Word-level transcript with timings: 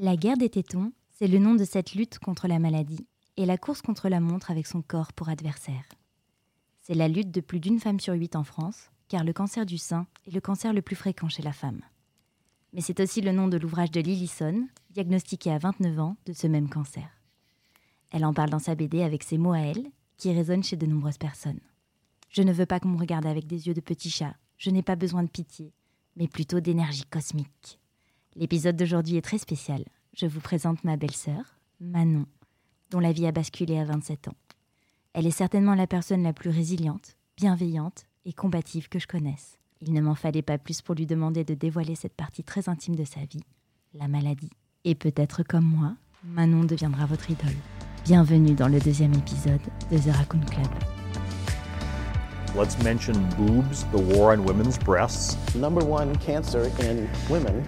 La 0.00 0.16
guerre 0.16 0.36
des 0.36 0.50
tétons, 0.50 0.92
c'est 1.12 1.28
le 1.28 1.38
nom 1.38 1.54
de 1.54 1.62
cette 1.62 1.94
lutte 1.94 2.18
contre 2.18 2.48
la 2.48 2.58
maladie 2.58 3.06
et 3.36 3.46
la 3.46 3.56
course 3.56 3.80
contre 3.80 4.08
la 4.08 4.18
montre 4.18 4.50
avec 4.50 4.66
son 4.66 4.82
corps 4.82 5.12
pour 5.12 5.28
adversaire. 5.28 5.84
C'est 6.82 6.94
la 6.94 7.06
lutte 7.06 7.30
de 7.30 7.40
plus 7.40 7.60
d'une 7.60 7.78
femme 7.78 8.00
sur 8.00 8.14
huit 8.14 8.34
en 8.34 8.42
France, 8.42 8.90
car 9.06 9.22
le 9.22 9.32
cancer 9.32 9.64
du 9.64 9.78
sein 9.78 10.08
est 10.26 10.34
le 10.34 10.40
cancer 10.40 10.72
le 10.72 10.82
plus 10.82 10.96
fréquent 10.96 11.28
chez 11.28 11.44
la 11.44 11.52
femme. 11.52 11.80
Mais 12.72 12.80
c'est 12.80 12.98
aussi 12.98 13.20
le 13.20 13.30
nom 13.30 13.46
de 13.46 13.56
l'ouvrage 13.56 13.92
de 13.92 14.00
Lillison, 14.00 14.66
diagnostiquée 14.90 15.52
à 15.52 15.58
29 15.58 16.00
ans 16.00 16.16
de 16.26 16.32
ce 16.32 16.48
même 16.48 16.68
cancer. 16.68 17.08
Elle 18.10 18.24
en 18.24 18.34
parle 18.34 18.50
dans 18.50 18.58
sa 18.58 18.74
BD 18.74 19.00
avec 19.00 19.22
ses 19.22 19.38
mots 19.38 19.52
à 19.52 19.60
elle, 19.60 19.92
qui 20.16 20.32
résonnent 20.32 20.64
chez 20.64 20.76
de 20.76 20.86
nombreuses 20.86 21.18
personnes. 21.18 21.60
Je 22.30 22.42
ne 22.42 22.52
veux 22.52 22.66
pas 22.66 22.80
qu'on 22.80 22.88
me 22.88 22.98
regarde 22.98 23.26
avec 23.26 23.46
des 23.46 23.68
yeux 23.68 23.74
de 23.74 23.80
petit 23.80 24.10
chat, 24.10 24.34
je 24.58 24.70
n'ai 24.70 24.82
pas 24.82 24.96
besoin 24.96 25.22
de 25.22 25.30
pitié, 25.30 25.72
mais 26.16 26.26
plutôt 26.26 26.58
d'énergie 26.58 27.04
cosmique. 27.04 27.78
L'épisode 28.36 28.74
d'aujourd'hui 28.74 29.16
est 29.16 29.22
très 29.22 29.38
spécial. 29.38 29.84
Je 30.12 30.26
vous 30.26 30.40
présente 30.40 30.82
ma 30.82 30.96
belle-sœur, 30.96 31.56
Manon, 31.80 32.26
dont 32.90 32.98
la 32.98 33.12
vie 33.12 33.26
a 33.26 33.32
basculé 33.32 33.78
à 33.78 33.84
27 33.84 34.26
ans. 34.26 34.34
Elle 35.12 35.26
est 35.28 35.30
certainement 35.30 35.76
la 35.76 35.86
personne 35.86 36.24
la 36.24 36.32
plus 36.32 36.50
résiliente, 36.50 37.16
bienveillante 37.36 38.06
et 38.24 38.32
combative 38.32 38.88
que 38.88 38.98
je 38.98 39.06
connaisse. 39.06 39.58
Il 39.80 39.92
ne 39.92 40.00
m'en 40.00 40.16
fallait 40.16 40.42
pas 40.42 40.58
plus 40.58 40.82
pour 40.82 40.96
lui 40.96 41.06
demander 41.06 41.44
de 41.44 41.54
dévoiler 41.54 41.94
cette 41.94 42.14
partie 42.14 42.42
très 42.42 42.68
intime 42.68 42.96
de 42.96 43.04
sa 43.04 43.20
vie, 43.20 43.44
la 43.92 44.08
maladie. 44.08 44.50
Et 44.84 44.96
peut-être 44.96 45.44
comme 45.44 45.66
moi, 45.66 45.94
Manon 46.24 46.64
deviendra 46.64 47.06
votre 47.06 47.30
idole. 47.30 47.54
Bienvenue 48.04 48.54
dans 48.54 48.68
le 48.68 48.80
deuxième 48.80 49.14
épisode 49.14 49.60
de 49.92 49.98
The 49.98 50.12
Raccoon 50.12 50.44
Club. 50.50 50.66
Let's 52.56 52.76
mention 52.82 53.14
boobs, 53.36 53.84
the 53.92 53.98
war 54.16 54.32
on 54.32 54.44
women's 54.44 54.78
breasts. 54.78 55.36
number 55.56 55.84
one 55.84 56.16
cancer 56.18 56.70
in 56.80 57.08
women, 57.28 57.64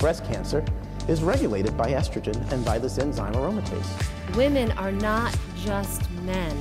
breast 0.00 0.24
cancer, 0.24 0.64
is 1.08 1.22
regulated 1.22 1.76
by 1.76 1.92
estrogen 1.92 2.36
and 2.52 2.64
by 2.64 2.78
this 2.78 2.98
enzyme 2.98 3.34
aromatase. 3.34 4.36
Women 4.36 4.72
are 4.78 4.92
not 4.92 5.36
just 5.64 6.10
men 6.24 6.56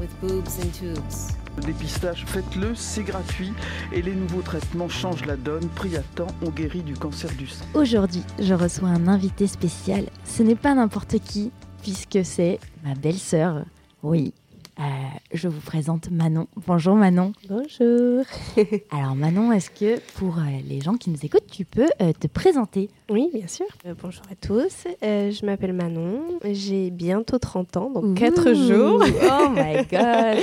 with 0.00 0.10
boobs 0.20 0.58
and 0.58 0.72
tubes. 0.72 1.34
Dépistage, 1.60 2.24
faites-le, 2.26 2.74
c'est 2.74 3.02
gratuit 3.02 3.52
et 3.92 4.00
les 4.00 4.14
nouveaux 4.14 4.40
traitements 4.40 4.88
changent 4.88 5.26
la 5.26 5.36
donne. 5.36 5.68
Pris 5.68 5.96
à 5.96 6.02
temps, 6.14 6.28
on 6.40 6.48
guérit 6.48 6.82
du 6.82 6.94
cancer 6.94 7.30
du 7.36 7.46
sein. 7.46 7.64
Aujourd'hui, 7.74 8.22
je 8.38 8.54
reçois 8.54 8.88
un 8.88 9.06
invité 9.06 9.46
spécial. 9.46 10.06
Ce 10.24 10.42
n'est 10.42 10.54
pas 10.54 10.74
n'importe 10.74 11.18
qui, 11.18 11.52
puisque 11.82 12.24
c'est 12.24 12.58
ma 12.82 12.94
belle-sœur. 12.94 13.64
Oui, 14.02 14.32
euh, 14.82 14.86
je 15.32 15.48
vous 15.48 15.60
présente 15.60 16.10
Manon. 16.10 16.46
Bonjour 16.66 16.96
Manon. 16.96 17.32
Bonjour. 17.48 18.24
Alors 18.90 19.14
Manon, 19.14 19.52
est-ce 19.52 19.70
que 19.70 20.00
pour 20.16 20.38
euh, 20.38 20.42
les 20.68 20.80
gens 20.80 20.94
qui 20.94 21.10
nous 21.10 21.18
écoutent, 21.22 21.46
tu 21.50 21.64
peux 21.64 21.88
euh, 22.00 22.12
te 22.18 22.26
présenter? 22.26 22.90
Oui, 23.08 23.30
bien 23.32 23.46
sûr. 23.46 23.66
Bonjour 24.02 24.24
à 24.30 24.34
tous. 24.34 24.86
Je 25.02 25.46
m'appelle 25.46 25.72
Manon. 25.72 26.22
J'ai 26.50 26.90
bientôt 26.90 27.38
30 27.38 27.76
ans, 27.76 27.90
donc 27.90 28.16
4 28.16 28.50
Ouh. 28.50 28.54
jours. 28.54 29.04
Oh 29.24 29.48
my 29.50 29.86
god. 29.90 30.38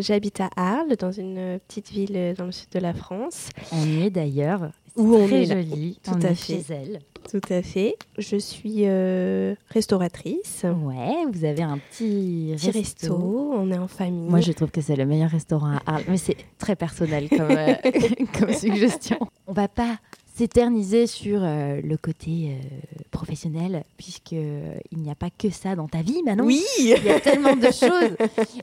J'habite 0.00 0.40
à 0.40 0.50
Arles, 0.56 0.96
dans 0.98 1.12
une 1.12 1.58
petite 1.66 1.90
ville 1.90 2.34
dans 2.36 2.46
le 2.46 2.52
sud 2.52 2.68
de 2.72 2.78
la 2.78 2.92
France. 2.92 3.48
On 3.72 3.84
y 3.84 4.02
est 4.04 4.10
d'ailleurs. 4.10 4.70
Où 4.96 5.14
on 5.14 5.28
est 5.28 5.44
joli. 5.46 5.98
Tout 6.02 6.10
on 6.16 6.24
à 6.24 6.30
est 6.30 6.34
fait. 6.34 6.54
chez 6.54 6.64
elle. 6.74 7.00
Tout 7.30 7.40
à 7.50 7.60
fait. 7.60 7.96
Je 8.16 8.36
suis 8.36 8.86
euh, 8.86 9.54
restauratrice. 9.70 10.64
Ouais, 10.64 11.26
vous 11.30 11.44
avez 11.44 11.62
un 11.62 11.78
petit, 11.78 12.54
Petit 12.56 12.70
resto. 12.70 13.14
On 13.14 13.70
est 13.70 13.76
en 13.78 13.88
famille. 13.88 14.30
Moi, 14.30 14.40
je 14.40 14.52
trouve 14.52 14.70
que 14.70 14.80
c'est 14.80 14.96
le 14.96 15.04
meilleur 15.04 15.30
restaurant 15.30 15.76
à 15.76 15.82
Arles, 15.94 16.04
mais 16.08 16.16
c'est 16.16 16.36
très 16.58 16.74
personnel 16.74 17.28
comme, 17.28 17.50
euh, 17.50 17.74
comme 18.38 18.52
suggestion. 18.54 19.18
On 19.46 19.52
va 19.52 19.68
pas 19.68 19.98
s'éterniser 20.38 21.08
sur 21.08 21.40
euh, 21.42 21.80
le 21.82 21.96
côté 21.96 22.52
euh, 22.52 23.02
professionnel, 23.10 23.82
puisque 23.96 24.34
euh, 24.34 24.78
il 24.92 24.98
n'y 24.98 25.10
a 25.10 25.16
pas 25.16 25.30
que 25.30 25.50
ça 25.50 25.74
dans 25.74 25.88
ta 25.88 26.00
vie, 26.00 26.22
Manon. 26.24 26.44
Oui 26.44 26.62
Il 26.78 26.86
y 26.86 27.10
a 27.10 27.18
tellement 27.18 27.56
de 27.56 27.64
choses. 27.64 28.16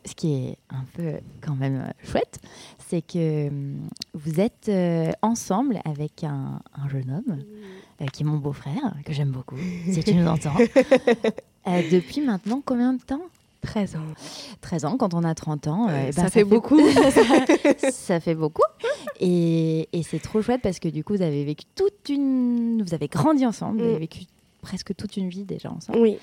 Ce 0.05 0.15
qui 0.15 0.35
est 0.35 0.57
un 0.69 0.85
peu 0.95 1.19
quand 1.41 1.55
même 1.55 1.91
chouette, 2.05 2.39
c'est 2.87 3.01
que 3.01 3.49
vous 4.13 4.39
êtes 4.39 4.69
euh, 4.69 5.11
ensemble 5.21 5.81
avec 5.83 6.23
un, 6.23 6.61
un 6.81 6.87
jeune 6.87 7.11
homme 7.11 7.43
qui 8.13 8.23
est 8.23 8.25
mon 8.25 8.37
beau-frère, 8.37 8.93
que 9.05 9.11
j'aime 9.11 9.31
beaucoup, 9.31 9.57
si 9.89 10.01
tu 10.03 10.15
nous 10.15 10.27
entends. 10.27 10.55
Depuis 11.65 12.21
maintenant 12.21 12.61
combien 12.63 12.93
de 12.93 13.01
temps? 13.01 13.21
13 13.65 13.95
ans. 13.95 13.99
13 14.61 14.85
ans, 14.85 14.97
quand 14.97 15.13
on 15.13 15.23
a 15.23 15.33
30 15.35 15.67
ans, 15.67 15.87
euh, 15.89 16.05
eh 16.09 16.11
ben, 16.11 16.11
ça 16.23 16.29
fait 16.29 16.43
beaucoup. 16.43 16.79
ça, 16.91 17.91
ça 17.91 18.19
fait 18.19 18.35
beaucoup. 18.35 18.61
Et, 19.19 19.87
et 19.93 20.03
c'est 20.03 20.19
trop 20.19 20.41
chouette 20.41 20.61
parce 20.61 20.79
que 20.79 20.87
du 20.89 21.03
coup, 21.03 21.13
vous 21.15 21.21
avez 21.21 21.43
vécu 21.45 21.65
toute 21.75 22.09
une. 22.09 22.83
Vous 22.85 22.93
avez 22.93 23.07
grandi 23.07 23.45
ensemble, 23.45 23.79
vous 23.79 23.85
avez 23.85 23.95
Mm. 23.95 23.99
vécu 23.99 24.19
presque 24.61 24.95
toute 24.95 25.15
une 25.17 25.29
vie 25.29 25.43
déjà 25.43 25.69
ensemble. 25.71 25.99
Oui, 25.99 26.17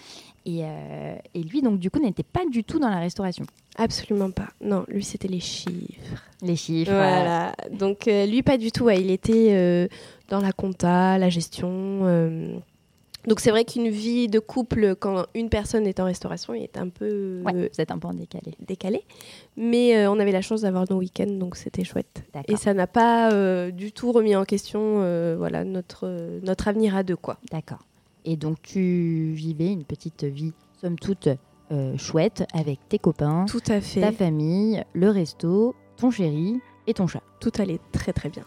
Et, 0.47 0.62
euh, 0.64 1.14
et 1.34 1.42
lui, 1.44 1.62
donc, 1.62 1.78
du 1.78 1.91
coup, 1.91 2.00
n'était 2.00 2.25
pas 2.25 2.44
du 2.50 2.64
tout 2.64 2.81
dans 2.81 2.88
la 2.91 2.98
restauration. 2.98 3.44
absolument 3.78 4.31
pas. 4.32 4.48
Non, 4.60 4.84
lui, 4.88 5.04
c'était 5.04 5.28
les 5.28 5.38
chiffres. 5.41 6.22
Les 6.42 6.56
chiffres. 6.56 6.91
Voilà. 6.92 7.54
Donc 7.70 8.08
euh, 8.08 8.26
lui 8.26 8.42
pas 8.42 8.58
du 8.58 8.72
tout. 8.72 8.84
ouais. 8.84 9.00
Il 9.00 9.10
était 9.12 9.50
euh, 9.52 9.86
dans 10.28 10.41
la 10.41 10.50
compta, 10.52 11.16
la 11.19 11.28
gestion. 11.31 11.69
Donc 13.27 13.41
c'est 13.41 13.50
vrai 13.50 13.65
qu'une 13.65 13.88
vie 13.88 14.28
de 14.28 14.38
couple 14.38 14.97
quand 14.97 15.27
une 15.34 15.49
personne 15.49 15.87
est 15.87 16.00
en 16.00 16.05
restauration 16.05 16.55
est 16.55 16.77
un 16.77 16.88
peu 16.88 17.43
ouais, 17.44 17.71
vous 17.72 17.81
êtes 17.81 17.91
un 17.91 17.99
peu 17.99 18.09
en 18.09 18.15
décalé. 18.15 18.55
décalée. 18.60 19.05
Mais 19.56 19.97
euh, 19.97 20.10
on 20.10 20.19
avait 20.19 20.33
la 20.33 20.43
chance 20.43 20.62
d'avoir 20.62 20.84
nos 20.91 20.99
week-ends, 20.99 21.31
donc 21.31 21.56
c'était 21.56 21.84
chouette. 21.84 22.25
Et 22.49 22.56
ça 22.56 22.75
n'a 22.75 22.87
pas 22.87 23.32
euh, 23.32 23.71
du 23.71 23.93
tout 23.93 24.12
remis 24.12 24.34
en 24.34 24.44
question 24.44 24.81
euh, 25.03 25.37
voilà 25.38 25.65
notre 25.65 26.41
notre 26.43 26.69
avenir 26.69 26.97
à 26.97 27.03
deux 27.03 27.16
quoi. 27.16 27.38
D'accord. 27.50 27.87
Et 28.25 28.37
donc, 28.37 28.62
tu 28.62 29.32
vivais 29.34 29.72
une 29.72 29.82
petite 29.82 30.22
vie, 30.22 30.53
somme 30.81 30.97
toute, 30.97 31.28
chouette 31.97 32.44
avec 32.53 32.78
tes 32.88 32.99
copains, 33.00 33.47
Tout 33.49 33.62
à 33.66 33.81
fait. 33.81 34.00
ta 34.00 34.12
famille, 34.12 34.84
le 34.93 35.09
resto, 35.11 35.75
ton 35.97 36.12
chéri 36.12 36.61
et 36.87 36.94
ton 36.94 37.09
chat. 37.09 37.22
Tout 37.41 37.50
allait 37.59 37.81
très 37.91 38.12
très 38.12 38.28
bien. 38.28 38.44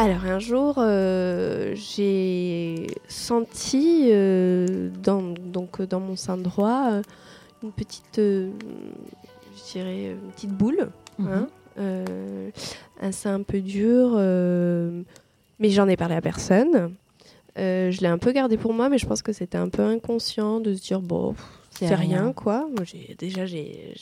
Alors 0.00 0.24
un 0.24 0.38
jour, 0.38 0.76
euh, 0.78 1.74
j'ai 1.74 2.86
senti 3.06 4.08
euh, 4.10 4.88
dans, 5.02 5.20
donc, 5.22 5.82
dans 5.82 6.00
mon 6.00 6.16
sein 6.16 6.38
droit 6.38 6.88
euh, 6.92 7.02
une 7.62 7.70
petite, 7.70 8.18
euh, 8.18 8.50
je 9.54 9.72
dirais, 9.72 10.04
une 10.12 10.30
petite 10.32 10.52
boule, 10.52 10.88
hein, 11.18 11.48
euh, 11.78 12.50
un 13.02 13.12
sein 13.12 13.34
un 13.34 13.42
peu 13.42 13.60
dur, 13.60 14.12
euh, 14.14 15.02
mais 15.58 15.68
j'en 15.68 15.86
ai 15.86 15.98
parlé 15.98 16.14
à 16.14 16.22
personne. 16.22 16.94
Euh, 17.58 17.90
je 17.90 18.00
l'ai 18.00 18.06
un 18.06 18.16
peu 18.16 18.32
gardé 18.32 18.56
pour 18.56 18.72
moi, 18.72 18.88
mais 18.88 18.96
je 18.96 19.06
pense 19.06 19.20
que 19.20 19.34
c'était 19.34 19.58
un 19.58 19.68
peu 19.68 19.82
inconscient 19.82 20.60
de 20.60 20.72
se 20.74 20.80
dire 20.80 21.02
bon, 21.02 21.34
C'est 21.72 21.94
rien. 21.94 22.22
rien. 22.22 22.32
quoi. 22.32 22.66
Moi, 22.74 22.86
déjà 23.18 23.44
j'ai 23.44 23.92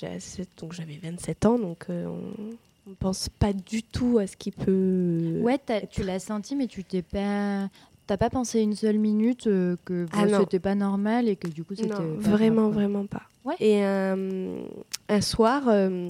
donc 0.61 0.75
j'avais 0.75 1.01
27 1.03 1.45
ans, 1.47 1.59
donc 1.59 1.87
euh, 1.91 2.07
on, 2.07 2.55
on 2.89 2.95
pense 2.95 3.29
pas 3.29 3.53
du 3.53 3.83
tout 3.83 4.19
à 4.19 4.27
ce 4.27 4.37
qui 4.37 4.51
peut. 4.51 5.41
Ouais, 5.43 5.59
tu 5.91 6.03
l'as 6.03 6.19
senti, 6.19 6.57
mais 6.57 6.67
tu 6.67 6.85
t'es 6.85 7.03
pas. 7.03 7.69
T'as 8.07 8.17
pas 8.17 8.31
pensé 8.31 8.61
une 8.61 8.75
seule 8.75 8.99
minute 8.99 9.47
euh, 9.47 9.77
que 9.85 10.07
Ah 10.13 10.25
c'était 10.41 10.59
pas 10.61 10.75
normal 10.75 11.29
et 11.29 11.37
que 11.37 11.49
du 11.49 11.63
coup 11.65 11.75
c'était. 11.75 11.93
Vraiment, 12.17 12.71
vraiment 12.71 13.07
pas. 13.07 13.23
Ouais. 13.45 13.57
Et 13.61 13.85
euh, 13.85 14.63
un 15.09 15.21
soir, 15.21 15.65
euh, 15.69 16.09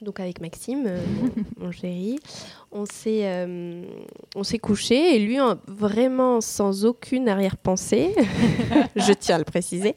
donc 0.00 0.18
avec 0.18 0.40
Maxime, 0.40 0.84
euh, 0.86 0.98
mon, 1.20 1.30
mon 1.66 1.70
chéri, 1.70 2.18
on 2.72 2.84
s'est 2.86 3.20
euh, 3.24 3.84
on 4.34 4.42
s'est 4.44 4.58
couché 4.58 5.16
et 5.16 5.18
lui, 5.18 5.40
en- 5.40 5.56
vraiment 5.66 6.40
sans 6.40 6.84
aucune 6.84 7.28
arrière-pensée, 7.28 8.14
je 8.96 9.12
tiens 9.12 9.36
à 9.36 9.38
le 9.38 9.44
préciser, 9.44 9.94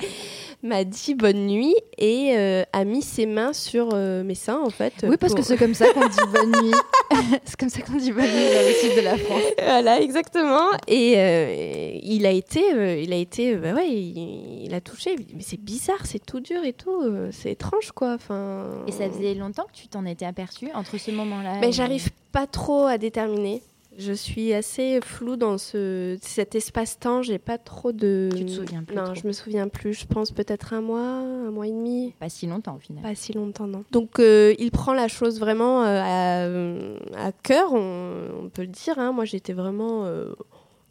m'a 0.63 0.83
dit 0.83 1.15
bonne 1.15 1.45
nuit 1.47 1.75
et 1.97 2.33
euh, 2.35 2.63
a 2.73 2.83
mis 2.85 3.01
ses 3.01 3.25
mains 3.25 3.53
sur 3.53 3.89
euh, 3.93 4.23
mes 4.23 4.35
seins 4.35 4.59
en 4.61 4.69
fait. 4.69 4.93
Oui, 5.03 5.15
parce 5.17 5.33
pour- 5.33 5.41
que 5.41 5.45
c'est 5.47 5.57
comme 5.57 5.73
ça 5.73 5.87
qu'on 5.93 6.07
dit 6.07 6.17
bonne 6.33 6.51
nuit. 6.63 6.73
c'est 7.45 7.55
comme 7.57 7.69
ça 7.69 7.81
qu'on 7.81 7.97
dit 7.97 8.11
bonne 8.11 8.23
nuit 8.23 8.29
dans 8.53 8.67
le 8.67 8.73
sud 8.73 8.95
de 8.97 9.01
la 9.01 9.17
France. 9.17 9.41
voilà, 9.63 10.01
exactement. 10.01 10.69
Et 10.87 11.13
euh, 11.17 11.91
il 12.03 12.25
a 12.25 12.31
été, 12.31 12.61
euh, 12.73 12.99
il 12.99 13.13
a 13.13 13.17
été, 13.17 13.55
bah 13.55 13.73
ouais, 13.73 13.89
il, 13.89 14.63
il 14.65 14.73
a 14.73 14.81
touché. 14.81 15.15
Mais 15.33 15.41
c'est 15.41 15.59
bizarre, 15.59 16.05
c'est 16.05 16.23
tout 16.25 16.39
dur 16.39 16.63
et 16.63 16.73
tout. 16.73 17.03
c'est 17.31 17.51
étrange 17.51 17.91
quoi. 17.93 18.13
Enfin. 18.15 18.65
Et 18.87 18.91
ça 18.91 19.09
faisait 19.09 19.33
longtemps 19.33 19.63
que 19.63 19.77
tu 19.79 19.87
t'en 19.87 20.05
étais 20.05 20.25
aperçue 20.25 20.69
entre 20.73 20.97
ce 20.97 21.11
moment-là 21.11 21.57
Mais 21.61 21.69
et- 21.69 21.71
j'arrive 21.71 22.09
pas 22.35 22.47
trop 22.47 22.85
à 22.85 22.97
déterminer. 22.97 23.63
Je 23.97 24.11
suis 24.11 24.53
assez 24.53 24.99
floue 25.01 25.37
dans 25.37 25.57
ce, 25.57 26.17
cet 26.21 26.53
espace-temps. 26.53 27.21
J'ai 27.21 27.37
pas 27.39 27.57
trop 27.57 27.93
de. 27.93 28.27
Tu 28.35 28.43
te 28.45 28.51
souviens 28.51 28.83
plus 28.83 28.93
Non, 28.93 29.05
trop. 29.05 29.15
je 29.15 29.25
me 29.25 29.31
souviens 29.31 29.69
plus. 29.69 29.93
Je 29.93 30.05
pense 30.05 30.31
peut-être 30.31 30.73
un 30.73 30.81
mois, 30.81 30.99
un 30.99 31.49
mois 31.49 31.65
et 31.65 31.71
demi. 31.71 32.13
Pas 32.19 32.27
si 32.27 32.45
longtemps 32.45 32.75
au 32.75 32.79
final. 32.79 33.01
Pas 33.01 33.15
si 33.15 33.31
longtemps, 33.31 33.67
non. 33.67 33.85
Donc, 33.91 34.19
euh, 34.19 34.53
il 34.59 34.71
prend 34.71 34.93
la 34.93 35.07
chose 35.07 35.39
vraiment 35.39 35.85
euh, 35.85 36.97
à, 37.15 37.27
à 37.27 37.31
cœur, 37.31 37.71
on, 37.73 38.43
on 38.43 38.49
peut 38.49 38.63
le 38.63 38.67
dire. 38.67 38.99
hein. 38.99 39.13
Moi, 39.13 39.23
j'étais 39.23 39.53
vraiment. 39.53 40.03
euh, 40.05 40.33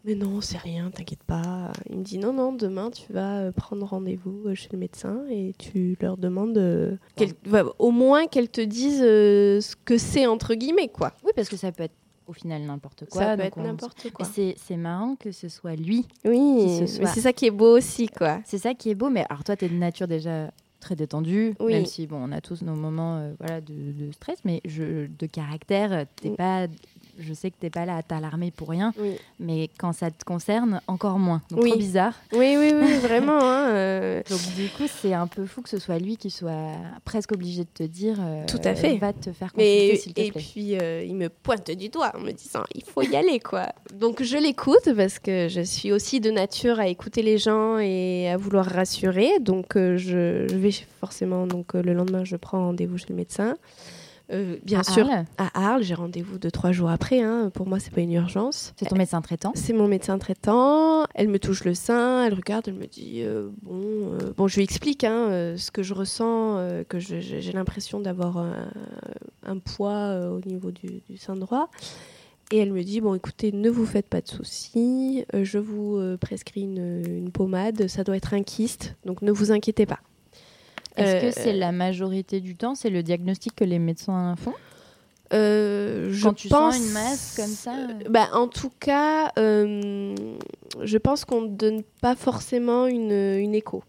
mais 0.04 0.14
non, 0.14 0.40
c'est 0.40 0.58
rien, 0.58 0.90
t'inquiète 0.90 1.22
pas. 1.24 1.72
Il 1.90 1.98
me 1.98 2.02
dit 2.04 2.18
non, 2.18 2.32
non, 2.32 2.52
demain, 2.52 2.90
tu 2.90 3.12
vas 3.12 3.38
euh, 3.40 3.52
prendre 3.52 3.86
rendez-vous 3.86 4.42
euh, 4.46 4.54
chez 4.54 4.68
le 4.72 4.78
médecin 4.78 5.24
et 5.30 5.54
tu 5.58 5.96
leur 6.00 6.16
demandes. 6.16 6.58
euh, 6.58 6.96
bah, 7.46 7.64
au 7.78 7.90
moins 7.90 8.26
qu'elles 8.26 8.50
te 8.50 8.60
disent 8.60 9.02
euh, 9.02 9.60
ce 9.60 9.74
que 9.84 9.96
c'est, 9.98 10.26
entre 10.26 10.54
guillemets, 10.54 10.88
quoi. 10.88 11.12
Oui, 11.24 11.30
parce 11.34 11.48
que 11.48 11.56
ça 11.56 11.72
peut 11.72 11.84
être 11.84 11.94
au 12.26 12.32
final 12.32 12.62
n'importe 12.62 13.04
quoi. 13.10 13.22
Ça 13.22 13.36
peut 13.36 13.42
être 13.42 13.58
n'importe 13.60 14.10
quoi. 14.12 14.24
C'est- 14.26 14.76
marrant 14.76 15.14
que 15.16 15.30
ce 15.32 15.48
soit 15.48 15.76
lui. 15.76 16.06
Oui, 16.24 16.86
soit- 16.88 17.06
c'est 17.06 17.20
ça 17.20 17.32
qui 17.32 17.46
est 17.46 17.50
beau 17.50 17.76
aussi, 17.76 18.08
quoi. 18.08 18.40
C'est 18.44 18.58
ça 18.58 18.74
qui 18.74 18.90
est 18.90 18.94
beau. 18.94 19.10
Mais 19.10 19.24
alors 19.28 19.44
toi, 19.44 19.56
tu 19.56 19.66
es 19.66 19.68
de 19.68 19.74
nature 19.74 20.08
déjà 20.08 20.50
très 20.80 20.96
détendue, 20.96 21.54
Oui. 21.60 21.72
même 21.72 21.86
si 21.86 22.06
bon, 22.06 22.16
on 22.22 22.30
a 22.32 22.42
tous 22.42 22.60
nos 22.62 22.74
moments 22.74 23.16
euh, 23.16 23.32
voilà, 23.40 23.62
de, 23.62 23.72
de 23.72 24.12
stress, 24.12 24.38
mais 24.44 24.60
je, 24.66 25.06
de 25.06 25.26
caractère, 25.26 26.04
t'es 26.16 26.28
Mm. 26.30 26.36
pas, 26.36 26.66
je 27.18 27.32
sais 27.34 27.50
que 27.50 27.56
t'es 27.58 27.70
pas 27.70 27.84
là 27.86 27.96
à 27.96 28.02
t'alarmer 28.02 28.50
pour 28.50 28.68
rien, 28.68 28.92
Oui. 28.98 29.16
mais 29.38 29.68
quand 29.78 29.92
ça 29.92 30.10
te 30.10 30.24
concerne, 30.24 30.80
encore 30.86 31.18
moins. 31.18 31.42
Donc 31.50 31.62
Oui. 31.62 31.70
trop 31.70 31.78
bizarre. 31.78 32.14
Oui, 32.32 32.56
oui, 32.58 32.72
oui, 32.74 32.92
vraiment. 33.02 33.38
hein, 33.40 33.68
euh, 33.68 34.22
Donc 34.30 34.40
du 34.56 34.68
coup, 34.68 34.84
c'est 34.86 35.14
un 35.14 35.26
peu 35.26 35.46
fou 35.46 35.62
que 35.62 35.68
ce 35.68 35.78
soit 35.78 35.98
lui 35.98 36.16
qui 36.16 36.30
soit 36.30 36.72
presque 37.04 37.32
obligé 37.32 37.62
de 37.64 37.68
te 37.72 37.82
dire 37.82 38.16
euh, 38.20 38.44
Tout 38.46 38.60
à 38.64 38.74
fait. 38.74 38.96
va 38.98 39.12
te 39.12 39.32
faire 39.32 39.52
consulter 39.52 39.96
s'il 39.96 40.14
te 40.14 40.20
et 40.20 40.30
plaît. 40.32 40.40
puis, 40.40 40.78
euh, 40.78 41.04
il 41.04 41.14
me 41.14 41.28
pointe 41.28 41.70
du 41.70 41.88
doigt 41.88 42.12
en 42.16 42.20
me 42.20 42.32
disant 42.32 42.62
il 42.74 42.82
faut 42.84 43.02
y 43.02 43.14
aller, 43.16 43.40
quoi. 43.40 43.68
Donc, 43.94 44.22
je 44.22 44.36
l'écoute 44.36 44.88
parce 44.96 45.18
que 45.18 45.48
je 45.48 45.60
suis 45.60 45.92
aussi 45.92 46.20
de 46.20 46.30
nature 46.30 46.78
à 46.80 46.88
écouter 46.88 47.22
les 47.22 47.38
gens 47.38 47.78
et 47.78 48.28
à 48.28 48.36
vouloir 48.36 48.66
rassurer. 48.66 49.38
Donc, 49.40 49.74
je, 49.74 49.96
je 50.48 50.56
vais 50.56 50.70
forcément, 51.00 51.46
donc, 51.46 51.74
le 51.74 51.92
lendemain, 51.94 52.24
je 52.24 52.36
prends 52.36 52.58
rendez-vous 52.66 52.98
chez 52.98 53.06
le 53.10 53.14
médecin. 53.16 53.56
Euh, 54.32 54.56
bien 54.64 54.80
À 54.80 54.84
sûr, 54.84 55.06
Arles 55.06 55.26
à 55.36 55.50
Arles, 55.72 55.82
j'ai 55.82 55.94
rendez-vous 55.94 56.38
deux, 56.38 56.50
trois 56.50 56.72
jours 56.72 56.88
après. 56.88 57.20
hein. 57.20 57.50
Pour 57.52 57.66
moi, 57.68 57.78
c'est 57.78 57.92
pas 57.92 58.00
une 58.00 58.12
urgence. 58.12 58.72
C'est 58.76 58.88
ton 58.88 58.96
médecin 58.96 59.20
traitant? 59.20 59.52
C'est 59.54 59.74
mon 59.74 59.86
médecin 59.86 60.18
traitant. 60.18 61.04
Elle 61.14 61.28
me 61.28 61.38
touche 61.38 61.64
le 61.64 61.74
sein, 61.74 62.24
elle 62.24 62.32
regarde, 62.34 62.64
elle 62.66 62.74
me 62.74 62.86
dit 62.86 63.20
euh, 63.22 63.50
bon, 63.62 63.82
euh, 63.82 64.32
bon, 64.36 64.48
je 64.48 64.56
lui 64.56 64.62
explique 64.62 65.04
hein, 65.04 65.54
ce 65.58 65.70
que 65.70 65.82
je 65.82 65.92
ressens, 65.92 66.84
que 66.88 66.98
j'ai 66.98 67.52
l'impression 67.52 68.00
d'avoir 68.00 68.38
un, 68.38 68.70
un 69.44 69.58
poids 69.58 70.30
au 70.30 70.40
niveau 70.48 70.70
du, 70.70 71.02
du 71.08 71.18
sein 71.18 71.36
droit. 71.36 71.68
Et 72.50 72.58
elle 72.58 72.72
me 72.72 72.82
dit 72.82 73.00
bon, 73.00 73.14
écoutez, 73.14 73.52
ne 73.52 73.68
vous 73.68 73.84
faites 73.86 74.06
pas 74.08 74.20
de 74.20 74.28
soucis, 74.28 75.24
je 75.34 75.58
vous 75.58 75.98
prescris 76.18 76.62
une, 76.62 77.02
une 77.06 77.30
pommade, 77.30 77.88
ça 77.88 78.04
doit 78.04 78.16
être 78.16 78.32
un 78.32 78.42
kyste, 78.42 78.96
donc 79.04 79.20
ne 79.22 79.32
vous 79.32 79.52
inquiétez 79.52 79.84
pas. 79.86 79.98
Est-ce 80.96 81.16
Euh, 81.16 81.20
que 81.20 81.30
c'est 81.32 81.52
la 81.52 81.72
majorité 81.72 82.40
du 82.40 82.54
temps, 82.56 82.74
c'est 82.74 82.90
le 82.90 83.02
diagnostic 83.02 83.54
que 83.56 83.64
les 83.64 83.78
médecins 83.78 84.34
font 84.36 84.54
Euh, 85.32 86.10
je 86.12 86.22
Quand 86.22 86.34
tu 86.34 86.48
pense... 86.48 86.74
sens 86.76 86.86
une 86.86 86.92
masse 86.92 87.34
comme 87.36 87.46
ça 87.48 87.74
euh, 87.74 88.08
bah, 88.08 88.28
En 88.34 88.46
tout 88.46 88.70
cas, 88.78 89.32
euh, 89.38 90.14
je 90.82 90.98
pense 90.98 91.24
qu'on 91.24 91.42
ne 91.42 91.48
donne 91.48 91.82
pas 92.00 92.14
forcément 92.14 92.86
une, 92.86 93.10
une 93.10 93.54
écho. 93.54 93.82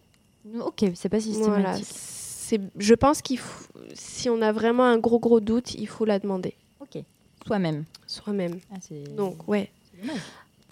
Ok, 0.62 0.86
c'est 0.96 1.10
pas 1.10 1.20
Voilà. 1.20 1.74
systématique. 1.74 1.88
C'est- 1.90 2.62
Je 2.78 2.94
pense 2.94 3.22
qu'il 3.22 3.38
faut, 3.40 3.66
si 3.94 4.30
on 4.30 4.42
a 4.42 4.52
vraiment 4.52 4.86
un 4.86 4.98
gros 4.98 5.20
gros 5.20 5.40
doute, 5.40 5.74
il 5.76 5.88
faut 5.88 6.06
la 6.06 6.20
demander 6.20 6.54
Ok, 6.80 7.04
soi-même. 7.46 7.84
soi-même. 8.08 8.60
Ah, 8.72 8.78
Donc 9.16 9.48
ouais. 9.48 9.70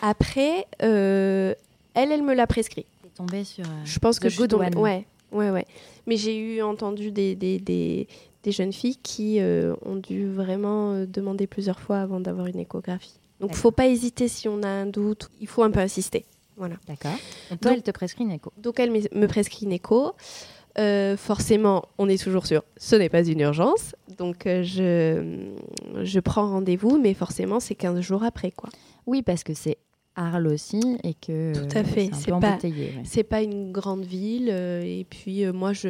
Après, 0.02 0.68
euh, 0.82 1.54
elle, 1.94 2.12
elle 2.12 2.24
me 2.24 2.34
l'a 2.34 2.48
prescrit. 2.48 2.86
T'es 3.02 3.10
tombé 3.10 3.44
sur. 3.44 3.66
euh, 3.66 3.82
Je 3.86 4.00
pense 4.00 4.20
que 4.20 4.30
je 4.30 4.40
suis 4.40 4.48
tombée-. 4.48 4.76
Ouais, 4.76 5.06
ouais, 5.34 5.50
ouais. 5.50 5.66
Mais 6.08 6.18
j'ai 6.18 6.38
eu 6.38 6.62
entendu 6.62 7.12
des, 7.12 7.36
des, 7.36 7.60
des, 7.60 8.08
des 8.44 8.52
jeunes 8.52 8.74
filles 8.74 8.98
qui 9.02 9.40
euh, 9.40 9.74
ont 9.86 9.96
dû 9.96 10.30
vraiment 10.32 10.94
euh, 10.94 11.06
demander 11.06 11.48
plusieurs 11.48 11.80
fois 11.80 11.98
avant 12.00 12.20
d'avoir 12.20 12.48
une 12.48 12.60
échographie. 12.60 13.14
Donc, 13.40 13.50
D'accord. 13.52 13.62
faut 13.62 13.72
pas 13.72 13.88
hésiter 13.88 14.28
si 14.28 14.48
on 14.48 14.62
a 14.64 14.68
un 14.68 14.86
doute. 14.86 15.30
Il 15.42 15.48
faut 15.48 15.64
un 15.64 15.72
peu 15.72 15.80
insister. 15.80 16.26
Voilà. 16.56 16.76
D'accord. 16.88 17.12
Donc 17.50 17.60
toi, 17.62 17.72
Donc- 17.72 17.78
elle 17.78 17.84
te 17.84 17.92
prescrit 17.92 18.24
une 18.24 18.32
écho. 18.32 18.54
Donc 18.58 18.80
elle 18.80 18.92
me 18.92 19.00
me 19.20 19.28
prescrit 19.28 19.66
une 19.66 19.72
écho. 19.74 20.14
Euh, 20.80 21.18
forcément, 21.18 21.84
on 22.00 22.10
est 22.10 22.22
toujours 22.22 22.48
sûr, 22.48 22.64
ce 22.78 22.96
n'est 22.96 23.10
pas 23.10 23.24
une 23.24 23.42
urgence. 23.42 23.96
Donc 24.18 24.48
euh, 24.48 24.64
je, 24.64 25.52
je 26.04 26.20
prends 26.20 26.50
rendez-vous, 26.50 26.98
mais 27.00 27.14
forcément, 27.14 27.60
c'est 27.60 27.76
15 27.76 28.00
jours 28.00 28.24
après. 28.24 28.50
quoi. 28.52 28.70
Oui, 29.06 29.22
parce 29.22 29.44
que 29.44 29.54
c'est 29.54 29.78
Arles 30.16 30.48
aussi 30.48 30.80
et 31.04 31.14
que. 31.14 31.54
Tout 31.54 31.78
à 31.78 31.82
euh, 31.82 31.84
fait, 31.84 32.10
C'est 32.14 32.32
pas-. 32.32 32.58
C'est 33.04 33.44
une 33.44 33.72
grande 33.72 34.04
ville. 34.06 34.50
euh, 34.52 34.82
et 34.84 35.06
puis 35.10 35.46
euh, 35.46 35.54
moi, 35.54 35.74
je 35.74 35.90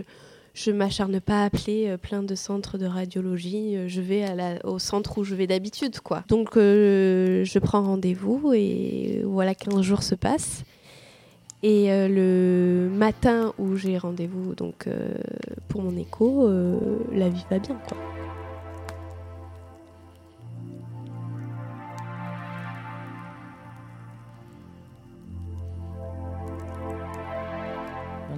je 0.55 0.69
m'acharne 0.69 1.19
pas 1.19 1.41
à 1.41 1.45
appeler 1.45 1.87
euh, 1.87 1.97
plein 1.97 2.21
de 2.21 2.35
centres 2.35 2.77
de 2.77 2.85
radiologie. 2.85 3.75
euh, 3.75 3.87
je 3.87 4.01
vais 4.01 4.23
à 4.23 4.35
la- 4.35 4.65
au 4.65 4.77
centre 4.79 5.17
où 5.17 5.23
je 5.23 5.33
vais 5.35 5.47
d'habitude. 5.47 5.99
quoi. 5.99 6.23
Donc 6.27 6.57
euh, 6.57 7.43
je 7.43 7.59
prends 7.59 7.81
rendez-vous 7.83 8.53
et 8.53 9.21
voilà, 9.25 9.55
15 9.55 9.81
jours 9.81 10.03
se 10.03 10.15
passent. 10.15 10.63
Et 11.65 11.87
le 11.89 12.89
matin 12.93 13.53
où 13.57 13.77
j'ai 13.77 13.97
rendez-vous 13.97 14.53
donc 14.53 14.89
pour 15.69 15.81
mon 15.81 15.95
écho, 15.95 16.45
la 17.13 17.29
vie 17.29 17.45
va 17.49 17.57
bien. 17.59 17.79
Quoi. 17.87 18.22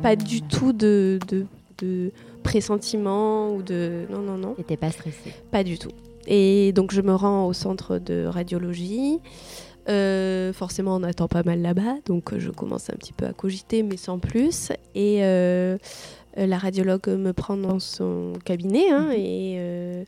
Pas 0.06 0.16
du 0.16 0.44
tout 0.44 0.72
de, 0.72 1.18
de, 1.28 1.48
de 1.80 2.12
pressentiment 2.44 3.52
ou 3.52 3.64
de... 3.64 4.06
Non, 4.12 4.20
non, 4.20 4.38
non. 4.38 4.54
T'étais 4.54 4.78
pas 4.78 4.92
stressée. 4.92 5.34
Pas 5.50 5.64
du 5.64 5.80
tout. 5.80 5.90
Et 6.28 6.74
donc 6.74 6.94
je 6.94 7.02
me 7.02 7.16
rends 7.16 7.48
au 7.48 7.54
centre 7.54 7.98
de 7.98 8.28
radiologie. 8.28 9.18
Euh, 9.90 10.54
forcément, 10.54 10.96
on 10.96 11.02
attend 11.02 11.28
pas 11.28 11.42
mal 11.42 11.60
là-bas, 11.64 11.96
donc 12.06 12.34
euh, 12.34 12.40
je 12.40 12.52
commence 12.52 12.92
un 12.92 12.96
petit 12.98 13.14
peu 13.14 13.26
à 13.26 13.34
cogiter, 13.34 13.82
mais 13.82 13.98
sans 13.98 14.20
plus. 14.20 14.72
Et 14.94 15.24
euh, 15.24 15.80
la 16.38 16.60
radiologue 16.60 17.08
me 17.08 17.34
prend 17.34 17.58
dans 17.58 17.80
son 17.80 18.34
cabinet 18.46 18.92
hein, 18.92 19.10
et 19.12 19.56
euh, 19.58 20.04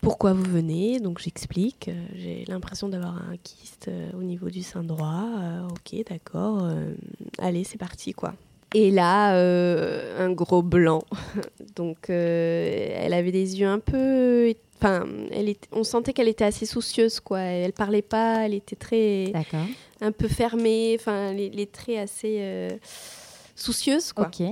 pourquoi 0.00 0.32
vous 0.32 0.44
venez 0.44 1.00
Donc 1.00 1.18
j'explique. 1.18 1.88
Euh, 1.88 1.94
J'ai 2.14 2.44
l'impression 2.48 2.88
d'avoir 2.88 3.16
un 3.16 3.36
kyste 3.42 3.88
euh, 3.88 4.10
au 4.18 4.22
niveau 4.22 4.48
du 4.50 4.62
sein 4.62 4.82
droit. 4.84 5.26
Euh, 5.40 5.68
ok, 5.68 6.04
d'accord. 6.08 6.68
Allez, 7.38 7.64
c'est 7.64 7.78
parti, 7.78 8.12
quoi. 8.12 8.34
Et 8.74 8.90
là, 8.90 9.34
euh, 9.34 10.24
un 10.26 10.30
gros 10.32 10.62
blanc. 10.62 11.02
Donc, 11.76 12.10
euh, 12.10 12.88
elle 12.96 13.14
avait 13.14 13.32
des 13.32 13.58
yeux 13.60 13.66
un 13.68 13.78
peu. 13.78 14.52
Enfin, 14.80 15.06
elle 15.32 15.48
est- 15.48 15.66
on 15.72 15.82
sentait 15.84 16.12
qu'elle 16.12 16.28
était 16.28 16.44
assez 16.44 16.66
soucieuse, 16.66 17.18
quoi. 17.18 17.40
Elle 17.40 17.72
parlait 17.72 18.02
pas, 18.02 18.44
elle 18.46 18.54
était 18.54 18.76
très. 18.76 19.30
D'accord. 19.32 19.64
un 20.00 20.12
peu 20.12 20.28
fermée, 20.28 20.96
enfin, 21.00 21.32
les, 21.32 21.48
les 21.50 21.66
traits 21.66 21.98
assez 21.98 22.36
euh, 22.40 22.70
soucieuses, 23.56 24.12
quoi. 24.12 24.26
Ok. 24.28 24.46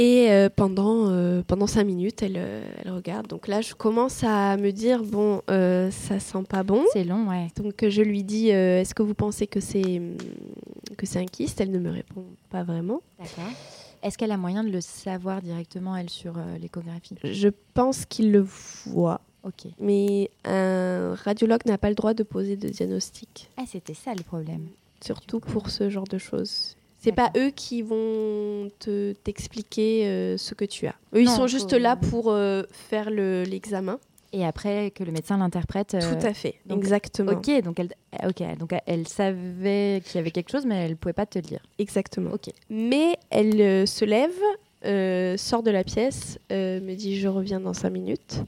Et 0.00 0.30
euh, 0.30 0.48
pendant, 0.48 1.08
euh, 1.10 1.42
pendant 1.44 1.66
cinq 1.66 1.82
minutes, 1.82 2.22
elle, 2.22 2.36
euh, 2.36 2.62
elle 2.84 2.92
regarde. 2.92 3.26
Donc 3.26 3.48
là, 3.48 3.60
je 3.62 3.74
commence 3.74 4.22
à 4.22 4.56
me 4.56 4.70
dire 4.70 5.02
bon, 5.02 5.42
euh, 5.50 5.90
ça 5.90 6.20
sent 6.20 6.44
pas 6.48 6.62
bon. 6.62 6.84
C'est 6.92 7.02
long, 7.02 7.28
ouais. 7.28 7.48
Donc 7.56 7.84
je 7.88 8.02
lui 8.02 8.22
dis 8.22 8.48
est-ce 8.50 8.94
que 8.94 9.02
vous 9.02 9.14
pensez 9.14 9.48
que 9.48 9.58
c'est 9.58 9.98
hum, 9.98 10.16
que 10.96 11.04
c'est 11.04 11.18
un 11.18 11.24
kyste? 11.26 11.60
Elle 11.60 11.72
ne 11.72 11.80
me 11.80 11.90
répond 11.90 12.24
pas 12.48 12.62
vraiment. 12.62 13.00
D'accord. 13.18 13.52
Est-ce 14.04 14.16
qu'elle 14.16 14.30
a 14.30 14.36
moyen 14.36 14.62
de 14.62 14.68
le 14.70 14.80
savoir 14.80 15.42
directement, 15.42 15.96
elle, 15.96 16.10
sur 16.10 16.34
l'échographie? 16.60 17.16
Je 17.24 17.48
pense 17.74 18.04
qu'il 18.06 18.30
le 18.30 18.46
voit, 18.86 19.20
Ok. 19.42 19.66
mais 19.80 20.30
un 20.44 21.16
radiologue 21.16 21.66
n'a 21.66 21.76
pas 21.78 21.88
le 21.88 21.96
droit 21.96 22.14
de 22.14 22.22
poser 22.22 22.54
de 22.54 22.68
diagnostic, 22.68 23.50
Ah, 23.56 23.64
c'était 23.66 23.94
ça 23.94 24.14
le 24.14 24.22
problème. 24.22 24.68
surtout 25.04 25.40
pour 25.40 25.70
ce 25.70 25.90
genre 25.90 26.06
de 26.06 26.18
choses. 26.18 26.76
C'est 27.00 27.12
pas 27.12 27.30
eux 27.36 27.50
qui 27.50 27.82
vont 27.82 28.70
te 28.80 29.12
t'expliquer 29.24 30.06
euh, 30.06 30.36
ce 30.36 30.54
que 30.54 30.64
tu 30.64 30.86
as. 30.86 30.94
Eux, 31.14 31.22
ils 31.22 31.28
sont 31.28 31.46
juste 31.46 31.72
là 31.72 31.94
pour 31.96 32.30
euh, 32.30 32.64
faire 32.72 33.10
le- 33.10 33.44
l'examen. 33.44 33.98
Et 34.32 34.44
après 34.44 34.90
que 34.90 35.04
le 35.04 35.12
médecin 35.12 35.38
l'interprète. 35.38 35.94
euh, 35.94 36.00
Tout 36.20 36.26
à 36.26 36.34
fait, 36.34 36.56
donc- 36.66 36.78
exactement. 36.80 37.32
Ok, 37.32 37.62
donc 37.62 37.78
elle, 37.80 37.90
ok, 38.26 38.58
donc 38.58 38.74
elle 38.86 39.08
savait 39.08 40.02
qu'il 40.04 40.16
y 40.16 40.18
avait 40.18 40.32
quelque 40.32 40.50
chose, 40.50 40.66
mais 40.66 40.84
elle 40.84 40.96
pouvait 40.96 41.12
pas 41.14 41.24
te 41.24 41.38
le 41.38 41.42
dire. 41.42 41.60
Exactement. 41.78 42.30
Ok. 42.32 42.50
Mais 42.68 43.16
elle 43.30 43.86
se 43.88 44.04
lève, 44.04 45.38
sort 45.38 45.62
de 45.62 45.70
la 45.70 45.84
pièce, 45.84 46.38
me 46.50 46.94
dit 46.94 47.18
je 47.18 47.28
reviens 47.28 47.60
dans 47.60 47.72
cinq 47.74 47.90
minutes. 47.90 48.42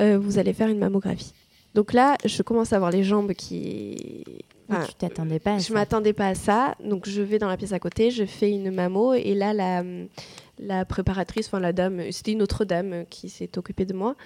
Vous 0.00 0.38
allez 0.38 0.52
faire 0.52 0.68
une 0.68 0.78
mammographie. 0.78 1.32
Donc 1.74 1.92
là, 1.92 2.16
je 2.24 2.42
commence 2.42 2.72
à 2.72 2.78
voir 2.78 2.90
les 2.90 3.04
jambes 3.04 3.32
qui. 3.34 4.24
Tu 4.68 4.94
t'attendais 4.94 5.38
pas 5.38 5.54
à 5.54 5.58
je 5.58 5.72
m'attendais 5.72 6.12
pas 6.12 6.28
à 6.28 6.34
ça, 6.34 6.74
donc 6.82 7.08
je 7.08 7.20
vais 7.20 7.38
dans 7.38 7.48
la 7.48 7.56
pièce 7.56 7.72
à 7.72 7.78
côté, 7.78 8.10
je 8.10 8.24
fais 8.24 8.50
une 8.50 8.70
mammo 8.70 9.12
et 9.14 9.34
là 9.34 9.52
la, 9.52 9.82
la 10.58 10.84
préparatrice, 10.84 11.46
enfin 11.46 11.60
la 11.60 11.72
dame, 11.72 12.10
c'était 12.10 12.32
une 12.32 12.42
autre 12.42 12.64
dame 12.64 13.04
qui 13.10 13.28
s'est 13.28 13.58
occupée 13.58 13.84
de 13.84 13.92
moi 13.92 14.16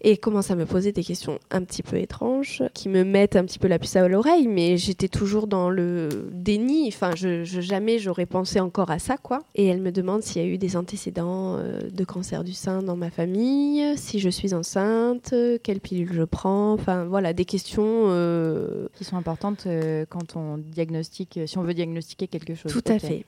et 0.00 0.16
commence 0.16 0.50
à 0.50 0.56
me 0.56 0.66
poser 0.66 0.92
des 0.92 1.02
questions 1.04 1.38
un 1.50 1.62
petit 1.64 1.82
peu 1.82 1.96
étranges 1.96 2.62
qui 2.74 2.88
me 2.88 3.04
mettent 3.04 3.36
un 3.36 3.44
petit 3.44 3.58
peu 3.58 3.68
la 3.68 3.78
puce 3.78 3.96
à 3.96 4.06
l'oreille, 4.08 4.46
mais 4.48 4.76
j'étais 4.76 5.08
toujours 5.08 5.46
dans 5.46 5.70
le 5.70 6.08
déni, 6.32 6.88
enfin 6.88 7.12
je, 7.16 7.44
je- 7.44 7.60
jamais 7.60 7.98
j'aurais 7.98 8.26
pensé 8.26 8.60
encore 8.60 8.90
à 8.90 8.98
ça 8.98 9.16
quoi. 9.16 9.42
Et 9.54 9.66
elle 9.66 9.80
me 9.80 9.92
demande 9.92 10.22
s'il 10.22 10.42
y 10.42 10.44
a 10.44 10.48
eu 10.48 10.58
des 10.58 10.76
antécédents 10.76 11.56
euh, 11.58 11.80
de 11.90 12.04
cancer 12.04 12.44
du 12.44 12.52
sein 12.52 12.82
dans 12.82 12.96
ma 12.96 13.10
famille, 13.10 13.82
si 13.96 14.18
je 14.20 14.28
suis 14.28 14.54
enceinte, 14.54 15.34
quelle 15.62 15.80
pilule 15.80 16.12
je 16.12 16.22
prends, 16.22 16.72
enfin 16.72 17.04
voilà 17.04 17.32
des 17.32 17.44
questions. 17.44 17.84
euh, 18.08 18.88
Qui 18.96 19.04
sont 19.04 19.16
importantes 19.16 19.64
euh, 19.66 20.04
quand 20.08 20.36
on 20.36 20.58
diagnostique, 20.58 21.40
si 21.46 21.58
on 21.58 21.62
veut 21.62 21.74
diagnostiquer 21.74 22.28
quelque 22.28 22.54
chose. 22.54 22.72
Tout 22.72 22.82
à 22.86 22.98
fait. 22.98 23.24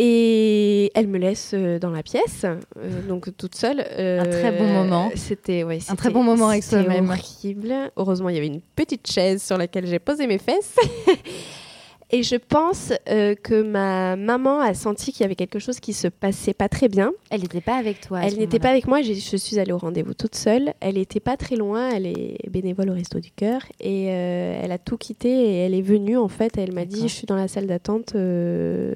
Et 0.00 0.92
elle 0.94 1.08
me 1.08 1.18
laisse 1.18 1.50
euh, 1.54 1.80
dans 1.80 1.90
la 1.90 2.04
pièce, 2.04 2.44
euh, 2.44 2.60
donc 3.08 3.36
toute 3.36 3.56
seule. 3.56 3.84
euh, 3.98 4.20
Un 4.20 4.26
très 4.26 4.52
bon 4.52 4.66
moment. 4.68 5.10
C'était 5.16 5.64
ouais, 5.64 5.78
Un 5.88 5.96
très 5.96 6.04
c'était- 6.08 6.10
bon 6.14 6.22
moment 6.22 6.48
avec 6.50 6.62
c'était 6.62 6.84
soi-même. 6.84 7.10
horrible. 7.10 7.74
Heureusement, 7.96 8.28
il 8.28 8.36
y 8.36 8.38
avait 8.38 8.46
une 8.46 8.60
petite 8.76 9.10
chaise 9.10 9.42
sur 9.42 9.58
laquelle 9.58 9.86
j'ai 9.86 9.98
posé 9.98 10.28
mes 10.28 10.38
fesses. 10.38 10.76
Et 12.10 12.22
je 12.22 12.36
pense 12.36 12.90
euh, 13.10 13.34
que 13.34 13.60
ma 13.60 14.16
maman 14.16 14.60
a 14.60 14.72
senti 14.72 15.12
qu'il 15.12 15.20
y 15.20 15.24
avait 15.26 15.34
quelque 15.34 15.58
chose 15.58 15.78
qui 15.78 15.92
se 15.92 16.08
passait 16.08 16.54
pas 16.54 16.70
très 16.70 16.88
bien. 16.88 17.12
Elle 17.28 17.42
n'était 17.42 17.60
pas 17.60 17.76
avec 17.76 18.00
toi. 18.00 18.20
Elle 18.24 18.38
n'était 18.38 18.58
pas 18.58 18.70
avec 18.70 18.86
moi, 18.88 19.02
je 19.02 19.12
suis 19.36 19.58
allée 19.58 19.72
au 19.72 19.76
rendez-vous 19.76 20.14
toute 20.14 20.34
seule. 20.34 20.72
Elle 20.80 20.94
n'était 20.94 21.20
pas 21.20 21.36
très 21.36 21.54
loin, 21.56 21.90
elle 21.90 22.06
est 22.06 22.38
bénévole 22.48 22.88
au 22.88 22.94
Resto 22.94 23.20
du 23.20 23.30
Cœur 23.30 23.60
et 23.78 24.06
euh, 24.08 24.58
elle 24.62 24.72
a 24.72 24.78
tout 24.78 24.96
quitté 24.96 25.28
et 25.28 25.56
elle 25.66 25.74
est 25.74 25.82
venue 25.82 26.16
en 26.16 26.28
fait. 26.28 26.56
Elle 26.56 26.72
m'a 26.72 26.86
dit. 26.86 27.02
Je 27.02 27.12
suis 27.12 27.26
dans 27.26 27.36
la 27.36 27.46
salle 27.46 27.66
d'attente. 27.66 28.14
euh. 28.14 28.94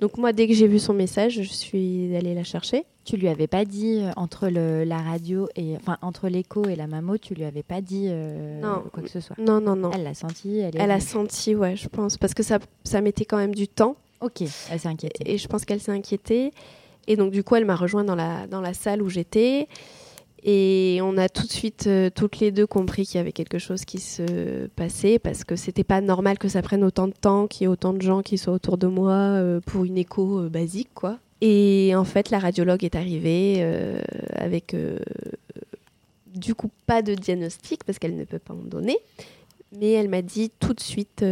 Donc, 0.00 0.16
moi, 0.16 0.32
dès 0.32 0.46
que 0.46 0.54
j'ai 0.54 0.68
vu 0.68 0.78
son 0.78 0.94
message, 0.94 1.42
je 1.42 1.48
suis 1.52 2.14
allée 2.14 2.34
la 2.34 2.44
chercher. 2.44 2.84
Tu 3.04 3.16
lui 3.16 3.26
avais 3.28 3.46
pas 3.48 3.64
dit 3.64 4.00
euh, 4.00 4.10
entre 4.16 4.48
le, 4.48 4.84
la 4.84 4.98
radio 4.98 5.48
et 5.56 5.74
enfin 5.76 5.98
entre 6.02 6.28
l'écho 6.28 6.64
et 6.68 6.76
la 6.76 6.86
mammo, 6.86 7.18
tu 7.18 7.34
lui 7.34 7.44
avais 7.44 7.62
pas 7.64 7.80
dit 7.80 8.06
euh, 8.08 8.60
Non. 8.60 8.84
quoi 8.92 9.02
que 9.02 9.08
ce 9.08 9.18
soit? 9.20 9.36
Non, 9.38 9.60
non, 9.60 9.74
non. 9.74 9.90
Elle 9.92 10.04
l'a 10.04 10.14
senti. 10.14 10.58
Elle, 10.58 10.76
est 10.76 10.80
Elle 10.80 10.90
a 10.90 11.00
senti, 11.00 11.54
ouais, 11.56 11.74
je 11.74 11.88
pense, 11.88 12.16
parce 12.16 12.34
que 12.34 12.42
ça, 12.42 12.58
ça 12.84 13.00
mettait 13.00 13.24
quand 13.24 13.38
même 13.38 13.54
du 13.54 13.66
temps 13.66 13.96
Ok, 14.20 14.42
elle 14.70 14.78
s'est 14.80 14.88
inquiétée. 14.88 15.32
et 15.32 15.38
je 15.38 15.46
pense 15.48 15.64
qu'elle 15.64 15.80
s'est 15.80 15.92
inquiétée. 15.92 16.52
Et 17.06 17.16
donc, 17.16 17.30
du 17.32 17.42
coup, 17.42 17.56
elle 17.56 17.64
m'a 17.64 17.76
rejoint 17.76 18.04
dans 18.04 18.14
la, 18.16 18.46
dans 18.46 18.60
la 18.60 18.74
salle 18.74 19.00
où 19.02 19.08
j'étais. 19.08 19.66
Et 20.42 21.00
on 21.02 21.16
a 21.16 21.28
tout 21.28 21.46
de 21.46 21.52
suite, 21.52 21.86
euh, 21.88 22.10
toutes 22.14 22.38
les 22.38 22.52
deux, 22.52 22.66
compris 22.66 23.04
qu'il 23.04 23.16
y 23.16 23.20
avait 23.20 23.32
quelque 23.32 23.58
chose 23.58 23.84
qui 23.84 23.98
se 23.98 24.66
passait 24.68 25.18
parce 25.18 25.44
que 25.44 25.56
c'était 25.56 25.84
pas 25.84 26.00
normal 26.00 26.38
que 26.38 26.48
ça 26.48 26.62
prenne 26.62 26.84
autant 26.84 27.08
de 27.08 27.12
temps, 27.12 27.46
qu'il 27.48 27.62
y 27.62 27.64
ait 27.64 27.68
autant 27.68 27.92
de 27.92 28.02
gens 28.02 28.22
qui 28.22 28.38
soient 28.38 28.52
autour 28.52 28.78
de 28.78 28.86
moi 28.86 29.12
euh, 29.12 29.60
pour 29.60 29.84
une 29.84 29.98
écho 29.98 30.40
euh, 30.40 30.48
basique, 30.48 30.90
quoi. 30.94 31.18
Et 31.40 31.92
en 31.94 32.04
fait, 32.04 32.30
la 32.30 32.38
radiologue 32.38 32.82
est 32.82 32.96
arrivée 32.96 33.64
avec, 34.34 34.74
du 36.34 36.52
coup, 36.56 36.68
pas 36.84 37.00
de 37.00 37.14
diagnostic 37.14 37.84
parce 37.84 38.00
qu'elle 38.00 38.16
ne 38.16 38.24
peut 38.24 38.40
pas 38.40 38.54
en 38.54 38.64
donner. 38.64 38.96
Mais 39.78 39.92
elle 39.92 40.08
m'a 40.08 40.20
dit 40.20 40.50
tout 40.58 40.74
de 40.74 40.80
suite, 40.80 41.24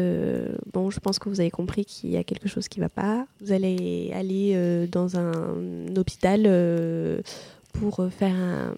bon, 0.73 0.91
je 0.91 1.01
pense 1.01 1.19
que 1.19 1.29
vous 1.29 1.41
avez 1.41 1.51
compris 1.51 1.85
qu'il 1.85 2.11
y 2.11 2.17
a 2.17 2.23
quelque 2.23 2.49
chose 2.49 2.69
qui 2.69 2.79
ne 2.79 2.85
va 2.85 2.89
pas. 2.89 3.27
Vous 3.41 3.51
allez 3.51 4.13
aller 4.15 4.87
dans 4.93 5.17
un 5.17 5.97
hôpital 5.97 6.47
pour 7.81 8.01
euh, 8.01 8.09
faire 8.11 8.35
un- 8.35 8.75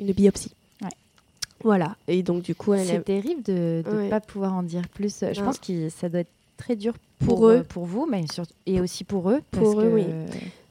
une 0.00 0.12
biopsie. 0.12 0.52
Ouais. 0.82 0.88
Voilà. 1.64 1.96
Et 2.08 2.22
donc, 2.22 2.42
du 2.42 2.54
coup, 2.54 2.74
elle 2.74 2.80
a- 2.80 2.84
C'est 2.84 3.04
terrible 3.04 3.42
de 3.42 3.82
ne 3.86 3.96
Ouais. 4.02 4.08
pas 4.08 4.20
pouvoir 4.20 4.54
en 4.54 4.62
dire 4.62 4.88
plus. 4.88 5.20
Je 5.32 5.40
Non. 5.40 5.46
pense 5.46 5.58
que 5.58 5.88
ça 5.88 6.08
doit 6.08 6.20
être 6.20 6.30
très 6.56 6.76
dur 6.76 6.94
Pour 7.18 7.28
pour, 7.36 7.48
eux. 7.48 7.56
euh, 7.58 7.62
pour 7.62 7.84
vous, 7.86 8.06
mais 8.10 8.24
surtout 8.32 8.52
et 8.66 8.80
aussi 8.80 9.04
pour 9.04 9.30
eux. 9.30 9.40
Pour 9.50 9.74
parce 9.74 9.84
eux, 9.84 9.88
que- 9.90 9.94
oui. 9.94 10.04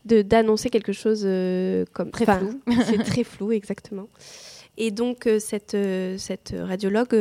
de 0.06 0.22
d'annoncer 0.22 0.70
quelque 0.70 0.94
chose 0.94 1.24
euh, 1.26 1.86
comme 1.94 2.12
Très 2.12 2.26
flou. 2.26 2.60
c'est 2.86 3.04
très 3.04 3.24
flou 3.24 3.52
exactement. 3.52 4.08
Et 4.78 4.92
donc 4.92 5.26
euh, 5.26 5.40
cette 5.40 5.74
euh, 5.74 6.18
cette 6.18 6.54
radiologue 6.58 7.16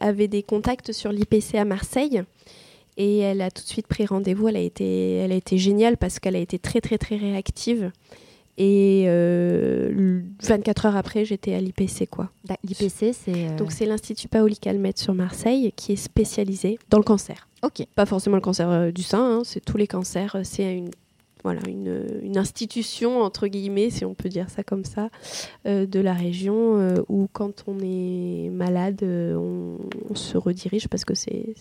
avait 0.00 0.28
des 0.28 0.42
contacts 0.42 0.92
sur 0.92 1.12
l'IPC 1.12 1.56
à 1.58 1.64
Marseille 1.64 2.22
et 2.96 3.18
elle 3.18 3.40
a 3.42 3.50
tout 3.50 3.62
de 3.62 3.68
suite 3.68 3.86
pris 3.86 4.06
rendez-vous. 4.06 4.48
Elle 4.48 4.56
a 4.56 4.60
été 4.60 5.16
elle 5.16 5.32
a 5.32 5.34
été 5.34 5.58
géniale 5.58 5.96
parce 5.96 6.18
qu'elle 6.18 6.36
a 6.36 6.38
été 6.40 6.58
très 6.58 6.80
très 6.80 6.98
très 6.98 7.16
réactive. 7.16 7.90
Et 8.62 9.04
euh, 9.06 10.20
24 10.42 10.84
heures 10.84 10.96
après, 10.96 11.24
j'étais 11.24 11.54
à 11.54 11.60
l'IPC 11.60 12.06
quoi. 12.10 12.28
Da- 12.44 12.56
L'IPC, 12.62 13.14
c'est. 13.14 13.48
euh, 13.48 13.56
Donc 13.56 13.72
c'est 13.72 13.86
l'Institut 13.86 14.28
Paoli 14.28 14.58
Calmette 14.58 14.98
sur 14.98 15.14
Marseille 15.14 15.72
qui 15.76 15.92
est 15.92 15.96
spécialisé 15.96 16.78
dans 16.90 16.98
le 16.98 17.04
cancer. 17.04 17.48
Ok. 17.62 17.86
Pas 17.94 18.04
forcément 18.04 18.36
le 18.36 18.42
cancer 18.42 18.68
euh, 18.68 18.90
du 18.90 19.02
sein, 19.02 19.38
hein, 19.38 19.42
c'est 19.44 19.64
tous 19.64 19.78
les 19.78 19.86
cancers. 19.86 20.36
euh, 20.36 20.40
C'est 20.44 20.76
une, 20.76 20.90
voilà, 21.42 21.60
une, 21.68 22.04
une 22.22 22.36
institution, 22.36 23.22
entre 23.22 23.46
guillemets, 23.46 23.88
si 23.88 24.04
on 24.04 24.12
peut 24.12 24.28
dire 24.28 24.50
ça 24.50 24.62
comme 24.62 24.84
ça, 24.84 25.08
euh, 25.66 25.86
de 25.86 25.98
la 26.00 26.12
région 26.12 26.76
euh, 26.78 26.96
où 27.08 27.28
quand 27.32 27.64
on 27.66 27.78
est 27.80 28.50
malade, 28.50 29.00
euh, 29.02 29.36
on, 29.36 29.78
on 30.10 30.14
se 30.14 30.36
redirige 30.36 30.86
parce 30.88 31.06
que 31.06 31.14
c'est... 31.14 31.54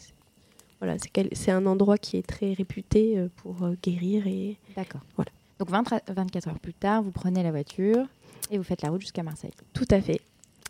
Voilà, 0.81 0.95
c'est 1.33 1.51
un 1.51 1.65
endroit 1.65 1.97
qui 1.97 2.17
est 2.17 2.25
très 2.27 2.51
réputé 2.53 3.17
pour 3.37 3.55
guérir 3.83 4.27
et 4.27 4.55
D'accord. 4.77 5.01
Voilà. 5.17 5.29
Donc 5.59 5.69
20 5.69 5.83
24 6.07 6.47
heures 6.47 6.59
plus 6.59 6.73
tard, 6.73 7.03
vous 7.03 7.11
prenez 7.11 7.43
la 7.43 7.51
voiture 7.51 8.05
et 8.51 8.57
vous 8.57 8.63
faites 8.63 8.81
la 8.81 8.89
route 8.89 9.01
jusqu'à 9.01 9.23
Marseille. 9.23 9.51
Tout 9.73 9.87
à 9.91 10.01
fait. 10.01 10.21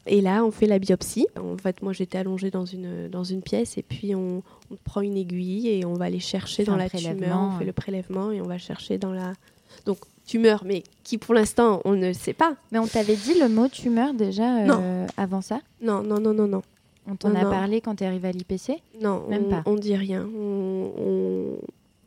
Et 0.07 0.21
là, 0.21 0.43
on 0.43 0.49
fait 0.51 0.65
la 0.65 0.79
biopsie. 0.79 1.27
En 1.39 1.57
fait, 1.57 1.81
moi, 1.83 1.93
j'étais 1.93 2.17
allongée 2.17 2.49
dans 2.49 2.65
une, 2.65 3.07
dans 3.09 3.23
une 3.23 3.41
pièce 3.41 3.77
et 3.77 3.83
puis 3.83 4.15
on, 4.15 4.41
on 4.71 4.75
prend 4.83 5.01
une 5.01 5.17
aiguille 5.17 5.67
et 5.69 5.85
on 5.85 5.93
va 5.93 6.05
aller 6.05 6.19
chercher 6.19 6.63
dans 6.63 6.75
la 6.75 6.89
tumeur. 6.89 7.37
On 7.39 7.59
fait 7.59 7.65
le 7.65 7.73
prélèvement 7.73 8.31
et 8.31 8.41
on 8.41 8.45
va 8.47 8.57
chercher 8.57 8.97
dans 8.97 9.13
la... 9.13 9.33
Donc, 9.85 9.99
tumeur, 10.25 10.63
mais 10.65 10.83
qui 11.03 11.17
pour 11.17 11.33
l'instant, 11.35 11.81
on 11.85 11.93
ne 11.93 12.11
sait 12.13 12.33
pas. 12.33 12.55
Mais 12.71 12.79
on 12.79 12.87
t'avait 12.87 13.15
dit 13.15 13.39
le 13.39 13.49
mot 13.49 13.67
tumeur 13.67 14.13
déjà 14.13 14.59
euh, 14.61 14.65
Non. 14.65 15.07
avant 15.17 15.41
ça? 15.41 15.59
Non, 15.81 16.01
non, 16.01 16.19
non, 16.19 16.33
non, 16.33 16.47
non. 16.47 16.61
On 17.07 17.15
t'en 17.15 17.33
a 17.35 17.43
non. 17.43 17.49
parlé 17.49 17.81
quand 17.81 17.95
tu 17.95 18.03
es 18.03 18.07
arrivé 18.07 18.27
à 18.27 18.31
l'IPC 18.31 18.81
Non, 19.01 19.27
Même 19.27 19.45
on, 19.45 19.49
pas. 19.49 19.63
on 19.65 19.75
dit 19.75 19.95
rien. 19.95 20.27
On- 20.37 21.57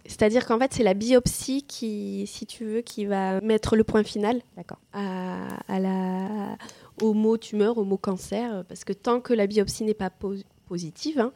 C'est-à-dire 0.04 0.46
qu'en 0.46 0.58
fait, 0.58 0.72
c'est 0.74 0.82
la 0.82 0.94
biopsie 0.94 1.62
qui, 1.62 2.26
si 2.26 2.44
tu 2.46 2.64
veux, 2.64 2.80
qui 2.80 3.06
va 3.06 3.40
mettre 3.40 3.76
le 3.76 3.84
point 3.84 4.02
final 4.02 4.42
à, 4.92 5.58
à 5.68 5.78
la, 5.78 6.56
au 7.00 7.12
mot 7.14 7.36
tumeur, 7.36 7.78
au 7.78 7.84
mot 7.84 7.96
cancer, 7.98 8.64
parce 8.68 8.84
que 8.84 8.92
tant 8.92 9.20
que 9.20 9.32
la 9.32 9.46
biopsie 9.46 9.84
n'est 9.84 9.94
pas 9.94 10.10
po- 10.10 10.34
positive, 10.66 11.20
hein, 11.20 11.32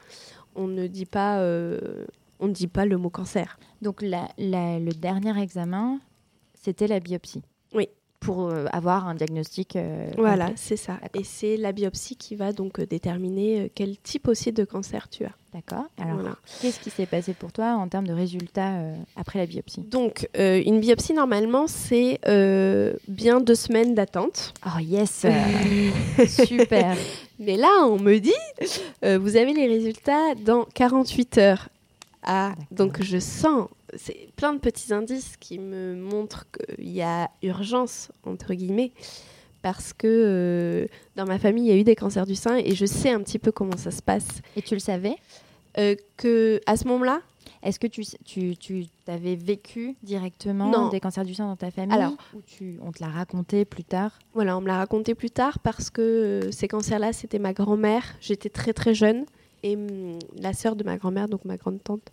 on 0.57 0.67
ne 0.67 0.87
dit 0.89 1.07
pas, 1.07 1.39
euh, 1.41 2.07
on 2.41 2.49
ne 2.49 2.53
dit 2.53 2.67
pas 2.67 2.87
le 2.87 2.97
mot 2.99 3.11
cancer. 3.11 3.59
Donc 3.83 4.03
la- 4.03 4.29
la- 4.37 4.79
le 4.81 4.93
dernier 4.93 5.41
examen, 5.41 6.01
c'était 6.61 6.89
la 6.89 6.99
biopsie. 7.01 7.43
Oui. 7.73 7.89
Pour 8.21 8.49
euh, 8.49 8.65
avoir 8.73 9.07
un 9.09 9.15
diagnostic. 9.15 9.77
euh, 9.77 10.09
Voilà, 10.17 10.51
c'est 10.57 10.77
ça. 10.77 10.99
Et 11.15 11.23
c'est 11.23 11.57
la 11.57 11.73
biopsie 11.73 12.17
qui 12.17 12.35
va 12.35 12.53
donc 12.53 12.79
euh, 12.81 12.87
déterminer 12.87 13.71
quel 13.75 13.97
type 13.99 14.27
aussi 14.29 14.53
de 14.53 14.65
cancer 14.65 15.09
tu 15.09 15.25
as. 15.25 15.33
D'accord. 15.53 15.85
Alors, 15.99 16.17
Voilà. 16.17 16.37
qu'est-ce 16.61 16.81
qui 16.81 16.91
s'est 16.91 17.07
passé 17.07 17.33
pour 17.35 17.53
toi 17.53 17.75
en 17.75 17.89
termes 17.89 18.07
de 18.07 18.13
résultats 18.13 18.75
euh, 18.77 18.95
après 19.17 19.39
la 19.39 19.47
biopsie? 19.47 19.81
Donc, 19.83 20.29
euh, 20.39 20.63
une 20.65 20.81
biopsie, 20.81 21.13
normalement, 21.13 21.67
c'est 21.67 22.19
bien 23.09 23.41
deux 23.41 23.55
semaines 23.55 23.95
d'attente. 23.95 24.55
Oh 24.67 24.79
yes 24.81 25.25
Super 26.29 26.97
Mais 27.39 27.57
là, 27.57 27.87
on 27.87 27.99
me 27.99 28.19
dit, 28.19 28.33
vous 29.03 29.37
avez 29.37 29.53
les 29.53 29.67
résultats 29.67 30.35
dans 30.45 30.65
48 30.75 31.39
heures. 31.39 31.69
Ah, 32.23 32.55
donc 32.73 33.03
je 33.03 33.19
sens, 33.19 33.69
c'est 33.95 34.29
plein 34.37 34.53
de 34.53 34.59
petits 34.59 34.93
indices 34.93 35.37
qui 35.39 35.59
me 35.59 35.95
montrent 35.95 36.47
qu'il 36.51 36.89
y 36.91 37.03
a 37.03 37.31
urgence, 37.43 38.11
entre 38.25 38.55
guillemets, 38.55 38.93
parce 39.63 39.93
que 39.93 40.07
euh, 40.07 40.87
dans 41.17 41.25
ma 41.27 41.39
famille, 41.39 41.65
il 41.65 41.69
y 41.69 41.73
a 41.73 41.77
eu 41.81 41.85
des 41.85 41.97
cancers 41.97 42.27
du 42.27 42.35
sein 42.35 42.57
et 42.57 42.75
je 42.75 42.87
sais 42.87 43.11
un 43.11 43.23
petit 43.23 43.39
peu 43.39 43.53
comment 43.53 43.77
ça 43.77 43.91
se 43.91 44.03
passe. 44.03 44.27
Et 44.57 44.63
tu 44.63 44.75
le 44.75 44.81
savais? 44.81 45.17
Euh, 45.79 45.95
que 46.17 46.61
à 46.67 46.77
ce 46.77 46.87
moment-là, 46.89 47.21
Est-ce 47.63 47.79
que 47.81 47.87
tu, 47.89 48.03
tu, 48.25 48.57
tu 48.57 48.87
avais 49.09 49.35
vécu 49.35 49.97
directement 50.03 50.71
Non. 50.71 50.89
des 50.89 51.01
cancers 51.01 51.25
du 51.25 51.35
sein 51.35 51.47
dans 51.47 51.57
ta 51.57 51.71
famille 51.71 51.95
Alors. 51.97 52.13
ou 52.35 52.41
tu, 52.47 52.79
on 52.83 52.93
te 52.93 53.03
l'a 53.03 53.09
raconté 53.11 53.65
plus 53.65 53.83
tard? 53.85 54.19
Voilà, 54.35 54.57
on 54.57 54.61
me 54.61 54.69
l'a 54.69 54.79
raconté 54.79 55.15
plus 55.15 55.31
tard 55.31 55.59
parce 55.59 55.91
que 55.91 56.01
euh, 56.03 56.51
ces 56.53 56.69
cancers-là, 56.69 57.13
c'était 57.13 57.39
ma 57.41 57.53
grand-mère. 57.53 58.05
J'étais 58.21 58.51
très 58.51 58.73
très 58.73 58.95
jeune 58.95 59.25
et 59.63 59.75
hum, 59.77 60.19
la 60.39 60.53
sœur 60.53 60.77
de 60.77 60.85
ma 60.85 60.97
grand-mère, 60.97 61.29
donc 61.29 61.45
ma 61.45 61.57
grande 61.57 61.83
tante. 61.83 62.09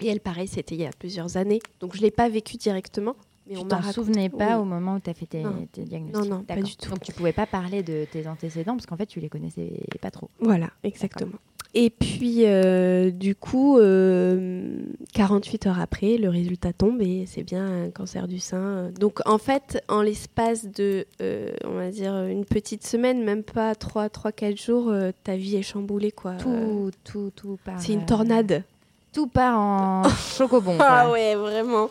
Et 0.00 0.08
elle, 0.08 0.20
pareil, 0.20 0.48
c'était 0.48 0.74
il 0.74 0.80
y 0.80 0.86
a 0.86 0.90
plusieurs 0.98 1.36
années. 1.36 1.60
Donc 1.80 1.94
je 1.94 1.98
ne 1.98 2.02
l'ai 2.04 2.10
pas 2.10 2.28
vécu 2.28 2.56
directement, 2.56 3.16
Mais 3.46 3.54
tu 3.54 3.60
on 3.60 3.64
t'en 3.64 3.82
souvenais 3.82 4.28
pas 4.28 4.56
oui. 4.56 4.62
au 4.62 4.64
moment 4.64 4.96
où 4.96 5.00
tu 5.00 5.10
as 5.10 5.14
fait 5.14 5.26
tes, 5.26 5.44
diagnostics 5.76 6.30
Non, 6.30 6.38
non, 6.38 6.42
pas 6.44 6.56
du 6.56 6.76
tout. 6.76 6.90
Donc 6.90 7.02
tu 7.02 7.12
pouvais 7.12 7.32
pas 7.32 7.46
parler 7.46 7.82
de 7.82 8.06
tes 8.10 8.26
antécédents 8.26 8.74
parce 8.74 8.86
qu'en 8.86 8.96
fait 8.96 9.06
tu 9.06 9.20
les 9.20 9.28
connaissais 9.28 9.72
pas 10.00 10.10
trop. 10.10 10.30
Voilà, 10.40 10.70
exactement. 10.82 11.38
Et 11.74 11.90
puis, 11.90 12.46
euh, 12.46 13.10
du 13.10 13.34
coup, 13.34 13.78
euh, 13.78 14.80
48 15.12 15.66
heures 15.66 15.80
après, 15.80 16.16
le 16.16 16.30
résultat 16.30 16.72
tombe 16.72 17.02
et 17.02 17.24
c'est 17.26 17.42
bien 17.42 17.84
un 17.84 17.90
cancer 17.90 18.26
du 18.26 18.38
sein. 18.38 18.90
Donc, 18.98 19.20
en 19.26 19.36
fait, 19.36 19.82
en 19.88 20.00
l'espace 20.00 20.66
de, 20.66 21.06
euh, 21.20 21.52
on 21.64 21.74
va 21.74 21.90
dire, 21.90 22.14
une 22.24 22.46
petite 22.46 22.86
semaine, 22.86 23.22
même 23.22 23.42
pas 23.42 23.74
3-4 23.74 24.56
jours, 24.56 24.88
euh, 24.88 25.10
ta 25.24 25.36
vie 25.36 25.56
est 25.56 25.62
chamboulée, 25.62 26.10
quoi. 26.10 26.34
Tout, 26.36 26.90
tout, 27.04 27.30
tout 27.36 27.58
c'est 27.78 27.92
une 27.92 28.06
tornade. 28.06 28.64
Tout 29.12 29.26
part 29.26 29.58
en 29.58 30.02
chocobon. 30.36 30.76
Ah 30.80 31.02
quoi. 31.04 31.12
ouais, 31.12 31.34
vraiment. 31.34 31.88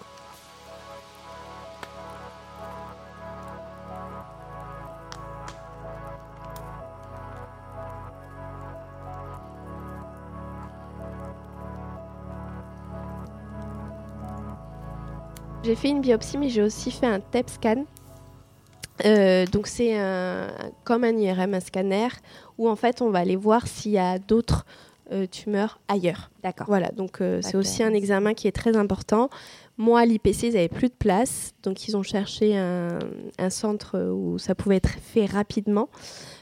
J'ai 15.64 15.76
fait 15.76 15.90
une 15.90 16.02
biopsie, 16.02 16.38
mais 16.38 16.50
j'ai 16.50 16.62
aussi 16.62 16.92
fait 16.92 17.08
un 17.08 17.20
TEP 17.20 17.50
scan. 17.50 17.86
Euh, 19.06 19.46
donc 19.48 19.68
c'est 19.68 19.98
un- 19.98 20.48
comme 20.84 21.04
un 21.04 21.16
IRM, 21.16 21.54
un 21.54 21.60
scanner, 21.60 22.08
où 22.58 22.68
en 22.70 22.76
fait 22.76 23.02
on 23.02 23.12
va 23.12 23.20
aller 23.20 23.36
voir 23.36 23.68
s'il 23.68 23.92
y 23.92 23.98
a 24.00 24.18
d'autres 24.18 24.66
euh, 25.12 25.26
tumeurs 25.28 25.80
ailleurs. 25.88 26.30
D'accord. 26.44 26.68
Voilà, 26.68 26.90
donc 26.92 27.22
euh, 27.22 27.42
c'est 27.42 27.56
aussi 27.58 27.84
un 27.84 27.94
examen 27.94 28.34
qui 28.34 28.48
est 28.48 28.52
très 28.52 28.76
important. 28.76 29.30
Moi, 29.80 30.00
à 30.00 30.06
l'IPC, 30.06 30.44
ils 30.48 30.54
n'avaient 30.54 30.68
plus 30.70 30.88
de 30.90 30.94
place, 30.98 31.52
donc 31.64 31.88
ils 31.88 31.96
ont 31.96 32.02
cherché 32.04 32.58
un, 32.58 32.98
un 33.38 33.50
centre 33.52 34.00
où 34.12 34.40
ça 34.40 34.56
pouvait 34.56 34.78
être 34.78 34.90
fait 34.90 35.26
rapidement, 35.28 35.88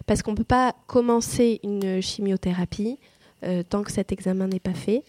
parce 0.06 0.22
qu'on 0.22 0.32
ne 0.32 0.38
peut 0.38 0.44
pas 0.46 0.74
commencer 0.88 1.60
une 1.64 2.02
chimiothérapie 2.02 2.98
euh, 3.44 3.62
tant 3.68 3.84
que 3.84 3.92
cet 3.92 4.12
examen 4.14 4.48
n'est 4.48 4.60
pas 4.62 4.74
fait. 4.74 5.04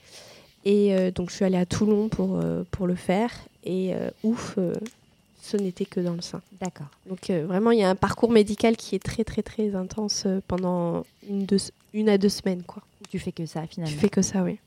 Et 0.64 0.94
euh, 0.96 1.12
donc 1.12 1.30
je 1.30 1.36
suis 1.36 1.44
allée 1.44 1.56
à 1.56 1.66
Toulon 1.66 2.08
pour, 2.08 2.40
euh, 2.42 2.64
pour 2.72 2.88
le 2.88 2.96
faire, 2.96 3.30
et 3.64 3.92
ouf, 4.24 4.58
ce 5.42 5.56
n'était 5.56 5.84
que 5.84 6.00
dans 6.00 6.14
le 6.14 6.20
sein. 6.22 6.40
D'accord. 6.60 6.86
Donc 7.08 7.30
vraiment, 7.30 7.70
il 7.70 7.78
y 7.78 7.82
a 7.84 7.90
un 7.90 7.94
parcours 7.96 8.30
médical 8.32 8.76
qui 8.76 8.94
est 8.96 9.02
très 9.02 9.22
très 9.24 9.42
très 9.42 9.74
intense 9.76 10.26
pendant 10.48 11.04
une, 11.28 11.46
deux- 11.46 11.58
une 11.92 12.08
à 12.08 12.18
deux 12.18 12.28
semaines. 12.28 12.62
quoi. 12.64 12.82
Tu 13.10 13.18
fais 13.18 13.32
que 13.32 13.46
ça 13.46 13.66
finalement. 13.66 13.92
Tu 13.94 13.98
fais 14.00 14.08
que 14.08 14.22
ça, 14.22 14.42
oui. 14.42 14.58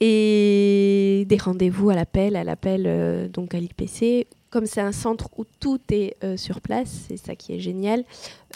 Et 0.00 1.24
des 1.28 1.36
rendez-vous 1.38 1.90
à 1.90 1.94
l'appel, 1.94 2.36
à 2.36 2.44
l'appel 2.44 2.84
euh, 2.86 3.28
donc 3.28 3.54
à 3.54 3.60
l'IPC. 3.60 4.26
Comme 4.50 4.66
c'est 4.66 4.80
un 4.80 4.92
centre 4.92 5.28
où 5.36 5.44
tout 5.60 5.80
est 5.90 6.16
euh, 6.22 6.36
sur 6.36 6.60
place, 6.60 7.06
c'est 7.08 7.16
ça 7.16 7.34
qui 7.34 7.52
est 7.54 7.60
génial. 7.60 8.04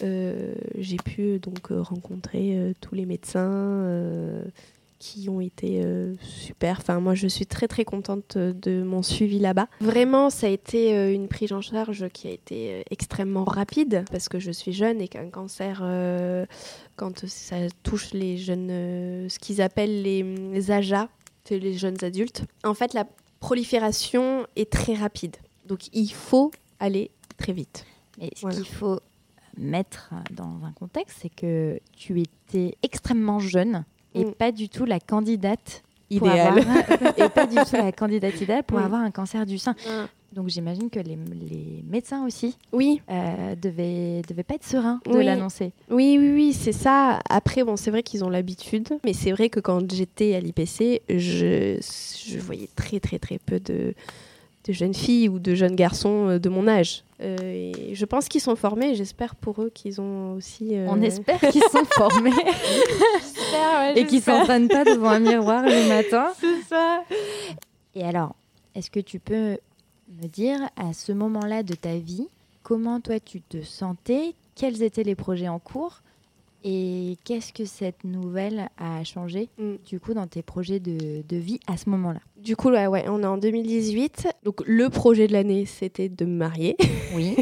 euh, 0.03 0.55
J'ai 0.79 0.97
pu 0.97 1.39
donc 1.39 1.69
rencontrer 1.71 2.75
tous 2.81 2.95
les 2.95 3.07
médecins 3.07 3.85
qui 4.99 5.31
ont 5.31 5.41
été 5.41 5.81
euh, 5.83 6.13
super. 6.21 6.77
Enfin, 6.79 7.01
moi, 7.01 7.15
je 7.15 7.27
suis 7.27 7.47
très 7.47 7.67
très 7.69 7.87
contente 7.87 8.37
de 8.37 8.83
mon 8.83 9.03
suivi 9.03 9.39
là-bas. 9.39 9.67
Vraiment, 9.81 10.29
ça 10.29 10.47
a 10.47 10.51
été 10.51 10.95
euh, 10.95 11.15
une 11.15 11.27
prise 11.27 11.53
en 11.55 11.63
charge 11.63 12.07
qui 12.11 12.29
a 12.29 12.33
été 12.33 12.71
euh, 12.71 12.83
extrêmement 12.91 13.45
rapide 13.45 14.05
parce 14.13 14.29
que 14.29 14.39
je 14.39 14.51
suis 14.51 14.75
jeune 14.75 15.01
et 15.01 15.09
qu'un 15.09 15.31
cancer, 15.31 15.81
quand 17.01 17.27
ça 17.27 17.57
touche 17.83 18.13
les 18.13 18.37
jeunes, 18.37 18.69
euh, 18.71 19.29
ce 19.31 19.39
qu'ils 19.39 19.63
appellent 19.63 20.03
les, 20.03 20.23
les 20.23 20.71
AJA, 20.71 21.09
c'est 21.45 21.59
les 21.59 21.73
jeunes 21.79 21.97
adultes, 22.03 22.45
en 22.63 22.75
fait, 22.75 22.93
la 22.93 23.07
prolifération 23.41 24.47
est 24.55 24.71
très 24.71 24.95
rapide. 24.95 25.37
Donc, 25.67 25.89
il 25.95 26.13
faut 26.13 26.51
aller 26.79 27.11
très 27.39 27.55
vite. 27.55 27.87
Mais 28.19 28.31
ce 28.37 28.43
Voilà. 28.43 28.57
qu'il 28.57 28.67
faut 28.67 29.01
mettre 29.57 30.11
dans 30.31 30.61
un 30.65 30.73
contexte, 30.73 31.19
c'est 31.23 31.31
que 31.35 31.81
tu 31.97 32.21
étais 32.21 32.77
extrêmement 32.83 33.39
jeune 33.41 33.85
et 34.15 34.25
Mm. 34.27 34.33
pas 34.35 34.53
du 34.53 34.69
tout 34.69 34.85
la 34.85 35.01
candidate 35.01 35.83
pour 36.19 36.29
Idéal. 36.29 36.59
avoir- 36.59 36.77
et 37.19 37.29
pas 37.31 37.47
du 37.47 37.57
tout 37.57 37.77
la 37.77 37.93
candidate 37.93 38.41
idéale 38.41 38.65
pour 38.65 38.79
avoir 38.93 39.01
un 39.01 39.11
cancer 39.11 39.47
du 39.47 39.59
sein. 39.59 39.75
Ah. 39.89 40.07
Donc 40.33 40.49
j'imagine 40.49 40.91
que 40.91 41.01
les, 41.01 41.17
les 41.51 41.83
médecins 41.89 42.25
aussi 42.25 42.57
Oui, 42.73 43.03
euh, 43.11 43.57
devaient, 43.57 44.23
devaient 44.29 44.45
pas 44.45 44.55
être 44.55 44.65
sereins 44.65 45.01
de 45.07 45.17
Oui. 45.19 45.25
l'annoncer. 45.25 45.73
Oui, 45.91 46.17
oui, 46.21 46.31
oui, 46.33 46.53
c'est 46.53 46.71
ça. 46.73 47.19
Après, 47.29 47.65
bon, 47.65 47.77
c'est 47.77 47.91
vrai 47.91 48.05
qu'ils 48.05 48.23
ont 48.25 48.29
l'habitude, 48.31 48.89
mais 49.05 49.13
c'est 49.13 49.33
vrai 49.33 49.49
que 49.49 49.59
quand 49.59 49.93
j'étais 49.93 50.35
à 50.37 50.41
l'IPC, 50.41 51.03
je, 51.09 51.81
je 52.27 52.39
voyais 52.39 52.69
très, 52.77 53.01
très, 53.01 53.19
très 53.19 53.39
peu 53.39 53.59
de, 53.59 53.93
de 54.67 54.73
jeunes 54.73 54.95
filles 54.95 55.29
ou 55.29 55.41
de 55.41 55.57
jeunes 55.57 55.75
garçons 55.75 56.29
euh, 56.29 56.39
de 56.39 56.49
mon 56.49 56.69
âge. 56.69 57.03
Euh, 57.23 57.37
et 57.43 57.95
je 57.97 58.05
pense 58.05 58.29
qu'ils 58.29 58.41
sont 58.41 58.55
formés. 58.57 58.95
J'espère 58.95 59.35
pour 59.35 59.61
eux 59.61 59.71
qu'ils 59.75 60.01
ont 60.01 60.35
aussi. 60.35 60.77
euh, 60.77 60.87
On 60.89 61.03
espère 61.03 61.41
qu'ils 61.41 61.61
sont 61.65 61.85
formés 61.97 62.31
et 63.97 64.07
qu'ils 64.07 64.23
s'entraînent 64.23 64.69
pas 64.69 64.85
devant 64.85 65.09
un 65.11 65.19
miroir 65.21 65.65
le 65.65 65.89
matin. 65.89 66.29
C'est 66.41 66.63
ça. 66.69 67.03
Et 67.95 68.05
alors, 68.05 68.35
est-ce 68.75 68.91
que 68.91 69.01
tu 69.01 69.19
peux 69.19 69.59
me 70.21 70.27
dire 70.27 70.61
à 70.77 70.93
ce 70.93 71.13
moment-là 71.13 71.63
de 71.63 71.75
ta 71.75 71.97
vie, 71.97 72.27
comment 72.63 73.01
toi 73.01 73.21
tu 73.21 73.41
te 73.41 73.63
sentais, 73.63 74.35
quels 74.55 74.83
étaient 74.83 75.05
les 75.05 75.15
projets 75.15 75.49
en 75.49 75.59
cours 75.59 76.01
et 76.63 77.17
qu'est-ce 77.25 77.55
que 77.55 77.65
cette 77.65 78.05
nouvelle 78.05 78.69
a 78.77 79.03
changé 79.03 79.49
Mm. 79.57 79.77
du 79.89 79.99
coup 79.99 80.13
dans 80.13 80.27
tes 80.27 80.43
projets 80.43 80.79
de, 80.79 81.23
de 81.27 81.37
vie 81.37 81.59
à 81.67 81.79
ce 81.79 81.89
moment-là? 81.89 82.21
Du 82.37 82.55
coup, 82.55 82.69
ouais, 82.71 82.87
ouais, 82.87 83.05
on 83.09 83.23
est 83.23 83.27
en 83.27 83.39
2018. 83.39 84.29
Donc, 84.45 84.61
le 84.67 84.89
projet 84.91 85.27
de 85.27 85.33
l'année, 85.33 85.65
c'était 85.65 86.09
de 86.11 86.25
me 86.27 86.37
marier. 86.37 86.77
Oui. 87.15 87.35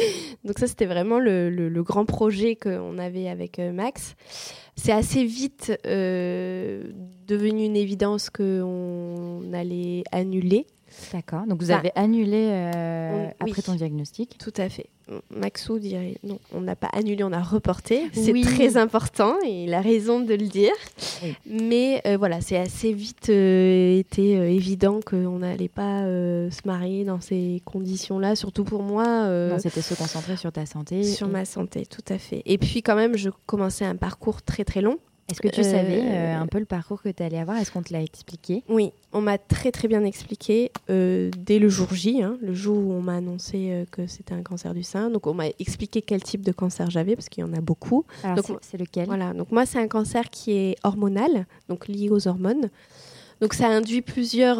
Donc 0.44 0.58
ça, 0.58 0.66
c'était 0.66 0.84
vraiment 0.86 1.18
le, 1.18 1.48
le- 1.50 1.68
le 1.70 1.82
grand 1.82 2.04
projet 2.04 2.54
qu'on 2.56 2.98
avait 2.98 3.28
avec 3.28 3.58
euh, 3.58 3.72
Max. 3.72 4.14
C'est 4.76 4.92
assez 4.92 5.24
vite 5.24 5.72
euh, 5.86 6.84
devenu 7.26 7.64
une 7.64 7.76
évidence 7.76 8.28
qu'on 8.30 9.42
allait 9.54 10.04
annuler. 10.12 10.66
D'accord. 11.12 11.46
Donc 11.46 11.60
vous 11.62 11.70
Enfin, 11.70 11.80
avez 11.80 11.92
annulé 11.94 12.48
euh, 12.50 13.12
on- 13.40 13.44
oui. 13.44 13.50
après 13.52 13.62
ton 13.62 13.74
diagnostic. 13.74 14.36
Tout 14.38 14.52
à 14.56 14.68
fait. 14.68 14.86
Maxou 15.30 15.78
dirait 15.78 16.16
non, 16.24 16.40
on 16.52 16.60
n'a 16.62 16.74
pas 16.74 16.88
annulé, 16.92 17.22
on 17.22 17.32
a 17.32 17.40
reporté. 17.42 18.08
C'est 18.12 18.32
Oui. 18.32 18.42
très 18.42 18.76
important 18.76 19.36
et 19.46 19.64
il 19.64 19.72
a 19.74 19.80
raison 19.80 20.18
de 20.20 20.34
le 20.34 20.46
dire. 20.48 20.72
Oui. 21.22 21.34
Mais 21.48 22.02
euh, 22.06 22.16
voilà, 22.16 22.40
c'est 22.40 22.56
assez 22.56 22.92
vite 22.92 23.28
euh, 23.28 23.98
été 24.00 24.32
évident 24.32 24.98
qu'on 25.04 25.38
n'allait 25.38 25.68
pas 25.68 26.00
se 26.02 26.66
marier 26.66 27.04
dans 27.04 27.20
ces 27.20 27.62
conditions-là, 27.64 28.34
surtout 28.34 28.64
pour 28.64 28.82
moi. 28.82 29.28
Non, 29.28 29.58
c'était 29.60 29.82
se 29.82 29.94
concentrer 29.94 30.36
sur 30.36 30.50
ta 30.50 30.66
santé. 30.66 31.04
Sur 31.04 31.28
et- 31.28 31.30
ma 31.30 31.44
santé, 31.44 31.86
tout 31.86 32.04
à 32.12 32.18
fait. 32.18 32.42
Et 32.46 32.58
puis 32.58 32.82
quand 32.82 32.96
même, 32.96 33.16
je 33.16 33.30
commençais 33.46 33.84
un 33.84 33.96
parcours 33.96 34.42
très 34.42 34.64
très 34.64 34.80
long. 34.80 34.98
Est-ce 35.28 35.40
que 35.40 35.48
tu 35.48 35.60
Euh, 35.60 35.64
savais 35.64 36.00
euh, 36.02 36.36
un 36.38 36.46
peu 36.46 36.58
le 36.60 36.64
parcours 36.66 37.02
que 37.02 37.08
tu 37.08 37.22
allais 37.22 37.38
avoir? 37.38 37.56
Est-ce 37.58 37.72
qu'on 37.72 37.82
te 37.82 37.92
l'a 37.92 38.00
expliqué? 38.02 38.62
Oui, 38.68 38.92
on 39.12 39.20
m'a 39.20 39.38
très 39.38 39.72
très 39.72 39.88
bien 39.88 40.04
expliqué 40.04 40.70
euh, 40.88 41.30
dès 41.36 41.58
le 41.58 41.68
jour 41.68 41.92
J, 41.92 42.22
hein, 42.22 42.38
le 42.40 42.54
jour 42.54 42.76
où 42.78 42.92
on 42.92 43.00
m'a 43.02 43.16
annoncé 43.16 43.84
que 43.90 44.06
c'était 44.06 44.34
un 44.34 44.42
cancer 44.42 44.72
du 44.72 44.82
sein. 44.84 45.10
Donc 45.10 45.26
on 45.26 45.34
m'a 45.34 45.48
expliqué 45.58 46.00
quel 46.02 46.22
type 46.22 46.42
de 46.42 46.52
cancer 46.52 46.90
j'avais 46.90 47.16
parce 47.16 47.28
qu'il 47.28 47.42
y 47.42 47.44
en 47.44 47.52
a 47.54 47.60
beaucoup. 47.60 48.04
Alors 48.22 48.36
Donc, 48.36 48.58
c'est- 48.62 48.76
lequel? 48.78 49.06
Voilà, 49.06 49.32
donc 49.32 49.50
moi 49.50 49.66
c'est 49.66 49.78
un 49.80 49.88
cancer 49.88 50.30
qui 50.30 50.52
est 50.52 50.76
hormonal, 50.84 51.46
donc 51.68 51.88
lié 51.88 52.08
aux 52.10 52.28
hormones. 52.28 52.70
Donc 53.40 53.52
ça 53.52 53.66
induit 53.68 54.02
plusieurs, 54.02 54.58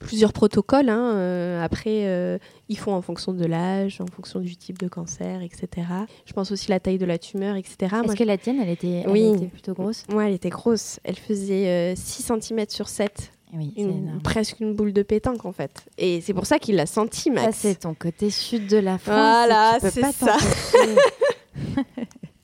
plusieurs 0.00 0.32
protocoles. 0.32 0.88
hein. 0.88 1.12
Euh, 1.14 1.62
après, 1.62 2.06
euh, 2.06 2.38
ils 2.68 2.78
font 2.78 2.92
en 2.92 3.02
fonction 3.02 3.32
de 3.32 3.44
l'âge, 3.44 4.00
en 4.00 4.06
fonction 4.06 4.40
du 4.40 4.56
type 4.56 4.78
de 4.78 4.88
cancer, 4.88 5.42
etc. 5.42 5.86
Je 6.26 6.32
pense 6.32 6.50
aussi 6.50 6.68
la 6.70 6.80
taille 6.80 6.98
de 6.98 7.04
la 7.06 7.18
tumeur, 7.18 7.54
etc. 7.54 7.94
Est-ce 8.04 8.16
que 8.16 8.24
la 8.24 8.38
tienne, 8.38 8.58
elle 8.60 8.70
était, 8.70 9.02
elle 9.04 9.10
Oui. 9.10 9.32
était 9.36 9.46
plutôt 9.46 9.74
grosse? 9.74 10.04
Moi, 10.08 10.26
elle 10.26 10.34
était 10.34 10.48
grosse. 10.50 10.98
Elle 11.04 11.16
faisait 11.16 11.68
euh, 11.68 11.94
6 11.94 12.32
cm 12.40 12.64
sur 12.68 12.88
7. 12.88 13.30
Oui, 13.52 13.72
c'est 13.76 13.82
Une- 13.82 14.20
presque 14.22 14.60
une 14.60 14.74
boule 14.74 14.92
de 14.92 15.02
pétanque, 15.02 15.44
en 15.44 15.52
fait. 15.52 15.84
Et 15.98 16.20
c'est 16.20 16.34
pour 16.34 16.46
ça 16.46 16.58
qu'il 16.60 16.76
l'a 16.76 16.86
senti, 16.86 17.22
Ça, 17.22 17.30
Max. 17.30 17.56
c'est 17.58 17.80
ton 17.80 17.94
côté 17.94 18.30
sud 18.30 18.68
de 18.68 18.76
la 18.76 18.96
France. 18.98 19.14
Voilà, 19.16 19.78
c'est 19.80 20.00
pas 20.00 20.12
ça. 20.12 20.36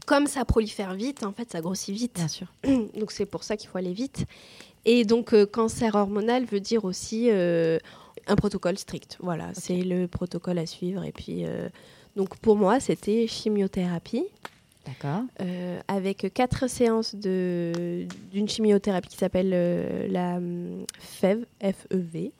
Comme 0.06 0.28
ça 0.28 0.44
prolifère 0.44 0.94
vite, 0.94 1.24
en 1.24 1.32
fait, 1.32 1.50
ça 1.50 1.60
grossit 1.60 1.94
vite. 1.94 2.12
Bien 2.14 2.28
sûr. 2.28 2.46
donc 2.98 3.10
c'est 3.10 3.26
pour 3.26 3.42
ça 3.42 3.56
qu'il 3.56 3.68
faut 3.68 3.78
aller 3.78 3.92
vite. 3.92 4.24
Et 4.86 5.04
donc 5.04 5.34
euh, 5.34 5.44
cancer 5.44 5.96
hormonal 5.96 6.44
veut 6.44 6.60
dire 6.60 6.84
aussi 6.84 7.28
euh, 7.30 7.78
un 8.28 8.36
protocole 8.36 8.78
strict. 8.78 9.18
Voilà, 9.20 9.50
c'est 9.52 9.82
le 9.82 10.06
protocole 10.06 10.58
à 10.58 10.66
suivre. 10.66 11.04
Et 11.04 11.12
puis 11.12 11.44
euh, 11.44 11.68
donc 12.14 12.36
pour 12.38 12.56
moi 12.56 12.78
c'était 12.80 13.26
chimiothérapie 13.26 14.24
D'accord. 14.86 15.22
avec 15.88 16.32
quatre 16.32 16.70
séances 16.70 17.16
de 17.16 18.06
d'une 18.30 18.48
chimiothérapie 18.48 19.08
qui 19.08 19.16
s'appelle 19.16 19.50
la 20.12 20.36
hum, 20.36 20.86
FEV, 21.00 21.44
F-E-V, 21.60 22.32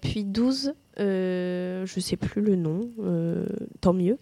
puis 0.00 0.24
12, 0.24 0.72
euh, 1.00 1.84
je 1.84 2.00
sais 2.00 2.16
plus 2.16 2.40
le 2.40 2.56
nom, 2.56 2.88
tant 3.82 3.92
mieux, 3.92 4.16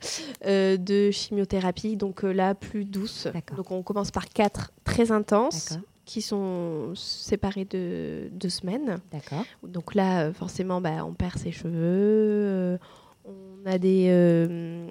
de 0.44 1.10
chimiothérapie, 1.12 1.96
donc 1.96 2.24
là 2.24 2.56
plus 2.56 2.84
douce. 2.84 3.28
D'accord. 3.32 3.56
Donc 3.56 3.70
on 3.70 3.84
commence 3.84 4.10
par 4.10 4.28
4 4.28 4.72
très 4.82 5.12
intenses, 5.12 5.68
D'accord. 5.68 5.86
Qui 6.04 6.22
sont 6.22 6.92
séparés 6.94 7.64
de 7.64 8.28
deux 8.32 8.48
semaines. 8.48 8.98
D'accord. 9.12 9.44
Donc 9.62 9.94
là, 9.94 10.24
euh, 10.24 10.32
forcément, 10.32 10.80
bah, 10.80 11.04
on 11.06 11.14
perd 11.14 11.38
ses 11.38 11.52
cheveux, 11.52 11.70
euh, 11.74 12.78
on 13.24 13.66
a 13.70 13.78
des 13.78 14.06
euh, 14.08 14.86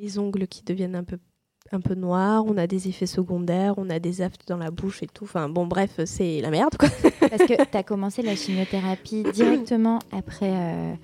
les 0.00 0.18
ongles 0.18 0.46
qui 0.46 0.62
deviennent 0.64 0.96
un 0.96 1.04
peu 1.04 1.18
un 1.74 1.80
peu 1.80 1.94
noirs, 1.94 2.44
on 2.46 2.56
a 2.58 2.66
des 2.66 2.88
effets 2.88 3.06
secondaires, 3.06 3.74
on 3.78 3.88
a 3.88 3.98
des 3.98 4.20
aftes 4.20 4.46
dans 4.46 4.58
la 4.58 4.70
bouche 4.70 5.02
et 5.02 5.06
tout. 5.06 5.24
Enfin 5.24 5.48
bon, 5.48 5.66
bref, 5.66 6.00
c'est 6.04 6.40
la 6.40 6.50
merde 6.50 6.76
quoi. 6.78 6.88
Parce 7.20 7.44
que 7.44 7.54
tu 7.64 7.76
as 7.76 7.82
commencé 7.82 8.22
la 8.22 8.36
chimiothérapie 8.36 9.24
directement 9.34 9.98
après, 10.10 10.50
euh, 10.52 10.94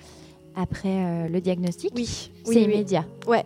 après 0.54 0.88
euh, 1.04 1.28
le 1.28 1.40
diagnostic 1.40 1.90
Oui, 1.94 2.06
C'est 2.44 2.50
oui, 2.50 2.56
oui. 2.56 2.64
immédiat. 2.64 3.06
Ouais. 3.26 3.44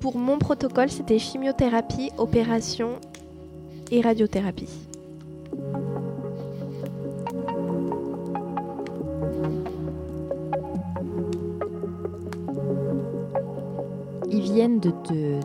Pour 0.00 0.16
mon 0.16 0.38
protocole, 0.38 0.90
c'était 0.90 1.18
chimiothérapie, 1.18 2.10
opération 2.18 2.98
et 3.90 4.00
radiothérapie. 4.00 4.68
De 14.52 14.90
te 14.90 15.40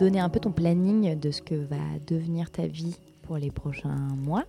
donner 0.00 0.18
un 0.18 0.28
peu 0.28 0.40
ton 0.40 0.50
planning 0.50 1.16
de 1.16 1.30
ce 1.30 1.40
que 1.42 1.54
va 1.54 1.76
devenir 2.08 2.50
ta 2.50 2.66
vie 2.66 2.96
pour 3.22 3.36
les 3.36 3.52
prochains 3.52 4.08
mois. 4.16 4.46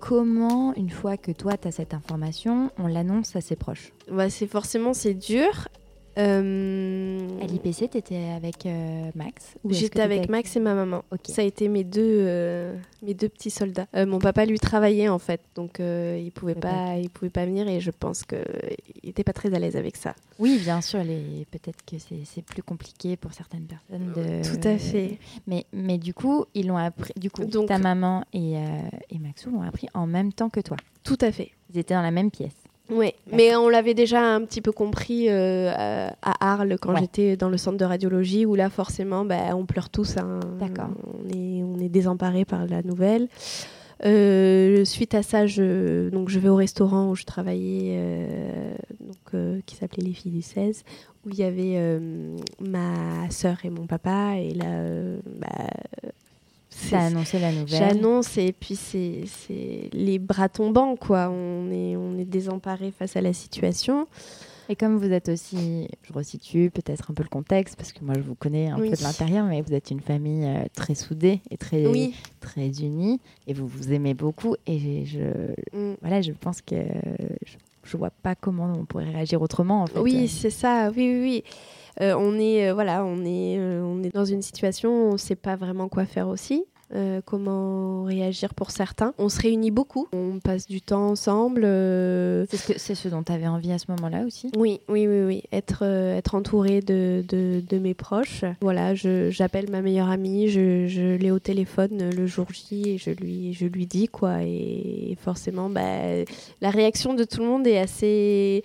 Comment, 0.00 0.74
une 0.74 0.90
fois 0.90 1.16
que 1.16 1.32
toi, 1.32 1.56
tu 1.56 1.66
as 1.66 1.72
cette 1.72 1.94
information, 1.94 2.70
on 2.76 2.86
l'annonce 2.86 3.34
à 3.36 3.40
ses 3.40 3.56
proches? 3.56 3.94
Bah, 4.12 4.28
c'est 4.28 4.46
forcément 4.46 4.92
c'est 4.92 5.14
dur. 5.14 5.68
Euh, 6.18 7.28
À 7.40 7.46
l'IPC, 7.46 7.88
tu 7.90 7.98
étais 7.98 8.30
avec 8.36 8.66
euh, 8.66 9.10
Max 9.14 9.54
J'étais 9.68 10.00
avec 10.00 10.28
Max 10.28 10.56
et 10.56 10.60
ma 10.60 10.74
maman. 10.74 11.04
Ça 11.24 11.42
a 11.42 11.44
été 11.44 11.68
mes 11.68 11.84
deux, 11.84 12.00
euh, 12.02 12.76
mes 13.02 13.14
deux 13.14 13.28
petits 13.28 13.50
soldats. 13.50 13.86
Mon 13.94 14.18
papa 14.18 14.44
lui 14.44 14.58
travaillait 14.58 15.08
en 15.08 15.18
fait, 15.18 15.40
donc 15.54 15.78
il 15.78 16.30
pouvait 16.34 16.54
Ouais, 16.54 16.60
pas, 16.60 16.96
il 16.98 17.10
pouvait 17.10 17.30
pas 17.30 17.44
venir 17.46 17.68
et 17.68 17.80
je 17.80 17.90
pense 17.90 18.24
que 18.24 18.36
il 19.02 19.10
était 19.10 19.24
pas 19.24 19.32
très 19.32 19.54
à 19.54 19.58
l'aise 19.58 19.76
avec 19.76 19.96
ça. 19.96 20.14
Oui, 20.38 20.58
bien 20.58 20.80
sûr, 20.80 21.02
les... 21.04 21.46
peut-être 21.50 21.84
que 21.84 21.96
c'est 21.98 22.42
plus 22.42 22.62
compliqué 22.62 23.16
pour 23.16 23.32
certaines 23.32 23.66
personnes. 23.66 24.12
De... 24.12 24.42
Tout 24.42 24.66
à 24.68 24.78
fait. 24.78 25.18
Mais, 25.46 25.64
mais 25.72 25.98
du 25.98 26.12
coup, 26.14 26.44
ils 26.54 26.66
l'ont 26.66 26.76
appris. 26.76 27.12
Du 27.16 27.30
coup, 27.30 27.44
Donc- 27.44 27.68
ta 27.68 27.78
maman 27.78 28.24
et, 28.32 28.54
et 29.10 29.18
Maxou 29.18 29.50
l'ont 29.50 29.62
appris 29.62 29.88
en 29.94 30.06
même 30.06 30.32
temps 30.32 30.50
que 30.50 30.60
toi. 30.60 30.76
Tout 31.04 31.18
à 31.20 31.30
fait. 31.32 31.52
Ils 31.72 31.78
étaient 31.78 31.94
dans 31.94 32.02
la 32.02 32.10
même 32.10 32.30
pièce. 32.30 32.54
Oui, 32.90 33.12
mais 33.32 33.54
on 33.56 33.68
l'avait 33.68 33.94
déjà 33.94 34.20
un 34.34 34.40
petit 34.44 34.60
peu 34.60 34.72
compris 34.72 35.26
euh, 35.28 35.70
à, 35.72 36.12
à 36.22 36.52
Arles 36.52 36.76
quand 36.80 36.92
Ouais. 36.94 37.00
j'étais 37.00 37.36
dans 37.36 37.48
le 37.48 37.56
centre 37.56 37.76
de 37.78 37.84
radiologie 37.84 38.46
où 38.46 38.54
là 38.54 38.68
forcément 38.70 39.24
bah, 39.24 39.54
on 39.56 39.64
pleure 39.66 39.88
tous. 39.90 40.16
hein. 40.16 40.40
D'accord. 40.58 40.90
On 41.06 41.28
est, 41.28 41.62
on 41.62 41.78
est 41.78 41.88
désemparés 41.88 42.44
par 42.44 42.66
la 42.66 42.82
nouvelle. 42.82 43.28
Euh, 44.06 44.84
suite 44.86 45.14
à 45.14 45.22
ça, 45.22 45.46
je, 45.46 46.08
donc 46.08 46.30
je 46.30 46.38
vais 46.38 46.48
au 46.48 46.56
restaurant 46.56 47.10
où 47.10 47.14
je 47.14 47.24
travaillais, 47.24 47.96
euh, 47.98 48.74
donc, 48.98 49.16
euh, 49.34 49.60
qui 49.66 49.76
s'appelait 49.76 50.02
Les 50.04 50.14
Filles 50.14 50.32
du 50.32 50.40
16, 50.40 50.84
où 51.26 51.28
il 51.28 51.38
y 51.38 51.42
avait 51.42 51.74
euh, 51.76 52.34
ma 52.62 53.28
sœur 53.28 53.58
et 53.64 53.68
mon 53.68 53.86
papa. 53.86 54.36
Et 54.38 54.54
là, 54.54 54.64
euh, 54.70 55.18
bah, 55.38 55.48
a 56.92 57.06
annoncé 57.06 57.38
la 57.38 57.52
nouvelle. 57.52 57.78
J'annonce 57.78 58.36
et 58.38 58.52
puis 58.52 58.76
c'est 58.76 59.22
c'est 59.26 59.88
les 59.92 60.18
bras 60.18 60.48
tombants 60.48 60.96
quoi. 60.96 61.28
On 61.30 61.70
est 61.70 61.96
on 61.96 62.18
est 62.18 62.24
désemparé 62.24 62.90
face 62.90 63.16
à 63.16 63.20
la 63.20 63.32
situation. 63.32 64.06
Et 64.68 64.76
comme 64.76 64.96
vous 64.98 65.10
êtes 65.10 65.28
aussi, 65.28 65.88
je 66.04 66.12
resitue 66.12 66.70
peut-être 66.70 67.10
un 67.10 67.14
peu 67.14 67.24
le 67.24 67.28
contexte, 67.28 67.74
parce 67.74 67.92
que 67.92 68.04
moi 68.04 68.14
je 68.16 68.20
vous 68.22 68.36
connais 68.36 68.68
un 68.68 68.78
Oui. 68.78 68.90
peu 68.90 68.96
de 68.96 69.02
l'intérieur, 69.02 69.44
mais 69.46 69.62
vous 69.62 69.74
êtes 69.74 69.90
une 69.90 69.98
famille 70.00 70.44
euh, 70.44 70.62
très 70.76 70.94
soudée 70.94 71.40
et 71.50 71.56
très, 71.56 71.86
Oui. 71.88 72.14
très 72.38 72.68
unie, 72.80 73.18
et 73.48 73.52
vous 73.52 73.66
vous 73.66 73.92
aimez 73.92 74.14
beaucoup. 74.14 74.54
Et 74.68 75.04
je, 75.06 75.18
Mm. 75.76 75.94
voilà, 76.02 76.22
je 76.22 76.30
pense 76.30 76.62
que 76.62 76.76
je, 77.44 77.56
je 77.82 77.96
vois 77.96 78.10
pas 78.10 78.36
comment 78.36 78.72
on 78.78 78.84
pourrait 78.84 79.10
réagir 79.10 79.42
autrement. 79.42 79.82
En 79.82 79.86
fait. 79.88 79.98
Oui, 79.98 80.28
c'est 80.28 80.50
ça. 80.50 80.92
Oui 80.96 81.14
oui 81.14 81.20
oui. 81.20 81.44
Euh, 82.00 82.14
on 82.18 82.38
est 82.38 82.68
euh, 82.70 82.74
voilà, 82.74 83.04
on 83.04 83.24
est 83.24 83.58
euh, 83.58 83.82
on 83.82 84.02
est 84.02 84.14
dans 84.14 84.24
une 84.24 84.42
situation 84.42 84.90
où 84.90 85.12
on 85.12 85.16
sait 85.16 85.36
pas 85.36 85.56
vraiment 85.56 85.88
quoi 85.88 86.04
faire 86.04 86.28
aussi. 86.28 86.64
euh, 86.92 87.20
comment 87.24 88.02
réagir 88.02 88.52
pour 88.52 88.72
certains. 88.72 89.14
On 89.16 89.28
se 89.28 89.40
réunit 89.40 89.70
beaucoup, 89.70 90.08
on 90.12 90.40
passe 90.40 90.66
du 90.66 90.80
temps 90.80 91.06
ensemble. 91.10 91.62
euh, 91.64 92.46
c'est 92.50 92.56
ce, 92.56 92.72
que- 92.72 92.78
c'est 92.80 92.96
ce 92.96 93.06
dont 93.08 93.22
tu 93.22 93.30
avais 93.30 93.46
envie 93.46 93.70
à 93.70 93.78
ce 93.78 93.84
moment-là 93.90 94.24
aussi? 94.26 94.50
Oui, 94.56 94.80
oui, 94.88 95.06
oui, 95.06 95.22
oui. 95.22 95.42
Être, 95.52 95.84
euh, 95.84 96.16
être 96.16 96.34
entourée 96.34 96.80
de, 96.80 97.22
de, 97.28 97.62
de 97.64 97.78
mes 97.78 97.94
proches. 97.94 98.44
Voilà, 98.60 98.96
je- 98.96 99.30
j'appelle 99.30 99.70
ma 99.70 99.82
meilleure 99.82 100.08
amie, 100.10 100.48
je, 100.48 100.88
je 100.88 101.14
l'ai 101.14 101.30
au 101.30 101.38
téléphone 101.38 102.10
le 102.10 102.26
jour 102.26 102.46
J 102.52 102.82
et 102.94 102.98
je 102.98 103.10
lui, 103.12 103.52
je 103.52 103.66
lui 103.66 103.86
dis 103.86 104.08
quoi. 104.08 104.42
Et 104.42 105.16
forcément, 105.22 105.70
bah, 105.70 106.24
la 106.60 106.70
réaction 106.70 107.14
de 107.14 107.22
tout 107.22 107.38
le 107.38 107.46
monde 107.46 107.68
est 107.68 107.78
assez. 107.78 108.64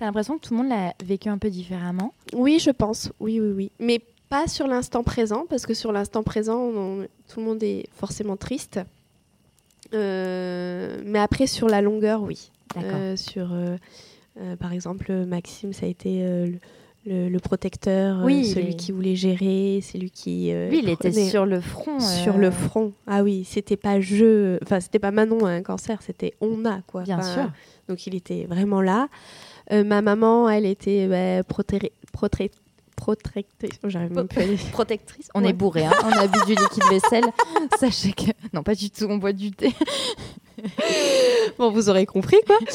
T'as 0.00 0.06
l'impression 0.06 0.38
que 0.38 0.46
tout 0.48 0.54
le 0.54 0.60
monde 0.62 0.70
l'a 0.70 0.94
vécu 1.04 1.28
un 1.28 1.36
peu 1.38 1.50
différemment. 1.50 2.14
Oui, 2.34 2.58
je 2.58 2.70
pense. 2.70 3.12
Oui, 3.20 3.38
oui, 3.38 3.52
oui. 3.54 3.70
Mais 3.78 4.00
pas 4.30 4.46
sur 4.48 4.66
l'instant 4.66 5.02
présent, 5.04 5.44
parce 5.48 5.66
que 5.66 5.74
sur 5.74 5.92
l'instant 5.92 6.22
présent, 6.22 6.58
on- 6.58 7.06
tout 7.28 7.38
le 7.40 7.44
monde 7.46 7.62
est 7.62 7.84
forcément 7.92 8.36
triste. 8.36 8.80
Euh, 9.94 11.00
mais 11.04 11.18
après, 11.18 11.46
sur 11.46 11.68
la 11.68 11.82
longueur, 11.82 12.22
oui. 12.22 12.50
D'accord. 12.74 12.90
Euh, 12.94 13.16
sur, 13.16 13.50
euh, 13.52 13.76
par 14.58 14.72
exemple, 14.72 15.12
Maxime, 15.26 15.72
ça 15.72 15.86
a 15.86 15.88
été 15.88 16.22
le, 16.22 16.54
le- 17.06 17.28
le 17.28 17.38
protecteur, 17.40 18.24
Oui, 18.24 18.46
celui 18.46 18.70
est- 18.70 18.76
qui 18.76 18.92
voulait 18.92 19.16
gérer, 19.16 19.80
celui 19.82 20.10
qui. 20.10 20.52
Lui, 20.70 20.78
il 20.78 20.88
était 20.88 21.12
sur 21.12 21.44
le 21.44 21.60
front. 21.60 21.98
sur 22.00 22.38
le 22.38 22.50
front. 22.50 22.92
Ah 23.06 23.22
oui, 23.22 23.44
c'était 23.44 23.76
pas 23.76 24.00
je. 24.00 24.58
Enfin, 24.62 24.78
c'était 24.80 24.98
pas 25.00 25.10
Manon 25.10 25.44
un 25.44 25.62
cancer, 25.62 26.00
c'était 26.02 26.34
on 26.40 26.64
a 26.64 26.80
quoi. 26.86 27.02
Bien 27.02 27.18
Enfin, 27.18 27.32
sûr. 27.34 27.50
Donc 27.88 28.06
il 28.06 28.14
était 28.14 28.44
vraiment 28.44 28.80
là. 28.80 29.08
Euh, 29.72 29.84
ma 29.84 30.02
maman, 30.02 30.48
elle 30.48 30.66
était 30.66 31.06
bah, 31.06 31.42
protectrice. 31.44 31.90
Oh. 32.22 32.26
Protectrice. 34.72 35.28
On 35.34 35.42
Ouais. 35.42 35.50
est 35.50 35.52
bourré, 35.54 35.86
hein. 35.86 35.92
on 36.04 36.08
a 36.10 36.26
bu 36.26 36.38
du 36.46 36.54
liquide 36.54 36.84
vaisselle. 36.90 37.24
Sachez 37.78 38.12
que. 38.12 38.30
Non, 38.52 38.62
pas 38.62 38.74
du 38.74 38.90
tout, 38.90 39.06
on 39.08 39.16
boit 39.16 39.32
du 39.32 39.50
thé. 39.52 39.72
Bon, 41.58 41.70
vous 41.70 41.90
aurez 41.90 42.06
compris 42.06 42.38
quoi. 42.46 42.56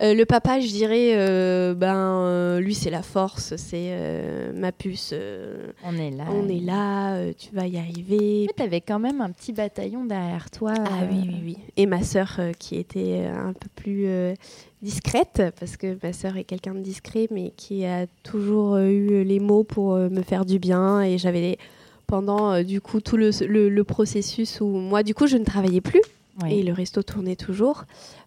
Euh, 0.00 0.14
le 0.14 0.24
papa, 0.26 0.60
je 0.60 0.68
dirais, 0.68 1.12
euh, 1.16 1.74
ben 1.74 1.96
euh, 1.96 2.60
lui 2.60 2.72
c'est 2.74 2.88
la 2.90 3.02
force, 3.02 3.56
c'est 3.56 3.88
euh, 3.90 4.52
ma 4.54 4.70
puce. 4.70 5.10
euh, 5.12 5.72
On 5.84 5.96
est 5.96 6.10
là. 6.12 6.24
on 6.30 6.48
est 6.48 6.60
là, 6.60 7.14
euh, 7.16 7.32
tu 7.36 7.52
vas 7.52 7.66
y 7.66 7.76
arriver. 7.78 8.44
Mais 8.46 8.52
t'avais 8.54 8.80
quand 8.80 9.00
même 9.00 9.20
un 9.20 9.30
petit 9.30 9.52
bataillon 9.52 10.04
derrière 10.04 10.50
toi. 10.52 10.72
Ah 10.78 10.90
oui, 11.10 11.24
oui, 11.26 11.40
oui. 11.44 11.58
Et 11.76 11.86
ma 11.86 12.02
sœur 12.04 12.36
euh, 12.38 12.52
qui 12.56 12.76
était 12.76 13.24
un 13.26 13.52
peu 13.54 13.66
plus 13.74 14.06
euh, 14.06 14.34
discrète, 14.82 15.42
parce 15.58 15.76
que 15.76 15.96
ma 16.00 16.12
sœur 16.12 16.36
est 16.36 16.44
quelqu'un 16.44 16.74
de 16.74 16.80
discret, 16.80 17.26
mais 17.32 17.50
qui 17.56 17.84
a 17.84 18.06
toujours 18.22 18.74
euh, 18.76 18.86
eu 18.86 19.24
les 19.24 19.40
mots 19.40 19.64
pour 19.64 19.94
euh, 19.94 20.08
me 20.08 20.22
faire 20.22 20.44
du 20.44 20.60
bien. 20.60 21.02
Et 21.02 21.18
j'avais 21.18 21.58
pendant 22.06 22.52
euh, 22.52 22.62
du 22.62 22.80
coup 22.80 23.00
tout 23.00 23.16
le, 23.16 23.30
le- 23.46 23.68
le 23.68 23.84
processus 23.84 24.60
où 24.60 24.66
moi 24.66 25.02
du 25.02 25.12
coup 25.14 25.26
je 25.26 25.36
ne 25.36 25.44
travaillais 25.44 25.80
plus 25.80 26.02
et 26.46 26.62
le 26.62 26.72
resto 26.72 27.02
tournait 27.02 27.36
toujours. 27.36 27.84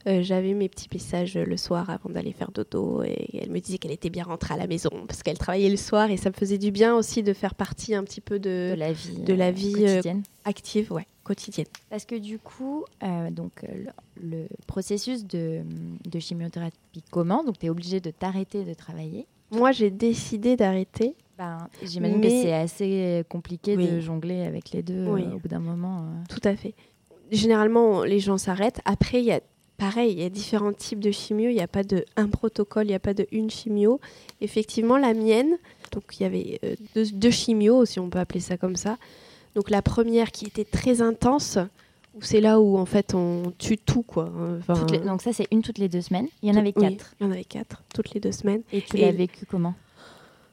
euh, 0.07 0.21
j'avais 0.21 0.53
mes 0.53 0.67
petits 0.69 0.87
messages 0.93 1.35
le 1.35 1.57
soir 1.57 1.89
avant 1.89 2.09
d'aller 2.09 2.33
faire 2.33 2.51
dodo 2.51 3.03
et 3.03 3.39
elle 3.41 3.51
me 3.51 3.59
disait 3.59 3.77
qu'elle 3.77 3.91
était 3.91 4.09
bien 4.09 4.23
rentrée 4.23 4.53
à 4.53 4.57
la 4.57 4.67
maison 4.67 4.89
parce 5.07 5.23
qu'elle 5.23 5.37
travaillait 5.37 5.69
le 5.69 5.77
soir 5.77 6.09
et 6.11 6.17
ça 6.17 6.29
me 6.29 6.35
faisait 6.35 6.57
du 6.57 6.71
bien 6.71 6.95
aussi 6.95 7.23
de 7.23 7.33
faire 7.33 7.55
partie 7.55 7.93
un 7.95 8.03
petit 8.03 8.21
peu 8.21 8.39
de, 8.39 8.71
de 8.71 8.75
la 8.77 8.91
vie, 8.93 9.17
de 9.21 9.33
la 9.33 9.47
euh, 9.47 9.51
vie, 9.51 9.73
euh, 9.77 9.95
quotidienne. 9.95 10.23
active, 10.45 10.91
ouais, 10.91 11.05
quotidienne. 11.23 11.67
Parce 11.89 12.05
que 12.05 12.15
du 12.15 12.39
coup, 12.39 12.83
euh, 13.03 13.29
donc, 13.29 13.63
euh, 13.63 13.85
le, 14.21 14.29
le 14.29 14.47
processus 14.67 15.25
de, 15.25 15.61
de 16.09 16.19
chimiothérapie 16.19 17.03
commence, 17.11 17.45
donc 17.45 17.59
tu 17.59 17.67
es 17.67 17.69
obligé 17.69 17.99
de 17.99 18.11
t'arrêter 18.11 18.63
de 18.65 18.73
travailler. 18.73 19.25
Moi 19.51 19.71
j'ai 19.73 19.89
décidé 19.91 20.55
d'arrêter 20.55 21.13
Ben, 21.37 21.67
J'imagine 21.83 22.21
que 22.21 22.27
Mais- 22.27 22.41
c'est 22.41 22.53
assez 22.53 23.23
compliqué 23.27 23.75
de 23.75 23.99
jongler 23.99 24.43
avec 24.43 24.71
les 24.71 24.81
deux 24.81 25.05
euh, 25.07 25.11
Oui. 25.13 25.23
au 25.33 25.39
bout 25.39 25.47
d'un 25.49 25.59
moment. 25.59 25.97
euh. 26.03 26.23
Tout 26.29 26.39
à 26.47 26.55
fait. 26.55 26.73
Généralement, 27.31 28.03
les 28.03 28.19
gens 28.19 28.37
s'arrêtent. 28.37 28.81
Après, 28.85 29.19
il 29.19 29.25
y 29.25 29.31
a 29.31 29.39
pareil, 29.77 30.11
il 30.11 30.19
y 30.19 30.25
a 30.25 30.29
différents 30.29 30.73
types 30.73 30.99
de 30.99 31.11
chimio. 31.11 31.49
Il 31.49 31.55
n'y 31.55 31.61
a 31.61 31.67
pas 31.67 31.83
de 31.83 32.05
un 32.15 32.27
protocole, 32.27 32.85
il 32.85 32.89
n'y 32.89 32.95
a 32.95 32.99
pas 32.99 33.13
de 33.13 33.25
une 33.31 33.49
chimio. 33.49 33.99
Effectivement, 34.41 34.97
la 34.97 35.13
mienne, 35.13 35.57
donc 35.91 36.03
il 36.19 36.23
y 36.23 36.25
avait 36.25 36.59
euh, 36.63 36.75
deux, 36.95 37.05
deux 37.11 37.31
chimios, 37.31 37.85
si 37.85 37.99
on 37.99 38.09
peut 38.09 38.19
appeler 38.19 38.41
ça 38.41 38.57
comme 38.57 38.75
ça. 38.75 38.97
Donc 39.55 39.69
la 39.69 39.81
première 39.81 40.31
qui 40.31 40.45
était 40.45 40.65
très 40.65 41.01
intense, 41.01 41.57
où 42.13 42.21
c'est 42.21 42.41
là 42.41 42.59
où 42.59 42.77
en 42.77 42.85
fait 42.85 43.13
on 43.15 43.53
tue 43.57 43.77
tout 43.77 44.01
quoi. 44.03 44.29
Enfin, 44.59 44.73
Toutes 44.75 44.91
les- 44.91 44.99
donc 44.99 45.21
ça, 45.21 45.31
c'est 45.33 45.47
une 45.51 45.61
toutes 45.61 45.77
les 45.77 45.89
deux 45.89 46.01
semaines. 46.01 46.27
Il 46.43 46.49
y 46.49 46.51
en 46.51 46.59
avait 46.59 46.73
oui, 46.75 46.89
quatre. 46.89 47.15
il 47.19 47.25
y 47.25 47.29
en 47.29 47.31
avait 47.31 47.43
quatre, 47.45 47.81
toutes 47.93 48.13
les 48.13 48.19
deux 48.19 48.31
semaines. 48.33 48.61
Et 48.73 48.81
tu 48.81 48.97
l'as 48.97 49.11
vécu 49.11 49.45
comment? 49.45 49.73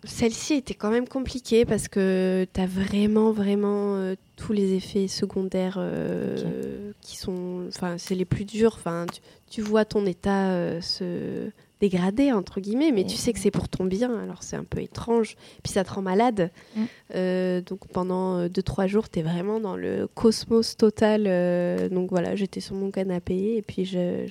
Celle-ci 0.04 0.54
était 0.54 0.74
quand 0.74 0.90
même 0.90 1.08
compliquée 1.08 1.64
parce 1.64 1.88
que 1.88 2.46
tu 2.52 2.60
as 2.60 2.66
vraiment, 2.66 3.32
vraiment 3.32 3.96
euh, 3.96 4.14
tous 4.36 4.52
les 4.52 4.74
effets 4.74 5.08
secondaires 5.08 5.76
euh, 5.78 6.92
qui 7.00 7.16
sont. 7.16 7.64
Enfin, 7.68 7.98
c'est 7.98 8.14
les 8.14 8.24
plus 8.24 8.44
durs. 8.44 8.74
Enfin, 8.76 9.06
tu, 9.12 9.20
tu 9.50 9.60
vois 9.60 9.84
ton 9.84 10.06
état 10.06 10.50
euh, 10.50 10.80
se, 10.80 11.50
dégradé 11.80 12.32
entre 12.32 12.60
guillemets, 12.60 12.90
mais 12.92 13.02
Et- 13.02 13.06
tu 13.06 13.16
sais 13.16 13.32
que 13.32 13.38
c'est 13.38 13.50
pour 13.50 13.68
ton 13.68 13.84
bien, 13.84 14.12
alors 14.18 14.42
c'est 14.42 14.56
un 14.56 14.64
peu 14.64 14.80
étrange. 14.80 15.36
Puis 15.62 15.72
ça 15.72 15.84
te 15.84 15.92
rend 15.92 16.02
malade. 16.02 16.50
Mm. 16.76 16.82
Euh, 17.14 17.60
donc 17.60 17.86
pendant 17.88 18.46
2-3 18.48 18.86
jours, 18.88 19.08
tu 19.08 19.20
es 19.20 19.22
vraiment 19.22 19.60
dans 19.60 19.76
le 19.76 20.08
cosmos 20.14 20.76
total. 20.76 21.24
euh, 21.26 21.88
donc 21.88 22.10
voilà, 22.10 22.34
j'étais 22.34 22.60
sur 22.60 22.74
mon 22.74 22.90
canapé 22.90 23.54
et 23.56 23.62
puis 23.62 23.84
je, 23.84 24.26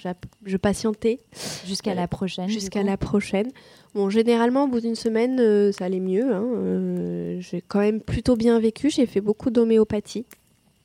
patientais 0.57 1.19
Jusqu'à 1.65 1.91
Euh, 1.91 1.95
la 1.95 2.07
prochaine. 2.07 2.49
jusqu'à 2.49 2.83
la 2.83 2.97
prochaine. 2.97 3.47
Bon, 3.95 4.09
généralement, 4.09 4.65
au 4.65 4.67
bout 4.67 4.81
d'une 4.81 4.95
semaine, 4.95 5.39
euh, 5.39 5.71
ça 5.71 5.85
allait 5.85 5.99
mieux. 5.99 6.31
hein. 6.33 6.43
Euh, 6.55 7.39
j'ai 7.39 7.61
quand 7.61 7.79
même 7.79 8.01
plutôt 8.01 8.35
bien 8.35 8.59
vécu. 8.59 8.89
J'ai 8.89 9.05
fait 9.05 9.21
beaucoup 9.21 9.49
d'homéopathie. 9.49 10.25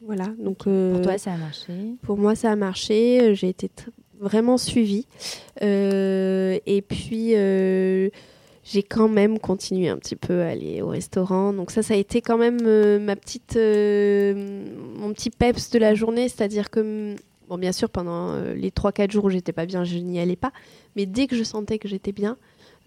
Voilà, 0.04 0.26
donc 0.38 0.66
euh, 0.66 0.94
Pour 0.94 1.02
toi, 1.02 1.18
ça 1.18 1.32
a 1.32 1.36
marché. 1.36 1.72
pour 2.02 2.16
moi, 2.18 2.34
ça 2.34 2.50
a 2.50 2.56
marché. 2.56 3.20
Euh, 3.20 3.34
J'ai 3.34 3.48
été 3.50 3.68
vraiment 4.22 4.56
suivie. 4.56 5.06
Euh, 5.62 6.58
et 6.64 6.80
puis, 6.80 7.34
euh, 7.34 8.08
j'ai 8.64 8.82
quand 8.82 9.08
même 9.08 9.38
continué 9.38 9.88
un 9.88 9.98
petit 9.98 10.16
peu 10.16 10.42
à 10.42 10.48
aller 10.48 10.80
au 10.80 10.88
restaurant. 10.88 11.52
Donc 11.52 11.70
ça, 11.70 11.82
ça 11.82 11.94
a 11.94 11.96
été 11.96 12.22
quand 12.22 12.38
même 12.38 12.58
euh, 12.62 12.98
ma 12.98 13.16
petite, 13.16 13.56
mon 13.56 15.12
petit 15.12 15.30
peps 15.30 15.70
de 15.70 15.78
la 15.78 15.94
journée. 15.94 16.28
C'est-à-dire 16.28 16.70
que, 16.70 17.16
bon, 17.48 17.58
bien 17.58 17.72
sûr, 17.72 17.90
pendant 17.90 18.36
les 18.54 18.70
3-4 18.70 19.10
jours 19.10 19.24
où 19.26 19.30
j'étais 19.30 19.52
pas 19.52 19.66
bien, 19.66 19.84
je 19.84 19.98
n'y 19.98 20.20
allais 20.20 20.36
pas. 20.36 20.52
Mais 20.96 21.06
dès 21.06 21.26
que 21.26 21.36
je 21.36 21.42
sentais 21.42 21.78
que 21.78 21.88
j'étais 21.88 22.12
bien, 22.12 22.36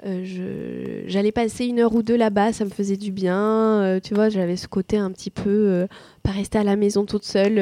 j'allais 0.03 1.31
passer 1.31 1.65
une 1.65 1.79
heure 1.79 1.93
ou 1.93 2.03
deux 2.03 2.17
là-bas, 2.17 2.53
ça 2.53 2.63
me 2.63 2.69
faisait 2.69 2.97
du 2.97 3.11
bien. 3.11 3.99
Tu 4.03 4.13
vois, 4.13 4.29
j'avais 4.29 4.55
ce 4.55 4.67
côté 4.67 4.97
un 4.97 5.11
petit 5.11 5.31
peu, 5.31 5.87
pas 6.23 6.31
rester 6.31 6.59
à 6.59 6.63
la 6.63 6.77
maison 6.77 7.05
toute 7.05 7.25
seule. 7.25 7.55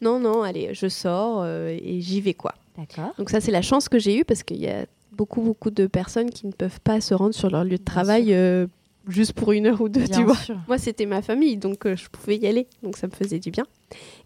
non, 0.00 0.20
non, 0.20 0.42
allez, 0.42 0.70
je 0.72 0.88
sors 0.88 1.44
et 1.46 2.00
j'y 2.00 2.20
vais, 2.20 2.34
quoi. 2.34 2.54
D'accord. 2.80 3.12
Donc 3.18 3.30
ça, 3.30 3.40
c'est 3.40 3.50
la 3.52 3.62
chance 3.62 3.88
que 3.88 3.98
j'ai 3.98 4.16
eue 4.18 4.24
parce 4.24 4.42
qu'il 4.42 4.56
y 4.60 4.68
a 4.68 4.86
beaucoup, 5.12 5.42
beaucoup 5.42 5.70
de 5.70 5.86
personnes 5.86 6.30
qui 6.30 6.46
ne 6.46 6.52
peuvent 6.52 6.80
pas 6.80 7.00
se 7.00 7.12
rendre 7.14 7.34
sur 7.34 7.50
leur 7.50 7.62
lieu 7.64 7.76
de 7.78 7.84
travail 7.84 8.32
euh, 8.32 8.66
juste 9.08 9.34
pour 9.34 9.52
une 9.52 9.66
heure 9.66 9.80
ou 9.82 9.88
deux, 9.88 10.02
tu 10.04 10.08
Bien 10.12 10.24
vois. 10.24 10.36
sûr. 10.36 10.56
Moi, 10.66 10.78
c'était 10.78 11.06
ma 11.06 11.20
famille, 11.20 11.56
donc 11.58 11.84
euh, 11.86 11.94
je 11.96 12.08
pouvais 12.08 12.36
y 12.36 12.46
aller. 12.46 12.66
Donc 12.82 12.96
ça 12.96 13.06
me 13.06 13.12
faisait 13.12 13.38
du 13.38 13.50
bien. 13.50 13.64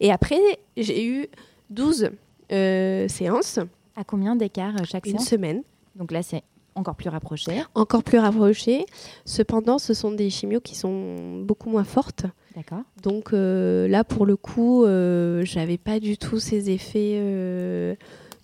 Et 0.01 0.12
après, 0.12 0.38
j'ai 0.77 1.05
eu 1.07 1.27
12 1.71 2.11
euh, 2.53 3.09
séances, 3.09 3.59
À 3.97 4.05
combien 4.05 4.37
d'écart 4.37 4.75
chaque 4.85 5.07
une 5.07 5.12
séance? 5.19 5.29
semaine, 5.29 5.62
Donc 5.97 6.12
là, 6.12 6.23
c'est 6.23 6.43
encore 6.77 6.97
plus 6.97 7.09
rapproché. 7.09 7.62
encore 7.75 8.03
plus 8.03 8.19
rapprochées. 8.19 8.85
Cependant, 9.25 9.79
ce 9.79 9.95
sont 9.95 10.11
des 10.12 10.29
chimios 10.31 10.61
qui 10.61 10.75
sont 10.75 11.40
beaucoup 11.43 11.71
moins 11.71 11.85
fortes. 11.85 12.27
D'accord. 12.57 12.83
Donc 13.03 13.33
euh, 13.33 13.88
là, 13.88 14.05
pour 14.05 14.27
le 14.27 14.37
coup, 14.37 14.85
euh, 14.85 15.45
j'avais 15.45 15.79
pas 15.79 15.99
du 16.01 16.17
tout 16.19 16.38
ces 16.38 16.71
effets 16.71 17.97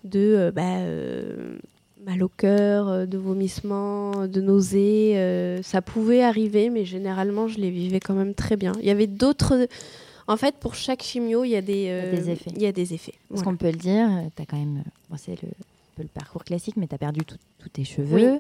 de 0.04 0.18
euh, 0.36 0.50
bah, 0.50 0.62
euh, 0.80 1.58
mal 2.06 2.22
au 2.22 2.28
cœur, 2.28 2.88
euh, 2.88 3.06
de 3.06 3.18
vomissement, 3.18 4.26
de 4.26 4.40
nausées. 4.40 5.12
euh, 5.16 5.62
ça 5.62 5.82
pouvait 5.82 6.22
arriver, 6.22 6.70
mais 6.70 6.84
généralement, 6.84 7.48
je 7.48 7.58
les 7.58 7.70
vivais 7.70 8.00
quand 8.00 8.14
même 8.14 8.34
très 8.34 8.56
bien. 8.56 8.72
Il 8.80 8.86
y 8.86 8.90
avait 8.90 9.06
d'autres. 9.06 9.68
En 10.26 10.36
fait, 10.36 10.54
pour 10.56 10.74
chaque 10.74 11.02
chimio, 11.02 11.44
il 11.44 11.50
y 11.50 11.56
a 11.56 11.62
des, 11.62 11.82
y 11.84 11.90
a 11.90 12.10
des 12.10 12.30
effets. 12.30 12.50
Il 12.54 12.62
y 12.62 12.66
a 12.66 12.72
des 12.72 12.94
effets. 12.94 13.14
Parce 13.28 13.42
Voilà. 13.42 13.44
qu'on 13.50 13.56
peut 13.56 13.70
le 13.70 13.76
dire, 13.78 14.08
tu 14.36 14.42
as 14.42 14.46
quand 14.46 14.56
même. 14.58 14.82
bon, 15.10 15.16
c'est 15.18 15.32
le, 15.42 15.48
un 15.48 15.96
peu 15.96 16.02
le 16.02 16.08
parcours 16.08 16.44
classique, 16.44 16.76
mais 16.76 16.86
tu 16.86 16.94
as 16.94 16.98
perdu 16.98 17.22
tous 17.24 17.68
tes 17.68 17.84
cheveux. 17.84 18.38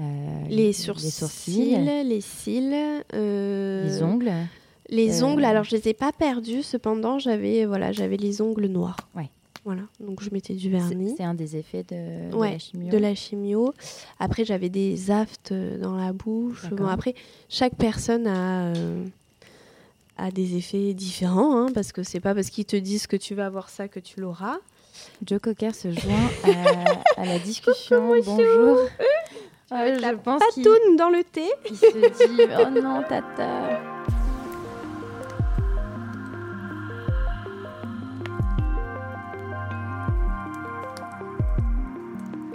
euh, 0.00 0.40
Les 0.50 0.72
sourcils, 0.72 1.04
les, 1.06 1.10
sourcils, 1.12 2.04
les 2.04 2.20
cils, 2.20 2.70
les 3.12 4.02
ongles. 4.02 4.32
Les 4.90 5.22
ongles, 5.22 5.44
alors 5.44 5.64
je 5.64 5.76
les 5.76 5.88
ai 5.88 5.94
pas 5.94 6.12
perdus, 6.12 6.62
cependant 6.62 7.18
j'avais 7.18 7.66
voilà, 7.66 7.92
j'avais 7.92 8.16
les 8.16 8.40
ongles 8.40 8.66
noirs. 8.66 8.96
Ouais. 9.14 9.28
Voilà, 9.64 9.82
donc 10.00 10.22
je 10.22 10.30
mettais 10.30 10.54
du 10.54 10.70
vernis. 10.70 11.14
c'est 11.16 11.24
un 11.24 11.34
des 11.34 11.56
effets 11.56 11.84
de, 11.84 12.30
la 12.34 12.58
chimio. 12.58 12.90
de 12.90 12.96
la 12.96 13.14
chimio. 13.14 13.74
Après, 14.18 14.44
j'avais 14.44 14.68
des 14.68 15.10
aftes 15.10 15.52
euh, 15.52 15.78
dans 15.78 15.96
la 15.96 16.12
bouche. 16.12 16.68
Bon, 16.70 16.86
après, 16.86 17.14
chaque 17.48 17.74
personne 17.74 18.26
a, 18.26 18.72
euh, 18.74 19.04
a 20.16 20.30
des 20.30 20.56
effets 20.56 20.94
différents, 20.94 21.56
hein, 21.56 21.66
parce 21.74 21.92
que 21.92 22.02
c'est 22.02 22.20
pas 22.20 22.34
parce 22.34 22.50
qu'ils 22.50 22.64
te 22.64 22.76
disent 22.76 23.06
que 23.06 23.16
tu 23.16 23.34
vas 23.34 23.46
avoir 23.46 23.68
ça 23.68 23.88
que 23.88 24.00
tu 24.00 24.20
l'auras. 24.20 24.58
Joe 25.24 25.40
Cocker 25.40 25.74
se 25.74 25.90
joint 25.90 26.30
à, 26.44 27.20
à 27.20 27.26
la 27.26 27.38
discussion. 27.38 28.08
Bonjour. 28.24 28.78
Euh, 29.70 29.98
je 30.00 30.14
pense 30.16 30.42
qu'il 30.54 30.64
Patoune 30.64 30.96
dans 30.96 31.10
le 31.10 31.22
thé. 31.24 31.44
il 31.68 31.76
se 31.76 32.36
dit 32.36 32.42
Oh 32.58 32.70
non, 32.70 33.02
tata. 33.02 33.77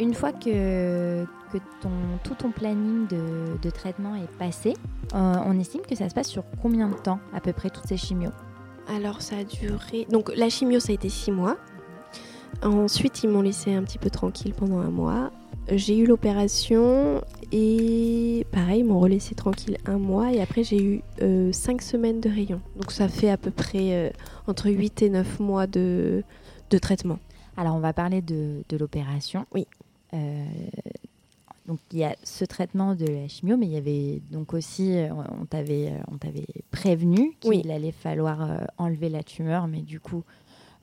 Une 0.03 0.13
fois 0.13 0.33
que, 0.33 1.23
que 1.53 1.57
ton, 1.79 1.89
tout 2.25 2.35
ton 2.35 2.51
planning 2.51 3.07
de, 3.07 3.57
de 3.61 3.69
traitement 3.69 4.15
est 4.15 4.37
passé, 4.37 4.73
euh, 5.15 5.35
on 5.45 5.57
estime 5.57 5.79
que 5.79 5.95
ça 5.95 6.09
se 6.09 6.13
passe 6.13 6.27
sur 6.27 6.43
combien 6.61 6.89
de 6.89 6.95
temps 6.95 7.19
à 7.33 7.39
peu 7.39 7.53
près 7.53 7.69
toutes 7.69 7.87
ces 7.87 7.95
chimios? 7.95 8.33
Alors, 8.93 9.21
ça 9.21 9.37
a 9.37 9.43
duré. 9.45 10.05
Donc, 10.09 10.29
la 10.35 10.49
chimio, 10.49 10.81
ça 10.81 10.91
a 10.91 10.95
été 10.95 11.07
six 11.07 11.31
mois. 11.31 11.55
Ensuite, 12.63 13.23
ils 13.23 13.29
m'ont 13.29 13.41
laissé 13.41 13.73
un 13.73 13.83
petit 13.83 13.97
peu 13.97 14.09
tranquille 14.09 14.53
pendant 14.53 14.79
un 14.79 14.89
mois. 14.89 15.31
J'ai 15.71 15.97
eu 15.97 16.05
l'opération 16.05 17.21
et 17.53 18.45
pareil, 18.51 18.81
ils 18.81 18.85
m'ont 18.85 18.99
relaissé 18.99 19.35
tranquille 19.35 19.77
un 19.85 19.99
mois. 19.99 20.33
Et 20.33 20.41
après, 20.41 20.65
j'ai 20.65 20.83
eu 20.83 21.01
euh, 21.21 21.53
cinq 21.53 21.81
semaines 21.81 22.19
de 22.19 22.29
rayon. 22.29 22.59
Donc, 22.75 22.91
ça 22.91 23.07
fait 23.07 23.29
à 23.29 23.37
peu 23.37 23.51
près 23.51 23.93
euh, 23.93 24.09
entre 24.47 24.69
8 24.69 25.01
et 25.01 25.09
9 25.09 25.39
mois 25.39 25.65
de, 25.65 26.25
de 26.71 26.77
traitement. 26.77 27.19
Alors, 27.55 27.73
on 27.77 27.79
va 27.79 27.93
parler 27.93 28.21
de, 28.21 28.65
de 28.67 28.75
l'opération. 28.75 29.45
Oui. 29.53 29.65
Euh, 30.13 30.45
donc, 31.67 31.79
il 31.93 31.99
y 31.99 32.03
a 32.03 32.15
ce 32.23 32.43
traitement 32.43 32.93
de 32.93 33.05
la 33.05 33.27
chimio, 33.29 33.55
mais 33.55 33.65
il 33.67 33.71
y 33.71 33.77
avait 33.77 34.21
donc 34.31 34.53
aussi, 34.53 34.97
euh, 34.97 35.09
on 35.41 35.45
t'avait, 35.45 35.87
euh, 35.87 35.97
on 36.11 36.17
t'avait 36.17 36.45
prévenu 36.71 37.33
qu'il 37.39 37.49
Oui. 37.51 37.71
allait 37.71 37.93
falloir 37.93 38.41
euh, 38.41 38.57
enlever 38.77 39.07
la 39.09 39.23
tumeur, 39.23 39.67
mais 39.67 39.79
du 39.81 39.99
coup, 40.01 40.23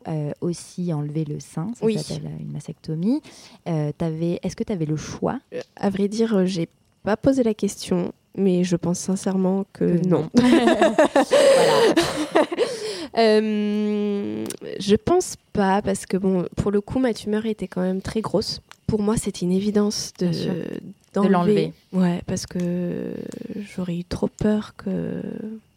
euh, 0.09 0.31
aussi 0.41 0.93
enlever 0.95 1.27
le 1.27 1.39
sein. 1.39 1.71
Ça 1.79 1.85
Oui. 1.85 1.99
s'appelle 1.99 2.31
une 2.41 2.51
mastectomie. 2.53 3.21
Euh, 3.69 3.93
t'avais- 3.97 4.41
Est-ce 4.43 4.57
que 4.57 4.65
tu 4.65 4.73
avais 4.73 4.87
le 4.87 4.97
choix? 4.97 5.39
Euh, 5.53 5.61
à 5.77 5.91
vrai 5.91 6.09
dire, 6.09 6.47
j'ai 6.47 6.69
pas 7.03 7.19
posé 7.19 7.43
la 7.43 7.53
question, 7.53 8.13
mais 8.35 8.65
je 8.65 8.77
pense 8.77 8.99
sincèrement 9.01 9.67
que, 9.75 9.99
Que 9.99 10.07
non. 10.09 10.31
voilà. 10.35 11.95
Euh, 13.19 14.45
je 14.79 14.95
pense 14.97 15.37
pas 15.53 15.83
parce 15.83 16.07
que 16.07 16.17
bon, 16.17 16.47
pour 16.57 16.71
le 16.71 16.81
coup, 16.81 16.99
ma 16.99 17.13
tumeur 17.13 17.45
était 17.47 17.69
quand 17.69 17.83
même 17.83 18.01
très 18.01 18.21
grosse. 18.21 18.61
Pour 18.91 19.03
moi, 19.03 19.17
c'était 19.17 19.47
une 19.47 19.53
évidence 19.53 20.13
de 20.21 21.29
l'enlever. 21.29 21.73
Ouais, 21.93 22.23
parce 22.27 22.47
que 22.47 23.15
j'aurais 23.77 23.97
eu 23.97 24.05
trop 24.05 24.27
peur 24.27 24.75
que 24.77 25.23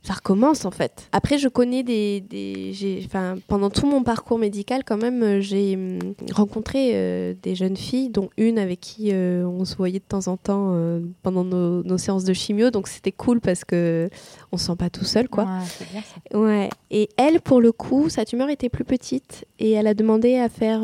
ça 0.02 0.14
recommence 0.14 0.66
en 0.66 0.72
fait. 0.72 1.08
Après, 1.12 1.38
je 1.38 1.48
connais 1.48 1.82
des, 1.84 2.22
des 2.22 2.74
enfin, 3.06 3.36
pendant 3.48 3.70
tout 3.70 3.88
mon 3.88 4.04
parcours 4.04 4.38
médical, 4.38 4.84
quand 4.84 4.98
même, 4.98 5.24
euh, 5.24 5.42
j'ai 5.42 5.76
hum, 5.76 6.00
rencontré 6.34 6.92
euh, 6.94 7.34
des 7.42 7.56
jeunes 7.56 7.78
filles, 7.78 8.10
dont 8.10 8.30
une 8.36 8.60
avec 8.60 8.82
qui 8.82 9.12
euh, 9.14 9.46
on 9.46 9.64
se 9.64 9.76
voyait 9.76 10.00
de 10.00 10.04
temps 10.04 10.28
en 10.28 10.36
temps 10.36 10.72
euh, 10.74 11.00
pendant 11.22 11.44
nos, 11.44 11.84
nos 11.84 11.98
séances 11.98 12.26
de 12.26 12.34
chimio. 12.34 12.70
Donc 12.70 12.88
c'était 12.88 13.14
cool 13.14 13.40
parce 13.40 13.64
que 13.64 14.10
on 14.52 14.58
se 14.58 14.66
sent 14.66 14.76
pas 14.76 14.90
tout 14.90 15.06
seul, 15.06 15.30
quoi. 15.30 15.44
Ouais, 15.44 15.66
c'est 15.66 15.90
bien 15.90 16.02
ça. 16.02 16.38
Ouais. 16.38 16.70
Et 16.92 17.10
elle, 17.18 17.40
pour 17.40 17.62
le 17.62 17.72
coup, 17.72 18.10
sa 18.10 18.26
tumeur 18.26 18.50
était 18.50 18.70
plus 18.70 18.86
petite 18.86 19.46
et 19.60 19.72
elle 19.72 19.88
a 19.88 19.94
demandé 19.94 20.36
à 20.36 20.50
faire 20.50 20.82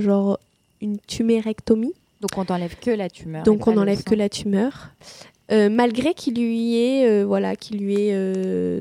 genre 0.00 0.38
une 0.80 0.98
tumérectomie. 1.06 1.94
Donc, 2.20 2.30
on 2.36 2.44
t'enlève 2.44 2.76
que 2.80 2.90
la 2.90 3.08
tumeur. 3.08 3.44
Donc 3.44 3.66
on 3.68 3.72
n'enlève 3.72 4.02
que 4.02 4.14
la 4.14 4.28
tumeur, 4.28 4.90
Euh, 5.50 5.70
malgré 5.70 6.12
qu'il 6.12 6.34
lui 6.34 6.76
est 6.76 7.08
euh, 7.08 7.24
voilà, 7.24 7.56
qu'il 7.56 7.78
lui 7.78 7.94
est 8.08 8.12
euh, 8.12 8.80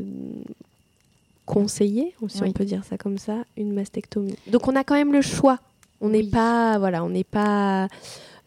conseillé, 1.45 2.13
si 2.27 2.41
Oui. 2.41 2.49
on 2.49 2.51
peut 2.51 2.65
dire 2.65 2.83
ça 2.83 2.97
comme 2.97 3.17
ça, 3.17 3.45
une 3.55 3.73
mastectomie. 3.73 4.35
Donc 4.47 4.67
on 4.67 4.75
a 4.75 4.83
quand 4.83 4.95
même 4.95 5.13
le 5.13 5.21
choix. 5.21 5.59
On 6.01 6.09
n'est 6.09 6.19
Oui. 6.23 6.29
pas 6.29 6.77
voilà, 6.77 7.03
on 7.05 7.09
n'est 7.09 7.23
pas 7.23 7.87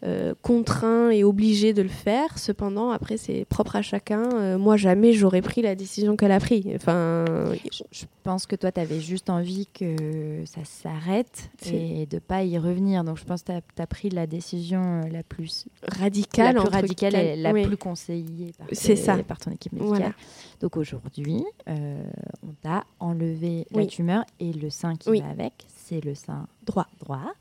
euh, 0.03 0.33
contraint 0.41 1.11
et 1.11 1.23
obligé 1.23 1.73
de 1.73 1.81
le 1.83 1.89
faire. 1.89 2.39
Cependant, 2.39 2.89
après, 2.89 3.17
c'est 3.17 3.45
propre 3.45 3.75
à 3.75 3.81
chacun. 3.83 4.29
Euh, 4.33 4.57
moi, 4.57 4.75
jamais 4.75 5.13
j'aurais 5.13 5.41
pris 5.43 5.61
la 5.61 5.75
décision 5.75 6.15
qu'elle 6.17 6.31
a 6.31 6.39
prise. 6.39 6.65
Enfin, 6.75 7.25
Je, 7.71 7.83
je 7.91 8.05
pense 8.23 8.47
que 8.47 8.55
toi, 8.55 8.71
tu 8.71 8.79
avais 8.79 8.99
juste 8.99 9.29
envie 9.29 9.67
que 9.67 10.43
ça 10.45 10.61
s'arrête 10.63 11.51
et 11.71 12.05
de 12.07 12.17
pas 12.17 12.43
y 12.43 12.57
revenir. 12.57 13.03
Donc, 13.03 13.17
je 13.17 13.25
pense 13.25 13.43
que 13.43 13.51
tu 13.75 13.81
as, 13.81 13.87
pris 13.87 14.09
la 14.09 14.25
décision 14.25 15.01
euh, 15.03 15.09
la 15.09 15.21
plus, 15.21 15.67
radicale, 15.87 16.55
la 16.55 16.61
plus 16.61 16.69
radicale 16.69 17.15
et 17.15 17.35
la 17.35 17.51
oui. 17.51 17.67
plus 17.67 17.77
conseillée 17.77 18.53
par, 18.57 18.67
tes- 18.67 18.95
ça. 18.95 19.17
par 19.23 19.37
ton 19.37 19.51
équipe 19.51 19.73
médicale. 19.73 19.97
Voilà. 19.97 20.13
Donc, 20.61 20.77
aujourd'hui, 20.77 21.43
euh, 21.69 22.01
on 22.43 22.53
t'a 22.63 22.85
enlevé 22.99 23.67
la 23.71 23.85
tumeur 23.85 24.23
et 24.39 24.51
le 24.51 24.69
sein 24.71 24.95
qui 24.95 25.09
Oui. 25.09 25.21
va 25.21 25.29
avec, 25.29 25.53
c'est 25.67 26.03
le 26.03 26.15
sein 26.15 26.47
droit. 26.65 26.87
droit. 26.99 27.31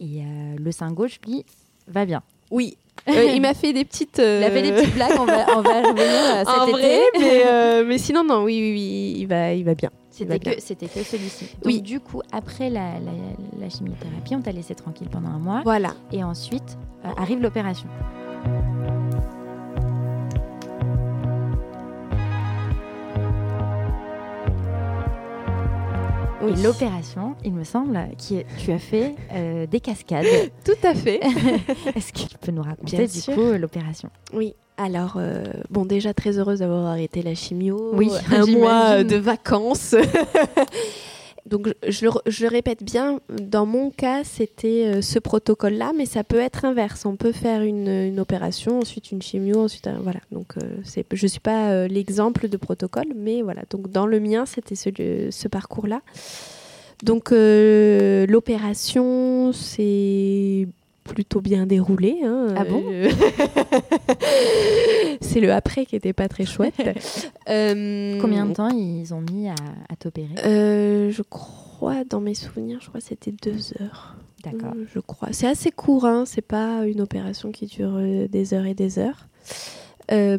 Et 0.00 0.22
euh, 0.22 0.56
le 0.56 0.72
sein 0.72 0.90
gauche, 0.92 1.20
lui, 1.26 1.44
va 1.90 2.04
bien. 2.06 2.22
Oui. 2.50 2.76
Euh, 3.08 3.24
il 3.34 3.40
m'a 3.40 3.54
fait 3.54 3.72
des 3.72 3.86
petites. 3.86 4.18
Il 4.18 4.44
a 4.44 4.50
fait 4.50 4.60
des 4.60 4.72
petites 4.72 4.94
blagues, 4.94 5.16
on 5.18 5.24
va, 5.24 5.56
on 5.56 5.62
va 5.62 5.80
revenir 5.80 6.38
cet 6.40 6.48
en 6.48 6.66
été. 6.66 6.72
vrai, 6.72 7.00
mais, 7.18 7.42
euh, 7.46 7.82
mais 7.86 7.96
sinon, 7.96 8.24
non, 8.24 8.44
oui, 8.44 8.58
oui, 8.60 8.72
oui, 8.72 9.14
il 9.20 9.26
va, 9.26 9.54
il 9.54 9.64
va 9.64 9.74
bien. 9.74 9.88
C'était 10.10 10.38
que, 10.38 10.60
c'était 10.60 10.86
que 10.86 11.02
celui-ci. 11.02 11.46
Oui. 11.64 11.80
du 11.80 11.98
coup, 11.98 12.20
après 12.30 12.68
la, 12.68 13.00
la, 13.00 13.12
la 13.58 13.70
chimiothérapie, 13.70 14.34
on 14.34 14.42
t'a 14.42 14.52
laissé 14.52 14.74
tranquille 14.74 15.08
pendant 15.10 15.30
un 15.30 15.38
mois. 15.38 15.62
Voilà. 15.64 15.94
Et 16.12 16.22
ensuite 16.22 16.76
euh, 17.06 17.08
arrive 17.16 17.40
l'opération. 17.40 17.88
Oui. 26.42 26.52
Et 26.52 26.62
l'opération, 26.62 27.34
il 27.44 27.52
me 27.52 27.64
semble, 27.64 27.98
qui 28.16 28.42
tu 28.58 28.72
as 28.72 28.78
fait 28.78 29.14
euh, 29.32 29.66
des 29.66 29.80
cascades. 29.80 30.26
Tout 30.64 30.86
à 30.86 30.94
fait. 30.94 31.20
Est-ce 31.94 32.12
que 32.12 32.28
tu 32.28 32.38
peux 32.40 32.52
nous 32.52 32.62
raconter 32.62 32.96
Bien 32.96 33.06
du 33.06 33.20
sûr. 33.20 33.34
coup 33.34 33.52
l'opération? 33.58 34.10
Oui. 34.32 34.54
Alors, 34.76 35.14
euh, 35.16 35.44
bon, 35.68 35.84
déjà 35.84 36.14
très 36.14 36.38
heureuse 36.38 36.60
d'avoir 36.60 36.86
arrêté 36.86 37.20
la 37.22 37.34
chimio. 37.34 37.90
Oui, 37.92 38.10
un 38.32 38.46
mois 38.46 38.98
euh, 39.00 39.04
de 39.04 39.16
vacances. 39.16 39.94
Donc, 41.50 41.74
je 41.86 42.04
le, 42.06 42.12
je 42.26 42.46
répète 42.46 42.82
bien, 42.84 43.20
dans 43.28 43.66
mon 43.66 43.90
cas, 43.90 44.22
c'était 44.22 44.84
euh, 44.86 45.02
ce 45.02 45.18
protocole-là, 45.18 45.92
mais 45.96 46.06
ça 46.06 46.22
peut 46.22 46.38
être 46.38 46.64
inverse. 46.64 47.04
On 47.06 47.16
peut 47.16 47.32
faire 47.32 47.62
une, 47.62 47.88
une 47.88 48.20
opération, 48.20 48.78
ensuite 48.78 49.10
une 49.10 49.20
chimio, 49.20 49.58
ensuite 49.64 49.88
un- 49.88 49.98
voilà. 49.98 50.20
Donc, 50.30 50.52
euh, 50.62 50.76
je 51.12 51.26
suis 51.26 51.40
pas 51.40 51.70
euh, 51.72 51.88
l'exemple 51.88 52.48
de 52.48 52.56
protocole, 52.56 53.08
mais 53.16 53.42
voilà. 53.42 53.62
Donc, 53.68 53.90
dans 53.90 54.06
le 54.06 54.20
mien, 54.20 54.46
c'était 54.46 54.76
ce, 54.76 54.90
ce 55.30 55.48
parcours-là. 55.48 56.00
Donc, 57.02 57.30
l'opération, 58.28 59.52
c'est 59.52 60.68
plutôt 61.04 61.40
bien 61.40 61.66
déroulé. 61.66 62.18
hein. 62.24 62.48
Ah 62.56 62.64
bon 62.64 62.82
Euh, 62.88 63.10
C'est 65.20 65.40
le 65.40 65.52
après 65.52 65.86
qui 65.86 65.96
était 65.96 66.12
pas 66.12 66.28
très 66.28 66.46
chouette. 66.46 66.74
Euh, 67.48 68.18
Combien 68.20 68.46
de 68.46 68.52
temps 68.52 68.68
ils 68.70 69.12
ont 69.12 69.22
mis 69.22 69.48
à, 69.48 69.54
à 69.88 69.96
t'opérer 69.96 70.28
euh, 70.44 71.10
Je 71.10 71.22
crois, 71.22 72.04
dans 72.04 72.20
mes 72.20 72.34
souvenirs, 72.34 72.78
je 72.80 72.88
crois 72.88 73.00
que 73.00 73.06
c'était 73.08 73.32
deux 73.32 73.72
heures. 73.80 74.14
D'accord. 74.44 74.74
Je 74.94 75.00
crois. 75.00 75.28
C'est 75.32 75.48
assez 75.48 75.72
court, 75.72 76.04
hein. 76.04 76.24
C'est 76.26 76.46
pas 76.46 76.86
une 76.86 77.00
opération 77.00 77.50
qui 77.50 77.66
dure 77.66 77.98
des 78.28 78.54
heures 78.54 78.66
et 78.66 78.74
des 78.74 79.00
heures. 79.00 79.26
Euh, 80.12 80.36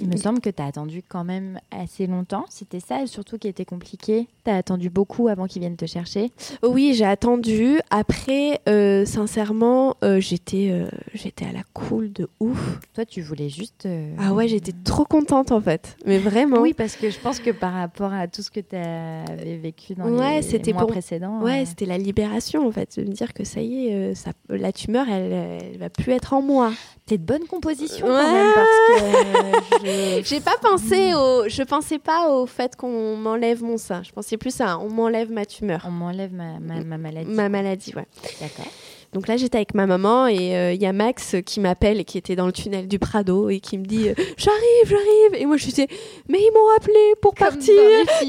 Il 0.00 0.08
me 0.08 0.16
semble 0.16 0.40
que 0.40 0.50
tu 0.50 0.62
as 0.62 0.66
attendu 0.66 1.02
quand 1.06 1.24
même 1.24 1.58
assez 1.70 2.06
longtemps. 2.06 2.44
C'était 2.50 2.80
ça, 2.80 3.06
surtout 3.06 3.38
qui 3.38 3.48
était 3.48 3.64
compliqué. 3.64 4.28
Tu 4.44 4.50
as 4.50 4.56
attendu 4.56 4.90
beaucoup 4.90 5.28
avant 5.28 5.46
qu'ils 5.46 5.60
viennent 5.60 5.76
te 5.76 5.86
chercher. 5.86 6.30
Oui, 6.62 6.92
j'ai 6.94 7.04
attendu. 7.04 7.78
Après, 7.90 8.60
euh, 8.68 9.04
sincèrement, 9.04 9.96
euh, 10.04 10.20
j'étais, 10.20 10.84
j'étais 11.14 11.44
à 11.46 11.52
la 11.52 11.62
cool 11.74 12.12
de 12.12 12.28
ouf. 12.40 12.78
Toi, 12.94 13.04
tu 13.04 13.22
voulais 13.22 13.48
juste. 13.48 13.88
Ah 14.18 14.32
ouais, 14.34 14.48
j'étais 14.48 14.72
trop 14.84 15.04
contente 15.04 15.52
en 15.52 15.60
fait. 15.60 15.96
Mais 16.06 16.18
vraiment. 16.18 16.60
Oui, 16.60 16.74
parce 16.74 16.96
que 16.96 17.10
je 17.10 17.18
pense 17.18 17.40
que 17.40 17.50
par 17.50 17.72
rapport 17.72 18.12
à 18.12 18.26
tout 18.28 18.42
ce 18.42 18.50
que 18.50 18.60
tu 18.60 18.76
avais 18.76 19.56
vécu 19.56 19.94
dans 19.94 20.04
Ouais, 20.08 20.36
les 20.36 20.42
c'était 20.42 20.72
mois 20.72 20.82
pour- 20.82 20.90
précédents. 20.90 21.40
Ouais, 21.42 21.64
c'était 21.64 21.86
la 21.86 21.98
libération 21.98 22.66
en 22.66 22.70
fait, 22.72 22.98
de 22.98 23.04
me 23.04 23.12
dire 23.12 23.32
que 23.32 23.44
ça 23.44 23.60
y 23.60 23.86
est, 23.88 24.14
ça, 24.14 24.32
la 24.48 24.72
tumeur, 24.72 25.06
elle, 25.08 25.32
elle 25.72 25.78
va 25.78 25.90
plus 25.90 26.12
être 26.12 26.32
en 26.32 26.42
moi. 26.42 26.72
T'es 27.08 27.18
de 27.18 27.22
bonne 27.24 27.46
composition 27.46 28.06
Ouais. 28.06 28.12
quand 28.12 28.32
même, 28.32 28.52
parce 28.54 28.68
que. 28.86 29.86
euh, 29.86 30.20
je- 30.20 30.24
J'ai 30.24 30.40
pas 30.40 30.56
pensé 30.60 31.14
au, 31.14 31.48
je 31.48 31.62
pensais 31.62 31.98
pas 31.98 32.28
au 32.30 32.44
fait 32.46 32.76
qu'on 32.76 33.16
m'enlève 33.16 33.62
mon 33.64 33.78
sein. 33.78 34.02
Je 34.02 34.12
pensais 34.12 34.36
plus 34.36 34.60
à 34.60 34.78
on 34.78 34.90
m'enlève 34.90 35.32
ma 35.32 35.46
tumeur, 35.46 35.80
On 35.86 35.90
m'enlève 35.90 36.32
ma, 36.34 36.58
ma, 36.60 36.84
ma 36.84 36.98
maladie. 36.98 37.30
ma 37.30 37.48
maladie, 37.48 37.94
ouais. 37.96 38.06
D'accord. 38.40 38.70
Donc 39.12 39.26
là, 39.26 39.36
j'étais 39.36 39.56
avec 39.56 39.74
ma 39.74 39.86
maman 39.86 40.26
et 40.26 40.54
euh, 40.54 40.72
il 40.72 40.82
y 40.82 40.86
a 40.86 40.92
Max 40.92 41.36
qui 41.46 41.60
m'appelle 41.60 41.98
et 42.00 42.04
qui 42.04 42.18
était 42.18 42.36
dans 42.36 42.46
le 42.46 42.52
tunnel 42.52 42.88
du 42.88 42.98
Prado 42.98 43.48
et 43.48 43.60
qui 43.60 43.78
me 43.78 43.84
dit 43.84 44.08
euh, 44.08 44.14
j'arrive, 44.36 44.84
j'arrive. 44.84 45.42
Et 45.42 45.46
moi, 45.46 45.56
je 45.56 45.64
disais 45.64 45.88
mais 46.28 46.38
ils 46.38 46.52
m'ont 46.52 46.76
appelé 46.76 47.14
pour 47.22 47.34
partir. 47.34 47.74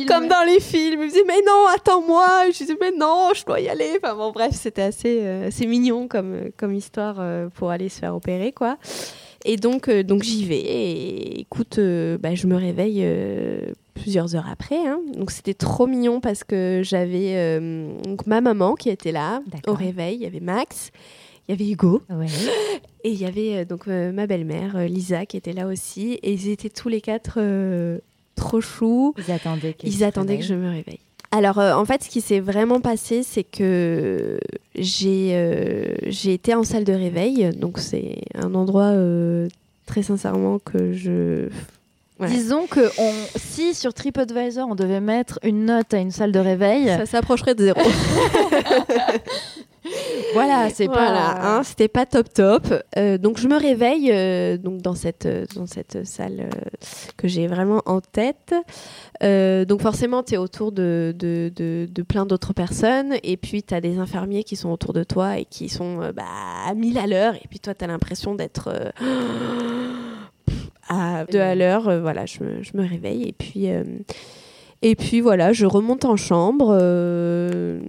Comme 0.07 0.27
dans 0.27 0.45
les 0.45 0.59
films, 0.59 1.01
il 1.01 1.05
me 1.05 1.07
disait 1.07 1.25
mais 1.27 1.41
non, 1.45 1.65
attends-moi. 1.75 2.45
Je 2.51 2.57
disais 2.57 2.77
mais 2.79 2.91
non, 2.91 3.31
je 3.35 3.43
dois 3.45 3.59
y 3.59 3.67
aller. 3.67 3.99
Enfin 4.01 4.15
bon, 4.15 4.31
bref, 4.31 4.51
c'était 4.53 4.83
assez, 4.83 5.19
euh, 5.21 5.47
assez 5.47 5.65
mignon 5.65 6.07
comme, 6.07 6.49
comme 6.55 6.73
histoire 6.73 7.21
pour 7.55 7.71
aller 7.71 7.89
se 7.89 7.99
faire 7.99 8.15
opérer, 8.15 8.53
quoi. 8.53 8.77
Et 9.45 9.55
donc, 9.55 9.87
euh, 9.87 10.03
donc 10.03 10.23
j'y 10.23 10.45
vais. 10.45 10.59
Et 10.59 11.39
écoute, 11.41 11.77
euh, 11.79 12.17
bah, 12.17 12.35
je 12.35 12.45
me 12.47 12.55
réveille 12.55 13.01
euh, 13.03 13.61
plusieurs 13.93 14.35
heures 14.35 14.47
après. 14.51 14.77
hein. 14.85 14.99
Donc 15.15 15.31
c'était 15.31 15.53
trop 15.53 15.87
mignon 15.87 16.19
parce 16.19 16.43
que 16.43 16.81
j'avais 16.83 17.59
donc 18.05 18.27
ma 18.27 18.41
maman 18.41 18.75
qui 18.75 18.89
était 18.89 19.11
là 19.11 19.41
au 19.67 19.73
réveil. 19.73 20.15
Il 20.15 20.21
y 20.21 20.25
avait 20.25 20.39
Max, 20.41 20.91
il 21.47 21.51
y 21.51 21.53
avait 21.53 21.71
Hugo 21.71 22.01
Ouais. 22.09 22.25
et 23.03 23.11
il 23.11 23.19
y 23.19 23.25
avait 23.25 23.65
donc 23.65 23.87
ma 23.87 24.27
belle-mère 24.27 24.77
Lisa 24.87 25.25
qui 25.25 25.37
était 25.37 25.53
là 25.53 25.67
aussi. 25.67 26.13
Et 26.23 26.33
ils 26.33 26.49
étaient 26.49 26.69
tous 26.69 26.89
les 26.89 27.01
quatre 27.01 27.39
trop 28.35 28.61
choux. 28.61 29.13
Ils 29.17 29.31
attendaient 29.31 29.73
que 29.73 29.87
Ils 29.87 30.03
attendaient 30.03 30.37
que 30.37 30.43
je 30.45 30.53
me 30.55 30.69
réveille. 30.69 30.99
Alors, 31.31 31.59
euh, 31.59 31.73
en 31.73 31.85
fait, 31.85 32.03
ce 32.03 32.09
qui 32.09 32.21
s'est 32.21 32.39
vraiment 32.39 32.81
passé, 32.81 33.21
c'est 33.23 33.43
que 33.43 34.39
j'ai 34.75 35.31
euh, 35.33 35.93
j'ai 36.07 36.33
été 36.33 36.55
en 36.55 36.63
salle 36.63 36.83
de 36.83 36.93
réveil. 36.93 37.51
Donc, 37.55 37.77
c'est 37.77 38.21
un 38.33 38.55
endroit, 38.55 38.91
euh, 38.93 39.47
très 39.85 40.01
sincèrement, 40.01 40.59
que 40.59 40.93
je... 40.93 41.49
Disons 42.27 42.67
que 42.67 42.81
on, 42.99 43.13
si 43.37 43.73
sur 43.73 43.93
TripAdvisor 43.93 44.67
on 44.69 44.75
devait 44.75 44.99
mettre 44.99 45.39
une 45.41 45.63
note 45.63 45.93
à 45.93 45.99
une 45.99 46.11
salle 46.11 46.33
de 46.33 46.39
réveil, 46.39 46.87
Ça 46.87 47.05
s'approcherait 47.05 47.55
de 47.55 47.63
zéro. 47.63 47.79
voilà, 50.33 50.69
c'est 50.69 50.85
voilà, 50.85 51.33
pas. 51.33 51.39
hein, 51.41 51.63
c'était 51.63 51.87
pas 51.87 52.05
top 52.05 52.31
top. 52.33 52.73
Euh, 52.97 53.17
donc 53.17 53.37
je 53.39 53.47
me 53.47 53.57
réveille 53.59 54.11
euh, 54.11 54.57
donc 54.57 54.81
dans 54.81 54.95
cette 54.95 55.27
dans 55.55 55.65
cette 55.65 56.05
salle 56.05 56.41
euh, 56.41 56.49
que 57.17 57.27
j'ai 57.27 57.47
vraiment 57.47 57.81
en 57.85 58.01
tête. 58.01 58.53
Euh, 59.23 59.65
donc 59.65 59.81
forcément 59.81 60.23
tu 60.23 60.35
es 60.35 60.37
autour 60.37 60.71
de, 60.71 61.13
de, 61.17 61.51
de, 61.55 61.87
de 61.91 62.01
plein 62.03 62.25
d'autres 62.25 62.53
personnes 62.53 63.15
et 63.23 63.37
puis 63.37 63.63
tu 63.63 63.73
as 63.73 63.81
des 63.81 63.97
infirmiers 63.97 64.43
qui 64.43 64.55
sont 64.55 64.69
autour 64.69 64.93
de 64.93 65.03
toi 65.03 65.37
et 65.39 65.45
qui 65.45 65.67
sont 65.69 66.01
euh, 66.01 66.11
bah, 66.11 66.23
à 66.67 66.73
1000 66.73 66.97
à 66.97 67.07
l'heure 67.07 67.35
et 67.35 67.47
puis 67.49 67.59
toi 67.59 67.73
tu 67.73 67.83
as 67.83 67.87
l'impression 67.87 68.35
d'être 68.35 68.69
euh, 68.69 68.91
à 70.89 71.25
2 71.25 71.39
à 71.39 71.55
l'heure. 71.55 71.99
Voilà, 72.01 72.25
je 72.25 72.43
me, 72.43 72.63
je 72.63 72.71
me 72.75 72.87
réveille 72.87 73.23
et 73.27 73.33
puis 73.33 73.67
et 74.81 74.95
puis 74.95 75.21
voilà, 75.21 75.51
je 75.53 75.65
remonte 75.65 76.05
en 76.05 76.15
chambre 76.15 76.77
euh, 76.79 77.79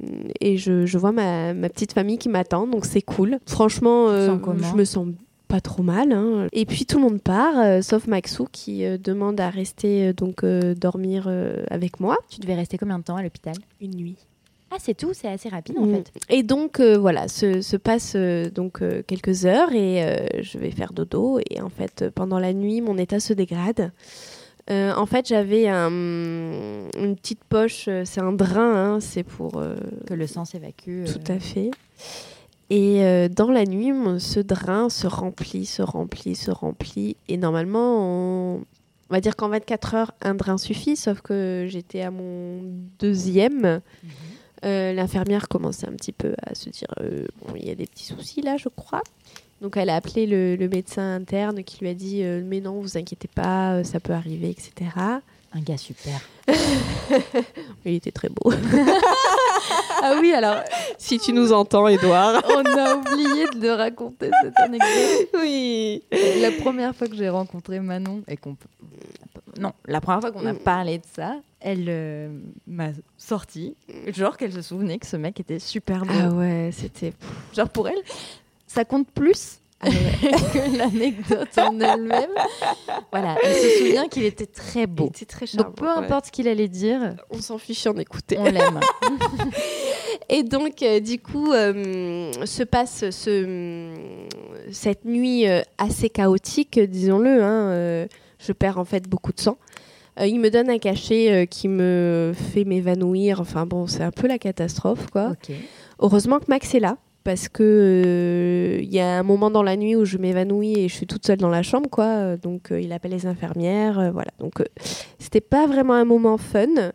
et 0.41 0.57
je, 0.57 0.87
je 0.87 0.99
vois 0.99 1.13
ma, 1.13 1.55
ma 1.55 1.69
petite 1.69 1.93
famille 1.93 2.19
qui 2.19 2.29
m'attend, 2.29 2.67
donc 2.67 2.85
c'est 2.85 3.03
cool. 3.03 3.39
Franchement, 3.47 4.09
euh, 4.09 4.37
je 4.71 4.77
me 4.77 4.85
sens 4.85 5.09
pas 5.49 5.61
trop 5.61 5.83
mal. 5.83 6.13
hein. 6.13 6.47
Et 6.53 6.65
puis 6.67 6.87
tout 6.87 6.99
le 6.99 7.05
monde 7.05 7.21
part, 7.21 7.59
euh, 7.59 7.81
sauf 7.83 8.07
Maxou 8.07 8.47
qui 8.51 8.85
euh, 8.85 8.99
demande 8.99 9.41
à 9.41 9.51
rester 9.51 10.13
donc 10.13 10.45
dormir 10.45 11.29
avec 11.71 12.01
moi 12.01 12.17
Tu 12.29 12.41
devais 12.41 12.55
rester 12.55 12.79
combien 12.79 12.99
de 12.99 13.05
temps 13.05 13.17
à 13.17 13.23
l'hôpital? 13.23 13.55
Une 13.81 13.95
nuit. 13.97 14.17
Ah, 14.73 14.77
c'est 14.79 14.95
tout, 14.97 15.11
c'est 15.13 15.27
assez 15.27 15.49
rapide 15.49 15.77
en 15.79 15.87
Mm. 15.87 15.95
fait. 15.97 16.13
Et 16.29 16.45
donc 16.45 16.79
euh, 16.79 16.97
voilà, 16.97 17.27
se, 17.27 17.61
se 17.61 17.77
passent 17.77 18.13
euh, 18.15 18.49
donc 18.51 18.83
euh, 18.83 19.03
quelques 19.05 19.45
heures 19.45 19.73
et 19.73 20.29
je 20.43 20.59
vais 20.59 20.71
faire 20.71 20.93
dodo 20.93 21.41
et 21.51 21.61
en 21.61 21.71
fait 21.71 22.05
pendant 22.15 22.39
la 22.39 22.53
nuit 22.53 22.81
mon 22.81 22.97
état 22.97 23.19
se 23.19 23.33
dégrade. 23.33 23.91
Euh, 24.71 24.95
en 24.95 25.07
fait 25.07 25.27
j'avais 25.27 25.67
un- 25.69 25.89
une 25.91 27.17
petite 27.17 27.43
poche, 27.45 27.87
euh, 27.89 28.03
c'est 28.05 28.21
un 28.21 28.33
drain, 28.33 28.95
hein, 28.95 29.01
c'est 29.01 29.25
pour 29.25 29.57
euh, 29.59 29.75
Que 30.07 30.15
le 30.15 30.27
sang 30.27 30.45
s'évacue. 30.45 31.05
tout 31.07 31.33
à 31.33 31.39
fait. 31.41 31.71
Et 32.71 33.05
euh, 33.05 33.29
dans 33.29 33.51
la 33.51 33.65
nuit, 33.65 33.93
mon- 33.93 34.21
ce 34.21 34.39
drain 34.39 34.89
se 34.89 35.07
remplit, 35.09 35.67
se 35.67 35.83
remplit, 35.83 36.37
se 36.37 36.53
remplit. 36.53 37.17
Et 37.29 37.37
normalement, 37.37 37.97
on, 37.99 38.55
on 38.59 39.13
va 39.15 39.21
dire 39.21 39.35
qu'en 39.35 39.49
24 39.49 39.95
heures, 39.97 40.13
un 40.23 40.35
drain 40.35 40.57
suffit, 40.57 40.95
sauf 40.95 41.21
que 41.21 41.67
j'étais 41.69 42.03
à 42.03 42.13
mon 42.13 42.61
deuxième. 43.01 43.81
Euh, 44.65 44.93
L'infirmière 44.93 45.49
commençait 45.49 45.89
un 45.89 45.93
petit 45.93 46.13
peu 46.13 46.35
à 46.43 46.55
se 46.55 46.69
dire 46.71 46.87
euh, 47.01 47.27
bon, 47.45 47.55
il 47.57 47.67
y 47.67 47.71
a 47.71 47.75
des 47.75 47.87
petits 47.87 48.05
soucis 48.05 48.41
là, 48.43 48.57
je 48.57 48.69
crois. 48.69 49.03
Donc 49.61 49.77
elle 49.77 49.91
a 49.91 49.97
appelé 49.97 50.27
le, 50.27 50.57
le 50.57 50.69
médecin 50.69 51.15
interne 51.17 51.63
qui 51.65 51.79
lui 51.81 51.89
a 51.91 51.95
dit 51.95 52.23
euh, 52.23 52.43
mais 52.45 52.61
non, 52.61 52.81
vous 52.81 52.97
inquiétez 52.97 53.29
pas, 53.29 53.75
euh, 53.75 53.85
ça 53.85 54.01
peut 54.01 54.13
arriver, 54.15 54.49
etc. 54.51 54.91
Un 55.53 55.61
gars 55.61 55.77
super. 55.77 56.21
Il 57.85 57.95
était 57.95 58.13
très 58.13 58.29
beau. 58.29 58.53
Ah 60.03 60.15
oui, 60.19 60.33
alors 60.33 60.57
si 60.97 61.19
tu 61.19 61.33
nous 61.35 61.53
entends, 61.53 61.87
Edouard. 61.87 62.43
on 62.49 62.65
a 62.65 62.95
oublié 62.97 63.47
de 63.55 63.69
raconter 63.69 64.31
cette 64.43 64.57
anecdote. 64.59 65.29
oui. 65.39 66.03
La 66.41 66.51
première 66.53 66.95
fois 66.97 67.07
que 67.07 67.15
j'ai 67.15 67.29
rencontré 67.29 67.81
Manon 67.81 68.23
et 68.27 68.37
qu'on 68.39 68.57
non, 69.61 69.73
la 69.87 70.01
première 70.01 70.21
fois 70.23 70.33
qu'on 70.33 70.47
a 70.47 70.55
Mm. 70.55 70.59
parlé 70.61 70.99
de 70.99 71.05
ça, 71.15 71.37
elle 71.61 71.85
euh, 71.89 72.31
m'a 72.67 72.89
sorti, 73.19 73.77
genre 74.09 74.39
qu'elle 74.39 74.53
se 74.55 74.63
souvenait 74.63 74.99
que 74.99 75.07
ce 75.07 75.17
mec 75.17 75.39
était 75.39 75.59
super 75.59 76.07
beau. 76.07 76.15
Ah 76.19 76.29
ouais, 76.31 76.71
c'était. 76.73 77.13
Genre 77.55 77.69
pour 77.69 77.87
elle, 77.89 78.01
ça 78.73 78.85
compte 78.85 79.11
plus 79.11 79.59
que 79.83 80.77
l'anecdote 80.77 81.59
en 81.59 81.81
elle-même. 81.81 82.31
Voilà, 83.11 83.37
elle 83.43 83.55
se 83.55 83.79
souvient 83.79 84.09
qu'il 84.09 84.25
était 84.25 84.47
très 84.47 84.87
beau. 84.87 85.07
était 85.07 85.25
très 85.25 85.47
charmant. 85.47 85.69
Donc 85.71 85.77
peu 85.77 85.89
importe 85.89 86.27
ce 86.27 86.31
qu'il 86.33 86.47
allait 86.47 86.69
dire, 86.69 87.17
on 87.31 87.41
s'en 87.41 87.57
fiche 87.59 87.87
en 87.87 87.97
écouter. 87.97 88.37
on 88.39 88.45
l'aime. 88.45 88.79
Et 90.29 90.43
donc, 90.43 90.83
euh, 90.83 91.01
du 91.01 91.19
coup, 91.19 91.53
euh, 91.53 92.31
se 92.45 92.63
passe 92.63 93.09
ce, 93.11 93.91
cette 94.71 95.05
nuit 95.07 95.49
euh, 95.49 95.63
assez 95.79 96.11
chaotique, 96.11 96.79
disons-le. 96.79 97.43
hein, 97.43 98.07
je 98.39 98.53
perds 98.53 98.79
en 98.79 98.85
fait 98.85 99.09
beaucoup 99.09 99.33
de 99.33 99.41
sang. 99.41 99.57
Il 100.23 100.39
me 100.41 100.51
donne 100.51 100.69
un 100.69 100.79
cachet 100.79 101.47
qui 101.51 101.67
me 101.69 102.35
fait 102.53 102.65
m'évanouir. 102.65 103.41
Enfin 103.41 103.65
bon, 103.65 103.87
c'est 103.87 104.03
un 104.03 104.11
peu 104.11 104.29
la 104.29 104.39
catastrophe, 104.39 105.07
quoi. 105.11 105.31
ok. 105.31 105.57
Heureusement 105.99 106.39
que 106.39 106.47
Max 106.49 106.75
est 106.75 106.81
là 106.81 106.99
parce 107.25 107.49
que 107.49 108.79
il 108.81 108.93
y 108.93 109.01
a 109.01 109.19
un 109.19 109.23
moment 109.23 109.51
dans 109.51 109.63
la 109.63 109.77
nuit 109.77 109.97
où 109.97 110.05
je 110.05 110.19
m'évanouis 110.19 110.79
et 110.79 110.89
je 110.89 110.95
suis 110.95 111.07
toute 111.07 111.27
seule 111.27 111.39
dans 111.39 111.51
la 111.51 111.63
chambre 111.63 111.89
quoi 111.91 112.37
donc 112.37 112.69
il 112.71 112.93
appelle 112.93 113.13
les 113.13 113.27
infirmières 113.27 114.11
voilà 114.13 114.31
donc 114.39 114.63
c'était 115.19 115.41
pas 115.41 115.67
vraiment 115.67 115.95
un 115.95 116.05
moment 116.05 116.39
fun 116.39 116.93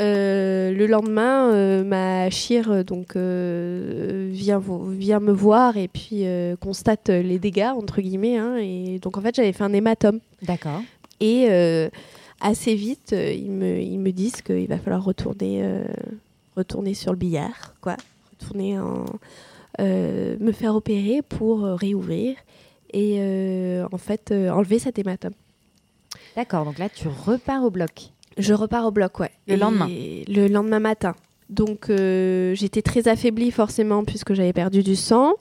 euh, 0.00 0.72
le 0.72 0.86
lendemain, 0.86 1.52
euh, 1.52 1.82
ma 1.82 2.30
chire 2.30 2.84
donc 2.84 3.16
euh, 3.16 4.28
vient, 4.30 4.62
vient 4.90 5.18
me 5.18 5.32
voir 5.32 5.76
et 5.76 5.88
puis 5.88 6.24
constate 6.60 7.08
les 7.08 7.38
dégâts 7.38 7.72
entre 7.74 8.00
guillemets. 8.00 8.36
Hein, 8.36 8.56
et 8.56 8.98
donc 9.00 9.18
en 9.18 9.20
fait, 9.20 9.34
j'avais 9.34 9.52
fait 9.52 9.64
un 9.64 9.72
hématome. 9.72 10.20
D'accord. 10.42 10.82
Et 11.20 11.48
assez 12.40 12.74
vite, 12.74 13.12
ils 13.12 13.50
me, 13.50 13.80
ils 13.80 13.98
me 13.98 14.12
disent 14.12 14.42
qu'il 14.42 14.68
va 14.68 14.78
falloir 14.78 15.02
retourner, 15.02 15.64
retourner 16.56 16.94
sur 16.94 17.12
le 17.12 17.18
billard, 17.18 17.74
quoi, 17.80 17.96
retourner 18.38 18.78
en, 18.78 19.04
me 19.78 20.52
faire 20.52 20.74
opérer 20.74 21.22
pour 21.22 21.62
réouvrir 21.62 22.36
et 22.92 23.20
en 23.92 23.98
fait 23.98 24.32
enlever 24.32 24.78
cet 24.78 24.98
hématome. 24.98 25.34
D'accord. 26.36 26.64
Donc 26.64 26.78
là, 26.78 26.88
tu 26.88 27.08
repars 27.08 27.64
au 27.64 27.70
bloc. 27.70 28.10
Je 28.36 28.54
repars 28.54 28.86
au 28.86 28.90
bloc, 28.90 29.18
ouais. 29.20 29.30
Le 29.46 29.56
lendemain 29.56 29.88
Le 29.88 30.46
lendemain 30.46 30.78
matin. 30.78 31.14
Donc 31.50 31.88
euh, 31.88 32.54
j'étais 32.54 32.82
très 32.82 33.08
affaiblie 33.08 33.50
forcément 33.50 34.04
puisque 34.04 34.34
j'avais 34.34 34.52
perdu 34.52 34.82
du 34.82 34.96
sang. 34.96 35.34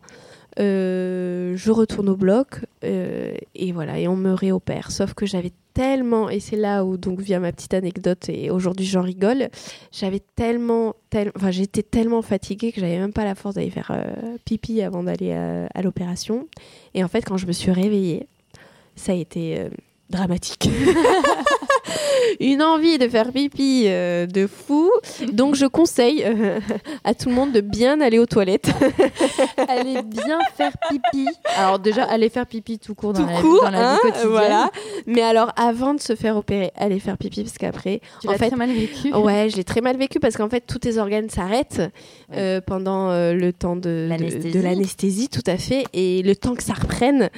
Euh, 0.59 1.55
je 1.55 1.71
retourne 1.71 2.09
au 2.09 2.15
bloc 2.15 2.65
euh, 2.83 3.35
et 3.53 3.71
voilà 3.71 3.99
et 3.99 4.07
on 4.07 4.15
me 4.15 4.33
réopère. 4.33 4.91
Sauf 4.91 5.13
que 5.13 5.25
j'avais 5.25 5.51
tellement 5.73 6.29
et 6.29 6.39
c'est 6.39 6.55
là 6.55 6.83
où 6.83 6.97
donc 6.97 7.19
vient 7.19 7.39
ma 7.39 7.51
petite 7.51 7.73
anecdote 7.73 8.29
et 8.29 8.49
aujourd'hui 8.49 8.85
j'en 8.85 9.01
rigole. 9.01 9.49
J'avais 9.91 10.21
tellement, 10.35 10.95
enfin 11.35 11.51
j'étais 11.51 11.83
tellement 11.83 12.21
fatiguée 12.21 12.71
que 12.71 12.81
j'avais 12.81 12.97
même 12.97 13.13
pas 13.13 13.23
la 13.23 13.35
force 13.35 13.55
d'aller 13.55 13.69
faire 13.69 13.91
pipi 14.45 14.81
avant 14.81 15.03
d'aller 15.03 15.33
à 15.33 15.81
l'opération. 15.81 16.47
Et 16.95 17.03
en 17.03 17.07
fait 17.07 17.21
quand 17.21 17.37
je 17.37 17.45
me 17.45 17.51
suis 17.51 17.71
réveillée, 17.71 18.27
ça 18.95 19.11
a 19.11 19.15
été 19.15 19.69
dramatique. 20.09 20.69
une 22.39 22.61
envie 22.61 22.97
de 22.97 23.07
faire 23.07 23.31
pipi 23.31 23.85
euh, 23.87 24.25
de 24.25 24.47
fou. 24.47 24.91
Donc 25.31 25.55
je 25.55 25.65
conseille 25.65 26.23
euh, 26.25 26.59
à 27.03 27.13
tout 27.13 27.29
le 27.29 27.35
monde 27.35 27.51
de 27.51 27.61
bien 27.61 28.01
aller 28.01 28.19
aux 28.19 28.25
toilettes. 28.25 28.69
aller 29.67 30.01
bien 30.03 30.39
faire 30.55 30.73
pipi. 30.89 31.27
Alors 31.57 31.79
déjà, 31.79 32.03
aller 32.03 32.29
faire 32.29 32.45
pipi 32.45 32.79
tout 32.79 32.95
court 32.95 33.13
dans 33.13 33.25
tout 33.25 33.29
la, 33.29 33.41
court, 33.41 33.63
dans 33.63 33.71
la 33.71 33.91
hein, 33.91 33.93
vie 33.95 34.01
quotidienne. 34.01 34.29
Voilà. 34.29 34.71
Mais 35.05 35.21
alors 35.21 35.51
avant 35.55 35.93
de 35.93 35.99
se 35.99 36.15
faire 36.15 36.37
opérer, 36.37 36.71
aller 36.75 36.99
faire 36.99 37.17
pipi 37.17 37.43
parce 37.43 37.57
qu'après, 37.57 38.01
tu 38.21 38.27
en 38.27 38.31
l'as 38.31 38.37
fait, 38.37 38.47
très 38.47 38.57
mal 38.57 38.71
vécu. 38.71 39.13
Ouais, 39.13 39.49
je 39.49 39.55
l'ai 39.55 39.63
très 39.63 39.81
mal 39.81 39.97
vécu 39.97 40.19
parce 40.19 40.37
qu'en 40.37 40.49
fait, 40.49 40.61
tous 40.61 40.79
tes 40.79 40.97
organes 40.97 41.29
s'arrêtent 41.29 41.81
euh, 42.33 42.61
pendant 42.61 43.11
le 43.11 43.51
temps 43.51 43.75
de 43.75 44.07
de 44.07 44.61
l'anesthésie, 44.61 45.29
tout 45.29 45.43
à 45.45 45.57
fait, 45.57 45.85
et 45.93 46.21
le 46.21 46.35
temps 46.35 46.55
que 46.55 46.63
ça 46.63 46.73
reprenne, 46.73 47.29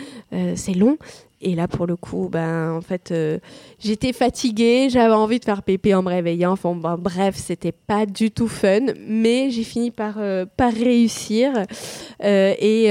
c'est 0.55 0.74
long. 0.74 0.97
Et 1.42 1.56
là, 1.56 1.68
pour 1.70 1.88
le 1.88 1.96
coup, 1.96 2.28
ben, 2.30 2.74
en 2.74 2.82
fait, 2.82 3.12
euh, 3.12 3.40
j'étais 3.80 4.12
fatiguée, 4.12 4.90
j'avais 4.90 5.14
envie 5.14 5.40
de 5.40 5.46
faire 5.46 5.64
pépé 5.64 5.94
en 5.94 6.04
me 6.04 6.10
réveillant. 6.10 6.52
Enfin, 6.52 6.76
ben, 6.76 6.98
bref, 6.98 7.36
c'était 7.38 7.72
pas 7.72 8.06
du 8.06 8.30
tout 8.30 8.50
fun, 8.50 8.82
mais 9.08 9.50
j'ai 9.50 9.64
fini 9.64 9.90
par, 9.90 10.16
euh, 10.18 10.46
par 10.58 10.74
réussir. 10.74 11.54
Euh, 12.24 12.54
et, 12.60 12.88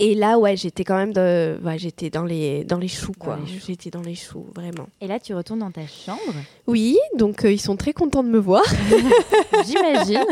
et 0.00 0.14
là, 0.14 0.38
ouais, 0.38 0.56
j'étais 0.56 0.84
quand 0.84 0.96
même 0.96 1.12
de, 1.14 1.58
ouais, 1.64 1.78
j'étais 1.78 2.10
dans 2.10 2.24
les, 2.24 2.64
dans 2.64 2.78
les 2.78 2.86
choux, 2.86 3.14
quoi. 3.18 3.38
J'étais 3.66 3.90
dans 3.90 4.02
les 4.02 4.14
choux, 4.14 4.46
vraiment. 4.54 4.88
Et 5.00 5.06
là, 5.06 5.18
tu 5.18 5.34
retournes 5.34 5.60
dans 5.60 5.70
ta 5.70 5.86
chambre? 5.86 6.20
Oui, 6.66 6.98
donc 7.16 7.40
ils 7.44 7.60
sont 7.60 7.76
très 7.76 7.94
contents 7.94 8.22
de 8.22 8.28
me 8.28 8.38
voir. 8.38 8.62
J'imagine. 9.66 10.24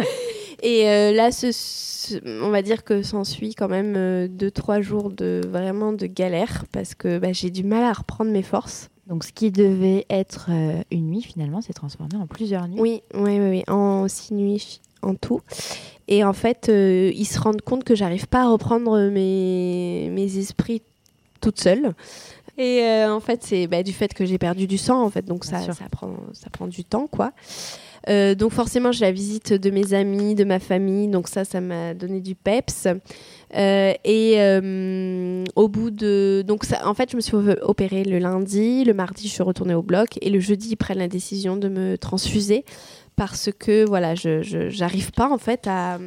Et 0.62 0.84
là, 1.12 1.30
ce 1.32 1.52
on 2.24 2.50
va 2.50 2.62
dire 2.62 2.84
que 2.84 3.02
s'ensuit 3.02 3.54
quand 3.54 3.68
même 3.68 3.94
euh, 3.96 4.28
deux 4.28 4.50
trois 4.50 4.80
jours 4.80 5.10
de 5.10 5.40
vraiment 5.48 5.92
de 5.92 6.06
galère 6.06 6.64
parce 6.72 6.94
que 6.94 7.18
bah, 7.18 7.32
j'ai 7.32 7.50
du 7.50 7.64
mal 7.64 7.84
à 7.84 7.92
reprendre 7.92 8.30
mes 8.30 8.42
forces. 8.42 8.90
Donc 9.06 9.24
ce 9.24 9.32
qui 9.32 9.50
devait 9.50 10.04
être 10.10 10.48
euh, 10.50 10.82
une 10.90 11.10
nuit 11.10 11.22
finalement 11.22 11.60
s'est 11.60 11.72
transformé 11.72 12.16
en 12.16 12.26
plusieurs 12.26 12.66
nuits. 12.68 12.80
Oui, 12.80 13.02
oui, 13.14 13.38
oui, 13.38 13.64
en 13.68 14.08
six 14.08 14.34
nuits 14.34 14.80
en 15.02 15.14
tout. 15.14 15.40
Et 16.08 16.24
en 16.24 16.32
fait, 16.32 16.68
euh, 16.68 17.12
ils 17.14 17.26
se 17.26 17.38
rendent 17.38 17.62
compte 17.62 17.84
que 17.84 17.94
j'arrive 17.94 18.26
pas 18.26 18.42
à 18.42 18.48
reprendre 18.48 19.10
mes, 19.10 20.08
mes 20.10 20.38
esprits 20.38 20.82
toute 21.40 21.60
seule. 21.60 21.94
Et 22.58 22.82
en 23.06 23.20
fait, 23.20 23.42
c'est 23.44 23.66
bah, 23.66 23.82
du 23.82 23.92
fait 23.92 24.14
que 24.14 24.24
j'ai 24.24 24.38
perdu 24.38 24.66
du 24.66 24.78
sang, 24.78 25.02
en 25.04 25.10
fait, 25.10 25.26
donc 25.26 25.44
ça, 25.44 25.60
ça, 25.60 25.88
prend, 25.90 26.16
ça 26.32 26.48
prend 26.48 26.66
du 26.66 26.84
temps, 26.84 27.06
quoi. 27.06 27.32
Euh, 28.08 28.34
donc 28.34 28.52
forcément, 28.52 28.92
j'ai 28.92 29.04
la 29.04 29.12
visite 29.12 29.52
de 29.52 29.70
mes 29.70 29.94
amis, 29.94 30.34
de 30.34 30.44
ma 30.44 30.58
famille, 30.58 31.08
donc 31.08 31.28
ça, 31.28 31.44
ça 31.44 31.60
m'a 31.60 31.94
donné 31.94 32.20
du 32.20 32.34
peps. 32.34 32.86
Euh, 33.56 33.92
et 34.04 34.34
euh, 34.36 35.44
au 35.54 35.68
bout 35.68 35.90
de... 35.90 36.44
Donc 36.46 36.64
ça, 36.64 36.86
en 36.88 36.94
fait, 36.94 37.10
je 37.10 37.16
me 37.16 37.20
suis 37.20 37.36
opérée 37.62 38.04
le 38.04 38.18
lundi, 38.18 38.84
le 38.84 38.94
mardi, 38.94 39.28
je 39.28 39.32
suis 39.32 39.42
retournée 39.42 39.74
au 39.74 39.82
bloc, 39.82 40.18
et 40.20 40.30
le 40.30 40.40
jeudi, 40.40 40.70
ils 40.70 40.76
prennent 40.76 40.98
la 40.98 41.08
décision 41.08 41.56
de 41.56 41.68
me 41.68 41.96
transfuser 41.98 42.64
parce 43.16 43.50
que, 43.58 43.86
voilà, 43.86 44.14
je 44.14 44.78
n'arrive 44.78 45.10
pas, 45.12 45.30
en 45.30 45.38
fait, 45.38 45.66
à, 45.66 45.98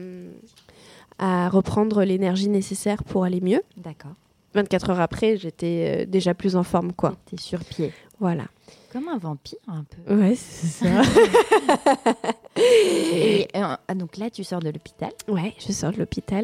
à 1.17 1.49
reprendre 1.49 2.03
l'énergie 2.03 2.49
nécessaire 2.49 3.03
pour 3.03 3.23
aller 3.23 3.41
mieux. 3.41 3.61
D'accord. 3.77 4.13
24 4.53 4.91
heures 4.91 4.99
après, 4.99 5.37
j'étais 5.37 6.05
déjà 6.05 6.33
plus 6.33 6.55
en 6.55 6.63
forme, 6.63 6.93
quoi. 6.93 7.15
T'es 7.25 7.37
sur 7.37 7.59
pied. 7.59 7.91
Voilà. 8.19 8.45
Comme 8.91 9.07
un 9.07 9.19
vampire, 9.19 9.59
un 9.67 9.83
peu. 9.83 10.15
Ouais, 10.15 10.35
c'est 10.35 10.85
ça. 10.85 11.01
Et 12.57 13.47
euh, 13.55 13.75
ah, 13.87 13.95
donc 13.95 14.17
là, 14.17 14.31
tu 14.31 14.43
sors 14.43 14.59
de 14.59 14.69
l'hôpital. 14.69 15.11
Ouais, 15.27 15.53
je 15.59 15.71
sors 15.71 15.91
de 15.91 15.97
l'hôpital. 15.97 16.43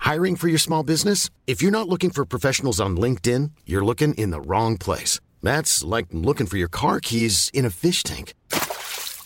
Hiring 0.00 0.36
for 0.36 0.48
your 0.48 0.58
small 0.58 0.82
business? 0.82 1.30
If 1.46 1.62
you're 1.62 1.72
not 1.72 1.88
looking 1.88 2.10
for 2.10 2.26
professionals 2.26 2.78
on 2.78 2.96
LinkedIn, 2.96 3.52
you're 3.64 3.84
looking 3.84 4.12
in 4.14 4.30
the 4.30 4.40
wrong 4.46 4.76
place. 4.76 5.20
That's 5.42 5.82
like 5.82 6.08
looking 6.12 6.46
for 6.46 6.58
your 6.58 6.68
car 6.68 7.00
keys 7.00 7.50
in 7.54 7.64
a 7.64 7.70
fish 7.70 8.02
tank. 8.02 8.34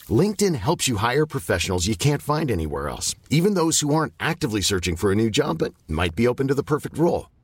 LinkedIn 0.09 0.55
helps 0.55 0.87
you 0.87 0.99
hire 0.99 1.27
professionals 1.27 1.89
you 1.89 1.97
can't 1.97 2.23
find 2.23 2.51
anywhere 2.51 2.89
else, 2.89 3.17
even 3.31 3.55
those 3.55 3.81
who 3.81 3.93
aren't 3.93 4.15
actively 4.21 4.61
searching 4.63 4.95
for 4.95 5.11
a 5.11 5.17
new 5.17 5.31
job 5.31 5.59
but 5.59 5.75
might 5.89 6.15
be 6.15 6.29
open 6.29 6.47
to 6.47 6.55
the 6.55 6.63
perfect 6.63 6.97
role. 6.97 7.27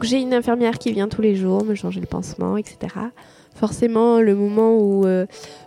Donc 0.00 0.08
j'ai 0.08 0.22
une 0.22 0.32
infirmière 0.32 0.78
qui 0.78 0.92
vient 0.92 1.08
tous 1.08 1.20
les 1.20 1.36
jours 1.36 1.62
me 1.62 1.74
changer 1.74 2.00
le 2.00 2.06
pansement, 2.06 2.56
etc. 2.56 2.94
forcément, 3.54 4.18
le 4.22 4.34
moment 4.34 4.78
où 4.78 5.04
euh, 5.04 5.26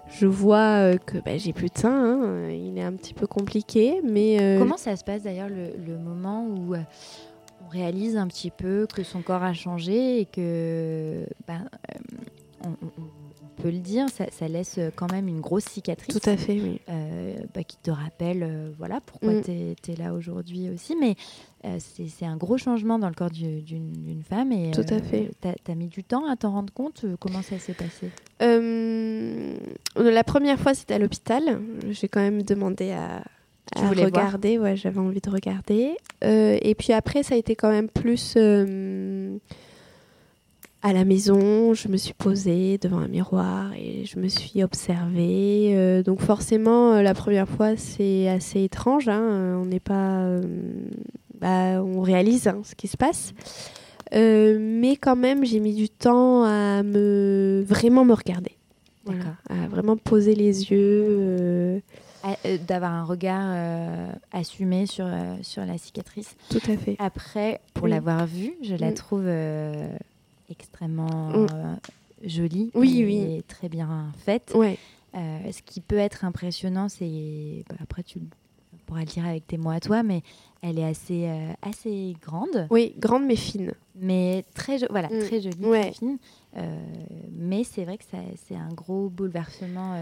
je 0.09 0.25
vois 0.25 0.79
euh, 0.79 0.97
que 0.97 1.19
bah, 1.19 1.37
j'ai 1.37 1.53
plus 1.53 1.69
de 1.69 1.77
sein, 1.77 1.91
hein, 1.93 2.49
il 2.49 2.75
est 2.79 2.81
un 2.81 2.93
petit 2.93 3.13
peu 3.13 3.27
compliqué. 3.27 4.01
Mais 4.03 4.41
euh, 4.41 4.57
comment 4.57 4.77
ça 4.77 4.95
se 4.95 5.03
passe 5.03 5.21
d'ailleurs 5.21 5.49
le, 5.49 5.97
moment 5.99 6.47
où 6.47 6.73
on 6.73 7.69
réalise 7.69 8.17
un 8.17 8.25
petit 8.25 8.49
peu 8.49 8.87
que 8.91 9.03
son 9.03 9.21
corps 9.21 9.43
a 9.43 9.53
changé 9.53 10.21
et 10.21 10.25
que 10.25 11.27
bah, 11.47 11.59
on, 12.65 12.73
peut 13.63 13.71
le 13.71 13.79
dire, 13.79 14.07
ça, 14.09 14.47
laisse 14.47 14.79
quand 14.95 15.11
même 15.11 15.27
une 15.27 15.39
grosse 15.39 15.65
cicatrice. 15.65 16.19
Tout 16.19 16.29
à 16.29 16.35
fait, 16.35 16.59
oui. 16.59 16.81
Bah, 17.53 17.63
qui 17.63 17.77
te 17.77 17.91
rappelle 17.91 18.73
voilà 18.77 18.99
pourquoi 19.01 19.33
mm. 19.33 19.41
tu 19.81 19.91
es, 19.91 19.95
là 19.95 20.13
aujourd'hui 20.13 20.69
aussi. 20.69 20.95
Mais 20.99 21.15
euh, 21.65 21.77
c'est 21.79 22.25
un 22.25 22.35
gros 22.35 22.57
changement 22.57 22.99
dans 22.99 23.07
le 23.07 23.13
corps 23.13 23.29
d'une 23.29 24.23
femme. 24.27 24.51
Et, 24.51 24.71
Tout 24.71 24.81
à 24.81 24.99
fait. 24.99 25.29
Euh, 25.45 25.53
tu 25.63 25.71
as, 25.71 25.75
mis 25.75 25.87
du 25.87 26.03
temps 26.03 26.29
à 26.29 26.35
t'en 26.35 26.51
rendre 26.51 26.73
compte 26.73 27.05
euh, 27.05 27.15
Comment 27.19 27.41
ça 27.41 27.57
s'est 27.57 27.73
passé? 27.73 28.11
La 28.41 30.23
première 30.23 30.59
fois, 30.59 30.73
c'était 30.73 30.95
à 30.95 30.99
l'hôpital. 30.99 31.61
J'ai 31.89 32.09
quand 32.09 32.19
même 32.19 32.41
demandé 32.41 32.91
à, 32.91 33.23
regarder. 33.89 34.59
Ouais, 34.59 34.75
j'avais 34.75 34.99
envie 34.99 35.21
de 35.21 35.29
regarder. 35.29 35.95
et 36.21 36.75
puis 36.77 36.91
après, 36.91 37.23
ça 37.23 37.35
a 37.35 37.37
été 37.37 37.55
quand 37.55 37.71
même 37.71 37.89
plus 37.89 38.35
à 40.83 40.93
la 40.93 41.05
maison, 41.05 41.73
je 41.73 41.87
me 41.87 41.97
suis 41.97 42.13
posée 42.13 42.77
devant 42.77 42.97
un 42.99 43.07
miroir 43.07 43.71
et 43.73 44.05
je 44.05 44.19
me 44.19 44.27
suis 44.27 44.63
observée. 44.63 46.03
donc 46.05 46.19
forcément, 46.21 47.01
la 47.01 47.13
première 47.13 47.47
fois, 47.47 47.75
c'est 47.77 48.27
assez 48.27 48.63
étrange. 48.63 49.07
Hein. 49.07 49.57
On 49.61 49.65
n'est 49.65 49.79
pas 49.79 50.27
bah, 51.39 51.81
on 51.83 52.01
réalise 52.01 52.47
hein, 52.47 52.61
ce 52.63 52.75
qui 52.75 52.87
se 52.87 52.97
passe. 52.97 53.33
Euh, 54.13 54.57
mais 54.59 54.95
quand 54.95 55.15
même, 55.15 55.43
j'ai 55.45 55.59
mis 55.59 55.73
du 55.73 55.89
temps 55.89 56.43
à 56.43 56.83
me 56.83 57.63
vraiment 57.67 58.05
me 58.05 58.13
regarder. 58.13 58.51
Voilà, 59.05 59.35
à 59.49 59.67
vraiment 59.67 59.97
poser 59.97 60.35
les 60.35 60.71
yeux. 60.71 61.05
Euh, 61.09 61.79
euh, 62.45 62.57
d'avoir 62.67 62.93
un 62.93 63.03
regard 63.03 63.49
euh, 63.53 64.07
assumé 64.31 64.85
sur, 64.85 65.05
euh, 65.05 65.35
sur 65.41 65.65
la 65.65 65.77
cicatrice. 65.77 66.37
Tout 66.49 66.61
à 66.71 66.77
fait. 66.77 66.95
Après, 66.99 67.59
pour 67.73 67.85
Oui. 67.85 67.89
l'avoir 67.89 68.25
vue, 68.25 68.53
je 68.61 68.75
la 68.75 68.91
Mm. 68.91 68.93
trouve 68.93 69.23
euh, 69.25 69.89
extrêmement 70.49 71.29
Mm. 71.29 71.47
euh, 71.53 71.75
jolie 72.25 72.71
Oui, 72.75 73.01
et 73.01 73.05
oui. 73.05 73.43
très 73.47 73.69
bien 73.69 74.11
faite. 74.25 74.51
Ouais. 74.55 74.77
Euh, 75.15 75.51
ce 75.51 75.61
qui 75.61 75.79
peut 75.81 75.97
être 75.97 76.25
impressionnant, 76.25 76.89
c'est 76.89 77.63
bah, 77.69 77.75
après 77.81 78.03
tu 78.03 78.19
pourras 78.85 79.01
le 79.01 79.05
dire 79.05 79.25
avec 79.25 79.45
tes 79.47 79.57
mots 79.57 79.69
à 79.69 79.79
toi, 79.79 80.01
mais 80.03 80.21
elle 80.61 80.79
est 80.79 80.85
assez 80.85 81.25
euh, 81.27 81.51
assez 81.61 82.15
grande, 82.21 82.67
Oui, 82.71 82.95
grande 82.97 83.25
mais 83.25 83.35
fine. 83.35 83.73
mais 83.95 84.43
très 84.55 84.79
jo- 84.79 84.87
voilà 84.89 85.09
Mm. 85.09 85.19
très 85.27 85.41
jolie, 85.41 85.65
Ouais. 85.65 85.81
très 85.81 85.93
fine. 85.93 86.17
Mais 87.31 87.63
c'est 87.63 87.83
vrai 87.83 87.97
que 87.97 88.03
ça- 88.05 88.17
c'est 88.47 88.55
un 88.55 88.69
gros 88.69 89.09
bouleversement 89.09 89.95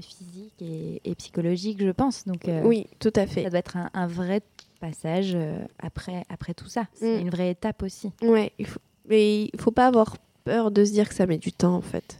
physique 0.00 0.52
et, 0.60 1.00
et 1.04 1.14
psychologique, 1.14 1.80
je 1.82 1.90
pense. 1.90 2.26
Donc 2.26 2.48
Oui, 2.64 2.86
tout 2.98 3.12
à 3.16 3.26
ça 3.26 3.26
fait. 3.26 3.48
doit 3.50 3.58
être 3.58 3.76
un, 3.76 3.90
un 3.94 4.06
vrai 4.06 4.42
passage 4.80 5.36
après 5.78 6.24
après 6.28 6.54
tout 6.54 6.68
ça. 6.68 6.86
C'est 6.94 7.18
Mm. 7.18 7.20
une 7.20 7.30
vraie 7.30 7.50
étape 7.50 7.82
aussi. 7.82 8.10
Ouais, 8.22 8.52
il 8.58 8.66
faut... 8.66 8.80
mais 9.08 9.44
il 9.52 9.60
faut 9.60 9.70
pas 9.70 9.86
avoir 9.86 10.16
peur 10.44 10.70
de 10.70 10.84
se 10.84 10.92
dire 10.92 11.08
que 11.08 11.14
ça 11.14 11.26
met 11.26 11.38
du 11.38 11.52
temps 11.52 11.74
en 11.76 11.80
fait. 11.82 12.18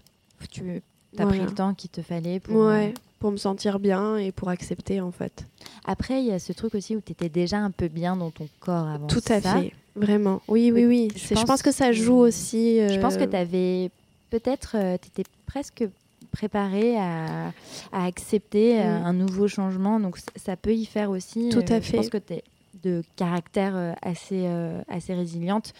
Tu 0.50 0.82
as 1.18 1.24
Voilà. 1.24 1.30
pris 1.30 1.40
le 1.40 1.54
temps 1.54 1.74
qu'il 1.74 1.90
te 1.90 2.02
fallait 2.02 2.40
pour. 2.40 2.56
euh, 2.62 2.70
Ouais, 2.72 2.94
pour 3.20 3.30
me 3.30 3.36
sentir 3.36 3.78
bien 3.78 4.16
et 4.16 4.32
pour 4.32 4.48
accepter 4.48 5.00
en 5.00 5.12
fait. 5.12 5.44
Après, 5.84 6.20
il 6.20 6.26
y 6.26 6.32
a 6.32 6.38
ce 6.40 6.52
truc 6.52 6.74
aussi 6.74 6.96
où 6.96 7.00
tu 7.00 7.12
étais 7.12 7.28
déjà 7.28 7.58
un 7.58 7.70
peu 7.70 7.86
bien 7.88 8.16
dans 8.16 8.30
ton 8.30 8.48
corps 8.60 8.88
avant 8.88 9.06
Tout 9.06 9.22
à 9.28 9.40
ça. 9.40 9.56
fait, 9.60 9.72
vraiment. 9.94 10.42
Oui, 10.48 10.72
oui, 10.72 10.84
Oui, 10.86 11.08
je 11.14 11.34
pense 11.44 11.62
que 11.62 11.70
ça 11.72 11.92
joue 11.92 12.16
aussi. 12.16 12.78
Je 12.78 12.98
pense 13.00 13.16
que 13.16 13.22
euh, 13.24 13.26
tu 13.28 13.36
avais 13.36 13.90
peut-être, 14.30 14.76
tu 15.00 15.08
étais 15.08 15.22
presque 15.46 15.84
préparée 16.32 16.96
à, 16.98 17.52
à 17.92 18.04
accepter 18.06 18.80
euh, 18.80 19.00
Mm. 19.00 19.04
un 19.06 19.12
nouveau 19.12 19.46
changement. 19.48 20.00
Donc 20.00 20.18
ça 20.36 20.56
peut 20.56 20.74
y 20.74 20.84
faire 20.86 21.10
aussi. 21.10 21.48
Tout 21.50 21.60
à 21.68 21.74
Euh, 21.74 21.80
Je 21.80 21.86
fait. 21.90 21.96
pense 21.98 22.08
que 22.08 22.18
tu 22.18 22.32
es 22.34 22.44
de 22.82 23.02
caractère 23.16 23.76
euh, 23.76 23.92
assez, 24.02 24.46
euh, 24.46 24.80
assez 24.88 25.14
résiliente. 25.14 25.74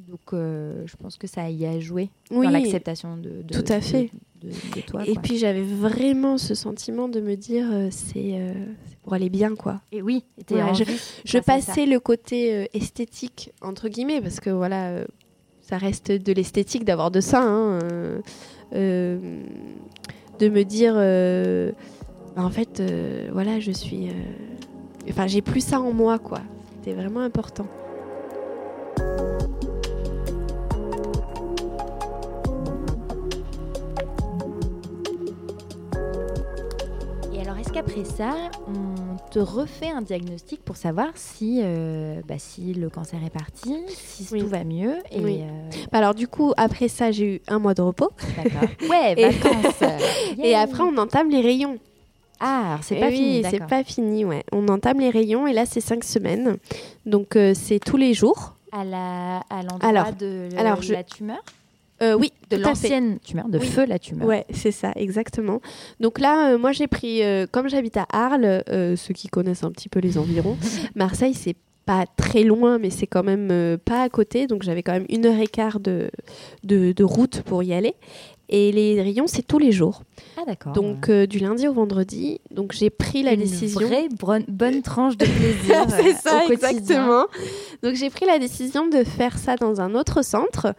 Donc 0.00 0.20
euh, 0.32 0.82
je 0.86 0.94
pense 0.96 1.16
que 1.16 1.26
ça 1.26 1.48
y 1.50 1.64
a 1.66 1.80
joué 1.80 2.10
Oui, 2.30 2.46
dans 2.46 2.52
l'acceptation 2.52 3.16
de, 3.16 3.42
de- 3.42 3.52
tout 3.60 3.72
à 3.72 3.78
de- 3.78 3.84
fait. 3.84 4.10
de, 4.42 4.48
de 4.48 4.80
toi. 4.86 5.02
Et 5.06 5.14
quoi. 5.14 5.22
puis 5.22 5.38
j'avais 5.38 5.62
vraiment 5.62 6.36
ce 6.38 6.54
sentiment 6.54 7.08
de 7.08 7.20
me 7.20 7.34
dire 7.34 7.66
euh, 7.72 7.88
c'est 7.90 8.38
euh, 8.38 8.52
c'est 8.88 8.98
pour 8.98 9.14
aller 9.14 9.30
bien 9.30 9.54
quoi. 9.56 9.80
Et 9.92 10.02
oui, 10.02 10.24
Ouais, 10.50 10.60
je, 11.24 11.32
ça. 11.32 11.42
passais 11.42 11.86
le 11.86 11.98
côté 11.98 12.68
esthétique 12.74 13.52
entre 13.62 13.88
guillemets 13.88 14.20
parce 14.20 14.38
que 14.40 14.50
voilà 14.50 15.04
ça 15.62 15.78
reste 15.78 16.12
de 16.12 16.32
l'esthétique 16.32 16.84
d'avoir 16.84 17.10
de 17.10 17.20
ça 17.20 17.42
hein, 17.42 17.78
de 18.72 20.48
me 20.48 20.62
dire 20.62 20.94
bah, 22.36 22.44
en 22.44 22.50
fait 22.50 22.82
voilà 23.32 23.58
je 23.60 23.72
suis 23.72 24.08
enfin 25.08 25.26
j'ai 25.26 25.40
plus 25.42 25.60
ça 25.64 25.80
en 25.80 25.92
moi 25.92 26.18
quoi 26.18 26.40
c'était 26.76 26.92
vraiment 26.94 27.20
important 27.20 27.66
qu'après 38.04 38.16
ça, 38.16 38.34
on 38.68 39.16
te 39.30 39.38
refait 39.38 39.90
un 39.90 40.02
diagnostic 40.02 40.62
pour 40.64 40.76
savoir 40.76 41.08
si, 41.14 41.60
euh, 41.62 42.20
bah, 42.26 42.34
si 42.38 42.74
le 42.74 42.88
cancer 42.90 43.18
est 43.24 43.30
parti, 43.30 43.74
si 43.88 44.26
Oui. 44.32 44.40
tout 44.40 44.48
va 44.48 44.64
mieux 44.64 44.96
et 45.10 45.20
Oui. 45.20 45.40
euh, 45.42 45.70
alors 45.92 46.14
du 46.14 46.28
coup 46.28 46.52
après 46.56 46.88
ça 46.88 47.10
j'ai 47.10 47.36
eu 47.36 47.40
un 47.48 47.58
mois 47.58 47.74
de 47.74 47.82
repos 47.82 48.10
d'accord. 48.36 48.68
Ouais, 48.90 49.14
Et- 49.16 49.28
vacances. 49.30 49.82
et 50.42 50.54
après 50.54 50.82
on 50.82 50.96
entame 50.98 51.30
les 51.30 51.40
rayons 51.40 51.78
Ah, 52.40 52.78
c'est 52.82 52.96
pas 53.00 53.08
oui, 53.08 53.16
fini, 53.16 53.44
c'est 53.50 53.66
pas 53.66 53.82
fini, 53.84 54.24
ouais. 54.24 54.44
On 54.52 54.68
entame 54.68 55.00
les 55.00 55.10
rayons 55.10 55.46
et 55.46 55.52
là 55.52 55.64
c'est 55.66 55.80
cinq 55.80 56.04
semaines. 56.04 56.58
Donc 57.06 57.36
euh, 57.36 57.52
c'est 57.54 57.78
tous 57.78 57.96
les 57.96 58.12
jours. 58.14 58.54
À 58.72 58.84
la 58.84 59.38
à 59.48 59.62
l'endroit 59.62 59.88
Alors- 59.88 60.12
de 60.12 60.48
le- 60.52 60.58
alors, 60.58 60.82
je- 60.82 60.92
la 60.92 61.02
tumeur, 61.04 61.38
Euh, 62.02 62.14
oui, 62.14 62.32
de 62.50 62.56
l'ancienne 62.58 63.18
tumeur, 63.20 63.48
de 63.48 63.58
Oui. 63.58 63.66
feu 63.66 63.86
la 63.86 63.98
tumeur. 63.98 64.28
Ouais, 64.28 64.44
c'est 64.52 64.70
ça, 64.70 64.92
exactement. 64.96 65.60
Donc 66.00 66.18
là, 66.20 66.50
euh, 66.52 66.58
moi 66.58 66.72
j'ai 66.72 66.86
pris, 66.86 67.22
euh, 67.22 67.46
comme 67.50 67.68
j'habite 67.68 67.96
à 67.96 68.06
Arles, 68.12 68.62
ceux 68.68 69.14
qui 69.14 69.28
connaissent 69.28 69.64
un 69.64 69.70
petit 69.70 69.88
peu 69.88 70.00
les 70.00 70.18
environs, 70.18 70.56
Marseille 70.94 71.34
c'est 71.34 71.56
pas 71.86 72.04
très 72.16 72.42
loin, 72.42 72.78
mais 72.78 72.90
c'est 72.90 73.06
quand 73.06 73.22
même 73.22 73.78
pas 73.84 74.02
à 74.02 74.08
côté. 74.08 74.46
Donc 74.48 74.62
j'avais 74.64 74.82
quand 74.82 74.92
même 74.92 75.06
une 75.08 75.24
heure 75.24 75.38
et 75.38 75.46
quart 75.46 75.78
de, 75.78 76.10
de, 76.64 76.90
de 76.92 77.04
route 77.04 77.42
pour 77.42 77.62
y 77.62 77.72
aller. 77.72 77.94
Et 78.48 78.70
les 78.70 79.00
rayons, 79.02 79.26
c'est 79.26 79.42
tous 79.42 79.58
les 79.58 79.72
jours. 79.72 80.02
Ah 80.36 80.42
d'accord. 80.46 80.72
Donc 80.72 81.08
euh, 81.08 81.26
du 81.26 81.38
lundi 81.40 81.66
au 81.66 81.72
vendredi. 81.72 82.40
Donc 82.52 82.72
j'ai 82.72 82.90
pris 82.90 83.22
la 83.24 83.32
une 83.32 83.40
décision. 83.40 83.80
vraie 83.80 84.08
bonne, 84.20 84.44
bonne 84.46 84.82
tranche 84.82 85.16
de 85.16 85.26
plaisir. 85.26 85.84
c'est 85.88 86.12
ça, 86.14 86.42
au 86.46 86.52
exactement. 86.52 87.26
Donc 87.82 87.94
j'ai 87.94 88.08
pris 88.10 88.24
la 88.26 88.38
décision 88.38 88.86
de 88.86 89.02
faire 89.02 89.36
ça 89.38 89.56
dans 89.56 89.80
un 89.80 89.94
autre 89.96 90.22
centre 90.24 90.74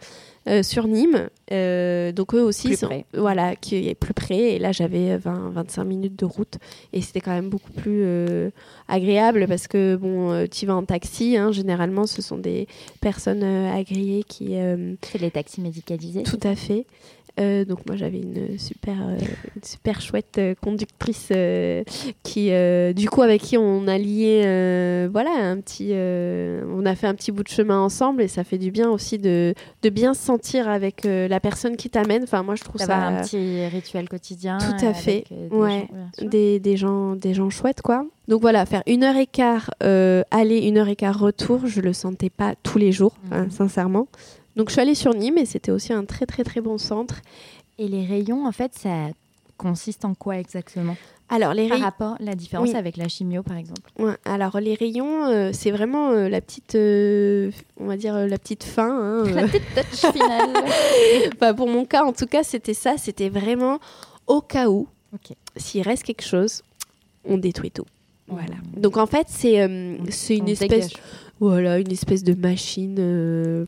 euh, 0.48 0.62
sur 0.62 0.88
Nîmes. 0.88 1.28
Euh, 1.52 2.12
donc 2.12 2.34
eux 2.34 2.42
aussi, 2.42 2.76
sont- 2.76 2.88
voilà, 3.14 3.54
qui 3.56 3.88
est 3.88 3.94
plus 3.94 4.14
près. 4.14 4.54
Et 4.54 4.58
là 4.58 4.72
j'avais 4.72 5.16
20-25 5.18 5.84
minutes 5.84 6.18
de 6.18 6.24
route 6.24 6.54
et 6.92 7.00
c'était 7.02 7.20
quand 7.20 7.30
même 7.32 7.48
beaucoup 7.50 7.72
plus 7.72 8.02
euh, 8.04 8.50
agréable 8.88 9.46
parce 9.48 9.68
que 9.68 9.96
bon, 9.96 10.46
tu 10.50 10.66
vas 10.66 10.74
en 10.76 10.84
taxi. 10.84 11.36
hein, 11.36 11.52
généralement, 11.52 12.06
ce 12.06 12.22
sont 12.22 12.38
des 12.38 12.66
personnes 13.00 13.42
agréées 13.44 14.24
qui 14.24 14.56
C'est 15.02 15.20
les 15.20 15.30
taxis 15.30 15.60
médicalisés. 15.60 16.22
tout 16.22 16.40
à 16.42 16.54
fait. 16.54 16.86
Euh, 17.38 17.64
donc 17.64 17.86
moi 17.86 17.96
j'avais 17.96 18.18
une 18.20 18.58
super 18.58 18.94
euh, 19.00 19.16
une 19.56 19.62
super 19.62 20.00
chouette 20.00 20.38
euh, 20.38 20.54
conductrice 20.60 21.30
qui 22.22 22.50
du 22.94 23.08
coup 23.10 23.22
avec 23.22 23.42
qui 23.42 23.56
on 23.58 23.86
a 23.86 23.98
lié 23.98 24.42
voilà 25.12 25.30
un 25.32 25.60
petit 25.60 25.92
on 25.94 26.84
a 26.86 26.94
fait 26.94 27.06
un 27.06 27.14
petit 27.14 27.32
bout 27.32 27.42
de 27.42 27.48
chemin 27.48 27.78
ensemble 27.80 28.22
et 28.22 28.28
ça 28.28 28.44
fait 28.44 28.58
du 28.58 28.70
bien 28.70 28.90
aussi 28.90 29.18
de, 29.18 29.54
de 29.82 29.88
bien 29.90 30.14
se 30.14 30.22
sentir 30.24 30.68
avec 30.68 31.04
la 31.04 31.40
personne 31.40 31.76
qui 31.76 31.90
t'amène 31.90 32.22
enfin 32.24 32.42
moi 32.42 32.54
je 32.54 32.64
trouve 32.64 32.80
ça 32.80 32.96
un 32.96 33.22
petit 33.22 33.66
rituel 33.68 34.08
quotidien. 34.08 34.58
Tout 34.58 34.84
à 34.86 34.94
fait. 34.94 35.24
des 35.30 35.48
Ouais. 35.56 35.88
gens, 36.18 36.26
des, 36.28 36.60
des 36.60 36.76
gens 36.76 37.14
des 37.14 37.34
gens 37.34 37.50
chouettes 37.50 37.82
quoi 37.82 38.04
donc 38.28 38.40
voilà 38.42 38.66
faire 38.66 38.82
une 38.86 39.04
heure 39.04 39.16
et 39.16 39.26
quart 39.26 39.70
aller 39.80 40.58
une 40.66 40.78
heure 40.78 40.88
et 40.88 40.96
quart 40.96 41.18
retour 41.18 41.66
je 41.66 41.80
le 41.80 41.92
sentais 41.92 42.30
pas 42.30 42.54
tous 42.62 42.78
les 42.78 42.92
jours 42.92 43.14
hein, 43.30 43.44
Mhm. 43.44 43.50
sincèrement 43.50 44.08
donc 44.58 44.68
je 44.68 44.72
suis 44.72 44.80
allée 44.82 44.94
sur 44.94 45.14
Nîmes 45.14 45.38
et 45.38 45.46
c'était 45.46 45.70
aussi 45.70 45.92
un 45.94 46.04
très 46.04 46.26
très 46.26 46.44
très 46.44 46.60
bon 46.60 46.76
centre 46.76 47.20
Et 47.78 47.88
les 47.88 48.04
rayons, 48.04 48.46
en 48.46 48.52
fait, 48.52 48.72
ça 48.74 49.08
consiste 49.56 50.04
en 50.04 50.14
quoi 50.14 50.36
exactement? 50.38 50.96
Alors 51.30 51.52
les 51.54 51.68
Par 51.68 51.76
rayons 51.76 51.84
rapport, 51.84 52.16
la 52.20 52.34
différence 52.34 52.70
Oui. 52.70 52.74
avec 52.76 52.96
la 52.96 53.06
chimio, 53.08 53.42
par 53.42 53.56
exemple. 53.56 53.82
Ouais, 53.98 54.14
alors 54.24 54.58
les 54.60 54.74
rayons, 54.74 55.26
euh, 55.26 55.50
c'est 55.52 55.70
vraiment 55.70 56.10
euh, 56.10 56.28
la 56.28 56.40
petite, 56.40 56.74
euh, 56.74 57.50
on 57.78 57.86
va 57.86 57.96
dire 57.96 58.14
la 58.26 58.38
petite 58.38 58.64
fin. 58.64 58.90
hein. 58.90 59.24
La 59.34 59.46
petite 59.46 59.62
touch 59.74 60.10
finale. 60.12 60.48
Enfin, 61.34 61.54
pour 61.54 61.68
mon 61.68 61.84
cas, 61.84 62.04
en 62.04 62.12
tout 62.12 62.26
cas, 62.26 62.42
c'était 62.42 62.74
ça. 62.74 62.96
C'était 62.98 63.28
vraiment 63.28 63.78
au 64.26 64.40
cas 64.40 64.68
où, 64.70 64.88
s'il 65.56 65.82
reste 65.82 66.02
quelque 66.04 66.24
chose, 66.24 66.62
on 67.24 67.36
détruit 67.36 67.70
tout. 67.70 67.86
Voilà. 68.26 68.54
Donc 68.76 68.96
en 68.96 69.06
fait, 69.06 69.26
c'est 69.28 69.56
c'est 70.10 70.36
une 70.36 70.44
On 70.44 70.48
espèce, 70.48 70.68
dégage. 70.70 70.92
voilà, 71.40 71.78
une 71.78 71.92
espèce 71.92 72.22
de 72.24 72.34
machine. 72.34 73.66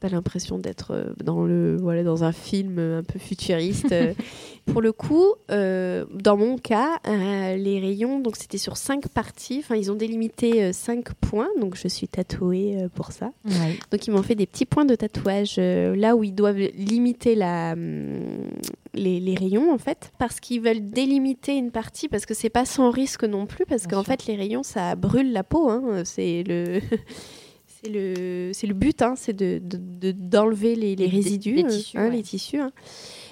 T'as 0.00 0.08
l'impression 0.08 0.58
d'être 0.58 0.92
euh, 0.92 1.12
dans 1.24 1.44
le, 1.44 1.76
voilà, 1.76 2.02
dans 2.02 2.24
un 2.24 2.32
film 2.32 2.78
un 2.78 3.02
peu 3.02 3.18
futuriste. 3.18 3.94
Pour 4.66 4.82
le 4.82 4.90
coup, 4.90 5.26
euh, 5.52 6.04
dans 6.12 6.36
mon 6.36 6.58
cas, 6.58 6.98
euh, 7.06 7.56
les 7.56 7.78
rayons, 7.78 8.18
donc 8.18 8.34
c'était 8.36 8.58
sur 8.58 8.76
cinq 8.76 9.08
parties. 9.08 9.60
Enfin, 9.60 9.76
ils 9.76 9.92
ont 9.92 9.94
délimité 9.94 10.64
euh, 10.64 10.72
cinq 10.72 11.14
points. 11.14 11.48
Donc 11.60 11.76
je 11.76 11.86
suis 11.86 12.08
tatouée 12.08 12.88
pour 12.94 13.12
ça. 13.12 13.30
Ouais. 13.44 13.78
Donc 13.92 14.06
ils 14.06 14.10
m'ont 14.10 14.24
fait 14.24 14.34
des 14.34 14.46
petits 14.46 14.66
points 14.66 14.84
de 14.84 14.96
tatouage 14.96 15.58
là 15.58 16.16
où 16.16 16.24
ils 16.24 16.34
doivent 16.34 16.58
limiter 16.74 17.36
la, 17.36 17.72
hum, 17.72 18.50
les, 18.92 19.20
les 19.20 19.34
rayons 19.34 19.72
en 19.72 19.78
fait, 19.78 20.12
parce 20.18 20.40
qu'ils 20.40 20.60
veulent 20.60 20.90
délimiter 20.90 21.56
une 21.56 21.70
partie, 21.70 22.08
parce 22.08 22.26
que 22.26 22.34
c'est 22.34 22.50
pas 22.50 22.64
sans 22.64 22.90
risque 22.90 23.24
non 23.24 23.46
plus, 23.46 23.66
parce 23.66 23.86
qu'en 23.86 24.02
fait 24.02 24.26
les 24.26 24.34
rayons 24.34 24.64
ça 24.64 24.96
brûle 24.96 25.32
la 25.32 25.44
peau, 25.44 25.70
hein, 25.70 26.02
c'est 26.04 26.42
le 26.46 26.80
c'est 27.86 27.92
le 27.92 28.50
c'est 28.52 28.66
le 28.66 28.74
but, 28.74 29.02
hein, 29.02 29.14
c'est 29.16 29.32
de 29.32 29.58
de- 29.62 29.78
de- 29.80 30.12
d'enlever 30.12 30.74
les, 30.74 30.94
résidus, 31.06 31.54
les 31.56 31.64
euh, 31.64 31.68
tissus, 31.68 31.96
hein, 31.98 32.04
ouais. 32.08 32.16
les 32.16 32.22
tissus. 32.22 32.58
hein. 32.60 32.72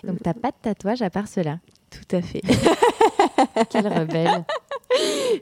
Donc, 0.05 0.19
t'as 0.23 0.35
pas 0.35 0.51
de 0.51 0.57
tatouage 0.63 1.03
à 1.03 1.11
part 1.11 1.29
cela. 1.29 1.59
Tout 1.91 2.17
à 2.17 2.23
fait. 2.23 2.43
Quelle 3.71 3.87
rebelle. 3.89 4.45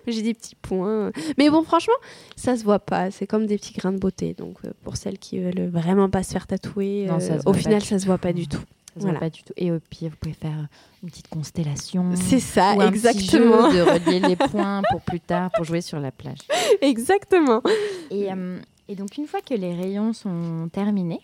J'ai 0.07 0.23
des 0.23 0.35
petits 0.35 0.55
points, 0.55 1.11
mais 1.37 1.51
bon 1.51 1.63
franchement 1.63 1.95
ça 2.37 2.57
se 2.57 2.65
voit 2.65 2.79
pas, 2.79 3.11
c'est 3.11 3.27
comme 3.27 3.47
des 3.47 3.57
petits 3.59 3.75
grains 3.75 3.93
de 3.93 3.99
beauté. 3.99 4.35
Donc 4.35 4.57
euh, 4.65 4.71
pour 4.83 4.97
celles 4.97 5.19
qui 5.19 5.39
veulent 5.41 5.69
vraiment 5.69 6.09
pas 6.09 6.23
se 6.23 6.33
faire 6.33 6.47
tatouer, 6.47 7.07
Non, 7.09 7.19
euh, 7.21 7.39
au 7.45 7.53
final 7.53 7.83
ça 7.83 7.99
se 7.99 8.07
voit 8.07 8.19
pas 8.19 8.33
du 8.33 8.47
tout. 8.49 8.59
Ça 8.95 9.01
Voilà. 9.01 9.13
voit 9.19 9.21
pas 9.21 9.31
du 9.31 9.43
tout. 9.43 9.53
Et 9.57 9.73
au 9.73 9.79
pire, 9.81 10.11
vous 10.11 10.17
pouvez 10.21 10.35
faire 10.35 10.69
une 11.03 11.09
petite 11.11 11.29
constellation. 11.29 12.11
C'est 12.15 12.41
ça, 12.41 12.75
ou 12.75 12.81
un 12.83 12.91
petit 12.91 13.07
exactement. 13.07 13.71
jeu 13.71 13.79
de 13.79 13.83
relier 13.83 14.21
les 14.21 14.37
points 14.37 14.83
pour 14.91 15.01
plus 15.01 15.21
tard, 15.21 15.51
pour 15.57 15.65
jouer 15.65 15.81
sur 15.81 15.99
la 15.99 16.11
plage. 16.11 16.39
Exactement. 16.83 17.63
Et, 18.11 18.31
euh, 18.31 18.59
et 18.89 18.95
donc, 18.95 19.17
une 19.17 19.27
fois 19.27 19.41
que 19.41 19.55
les 19.55 19.75
rayons 19.75 20.13
sont 20.13 20.69
terminés, 20.73 21.21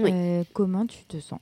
Oui. 0.00 0.10
euh, 0.12 0.44
comment 0.52 0.86
tu 0.86 1.04
te 1.04 1.18
sens? 1.20 1.40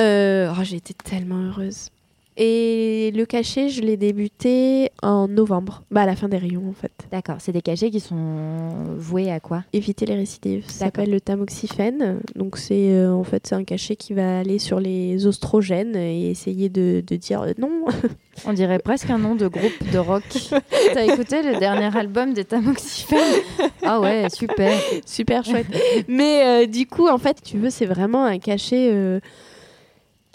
Euh, 0.00 0.52
oh, 0.56 0.62
j'ai 0.64 0.76
été 0.76 0.94
tellement 0.94 1.40
heureuse. 1.42 1.88
Et 2.36 3.12
le 3.14 3.24
cachet, 3.24 3.68
je 3.70 3.80
l'ai 3.80 3.96
débuté 3.96 4.90
en 5.02 5.26
novembre, 5.26 5.82
bah 5.90 6.02
à 6.02 6.06
la 6.06 6.16
fin 6.16 6.28
des 6.28 6.36
rayons 6.36 6.68
en 6.68 6.74
fait. 6.74 6.92
D'accord, 7.10 7.36
c'est 7.38 7.52
des 7.52 7.62
cachets 7.62 7.90
qui 7.90 8.00
sont 8.00 8.94
voués 8.96 9.30
à 9.30 9.40
quoi? 9.40 9.64
Éviter 9.72 10.04
les 10.04 10.14
récidives. 10.16 10.64
Ça 10.68 10.86
s'appelle 10.86 11.10
le 11.10 11.20
tamoxifène. 11.20 12.20
Donc 12.34 12.58
c'est 12.58 12.92
euh, 12.92 13.12
en 13.12 13.24
fait 13.24 13.46
c'est 13.46 13.54
un 13.54 13.64
cachet 13.64 13.96
qui 13.96 14.12
va 14.12 14.40
aller 14.40 14.58
sur 14.58 14.80
les 14.80 15.26
oestrogènes 15.26 15.96
et 15.96 16.30
essayer 16.30 16.68
de, 16.68 17.02
de 17.06 17.16
dire 17.16 17.42
euh, 17.42 17.52
non. 17.58 17.70
On 18.46 18.52
dirait 18.52 18.80
presque 18.80 19.08
un 19.08 19.18
nom 19.18 19.34
de 19.34 19.48
groupe 19.48 19.90
de 19.90 19.98
rock. 19.98 20.24
T'as 20.94 21.04
écouté 21.04 21.42
le 21.42 21.58
dernier 21.58 21.96
album 21.96 22.34
des 22.34 22.44
tamoxifènes? 22.44 23.42
Ah 23.82 24.00
ouais, 24.00 24.26
super. 24.30 24.78
Super 25.06 25.44
chouette. 25.44 25.66
Mais 26.08 26.42
euh, 26.44 26.66
du 26.66 26.86
coup, 26.86 27.08
en 27.08 27.18
fait, 27.18 27.38
tu 27.42 27.56
veux, 27.56 27.70
c'est 27.70 27.86
vraiment 27.86 28.24
un 28.24 28.38
cachet 28.38 28.90
euh, 28.92 29.20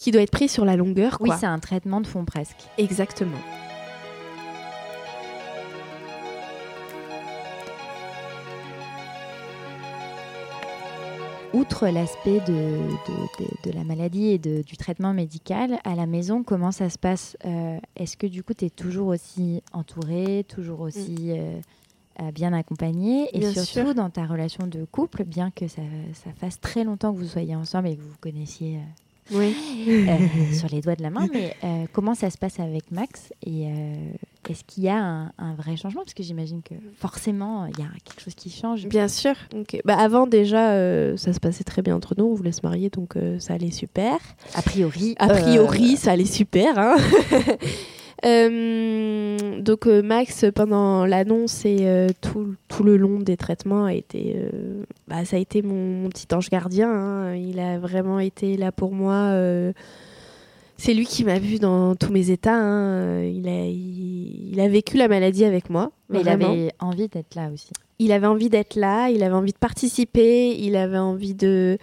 qui 0.01 0.09
doit 0.11 0.23
être 0.23 0.31
pris 0.31 0.49
sur 0.49 0.65
la 0.65 0.75
longueur. 0.75 1.17
Oui, 1.21 1.29
Quoi. 1.29 1.37
c'est 1.37 1.45
un 1.45 1.59
traitement 1.59 2.01
de 2.01 2.07
fond 2.07 2.25
presque. 2.25 2.57
Exactement. 2.79 3.37
Outre 11.53 11.87
l'aspect 11.89 12.39
de, 12.39 12.53
de, 12.53 13.43
de- 13.43 13.69
de 13.71 13.75
la 13.75 13.83
maladie 13.83 14.27
et 14.27 14.37
du 14.37 14.77
traitement 14.77 15.13
médical, 15.13 15.79
à 15.83 15.95
la 15.95 16.05
maison, 16.05 16.43
comment 16.43 16.71
ça 16.71 16.89
se 16.89 16.97
passe 16.97 17.35
Euh, 17.45 17.77
Est-ce 17.97 18.15
que 18.15 18.25
du 18.25 18.41
coup, 18.41 18.53
tu 18.53 18.65
es 18.65 18.69
toujours 18.69 19.07
aussi 19.07 19.61
entourée, 19.73 20.45
toujours 20.47 20.79
aussi 20.79 21.31
euh, 21.31 21.59
euh, 22.21 22.31
bien 22.31 22.53
accompagnée? 22.53 23.27
Et 23.33 23.39
Bien 23.39 23.51
surtout, 23.51 23.65
sûr. 23.87 23.95
dans 23.95 24.09
ta 24.09 24.25
relation 24.25 24.65
de 24.65 24.85
couple, 24.85 25.25
bien 25.25 25.51
que 25.51 25.67
ça, 25.67 25.81
ça 26.13 26.31
fasse 26.31 26.61
très 26.61 26.85
longtemps 26.85 27.11
que 27.13 27.17
vous 27.19 27.25
soyez 27.27 27.53
ensemble 27.55 27.89
et 27.89 27.97
que 27.97 28.01
vous 28.01 28.09
vous 28.11 28.17
connaissiez 28.21 28.79
Oui. 29.31 29.55
euh, 29.87 30.17
sur 30.53 30.67
les 30.69 30.81
doigts 30.81 30.95
de 30.95 31.03
la 31.03 31.09
main, 31.09 31.27
mais 31.33 31.55
euh, 31.63 31.85
comment 31.93 32.15
ça 32.15 32.29
se 32.29 32.37
passe 32.37 32.59
avec 32.59 32.91
Max 32.91 33.31
Et 33.45 33.67
euh, 33.67 33.93
est-ce 34.49 34.63
qu'il 34.65 34.83
y 34.83 34.89
a 34.89 34.97
un, 34.97 35.31
un 35.37 35.53
vrai 35.55 35.77
changement? 35.77 36.01
Parce 36.01 36.13
que 36.13 36.23
j'imagine 36.23 36.61
que 36.61 36.75
forcément, 36.97 37.65
il 37.65 37.79
y 37.79 37.83
a 37.83 37.87
quelque 38.03 38.21
chose 38.21 38.35
qui 38.35 38.49
change. 38.49 38.85
Bien 38.87 39.07
sûr. 39.07 39.33
Bah, 39.85 39.97
avant, 39.97 40.27
déjà, 40.27 40.71
euh, 40.71 41.15
ça 41.17 41.31
se 41.33 41.39
passait 41.39 41.63
très 41.63 41.81
bien 41.81 41.95
entre 41.95 42.15
nous. 42.17 42.25
On 42.25 42.33
voulait 42.35 42.51
se 42.51 42.61
marier, 42.63 42.89
donc 42.89 43.15
euh, 43.15 43.39
ça 43.39 43.53
allait 43.53 43.71
super. 43.71 44.17
A 44.55 44.61
priori. 44.61 45.15
A 45.19 45.27
priori, 45.29 45.93
euh, 45.93 45.97
ça 45.97 46.11
allait 46.11 46.25
super. 46.25 46.77
hein. 46.77 46.95
Euh, 48.25 49.61
donc 49.61 49.87
euh, 49.87 50.01
Max, 50.01 50.45
pendant 50.53 51.05
l'annonce 51.05 51.65
et 51.65 51.77
euh, 51.81 52.07
tout, 52.21 52.55
tout 52.67 52.83
le 52.83 52.97
long 52.97 53.19
des 53.19 53.37
traitements, 53.37 53.85
a 53.85 53.93
été, 53.93 54.35
bah, 55.07 55.25
ça 55.25 55.37
a 55.37 55.39
été 55.39 55.61
mon, 55.61 56.03
mon 56.03 56.09
petit 56.09 56.27
ange 56.33 56.49
gardien. 56.49 56.89
hein. 56.91 57.35
Il 57.35 57.59
a 57.59 57.79
vraiment 57.79 58.19
été 58.19 58.57
là 58.57 58.71
pour 58.71 58.91
moi. 58.91 59.31
c'est 60.77 60.93
lui 60.93 61.05
qui 61.05 61.23
m'a 61.23 61.39
vu 61.39 61.59
dans 61.59 61.95
tous 61.95 62.11
mes 62.11 62.29
états. 62.31 62.55
hein. 62.57 63.23
Il, 63.23 63.47
a, 63.47 63.65
il, 63.65 64.51
il 64.53 64.59
a 64.59 64.67
vécu 64.67 64.97
la 64.97 65.07
maladie 65.07 65.45
avec 65.45 65.69
moi. 65.69 65.91
Mais 66.09 66.21
il 66.21 66.29
avait 66.29 66.71
envie 66.79 67.07
d'être 67.07 67.35
là 67.35 67.49
aussi. 67.53 67.69
Il 67.99 68.11
avait 68.11 68.27
envie 68.27 68.49
d'être 68.49 68.75
là, 68.75 69.09
il 69.09 69.21
avait 69.23 69.35
envie 69.35 69.51
de 69.53 69.57
participer, 69.59 70.55
il 70.59 70.75
avait 70.75 70.97
envie 70.97 71.35
de, 71.35 71.77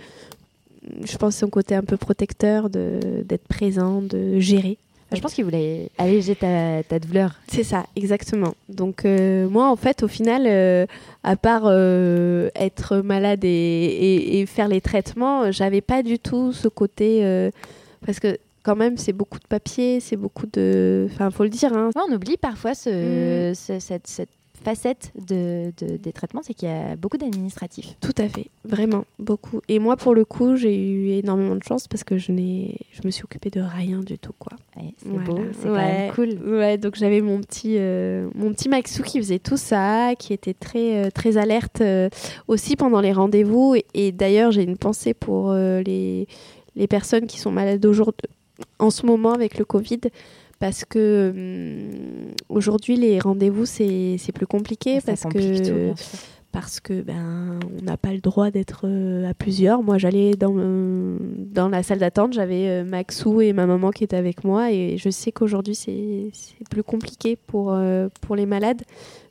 je 1.05 1.16
pense, 1.16 1.36
son 1.36 1.49
côté 1.49 1.76
un 1.76 1.82
peu 1.84 1.97
protecteur, 1.97 2.70
d'être 2.70 3.47
présent, 3.49 4.03
de 4.03 4.39
gérer. 4.41 4.78
Je 5.11 5.20
pense 5.20 5.32
qu'il 5.32 5.44
voulait 5.44 5.88
alléger 5.96 6.34
ta, 6.36 6.82
ta 6.82 6.98
douleur. 6.98 7.34
C'est 7.50 7.64
ça, 7.64 7.86
exactement. 7.96 8.54
Donc 8.68 9.04
euh, 9.04 9.48
moi, 9.48 9.70
en 9.70 9.76
fait, 9.76 10.02
au 10.02 10.09
final, 10.09 10.42
euh, 10.46 10.84
à 11.24 11.36
part 11.36 11.62
euh, 11.64 12.50
être 12.54 12.98
malade 12.98 13.42
et, 13.44 13.48
et- 13.48 14.40
et 14.40 14.46
faire 14.46 14.68
les 14.68 14.80
traitements, 14.82 15.50
j'avais 15.50 15.80
pas 15.80 16.02
du 16.02 16.18
tout 16.18 16.52
ce 16.52 16.68
côté 16.68 17.50
parce 18.04 18.20
que 18.20 18.38
quand 18.62 18.76
même, 18.76 18.98
c'est 18.98 19.14
beaucoup 19.14 19.38
de 19.38 19.46
papier, 19.48 19.98
c'est 20.00 20.16
beaucoup 20.16 20.46
de, 20.52 21.09
enfin, 21.11 21.30
faut 21.30 21.42
le 21.44 21.48
dire. 21.48 21.72
Hein. 21.72 21.90
Ouais, 21.96 22.02
on 22.11 22.14
oublie 22.14 22.36
parfois 22.36 22.74
ce, 22.74 23.52
ce- 23.54 23.78
cette, 23.80 24.06
cette 24.06 24.28
facette 24.62 25.12
de, 25.26 25.72
de- 25.78 25.96
des 25.96 26.12
traitements, 26.12 26.42
c'est 26.42 26.54
qu'il 26.54 26.68
y 26.68 26.72
a 26.72 26.96
beaucoup 26.96 27.16
d'administratifs. 27.16 27.96
Tout 28.00 28.14
à 28.18 28.28
fait, 28.28 28.46
vraiment 28.64 29.04
beaucoup. 29.18 29.61
Et 29.68 29.78
moi, 29.78 29.96
pour 29.96 30.14
le 30.14 30.24
coup, 30.24 30.56
j'ai 30.56 30.76
eu 30.76 31.11
énormément 31.12 31.54
de 31.56 31.62
chance 31.62 31.88
parce 31.88 32.04
que 32.04 32.18
je 32.18 32.32
n'ai, 32.32 32.76
je 32.92 33.00
me 33.04 33.11
suis 33.11 33.24
occupée 33.24 33.50
de 33.50 33.61
rien 33.61 34.00
du 34.00 34.18
tout, 34.18 34.32
quoi. 34.38 34.52
Ouais, 34.76 34.92
c'est 34.98 35.09
Voilà. 35.09 35.24
beau, 35.24 35.38
c'est 35.52 35.68
quand 35.68 35.74
même 35.74 36.12
cool. 36.12 36.28
Ouais, 36.46 36.78
donc 36.78 36.96
j'avais 36.96 37.20
mon 37.20 37.40
petit, 37.40 37.76
euh, 37.78 38.28
mon 38.34 38.52
petit 38.52 38.68
Maxou 38.68 39.02
qui 39.02 39.18
faisait 39.18 39.38
tout 39.38 39.56
ça, 39.56 40.14
qui 40.18 40.32
était 40.32 40.54
très, 40.54 41.06
euh, 41.06 41.11
très 41.11 41.36
alerte 41.36 41.80
euh, 41.80 42.09
aussi 42.48 42.76
pendant 42.76 43.00
les 43.00 43.12
rendez-vous. 43.12 43.74
Et, 43.76 43.84
et 43.94 44.12
d'ailleurs, 44.12 44.50
j'ai 44.52 44.62
une 44.64 44.76
pensée 44.76 45.14
pour 45.14 45.50
euh, 45.50 45.80
les, 45.82 46.26
les 46.76 46.86
personnes 46.86 47.26
qui 47.26 47.38
sont 47.38 47.50
malades 47.50 47.84
aujourd'hui, 47.86 48.28
en 48.78 48.90
ce 48.90 49.06
moment 49.06 49.32
avec 49.32 49.59
le 49.59 49.64
Covid. 49.64 50.00
Parce 50.59 50.84
que 50.84 51.32
hum, 51.34 52.34
aujourd'hui, 52.48 52.96
les 52.96 53.18
rendez-vous, 53.20 53.66
c'est 53.66 54.16
c'est 54.18 54.32
plus 54.32 54.46
compliqué. 54.46 55.00
Ça 55.00 55.12
parce 55.12 55.22
complique 55.22 55.62
que 55.62 55.68
tout, 55.68 55.74
bien 55.74 55.96
sûr. 55.96 56.18
parce 56.52 56.80
que 56.80 57.00
ben 57.02 57.61
on 57.80 57.84
n'a 57.84 57.96
pas 57.96 58.12
le 58.12 58.18
droit 58.20 58.50
d'être 58.50 58.82
euh, 58.84 59.28
à 59.30 59.34
plusieurs. 59.34 59.82
Moi, 59.82 59.98
j'allais 59.98 60.32
dans 60.32 60.54
euh, 60.59 61.16
dans 61.36 61.68
la 61.68 61.82
salle 61.82 61.98
d'attente, 62.00 62.32
j'avais 62.32 62.68
euh, 62.68 62.84
Maxou 62.84 63.40
et 63.40 63.52
ma 63.52 63.66
maman 63.66 63.90
qui 63.90 64.04
étaient 64.04 64.16
avec 64.16 64.44
moi 64.44 64.72
et 64.72 64.96
je 64.98 65.11
sais 65.11 65.30
qu'aujourd'hui 65.30 65.74
c'est 65.76 66.30
c'est 66.32 66.68
plus 66.68 66.82
compliqué 66.82 67.36
pour 67.36 67.76
pour 68.20 68.34
les 68.36 68.46
malades. 68.46 68.82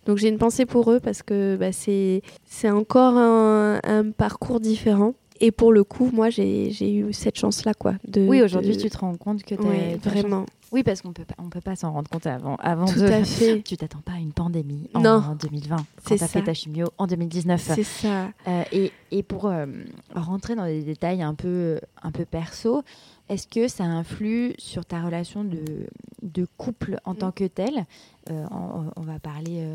Donc 0.05 0.17
j'ai 0.17 0.29
une 0.29 0.37
pensée 0.37 0.65
pour 0.65 0.89
eux 0.91 1.01
parce 1.01 1.21
que 1.23 1.57
bah, 1.59 1.73
c'est 1.73 2.21
c'est 2.45 2.69
encore 2.69 3.17
un, 3.17 3.79
un 3.83 4.11
parcours 4.11 4.61
différent. 4.61 5.13
Et 5.39 5.51
pour 5.51 5.71
le 5.71 5.83
coup, 5.83 6.09
moi, 6.13 6.29
j'ai 6.29 6.93
eu 6.93 7.13
cette 7.13 7.37
chance-là, 7.37 7.73
quoi. 7.73 7.93
De, 8.07 8.21
Oui, 8.27 8.41
aujourd'hui, 8.41 8.75
de- 8.75 8.81
tu 8.81 8.89
te 8.89 8.97
rends 8.97 9.15
compte 9.15 9.43
que 9.43 9.55
t'as- 9.55 9.63
Ouais, 9.63 9.97
vraiment. 10.03 10.41
chance. 10.41 10.49
Oui, 10.73 10.83
parce 10.83 11.01
qu'on 11.01 11.13
peut 11.13 11.23
pas, 11.23 11.35
on 11.37 11.49
peut 11.49 11.61
pas 11.61 11.77
s'en 11.77 11.93
rendre 11.93 12.09
compte 12.09 12.27
avant, 12.27 12.55
avant 12.57 12.85
Tout 12.87 12.99
de. 12.99 13.05
à 13.05 13.23
fait. 13.23 13.61
Tu 13.61 13.77
t'attends 13.77 14.01
pas 14.01 14.13
à 14.13 14.17
une 14.17 14.33
pandémie 14.33 14.89
en, 14.93 14.99
Non. 15.01 15.37
2020 15.39 15.77
quand 15.77 15.83
C'est 16.09 16.17
t'as 16.17 16.27
fait 16.27 16.39
ça. 16.39 16.45
ta 16.45 16.53
chimio 16.53 16.87
en 16.97 17.07
2019. 17.07 17.61
C'est 17.73 17.83
ça. 17.83 18.27
Euh, 18.49 18.63
et, 18.73 18.91
et 19.11 19.23
pour 19.23 19.45
euh, 19.45 19.65
rentrer 20.13 20.55
dans 20.55 20.65
des 20.65 20.81
détails 20.83 21.21
un 21.21 21.35
peu, 21.35 21.79
un 22.03 22.11
peu 22.11 22.25
perso, 22.25 22.83
est-ce 23.29 23.47
que 23.47 23.69
ça 23.69 23.85
influe 23.85 24.55
sur 24.57 24.85
ta 24.85 25.01
relation 25.01 25.45
de, 25.45 25.61
de 26.21 26.45
couple 26.57 26.99
en 27.05 27.15
tant 27.15 27.31
que 27.31 27.45
tel 27.45 27.85
Euh, 28.29 28.45
on, 28.51 28.91
on 28.97 29.01
va 29.03 29.19
parler 29.19 29.59
euh, 29.61 29.73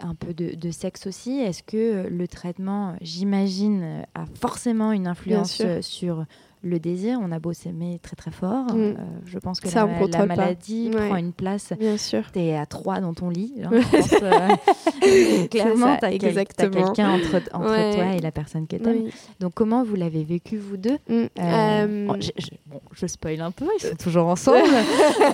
un 0.00 0.14
peu 0.14 0.32
de, 0.34 0.54
de 0.54 0.70
sexe 0.70 1.06
aussi. 1.06 1.38
Est-ce 1.40 1.62
que 1.62 1.76
euh, 1.76 2.08
le 2.08 2.28
traitement, 2.28 2.94
j'imagine, 3.00 3.80
euh, 3.82 4.02
a 4.14 4.24
forcément 4.40 4.92
une 4.92 5.06
influence 5.06 5.60
euh, 5.64 5.82
sur 5.82 6.24
le 6.64 6.78
désir? 6.78 7.18
On 7.20 7.32
a 7.32 7.40
beau 7.40 7.52
s'aimer 7.52 7.98
très 8.00 8.14
très 8.14 8.30
fort. 8.30 8.66
Mm. 8.72 8.78
euh, 8.80 8.94
je 9.26 9.38
pense 9.40 9.58
que 9.58 9.68
Ça, 9.68 9.84
la, 9.86 9.98
la 10.00 10.18
pas. 10.18 10.26
maladie 10.26 10.90
Ouais. 10.94 11.08
prend 11.08 11.16
une 11.16 11.32
place. 11.32 11.72
Bien 11.78 11.96
sûr. 11.96 12.30
T'es 12.32 12.54
à 12.54 12.66
trois 12.66 13.00
dans 13.00 13.14
ton 13.14 13.28
lit. 13.30 13.54
hein, 13.64 13.70
pense, 13.90 14.12
euh, 14.22 15.46
clairement, 15.50 15.96
t'as 16.00 16.10
quel- 16.16 16.34
quelqu'un 16.70 17.10
entre, 17.14 17.42
entre 17.52 17.70
Ouais. 17.70 17.94
toi 17.94 18.14
et 18.14 18.20
la 18.20 18.30
personne 18.30 18.68
que 18.68 18.76
t'aimes. 18.76 19.04
Oui. 19.06 19.12
Donc 19.40 19.54
comment 19.54 19.82
vous 19.82 19.96
l'avez 19.96 20.22
vécu 20.22 20.56
vous 20.58 20.76
deux? 20.76 20.98
Mm. 21.08 21.12
Euh, 21.12 21.26
Euh, 21.38 22.06
oh, 22.10 22.14
je, 22.20 22.30
je- 22.38 22.50
bon, 22.66 22.80
je 22.92 23.06
spoil 23.08 23.40
un 23.40 23.50
peu, 23.50 23.66
ils 23.80 23.86
sont 23.88 23.96
toujours 23.96 24.28
ensemble. 24.28 24.68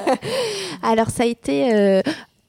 Alors 0.82 1.11
ça 1.11 1.24
a 1.24 1.26
été, 1.26 1.74
euh, 1.74 2.01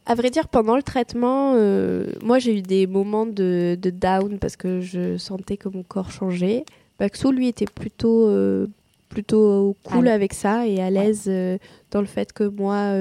à 0.09 0.15
vrai 0.15 0.29
dire, 0.29 0.47
pendant 0.47 0.75
le 0.75 0.83
traitement, 0.83 1.53
euh, 1.55 2.07
moi 2.23 2.39
j'ai 2.39 2.57
eu 2.57 2.61
des 2.61 2.87
moments 2.87 3.25
de, 3.25 3.77
de 3.81 3.89
down 3.89 4.39
parce 4.39 4.55
que 4.57 4.81
je 4.81 5.17
sentais 5.17 5.55
que 5.55 5.69
mon 5.69 5.83
corps 5.83 6.11
changeait. 6.11 6.65
Maxou, 6.99 7.31
lui, 7.31 7.47
était 7.47 7.65
plutôt, 7.65 8.27
euh, 8.27 8.67
plutôt 9.07 9.75
cool 9.83 10.07
avec 10.09 10.33
ça 10.33 10.67
et 10.67 10.81
à 10.81 10.89
l'aise 10.89 11.25
euh, 11.27 11.57
dans 11.91 12.01
le 12.01 12.07
fait 12.07 12.33
que 12.33 12.43
moi, 12.43 12.91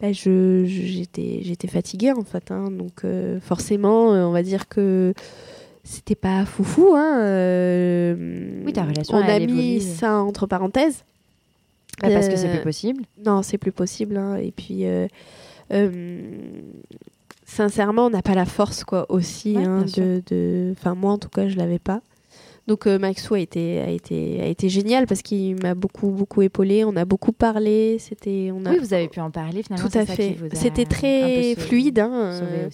bah, 0.00 0.12
je, 0.12 0.64
j'étais, 0.66 1.40
j'étais 1.42 1.68
fatiguée 1.68 2.12
en 2.12 2.24
fait. 2.24 2.50
hein. 2.50 2.70
donc 2.70 3.04
forcément, 3.40 4.08
on 4.08 4.32
va 4.32 4.42
dire 4.42 4.68
que 4.68 5.14
c'était 5.84 6.14
pas 6.16 6.44
foufou. 6.44 6.94
Hein, 6.96 7.18
Oui, 8.64 8.72
ta 8.72 8.82
relation, 8.84 9.16
On 9.16 9.20
a 9.22 9.38
mis 9.38 9.74
évolue. 9.74 9.80
ça 9.80 10.16
entre 10.22 10.46
parenthèses. 10.46 11.04
Bah, 12.00 12.08
parce 12.10 12.28
que 12.28 12.36
c'est 12.36 12.48
plus 12.48 12.62
possible. 12.62 13.02
Non, 13.24 13.42
c'est 13.42 13.58
plus 13.58 13.70
possible. 13.72 14.16
hein. 14.16 14.36
Et 14.36 14.50
puis, 14.50 14.84
sincèrement, 17.44 18.06
on 18.06 18.10
n'a 18.10 18.22
pas 18.22 18.34
la 18.34 18.46
force, 18.46 18.84
quoi, 18.84 19.06
aussi. 19.10 19.56
Ouais, 19.56 19.64
hein, 19.64 19.84
de, 19.96 20.22
de... 20.26 20.72
Enfin, 20.72 20.94
moi, 20.94 21.12
en 21.12 21.18
tout 21.18 21.28
cas, 21.28 21.48
je 21.48 21.56
l'avais 21.56 21.78
pas. 21.78 22.00
Donc, 22.68 22.86
euh, 22.86 22.96
Maxou 22.96 23.34
a 23.34 23.40
été, 23.40 23.80
a, 23.80 23.90
été, 23.90 24.40
a 24.40 24.46
été 24.46 24.68
génial 24.68 25.06
parce 25.08 25.20
qu'il 25.20 25.60
m'a 25.60 25.74
beaucoup, 25.74 26.10
beaucoup 26.10 26.42
épaulé. 26.42 26.84
On 26.84 26.94
a 26.94 27.04
beaucoup 27.04 27.32
parlé. 27.32 27.96
C'était, 27.98 28.50
on 28.54 28.64
a... 28.64 28.70
Oui, 28.70 28.78
vous 28.78 28.94
avez 28.94 29.08
pu 29.08 29.18
en 29.18 29.32
parler 29.32 29.64
finalement. 29.64 29.88
Tout 29.88 29.98
à 29.98 30.06
ça 30.06 30.14
fait. 30.14 30.36
C'était 30.52 30.84
très 30.84 31.56
fluide. 31.56 31.98
Hein, 31.98 32.12
euh, 32.12 32.68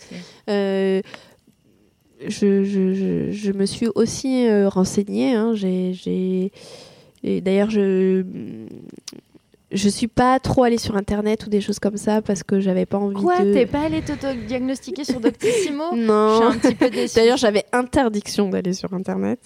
euh, 0.50 1.00
je, 2.26 2.64
je, 2.64 2.92
je, 2.92 3.30
je 3.32 3.52
me 3.52 3.64
suis 3.64 3.88
aussi 3.94 4.46
euh, 4.46 4.68
renseignée. 4.68 5.34
Hein, 5.34 5.54
j'ai, 5.54 5.94
j'ai... 5.94 6.52
et 7.24 7.40
D'ailleurs, 7.40 7.70
je 7.70 8.24
je 9.70 9.88
suis 9.88 10.08
pas 10.08 10.38
trop 10.38 10.64
allée 10.64 10.78
sur 10.78 10.96
internet 10.96 11.46
ou 11.46 11.50
des 11.50 11.60
choses 11.60 11.78
comme 11.78 11.96
ça 11.96 12.22
parce 12.22 12.42
que 12.42 12.60
j'avais 12.60 12.86
pas 12.86 12.98
envie 12.98 13.14
Quoi 13.22 13.40
de. 13.40 13.52
T'es 13.52 13.66
pas 13.66 13.82
allé 13.82 14.00
t'auto-diagnostiquer 14.02 15.04
sur 15.04 15.20
Doctissimo 15.20 15.84
Non. 15.94 16.30
Je 16.30 16.36
suis 16.36 16.56
un 16.56 16.58
petit 16.58 16.74
peu 16.74 16.90
déçue. 16.90 17.16
D'ailleurs, 17.16 17.36
j'avais 17.36 17.64
interdiction 17.72 18.48
d'aller 18.48 18.72
sur 18.72 18.92
internet, 18.94 19.40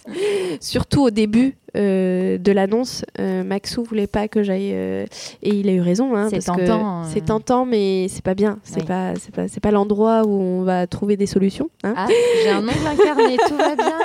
surtout 0.60 1.02
au 1.02 1.10
début. 1.10 1.56
Euh, 1.76 2.38
de 2.38 2.52
l'annonce, 2.52 3.04
euh, 3.18 3.44
Maxou 3.44 3.82
voulait 3.84 4.06
pas 4.06 4.28
que 4.28 4.42
j'aille 4.42 4.72
euh, 4.74 5.06
et 5.42 5.50
il 5.50 5.68
a 5.68 5.72
eu 5.72 5.80
raison. 5.80 6.14
Hein, 6.16 6.28
C'est 6.30 6.40
tentant, 6.44 7.02
euh. 7.02 7.04
C'est 7.12 7.24
tentant, 7.24 7.64
mais 7.64 8.06
c'est 8.08 8.22
pas 8.24 8.34
bien. 8.34 8.58
C'est 8.62 8.80
Oui. 8.80 8.86
pas, 8.86 9.14
c'est 9.20 9.34
pas, 9.34 9.48
c'est 9.48 9.60
pas 9.60 9.70
l'endroit 9.70 10.24
où 10.26 10.32
on 10.40 10.62
va 10.64 10.86
trouver 10.86 11.16
des 11.16 11.26
solutions. 11.26 11.70
hein. 11.84 11.94
Ah, 11.96 12.06
j'ai 12.42 12.50
un 12.50 12.58
ongle 12.62 12.86
incarné, 12.86 13.36
tout 13.48 13.56
va 13.56 13.74
bien. 13.76 13.98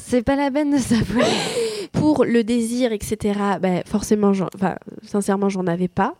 C'est 0.00 0.22
pas 0.22 0.36
la 0.36 0.50
peine 0.50 0.70
de 0.72 0.78
s'avouer. 0.78 1.24
Pour 1.92 2.24
le 2.24 2.44
désir, 2.44 2.92
etc. 2.92 3.34
bah, 3.60 3.82
forcément, 3.84 4.32
j'en- 4.32 4.48
enfin, 4.54 4.76
sincèrement, 5.02 5.48
j'en 5.48 5.66
avais 5.66 5.88
pas. 5.88 6.14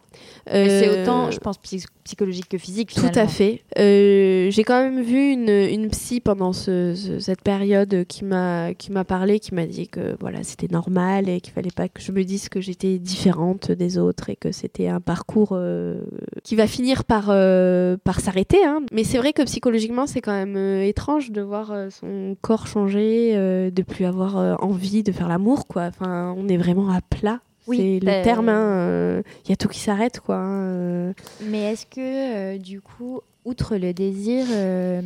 C'est 0.50 0.88
Euh, 0.88 1.02
autant, 1.02 1.30
je 1.30 1.38
pense, 1.38 1.58
psy- 1.58 1.86
psychologique 2.02 2.48
que 2.48 2.58
physique. 2.58 2.92
Tout 2.92 3.06
à 3.14 3.28
fait. 3.28 3.62
J'ai 3.76 4.64
quand 4.64 4.82
même 4.82 5.00
vu 5.02 5.30
une, 5.30 5.48
une 5.48 5.88
psy 5.90 6.20
pendant 6.20 6.52
ce- 6.52 6.94
ce- 6.96 7.20
cette 7.20 7.42
période 7.42 8.04
qui 8.08 8.24
m'a 8.24 8.74
qui 8.74 8.90
m'a 8.90 9.04
parlé, 9.04 9.38
qui 9.38 9.54
m'a 9.54 9.66
dit 9.66 9.86
que 9.88 10.16
voilà 10.20 10.42
c'était 10.42 10.66
normal 10.70 10.89
et 11.28 11.40
qu'il 11.40 11.52
fallait 11.52 11.70
pas 11.70 11.88
que 11.88 12.00
je 12.00 12.12
me 12.12 12.24
dise 12.24 12.48
que 12.48 12.60
j'étais 12.60 12.98
différente 12.98 13.70
des 13.70 13.98
autres 13.98 14.30
et 14.30 14.36
que 14.36 14.52
c'était 14.52 14.88
un 14.88 15.00
parcours 15.00 15.50
euh, 15.52 16.00
qui 16.42 16.56
va 16.56 16.66
finir 16.66 17.04
par 17.04 17.26
euh, 17.28 17.96
par 18.02 18.20
s'arrêter. 18.20 18.64
hein. 18.64 18.82
Mais 18.92 19.04
c'est 19.04 19.18
vrai 19.18 19.32
que 19.32 19.42
psychologiquement 19.42 20.06
c'est 20.06 20.20
quand 20.20 20.32
même 20.32 20.56
euh, 20.56 20.82
étrange 20.84 21.30
de 21.30 21.40
voir 21.42 21.72
son 21.90 22.36
corps 22.40 22.66
changer, 22.66 23.34
de 23.34 23.82
plus 23.82 24.04
avoir 24.04 24.62
envie 24.62 25.02
de 25.02 25.12
faire 25.12 25.28
l'amour 25.28 25.66
quoi. 25.66 25.84
Enfin 25.84 26.34
on 26.36 26.48
est 26.48 26.56
vraiment 26.56 26.90
à 26.90 27.00
plat. 27.00 27.40
Oui, 27.66 27.76
c'est 28.00 28.04
bah, 28.04 28.18
le 28.18 28.24
terme. 28.24 29.22
Il 29.44 29.50
y 29.50 29.52
a 29.52 29.56
tout 29.56 29.68
qui 29.68 29.78
s'arrête 29.78 30.20
quoi. 30.20 30.36
hein. 30.36 31.12
Mais 31.44 31.72
est-ce 31.72 31.86
que, 31.86 32.56
du 32.58 32.80
coup, 32.80 33.20
outre 33.44 33.76
le 33.76 33.92
désir, 33.94 34.44
euh, 34.50 35.00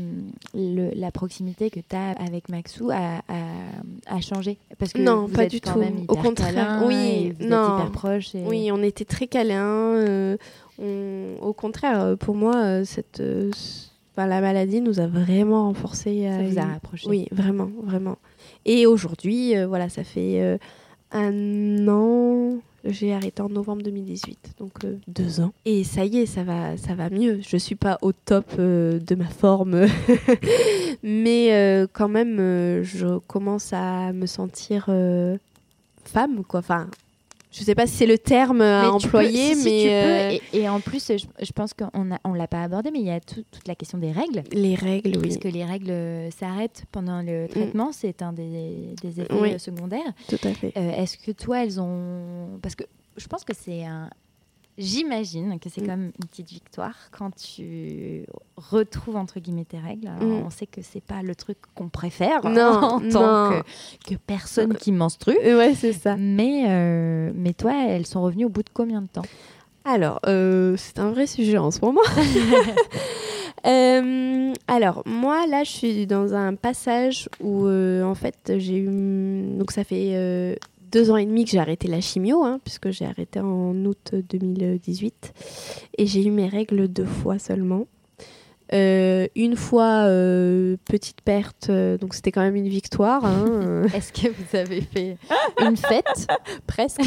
le- 0.54 0.90
la 0.94 1.10
proximité 1.12 1.70
que 1.70 1.80
tu 1.80 1.94
as 1.96 2.10
avec 2.12 2.48
Maxou 2.48 2.90
a, 2.90 3.18
a- 3.28 4.14
a 4.16 4.20
changé? 4.20 4.58
Parce 4.78 4.92
que 4.92 5.00
non, 5.00 5.26
vous 5.26 5.34
pas 5.34 5.44
êtes 5.44 5.50
du 5.52 5.60
quand 5.60 5.74
tout. 5.74 5.78
même 5.78 6.04
Au 6.08 6.16
contraire, 6.16 6.52
câlins 6.54 6.86
oui, 6.86 7.32
vous 7.38 7.46
non. 7.46 7.78
êtes 7.78 7.88
hyper 7.88 7.90
et- 8.34 8.44
Oui, 8.46 8.70
on 8.72 8.82
était 8.82 9.04
très 9.04 9.26
câlins. 9.28 9.94
euh, 9.94 10.36
on- 10.80 11.36
Au 11.42 11.52
contraire, 11.52 12.00
euh, 12.00 12.16
pour 12.16 12.34
moi, 12.34 12.84
cette, 12.84 13.20
euh, 13.20 13.50
enfin, 14.12 14.26
la 14.26 14.40
maladie 14.40 14.80
nous 14.80 14.98
a 14.98 15.06
vraiment 15.06 15.64
renforcés. 15.68 16.28
Ça 16.28 16.42
vous 16.42 16.58
a 16.58 16.64
rapprochés. 16.64 17.08
Oui, 17.08 17.28
vraiment, 17.30 17.70
vraiment. 17.84 18.18
Et 18.64 18.86
aujourd'hui, 18.86 19.54
voilà, 19.66 19.88
ça 19.88 20.02
fait 20.02 20.58
un 21.12 21.86
an. 21.88 22.58
J'ai 22.86 23.14
arrêté 23.14 23.40
en 23.40 23.48
novembre 23.48 23.82
2018, 23.82 24.56
donc 24.58 24.84
euh, 24.84 24.96
deux 25.08 25.40
ans. 25.40 25.54
Et 25.64 25.84
ça 25.84 26.04
y 26.04 26.18
est, 26.18 26.26
ça 26.26 26.44
va, 26.44 26.76
ça 26.76 26.94
va 26.94 27.08
mieux. 27.08 27.40
Je 27.40 27.56
suis 27.56 27.76
pas 27.76 27.98
au 28.02 28.12
top 28.12 28.44
euh, 28.58 28.98
de 28.98 29.14
ma 29.14 29.28
forme, 29.28 29.86
mais 31.02 31.54
euh, 31.54 31.86
quand 31.90 32.08
même, 32.08 32.36
je 32.82 33.18
commence 33.20 33.72
à 33.72 34.12
me 34.12 34.26
sentir 34.26 34.90
femme, 36.04 36.44
quoi. 36.46 36.60
Enfin, 36.60 36.88
je 37.56 37.62
sais 37.62 37.74
pas 37.74 37.86
si 37.86 37.94
c'est 37.94 38.06
le 38.06 38.18
terme 38.18 38.60
à 38.60 38.82
Mais 38.82 38.86
tu 38.98 39.08
peux- 39.08 39.16
employer, 39.18 39.54
si, 39.54 39.62
si, 39.62 39.64
mais 39.64 39.80
tu 39.82 39.88
peux. 39.88 39.92
euh, 39.94 40.38
Et, 40.54 40.60
et 40.62 40.68
en 40.68 40.80
plus, 40.80 41.06
je, 41.16 41.24
je 41.44 41.52
pense 41.52 41.72
qu'on 41.74 42.12
a- 42.12 42.18
on 42.24 42.32
l'a 42.34 42.48
pas 42.48 42.62
abordé, 42.62 42.90
mais 42.90 42.98
il 43.00 43.06
y 43.06 43.10
a 43.10 43.20
tout- 43.20 43.44
toute 43.50 43.68
la 43.68 43.74
question 43.74 43.98
des 43.98 44.10
règles. 44.12 44.42
les 44.52 44.74
règles, 44.74 45.16
oui, 45.16 45.22
Parce 45.28 45.38
que 45.38 45.48
les 45.48 45.64
règles 45.64 45.90
euh, 45.90 46.30
s'arrêtent 46.30 46.84
pendant 46.90 47.22
le 47.22 47.46
traitement, 47.48 47.90
c'est 47.92 48.22
un 48.22 48.32
des, 48.32 48.94
des 49.00 49.20
effets 49.20 49.34
Oui. 49.34 49.52
euh, 49.54 49.58
secondaires. 49.58 50.12
tout 50.28 50.38
à 50.42 50.52
fait. 50.52 50.72
Euh, 50.76 50.90
Est-ce 51.02 51.16
que 51.18 51.30
toi, 51.32 51.62
elles 51.62 51.80
ont. 51.80 52.58
Parce 52.62 52.74
que 52.74 52.84
je 53.16 53.26
pense 53.28 53.44
que 53.44 53.52
c'est 53.54 53.84
un. 53.84 54.10
J'imagine 54.76 55.58
que 55.60 55.68
c'est 55.68 55.82
Mm. 55.82 55.86
comme 55.86 56.02
une 56.04 56.26
petite 56.28 56.48
victoire 56.50 56.94
quand 57.12 57.30
tu 57.36 58.24
retrouves 58.56 59.16
entre 59.16 59.38
guillemets 59.38 59.64
tes 59.64 59.78
règles. 59.78 60.08
Alors, 60.08 60.22
Mm. 60.22 60.42
On 60.46 60.50
sait 60.50 60.66
que 60.66 60.82
c'est 60.82 61.02
pas 61.02 61.22
le 61.22 61.34
truc 61.36 61.58
qu'on 61.74 61.88
préfère 61.88 62.44
Non, 62.48 62.80
en 62.80 63.00
tant 63.00 63.50
que, 63.50 64.14
que 64.14 64.18
personne 64.26 64.74
qui 64.76 64.90
menstrue. 64.92 65.36
Euh, 65.44 65.56
ouais, 65.58 65.74
c'est 65.74 65.92
ça. 65.92 66.16
Mais, 66.18 66.64
euh, 66.68 67.30
mais 67.34 67.52
toi, 67.52 67.72
elles 67.88 68.06
sont 68.06 68.22
revenues 68.22 68.46
au 68.46 68.50
bout 68.50 68.62
de 68.64 68.70
combien 68.74 69.00
de 69.02 69.06
temps? 69.08 69.22
Alors, 69.84 70.18
euh, 70.26 70.76
c'est 70.78 70.98
un 70.98 71.10
vrai 71.10 71.26
sujet 71.26 71.58
en 71.58 71.70
ce 71.70 71.80
moment. 71.80 72.00
Euh, 73.66 74.52
alors, 74.68 75.02
moi, 75.06 75.46
là, 75.46 75.64
je 75.64 75.70
suis 75.70 76.06
dans 76.06 76.34
un 76.34 76.54
passage 76.54 77.30
où, 77.40 77.64
euh, 77.66 78.02
en 78.02 78.14
fait, 78.14 78.52
j'ai 78.58 78.76
eu. 78.76 79.56
Donc, 79.56 79.70
ça 79.70 79.84
fait 79.84 80.10
euh, 80.14 80.54
deux 80.94 81.10
ans 81.10 81.16
et 81.16 81.26
demi 81.26 81.44
que 81.44 81.50
j'ai 81.50 81.58
arrêté 81.58 81.88
la 81.88 82.00
chimio, 82.00 82.44
hein, 82.44 82.60
puisque 82.62 82.90
j'ai 82.90 83.04
arrêté 83.04 83.40
en 83.40 83.74
août 83.84 84.14
2018. 84.30 85.32
Et 85.98 86.06
j'ai 86.06 86.24
eu 86.24 86.30
mes 86.30 86.46
règles 86.46 86.86
deux 86.86 87.04
fois 87.04 87.40
seulement. 87.40 87.88
Euh, 88.72 89.26
une 89.34 89.56
fois, 89.56 90.04
euh, 90.06 90.76
petite 90.84 91.20
perte, 91.20 91.66
euh, 91.68 91.98
donc 91.98 92.14
c'était 92.14 92.30
quand 92.30 92.42
même 92.42 92.54
une 92.54 92.68
victoire. 92.68 93.24
hein. 93.24 93.82
Est-ce 93.94 94.12
que 94.12 94.28
vous 94.28 94.56
avez 94.56 94.82
fait 94.82 95.18
une 95.60 95.76
fête 95.76 96.28
presque. 96.68 97.00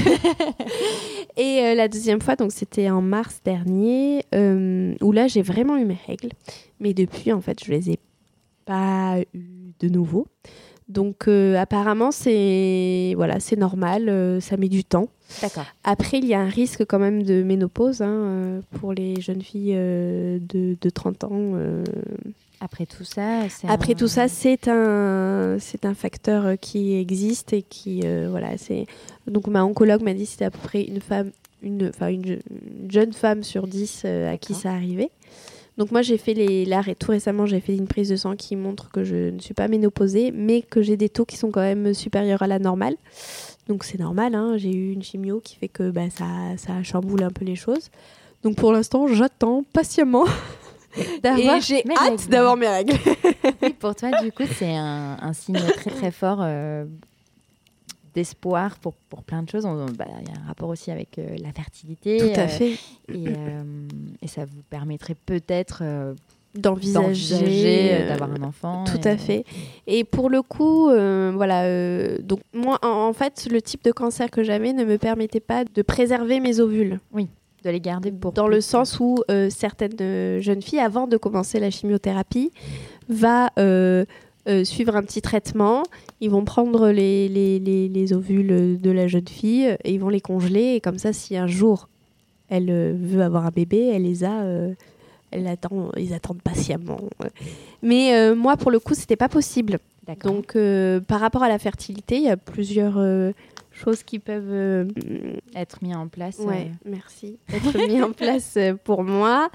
et 1.38 1.74
la 1.74 1.88
deuxième 1.88 2.20
fois, 2.20 2.36
donc 2.36 2.52
c'était 2.52 2.90
en 2.90 3.02
mars 3.02 3.40
dernier, 3.46 4.26
où 4.34 5.12
là 5.14 5.28
j'ai 5.28 5.42
vraiment 5.42 5.78
eu 5.78 5.86
mes 5.86 5.98
règles. 6.08 6.32
Mais 6.82 6.94
depuis, 6.94 7.32
en 7.32 7.40
fait, 7.40 7.64
je 7.64 7.72
les 7.72 7.92
ai 7.92 8.00
pas 8.66 9.16
eu 9.34 9.74
de 9.80 9.88
nouveau. 9.88 10.28
Donc 10.90 11.28
euh, 11.28 11.58
apparemment, 11.58 12.12
c'est 12.12 13.14
voilà, 13.18 13.40
c'est 13.40 13.58
normal, 13.58 14.08
euh, 14.10 14.40
ça 14.40 14.56
met 14.58 14.70
du 14.70 14.84
temps. 14.84 15.10
D'accord. 15.42 15.66
Après, 15.84 16.20
il 16.20 16.26
y 16.26 16.34
a 16.34 16.40
un 16.40 16.48
risque 16.48 16.86
quand 16.86 17.00
même 17.00 17.24
de 17.24 17.44
ménopause 17.44 18.02
hein, 18.02 18.08
euh, 18.08 18.62
pour 18.80 18.94
les 18.94 19.20
jeunes 19.20 19.42
filles 19.42 19.74
euh, 19.76 20.40
de, 20.42 20.78
de 20.80 20.90
30 20.90 21.26
ans. 21.26 21.52
Après 22.60 22.86
tout 22.88 23.04
ça, 23.04 23.48
c'est 23.50 23.68
après 23.68 23.94
un- 23.94 23.96
tout 23.98 24.08
ça, 24.08 24.28
c'est 24.28 24.68
un, 24.68 25.58
c'est 25.60 25.86
un 25.86 25.94
facteur 25.94 26.58
qui 26.60 26.96
existe 26.96 27.54
et 27.54 27.62
qui, 27.62 28.02
voilà, 28.30 28.58
c'est. 28.58 28.88
Donc 29.28 29.48
ma 29.48 29.64
oncologue 29.66 30.02
m'a 30.02 30.14
dit 30.14 30.24
que 30.24 30.30
c'était 30.32 30.46
à 30.46 30.52
peu 30.52 30.58
près 30.64 30.84
une 30.84 31.02
femme, 31.02 31.32
une, 31.62 31.92
une, 32.02 32.26
je- 32.26 32.34
une 32.34 32.92
jeune 32.92 33.14
femme 33.14 33.44
sur 33.44 33.68
10 33.68 34.04
euh, 34.06 34.34
à 34.34 34.38
qui 34.38 34.54
ça 34.56 34.72
arrivait. 34.72 35.12
Donc 35.78 35.92
moi 35.92 36.02
j'ai 36.02 36.18
fait 36.18 36.34
les, 36.34 36.66
ré- 36.80 36.96
tout 36.96 37.12
récemment 37.12 37.46
j'ai 37.46 37.60
fait 37.60 37.76
une 37.76 37.88
prise 37.88 38.10
de 38.10 38.16
sang 38.16 38.36
qui 38.36 38.56
montre 38.56 38.90
que 38.90 39.04
je 39.04 39.30
ne 39.30 39.40
suis 39.40 39.54
pas 39.54 39.68
ménopausée, 39.68 40.32
mais 40.32 40.62
que 40.64 40.82
j'ai 40.82 40.98
des 40.98 41.10
taux 41.10 41.26
qui 41.26 41.38
sont 41.38 41.52
quand 41.52 41.62
même 41.62 41.94
supérieurs 41.94 42.42
à 42.42 42.48
la 42.48 42.58
normale. 42.60 42.96
Donc 43.68 43.84
c'est 43.84 44.00
normal, 44.00 44.34
hein, 44.34 44.54
j'ai 44.58 44.72
eu 44.74 44.92
une 44.94 45.04
chimio 45.04 45.40
qui 45.40 45.56
fait 45.58 45.68
que 45.68 45.90
bah, 45.92 46.10
ça, 46.10 46.26
ça 46.58 46.82
chamboule 46.84 47.22
un 47.24 47.30
peu 47.32 47.46
les 47.46 47.56
choses. 47.56 47.90
Donc 48.44 48.56
pour 48.56 48.72
l'instant 48.74 49.08
j'attends 49.08 49.64
patiemment 49.74 50.26
D'avoir 51.22 51.58
et 51.58 51.62
j'ai 51.62 51.84
hâte 51.96 52.28
d'avoir 52.28 52.58
mes 52.58 52.68
règles. 52.68 52.96
Oui, 53.62 53.74
pour 53.78 53.94
toi, 53.94 54.10
du 54.24 54.32
coup, 54.32 54.44
c'est 54.58 54.74
un, 54.76 55.18
un 55.22 55.34
signe 55.34 55.60
très 55.76 55.92
très 55.92 56.10
fort 56.10 56.40
euh, 56.42 56.86
d'espoir 58.18 58.80
pour, 58.80 58.94
pour 59.10 59.22
plein 59.22 59.44
de 59.44 59.50
choses. 59.50 59.64
Bah, 59.98 60.06
Il 60.22 60.28
y 60.28 60.32
a 60.36 60.42
un 60.44 60.48
rapport 60.48 60.70
aussi 60.70 60.90
avec 60.90 61.20
euh, 61.20 61.36
la 61.40 61.52
fertilité. 61.52 62.18
Tout 62.18 62.40
à 62.40 62.44
euh, 62.46 62.48
fait. 62.48 62.72
Et, 63.14 63.28
euh, 63.28 63.88
et 64.24 64.28
ça 64.28 64.46
vous 64.46 64.64
permettrait 64.70 65.16
peut-être 65.26 65.84
d'envisager 66.56 68.06
d'avoir 68.08 68.32
un 68.32 68.42
enfant. 68.44 68.84
Tout 68.86 69.08
et- 69.08 69.12
à 69.12 69.18
fait. 69.18 69.46
Et 69.86 70.04
pour 70.04 70.30
le 70.30 70.42
coup, 70.42 70.90
voilà, 70.90 72.18
donc 72.20 72.40
moi, 72.54 72.80
en, 72.82 73.08
en 73.10 73.14
fait, 73.14 73.48
le 73.52 73.62
type 73.62 73.84
de 73.84 73.92
cancer 73.92 74.32
que 74.32 74.44
j'avais 74.44 74.74
ne 74.74 74.84
me 74.84 74.98
permettait 74.98 75.40
pas 75.40 75.64
de 75.64 75.82
préserver 75.84 76.40
mes 76.40 76.60
ovules. 76.60 77.00
De 77.64 77.70
les 77.70 77.80
garder 77.82 78.12
pour. 78.12 78.32
Dans 78.34 78.48
le 78.48 78.62
sens 78.62 79.00
où 79.00 79.18
certaines 79.50 80.40
jeunes 80.42 80.62
filles, 80.64 80.80
avant 80.80 81.06
de 81.08 81.18
commencer 81.18 81.60
la 81.60 81.70
chimiothérapie, 81.70 82.52
va 83.10 83.52
euh, 84.48 84.64
suivre 84.64 84.96
un 84.96 85.04
petit 85.04 85.22
traitement. 85.22 85.84
Ils 86.22 86.30
vont 86.30 86.46
prendre 86.46 86.90
les, 86.90 87.28
les, 87.30 87.60
les- 87.60 87.88
les 87.90 88.14
ovules 88.14 88.80
de 88.82 88.92
la 88.92 89.08
jeune 89.08 89.28
fille 89.28 89.76
et 89.84 89.94
ils 89.94 90.00
vont 90.00 90.10
les 90.10 90.22
congeler. 90.22 90.76
Et 90.76 90.82
comme 90.82 90.98
ça, 90.98 91.14
si 91.14 91.36
un 91.38 91.48
jour 91.48 91.90
elle 92.50 92.70
euh, 92.70 92.94
veut 92.98 93.22
avoir 93.22 93.46
un 93.46 93.52
bébé, 93.52 93.92
elle 93.94 94.04
les 94.04 94.24
a. 94.24 94.42
euh, 94.44 94.74
elle 95.32 95.48
attend, 95.48 95.92
ils 95.98 96.14
attendent 96.14 96.42
patiemment. 96.42 97.02
Mais 97.82 98.34
moi, 98.34 98.56
pour 98.56 98.72
le 98.72 98.80
coup, 98.80 98.94
c'était 98.94 99.18
pas 99.18 99.28
possible. 99.28 99.78
Donc, 100.24 100.58
par 101.08 101.20
rapport 101.20 101.44
à 101.44 101.50
la 101.50 101.60
fertilité, 101.60 102.16
il 102.16 102.24
y 102.24 102.30
a 102.30 102.38
plusieurs 102.38 102.98
choses 103.78 104.04
qui 104.04 104.20
peuvent 104.20 104.52
euh, 104.52 104.86
être 105.56 105.82
mis 105.82 105.94
en 105.96 106.08
place. 106.08 106.40
Ouais, 106.40 106.72
euh, 106.72 106.90
merci. 106.90 107.38
Être 107.54 107.88
mis 107.88 108.02
en 108.02 108.12
place 108.12 108.56
euh, 108.58 108.74
pour 108.76 109.04
moi. 109.04 109.50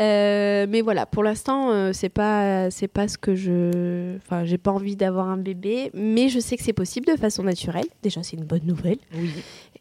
Euh, 0.00 0.66
mais 0.68 0.80
voilà, 0.80 1.06
pour 1.06 1.22
l'instant, 1.22 1.70
euh, 1.70 1.92
c'est 1.92 2.08
pas, 2.08 2.70
c'est 2.70 2.88
pas 2.88 3.08
ce 3.08 3.18
que 3.18 3.34
je. 3.34 4.16
Enfin, 4.16 4.44
j'ai 4.44 4.58
pas 4.58 4.72
envie 4.72 4.96
d'avoir 4.96 5.28
un 5.28 5.36
bébé, 5.36 5.90
mais 5.94 6.28
je 6.28 6.40
sais 6.40 6.56
que 6.56 6.62
c'est 6.62 6.72
possible 6.72 7.06
de 7.06 7.16
façon 7.16 7.42
naturelle. 7.42 7.86
Déjà, 8.02 8.22
c'est 8.22 8.36
une 8.36 8.44
bonne 8.44 8.64
nouvelle. 8.64 8.98
Oui. 9.14 9.30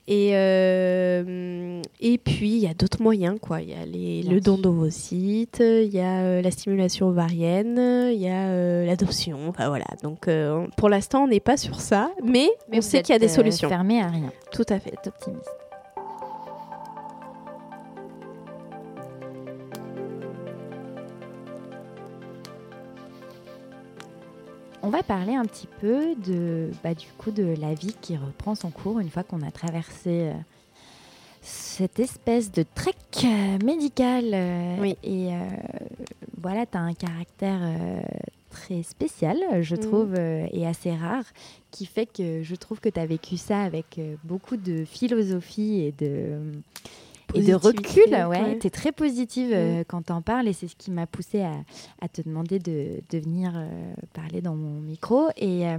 Et, 0.09 0.31
euh, 0.35 1.81
et 1.99 2.17
puis, 2.17 2.49
il 2.51 2.59
y 2.59 2.67
a 2.67 2.73
d'autres 2.73 3.01
moyens, 3.01 3.37
quoi. 3.41 3.61
Il 3.61 3.69
y 3.69 3.73
a 3.73 3.85
les, 3.85 4.23
le 4.23 4.39
don 4.39 4.57
d'ovocytes, 4.57 5.59
il 5.61 5.93
y 5.93 5.99
a 5.99 6.19
euh, 6.21 6.41
la 6.41 6.49
stimulation 6.51 7.07
ovarienne, 7.07 7.77
il 8.13 8.19
y 8.21 8.29
a 8.29 8.47
euh, 8.47 8.85
l'adoption. 8.85 9.37
Enfin, 9.49 9.67
voilà. 9.67 9.85
Donc, 10.03 10.25
on- 10.27 10.67
pour 10.77 10.87
l'instant, 10.89 11.23
on 11.23 11.27
n'est 11.27 11.41
pas 11.41 11.57
sur 11.57 11.81
ça, 11.81 12.11
mais, 12.23 12.49
Mais 12.71 12.77
on 12.77 12.81
sait 12.81 13.01
qu'il 13.01 13.13
y 13.13 13.15
a 13.15 13.19
des 13.19 13.27
solutions. 13.27 13.67
fermé 13.67 14.01
à 14.01 14.07
rien. 14.07 14.31
Tout 14.51 14.65
à 14.69 14.79
fait. 14.79 14.93
Optimiste. 15.05 15.49
On 24.87 24.89
va 24.89 25.03
parler 25.03 25.35
un 25.35 25.43
petit 25.43 25.67
peu 25.81 26.15
de, 26.15 26.71
bah, 26.81 26.93
du 26.93 27.07
coup, 27.17 27.31
de 27.31 27.53
la 27.59 27.73
vie 27.73 27.93
qui 27.99 28.15
reprend 28.15 28.55
son 28.55 28.69
cours 28.71 28.99
une 29.01 29.09
fois 29.09 29.23
qu'on 29.23 29.41
a 29.41 29.51
traversé 29.51 30.29
euh, 30.29 30.33
cette 31.41 31.99
espèce 31.99 32.51
de 32.53 32.63
trek 32.73 32.93
euh, 33.25 33.57
médical. 33.65 34.23
euh, 34.33 34.77
Oui. 34.79 34.95
Et 35.03 35.29
voilà, 36.41 36.65
tu 36.65 36.77
as 36.77 36.81
un 36.81 36.93
caractère 36.93 37.59
très 38.49 38.81
spécial, 38.83 39.37
je 39.61 39.75
Mhm. 39.75 39.81
trouve, 39.81 40.15
et 40.15 40.65
assez 40.65 40.95
rare, 40.95 41.25
qui 41.71 41.85
fait 41.85 42.05
que 42.05 42.41
je 42.43 42.55
trouve 42.55 42.79
que 42.79 42.87
tu 42.89 42.99
as 42.99 43.05
vécu 43.05 43.35
ça 43.35 43.61
avec 43.63 43.99
beaucoup 44.23 44.55
de 44.55 44.85
philosophie 44.85 45.81
et 45.81 45.91
de, 45.91 46.39
et 47.35 47.41
de 47.41 47.53
recul. 47.53 48.03
Ouais, 48.09 48.23
ouais. 48.25 48.59
Tu 48.59 48.67
es 48.67 48.69
très 48.69 48.91
positive 48.91 49.49
euh, 49.53 49.83
quand 49.87 50.03
tu 50.07 50.11
en 50.11 50.21
parles 50.21 50.47
et 50.47 50.53
c'est 50.53 50.67
ce 50.67 50.75
qui 50.75 50.91
m'a 50.91 51.07
poussée 51.07 51.41
à, 51.41 51.53
à 52.01 52.07
te 52.07 52.21
demander 52.21 52.59
de, 52.59 53.01
de 53.09 53.17
venir 53.19 53.51
euh, 53.55 53.93
parler 54.13 54.41
dans 54.41 54.55
mon 54.55 54.79
micro. 54.81 55.27
Et, 55.37 55.67
euh, 55.67 55.77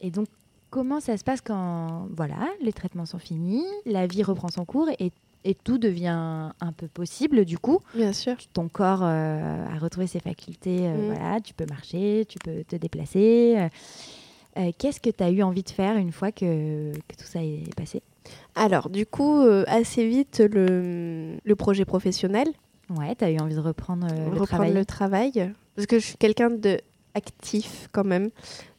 et 0.00 0.10
donc, 0.10 0.26
comment 0.70 1.00
ça 1.00 1.16
se 1.16 1.24
passe 1.24 1.40
quand 1.40 2.08
voilà, 2.16 2.48
les 2.62 2.72
traitements 2.72 3.06
sont 3.06 3.18
finis, 3.18 3.64
la 3.86 4.06
vie 4.06 4.22
reprend 4.22 4.48
son 4.48 4.64
cours 4.64 4.88
et, 4.98 5.10
et 5.44 5.54
tout 5.54 5.78
devient 5.78 6.50
un 6.60 6.72
peu 6.76 6.86
possible 6.88 7.44
du 7.44 7.58
coup? 7.58 7.78
Bien 7.94 8.12
sûr. 8.12 8.36
ton 8.52 8.68
corps 8.68 9.02
euh, 9.02 9.66
a 9.66 9.78
retrouvé 9.78 10.06
ses 10.06 10.20
facultés. 10.20 10.80
euh, 10.82 10.96
Mm. 11.10 11.14
Voilà, 11.14 11.40
tu 11.40 11.54
peux 11.54 11.66
marcher, 11.66 12.24
tu 12.28 12.38
peux 12.38 12.62
te 12.64 12.76
déplacer. 12.76 13.54
euh, 13.58 13.68
euh, 14.58 14.70
Qu'est-ce 14.78 15.00
que 15.00 15.10
tu 15.10 15.22
as 15.22 15.30
eu 15.30 15.42
envie 15.42 15.62
de 15.62 15.70
faire 15.70 15.96
une 15.96 16.12
fois 16.12 16.30
que, 16.32 16.92
que 16.92 17.16
tout 17.16 17.24
ça 17.26 17.42
est 17.42 17.74
passé? 17.76 18.02
Alors, 18.54 18.90
du 18.90 19.06
coup, 19.06 19.40
euh, 19.40 19.64
assez 19.66 20.06
vite, 20.08 20.40
le, 20.40 21.36
le 21.42 21.56
projet 21.56 21.84
professionnel, 21.84 22.48
Ouais, 22.96 23.14
tu 23.14 23.24
as 23.24 23.30
eu 23.30 23.38
envie 23.38 23.54
de 23.54 23.60
reprendre 23.60 24.08
euh, 24.10 24.16
le 24.24 24.30
reprendre 24.30 24.46
travail. 24.46 24.72
le 24.72 24.84
travail, 24.84 25.52
parce 25.76 25.86
que 25.86 26.00
je 26.00 26.06
suis 26.06 26.16
quelqu'un 26.16 26.50
de 26.50 26.78
actif 27.14 27.88
quand 27.92 28.02
même. 28.04 28.30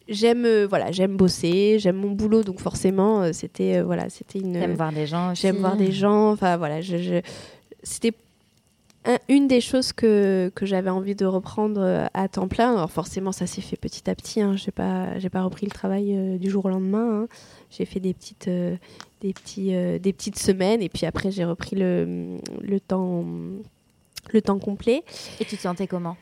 J'aime 0.10 0.44
euh, 0.44 0.68
voilà, 0.68 0.92
j'aime 0.92 1.16
bosser, 1.16 1.78
j'aime 1.80 1.96
mon 1.96 2.12
boulot, 2.12 2.44
donc 2.44 2.60
forcément, 2.60 3.32
c'était 3.32 3.82
voilà, 3.82 4.10
c'était 4.10 4.40
une. 4.40 4.52
T'aimes 4.54 4.74
voir 4.74 4.92
des 4.92 5.08
gens. 5.08 5.34
J'aime 5.34 5.58
voir 5.58 5.78
des 5.78 5.94
gens. 5.94 6.32
Enfin 6.32 6.58
voilà, 6.58 6.82
je, 6.82 6.98
je- 6.98 7.22
c'était 7.84 8.12
un- 9.06 9.18
une 9.30 9.48
des 9.48 9.62
choses 9.62 9.94
que, 9.94 10.52
que 10.54 10.66
j'avais 10.66 10.90
envie 10.90 11.16
de 11.16 11.26
reprendre 11.26 11.82
euh, 11.82 12.06
à 12.14 12.28
temps 12.28 12.48
plein. 12.48 12.74
Alors 12.76 12.92
forcément, 12.92 13.32
ça 13.32 13.48
s'est 13.48 13.62
fait 13.62 13.78
petit 13.78 14.10
à 14.10 14.16
petit. 14.16 14.42
Hein. 14.42 14.56
J'ai 14.56 14.72
pas, 14.72 15.18
j'ai 15.20 15.30
pas 15.30 15.42
repris 15.44 15.66
le 15.66 15.72
travail 15.72 16.16
euh, 16.16 16.38
du 16.38 16.50
jour 16.50 16.66
au 16.66 16.70
lendemain. 16.70 17.24
hein. 17.24 17.28
J'ai 17.70 17.86
fait 17.86 18.00
des 18.00 18.14
petites, 18.14 18.48
euh, 18.48 18.76
des 19.22 19.34
petits, 19.34 19.74
euh, 19.76 19.98
des 20.00 20.14
petites 20.14 20.38
semaines 20.38 20.82
et 20.82 20.90
puis 20.90 21.06
après 21.06 21.32
j'ai 21.32 21.46
repris 21.46 21.76
le, 21.76 22.38
le 22.62 22.80
temps, 22.80 23.26
le 24.32 24.42
temps 24.42 24.60
complet. 24.60 25.04
Et 25.40 25.46
tu 25.46 25.56
te 25.58 25.62
sentais 25.62 25.88
comment? 25.88 26.18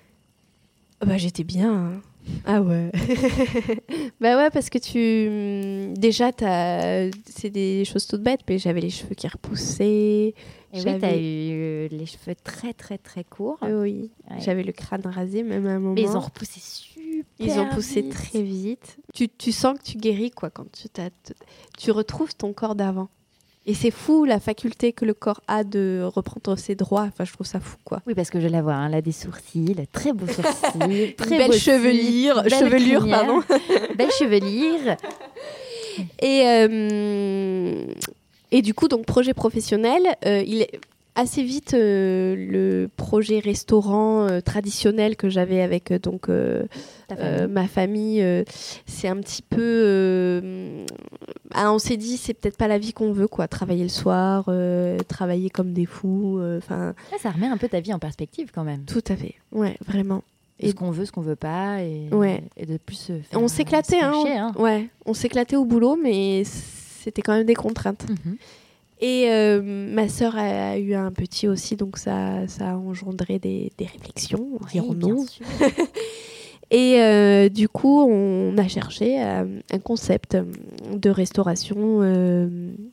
Bah 1.06 1.18
j'étais 1.18 1.44
bien. 1.46 1.74
hein. 1.74 2.02
Ah 2.46 2.62
ouais. 2.62 2.92
bah 4.22 4.38
ouais 4.38 4.50
parce 4.52 4.70
que 4.70 4.78
tu 4.78 5.94
déjà 5.98 6.32
c'est 7.26 7.50
des 7.50 7.86
choses 7.86 8.06
toutes 8.06 8.22
bêtes 8.22 8.42
mais 8.48 8.58
j'avais 8.60 8.82
les 8.82 8.90
cheveux 8.90 9.16
qui 9.16 9.28
repoussaient. 9.28 10.34
Et 10.72 10.78
oui, 10.78 10.82
J'avais- 10.84 11.00
tu 11.00 11.06
as 11.06 11.16
eu 11.18 11.52
euh, 11.54 11.88
les 11.92 12.06
cheveux 12.06 12.36
très 12.44 12.74
très 12.74 12.98
très 12.98 13.24
courts. 13.24 13.58
Euh, 13.64 13.82
oui, 13.84 14.12
Ouais. 14.30 14.38
j'avais 14.40 14.64
le 14.64 14.72
crâne 14.72 15.02
rasé 15.06 15.42
même 15.44 15.66
à 15.66 15.72
un 15.72 15.80
moment. 15.80 15.96
Mais 15.96 16.02
ils 16.04 16.16
ont 16.16 16.20
repoussé 16.20 16.60
super 16.60 17.26
Ils 17.40 17.60
ont 17.60 17.68
poussé 17.70 18.02
vite. 18.02 18.12
très 18.14 18.42
vite. 18.44 18.98
Tu, 19.14 19.30
tu 19.30 19.52
sens 19.52 19.78
que 19.80 19.84
tu 19.84 19.98
guéris 19.98 20.32
quoi 20.32 20.50
quand 20.52 20.72
tu 20.72 20.88
t'as- 20.90 21.10
tu 21.78 21.92
retrouves 21.92 22.36
ton 22.36 22.54
corps 22.54 22.76
d'avant. 22.76 23.10
Et 23.66 23.74
c'est 23.74 23.92
fou 23.92 24.26
la 24.26 24.40
faculté 24.40 24.94
que 24.94 25.06
le 25.06 25.14
corps 25.14 25.42
a 25.48 25.64
de 25.64 26.02
reprendre 26.04 26.58
ses 26.58 26.76
droits. 26.76 27.04
Enfin, 27.04 27.26
je 27.26 27.34
trouve 27.34 27.46
ça 27.46 27.60
fou 27.60 27.78
quoi. 27.84 28.02
Oui, 28.08 28.16
parce 28.16 28.30
que 28.30 28.40
je 28.40 28.48
la 28.48 28.62
vois, 28.62 28.74
hein, 28.74 28.88
elle 28.88 28.96
a 28.96 29.02
des 29.02 29.12
sourcils, 29.12 29.76
très 29.92 30.14
beaux 30.14 30.26
sourcils, 30.32 31.14
très 31.16 31.38
belle 31.38 31.52
chevelure- 31.54 32.42
belle 32.44 32.54
chevelure, 32.54 33.00
crinière, 33.02 33.20
pardon. 33.26 33.42
belle 33.98 34.12
chevelure. 34.12 34.96
Et, 36.22 36.44
euh, 36.46 37.86
et 38.52 38.62
du 38.62 38.74
coup, 38.74 38.88
donc 38.88 39.06
projet 39.06 39.34
professionnel, 39.34 40.02
euh, 40.26 40.44
il 40.46 40.62
est 40.62 40.80
assez 41.16 41.44
vite 41.44 41.74
euh, 41.74 42.36
le 42.38 42.88
projet 42.96 43.40
restaurant 43.40 44.28
euh, 44.28 44.40
traditionnel 44.42 45.16
que 45.18 45.28
j'avais 45.28 45.62
avec 45.62 45.92
donc 46.02 46.28
famille. 46.28 47.48
ma 47.50 47.68
famille, 47.68 48.44
c'est 48.86 49.08
un 49.08 49.18
petit 49.18 49.42
peu. 49.42 50.86
ah, 51.54 51.74
on 51.74 51.80
s'est 51.80 51.98
dit, 51.98 52.18
c'est 52.18 52.34
peut-être 52.34 52.58
pas 52.58 52.68
la 52.68 52.78
vie 52.78 52.94
qu'on 52.94 53.12
veut, 53.12 53.28
quoi. 53.28 53.48
Travailler 53.48 53.84
le 53.84 53.90
soir, 53.90 54.50
travailler 55.08 55.50
comme 55.50 55.74
des 55.74 55.86
fous. 55.86 56.40
Enfin, 56.58 56.94
Ouais, 57.12 57.18
ça 57.20 57.32
remet 57.32 57.48
un 57.48 57.58
peu 57.58 57.68
ta 57.68 57.80
vie 57.82 57.94
en 57.94 58.00
perspective 58.00 58.52
quand 58.54 58.64
même. 58.64 58.84
tout 58.86 59.04
à 59.10 59.16
fait. 59.16 59.36
Ouais, 59.52 59.78
vraiment. 59.86 60.24
Et 60.62 60.70
ce 60.70 60.76
qu'on 60.76 60.92
veut, 60.92 61.06
ce 61.06 61.12
qu'on 61.14 61.22
veut 61.22 61.38
pas, 61.38 61.82
et, 61.84 62.10
Ouais. 62.12 62.44
et 62.58 62.66
de 62.66 62.76
plus 62.78 62.96
se 62.98 63.14
faire. 63.22 63.42
On 63.42 63.48
s'éclatait, 63.48 64.02
hein, 64.02 64.12
hein. 64.28 64.52
Ouais, 64.58 64.90
on 65.06 65.14
s'éclatait 65.14 65.56
au 65.56 65.64
boulot, 65.64 65.96
mais 66.02 66.44
c'était 67.10 67.22
quand 67.22 67.34
même 67.34 67.46
des 67.46 67.56
contraintes. 67.56 68.08
Mhm. 68.08 68.38
Et 69.02 69.30
euh, 69.30 69.62
ma 69.62 70.10
sœur 70.10 70.38
a, 70.38 70.78
eu 70.78 70.94
un 70.94 71.12
petit 71.12 71.48
aussi, 71.48 71.76
donc 71.76 71.98
ça, 71.98 72.48
ça 72.48 72.72
a 72.72 72.76
engendré 72.76 73.40
des, 73.40 73.72
des 73.78 73.86
réflexions, 73.86 74.46
Oui, 74.60 74.68
dirons-nous. 74.74 75.26
Et 76.72 77.02
euh, 77.02 77.50
du 77.50 77.68
coup, 77.68 78.02
on 78.02 78.56
a 78.58 78.68
cherché 78.68 79.24
euh, 79.24 79.60
un 79.72 79.80
concept 79.80 80.38
de 80.94 81.10
restauration 81.10 82.02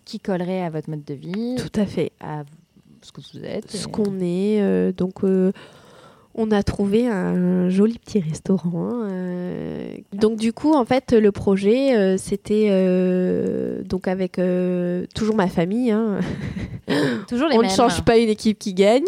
Qui 0.06 0.18
collerait 0.18 0.62
à 0.62 0.70
votre 0.70 0.88
mode 0.88 1.04
de 1.04 1.12
vie, 1.12 1.56
tout 1.58 1.78
à 1.78 1.84
fait 1.84 2.12
à 2.20 2.44
ce 3.02 3.12
que 3.12 3.20
vous 3.20 3.44
êtes. 3.44 3.70
ce 3.70 3.86
qu'on 3.86 4.20
est. 4.20 4.92
donc, 4.92 5.24
on 6.38 6.50
a 6.50 6.62
trouvé 6.62 7.08
un 7.08 7.68
joli 7.70 7.98
petit 7.98 8.20
restaurant. 8.20 8.90
euh. 9.04 9.88
Donc, 10.12 10.36
du 10.36 10.52
coup, 10.52 10.74
en 10.74 10.84
fait, 10.84 11.12
le 11.12 11.32
projet, 11.32 11.96
euh, 11.96 12.16
c'était 12.18 12.68
euh, 12.70 13.82
donc 13.82 14.06
avec 14.06 14.38
toujours 15.14 15.34
ma 15.34 15.48
famille. 15.48 15.90
hein. 15.90 16.20
Toujours 17.28 17.48
les 17.48 17.56
on 17.56 17.62
mêmes. 17.62 17.70
ne 17.70 17.74
change 17.74 18.04
pas 18.04 18.16
une 18.16 18.28
équipe 18.28 18.60
qui 18.60 18.72
gagne. 18.72 19.02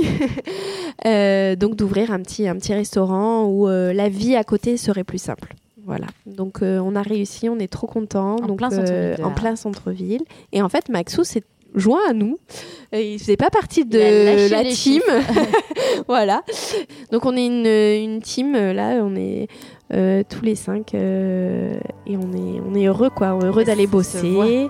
Donc 1.04 1.76
d'ouvrir 1.76 2.10
un 2.10 2.20
petit, 2.20 2.48
un 2.48 2.56
petit 2.56 2.74
restaurant 2.74 3.46
où 3.46 3.68
la 3.68 4.08
vie 4.08 4.34
à 4.34 4.42
côté 4.42 4.76
serait 4.76 5.04
plus 5.04 5.18
simple. 5.18 5.54
Voilà. 5.84 6.06
Donc 6.26 6.58
on 6.62 6.96
a 6.96 7.02
réussi, 7.02 7.48
on 7.48 7.58
est 7.60 7.68
trop 7.72 7.86
contents. 7.86 8.34
En 8.42 8.46
donc 8.46 8.58
plein 8.58 8.70
centre-ville 8.70 9.24
en 9.24 9.30
plein 9.30 9.54
centre-ville. 9.54 10.22
Et 10.52 10.60
en 10.60 10.68
fait, 10.68 10.88
Maxou 10.88 11.22
s'est 11.22 11.44
joint 11.74 12.00
à 12.08 12.12
nous. 12.12 12.38
Euh, 12.94 13.00
il 13.00 13.18
faisait 13.18 13.36
pas 13.36 13.50
partie 13.50 13.84
de 13.84 14.50
la 14.50 14.64
team. 14.64 15.02
voilà. 16.08 16.42
Donc 17.12 17.26
on 17.26 17.36
est 17.36 17.46
une, 17.46 17.66
une 17.66 18.22
team 18.22 18.54
euh, 18.54 18.72
là, 18.72 19.00
on 19.02 19.14
est 19.16 19.48
euh, 19.92 20.22
tous 20.28 20.42
les 20.42 20.54
cinq 20.54 20.94
euh, 20.94 21.78
et 22.06 22.16
on 22.16 22.32
est 22.32 22.60
on 22.66 22.74
est 22.74 22.86
heureux 22.86 23.10
quoi, 23.10 23.38
heureux 23.42 23.64
d'aller 23.64 23.86
bosser. 23.86 24.68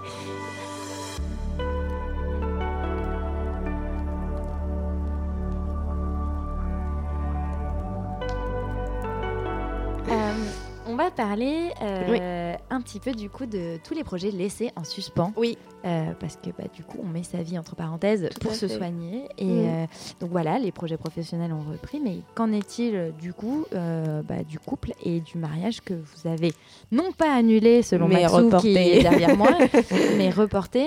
Va 11.05 11.11
parler 11.11 11.71
euh, 11.83 12.55
un 12.71 12.81
petit 12.81 13.01
peu 13.01 13.13
du 13.13 13.31
coup 13.31 13.47
de 13.47 13.79
tous 13.85 13.95
les 13.95 14.05
projets 14.05 14.31
laissés 14.31 14.71
en 14.77 14.85
suspens. 14.85 15.33
Oui. 15.37 15.57
Euh, 15.85 16.11
parce 16.19 16.37
que 16.37 16.51
bah, 16.51 16.65
du 16.75 16.83
coup, 16.83 16.99
on 17.03 17.07
met 17.07 17.23
sa 17.23 17.43
vie 17.43 17.57
entre 17.59 17.77
parenthèses 17.77 18.29
Tout 18.35 18.41
pour 18.41 18.53
se 18.55 18.67
fait. 18.67 18.77
soigner. 18.77 19.29
Et 19.39 19.45
Mm. 19.45 19.59
euh, 19.69 19.87
donc 20.21 20.31
voilà, 20.31 20.59
les 20.59 20.73
projets 20.73 20.97
professionnels 20.97 21.53
ont 21.53 21.63
repris. 21.71 22.01
Mais 22.01 22.17
qu'en 22.35 22.53
est-il 22.53 23.13
du 23.21 23.33
coup 23.33 23.65
bah, 23.73 24.43
du 24.49 24.59
couple 24.59 24.93
et 25.05 25.21
du 25.21 25.39
mariage 25.39 25.81
que 25.81 25.95
vous 25.95 26.29
avez 26.29 26.53
non 26.93 27.13
pas 27.13 27.33
annulé 27.35 27.83
selon 27.83 28.09
Mais 28.09 28.23
Maxou 28.23 28.37
qui 28.39 28.45
reporté. 28.45 28.99
est 28.99 29.03
derrière 29.03 29.37
moi, 29.37 29.51
mais 30.19 30.31
reporté 30.31 30.85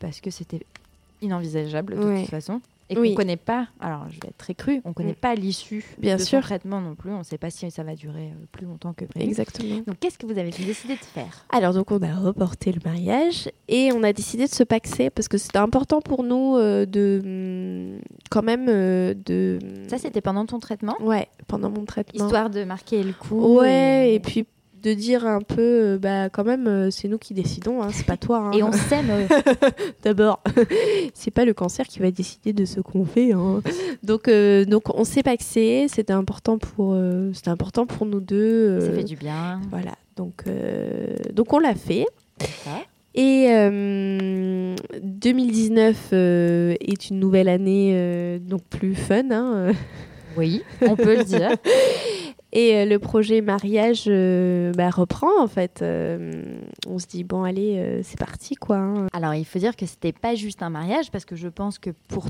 parce 0.00 0.20
que 0.20 0.30
c'était 0.30 0.60
inenvisageable 1.20 1.94
de 1.96 2.04
Ouais. 2.04 2.20
toute 2.22 2.30
façon. 2.30 2.60
Et 2.92 2.98
Oui. 2.98 3.10
qu'on 3.10 3.16
connaît 3.16 3.36
pas, 3.36 3.68
alors 3.80 4.06
je 4.10 4.14
vais 4.20 4.28
être 4.28 4.36
très 4.38 4.54
cru, 4.54 4.80
on 4.84 4.92
connaît 4.92 5.12
Mm. 5.12 5.16
pas 5.16 5.34
l'issue 5.34 5.84
Bien 5.98 6.16
de 6.16 6.20
son 6.20 6.26
sûr. 6.26 6.40
traitement 6.42 6.80
non 6.80 6.94
plus. 6.94 7.10
On 7.12 7.18
ne 7.18 7.22
sait 7.24 7.38
pas 7.38 7.50
si 7.50 7.70
ça 7.70 7.82
va 7.82 7.94
durer 7.94 8.28
euh, 8.28 8.46
plus 8.52 8.66
longtemps 8.66 8.92
que 8.92 9.04
prévu. 9.04 9.26
Exactement. 9.26 9.76
Donc 9.86 9.98
qu'est-ce 10.00 10.18
que 10.18 10.26
vous 10.26 10.38
avez 10.38 10.50
décidé 10.50 10.94
de 10.94 10.98
faire? 11.04 11.46
Alors 11.50 11.72
donc 11.74 11.90
on 11.90 12.00
a 12.02 12.14
reporté 12.14 12.72
le 12.72 12.80
mariage 12.84 13.48
et 13.68 13.90
on 13.92 14.02
a 14.02 14.12
décidé 14.12 14.44
de 14.46 14.50
se 14.54 14.62
paxer 14.64 15.10
parce 15.10 15.28
que 15.28 15.38
c'était 15.38 15.58
important 15.58 16.00
pour 16.00 16.22
nous 16.24 16.56
euh, 16.56 16.86
de 16.86 17.20
hum, 17.96 18.00
quand 18.30 18.42
même 18.42 18.66
euh, 18.68 19.14
de 19.14 19.58
Ça, 19.88 19.98
c'était 19.98 20.20
pendant 20.20 20.46
ton 20.46 20.58
traitement? 20.58 20.96
Ouais 21.00 21.28
pendant 21.48 21.70
mon 21.70 21.84
traitement 21.84 22.24
Histoire 22.24 22.50
de 22.50 22.64
marquer 22.64 23.02
le 23.02 23.12
coup. 23.12 23.58
ouais 23.58 24.14
et 24.14 24.20
puis 24.20 24.46
de 24.82 24.94
dire 24.94 25.26
un 25.26 25.40
peu 25.40 25.60
euh, 25.60 25.98
bah 25.98 26.28
quand 26.28 26.44
même 26.44 26.66
euh, 26.66 26.90
c'est 26.90 27.08
nous 27.08 27.18
qui 27.18 27.34
décidons 27.34 27.82
hein, 27.82 27.88
c'est 27.92 28.06
pas 28.06 28.16
toi 28.16 28.38
hein. 28.38 28.50
Et 28.56 28.62
on 28.62 28.72
s'aime. 28.72 29.10
d'abord 30.02 30.42
c'est 31.14 31.30
pas 31.30 31.44
le 31.44 31.54
cancer 31.54 31.86
qui 31.86 32.00
va 32.00 32.10
décider 32.10 32.52
de 32.52 32.64
ce 32.64 32.80
qu'on 32.80 33.04
fait 33.04 33.32
hein. 33.32 33.62
donc 34.02 34.28
euh, 34.28 34.64
donc 34.64 34.94
on 34.98 35.04
s'est 35.04 35.22
paxé 35.22 35.86
c'était 35.88 36.12
important 36.12 36.58
pour 36.58 36.94
euh, 36.94 37.30
c'était 37.32 37.50
important 37.50 37.86
pour 37.86 38.06
nous 38.06 38.20
deux 38.20 38.80
Ça 38.80 38.92
fait 38.92 39.04
du 39.04 39.16
bien. 39.16 39.60
voilà 39.70 39.92
donc 40.16 40.44
donc 41.32 41.52
on 41.52 41.58
l'a 41.58 41.74
fait 41.74 42.06
Ça. 42.64 42.70
Et 43.14 43.48
euh, 43.50 44.74
2019 45.02 46.08
euh, 46.14 46.74
est 46.80 47.10
une 47.10 47.18
nouvelle 47.20 47.48
année, 47.50 47.92
euh, 47.94 48.38
donc 48.38 48.62
plus 48.64 48.94
fun. 48.94 49.30
hein. 49.30 49.72
Oui, 50.36 50.62
on 50.80 50.96
peut 50.96 51.18
le 51.18 51.24
dire. 51.24 51.50
Et 52.52 52.76
euh, 52.76 52.84
le 52.84 52.98
projet 52.98 53.40
mariage 53.40 54.04
euh, 54.08 54.72
bah, 54.72 54.90
reprend 54.90 55.40
en 55.42 55.46
fait. 55.46 55.80
Euh, 55.82 56.42
on 56.86 56.98
se 56.98 57.06
dit 57.06 57.24
bon 57.24 57.44
allez, 57.44 58.00
c'est 58.02 58.18
parti 58.18 58.54
quoi. 58.56 58.76
hein. 58.76 59.06
Alors, 59.12 59.34
il 59.34 59.44
faut 59.44 59.58
dire 59.58 59.74
que 59.76 59.86
c'était 59.86 60.12
pas 60.12 60.34
juste 60.34 60.62
un 60.62 60.70
mariage 60.70 61.10
parce 61.10 61.24
que 61.24 61.34
je 61.36 61.48
pense 61.48 61.78
que 61.78 61.90
pour 62.08 62.26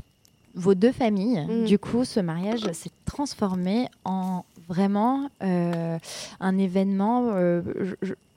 vos 0.55 0.75
deux 0.75 0.91
familles, 0.91 1.45
Mm. 1.47 1.65
du 1.65 1.79
coup, 1.79 2.05
ce 2.05 2.19
mariage 2.19 2.61
s'est 2.73 2.91
transformé 3.05 3.87
en 4.05 4.45
vraiment 4.69 5.29
euh, 5.43 5.97
un 6.39 6.57
événement. 6.57 7.31
euh, 7.33 7.61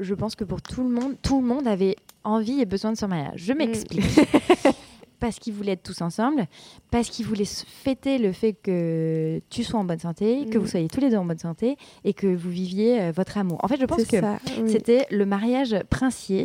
je, 0.00 0.14
pense 0.14 0.34
que 0.34 0.44
pour 0.44 0.62
tout 0.62 0.82
le 0.82 0.88
monde, 0.90 1.14
tout 1.22 1.40
le 1.40 1.46
monde 1.46 1.68
avait 1.68 1.94
envie 2.24 2.60
et 2.60 2.64
besoin 2.64 2.90
de 2.92 2.96
ce 2.96 3.06
mariage. 3.06 3.34
Je 3.44 3.52
m'explique. 3.52 4.04
parce 5.18 5.38
qu'ils 5.38 5.54
voulaient 5.54 5.72
être 5.72 5.82
tous 5.82 6.00
ensemble, 6.02 6.46
parce 6.90 7.08
qu'ils 7.08 7.26
voulaient 7.26 7.44
fêter 7.46 8.18
le 8.18 8.32
fait 8.32 8.52
que 8.52 9.40
tu 9.50 9.64
sois 9.64 9.80
en 9.80 9.84
bonne 9.84 9.98
santé, 9.98 10.46
que 10.50 10.58
Mm. 10.58 10.60
vous 10.60 10.66
soyez 10.66 10.88
tous 10.88 11.00
les 11.00 11.10
deux 11.10 11.16
en 11.16 11.24
bonne 11.24 11.38
santé 11.38 11.76
et 12.04 12.12
que 12.12 12.26
vous 12.26 12.50
viviez 12.50 13.00
euh, 13.00 13.12
votre 13.14 13.38
amour. 13.38 13.58
En 13.62 13.68
fait, 13.68 13.78
je 13.80 13.84
pense 13.86 14.04
que 14.04 14.16
oui. 14.60 14.70
c'était 14.70 15.06
le 15.10 15.26
mariage 15.26 15.76
princier 15.90 16.44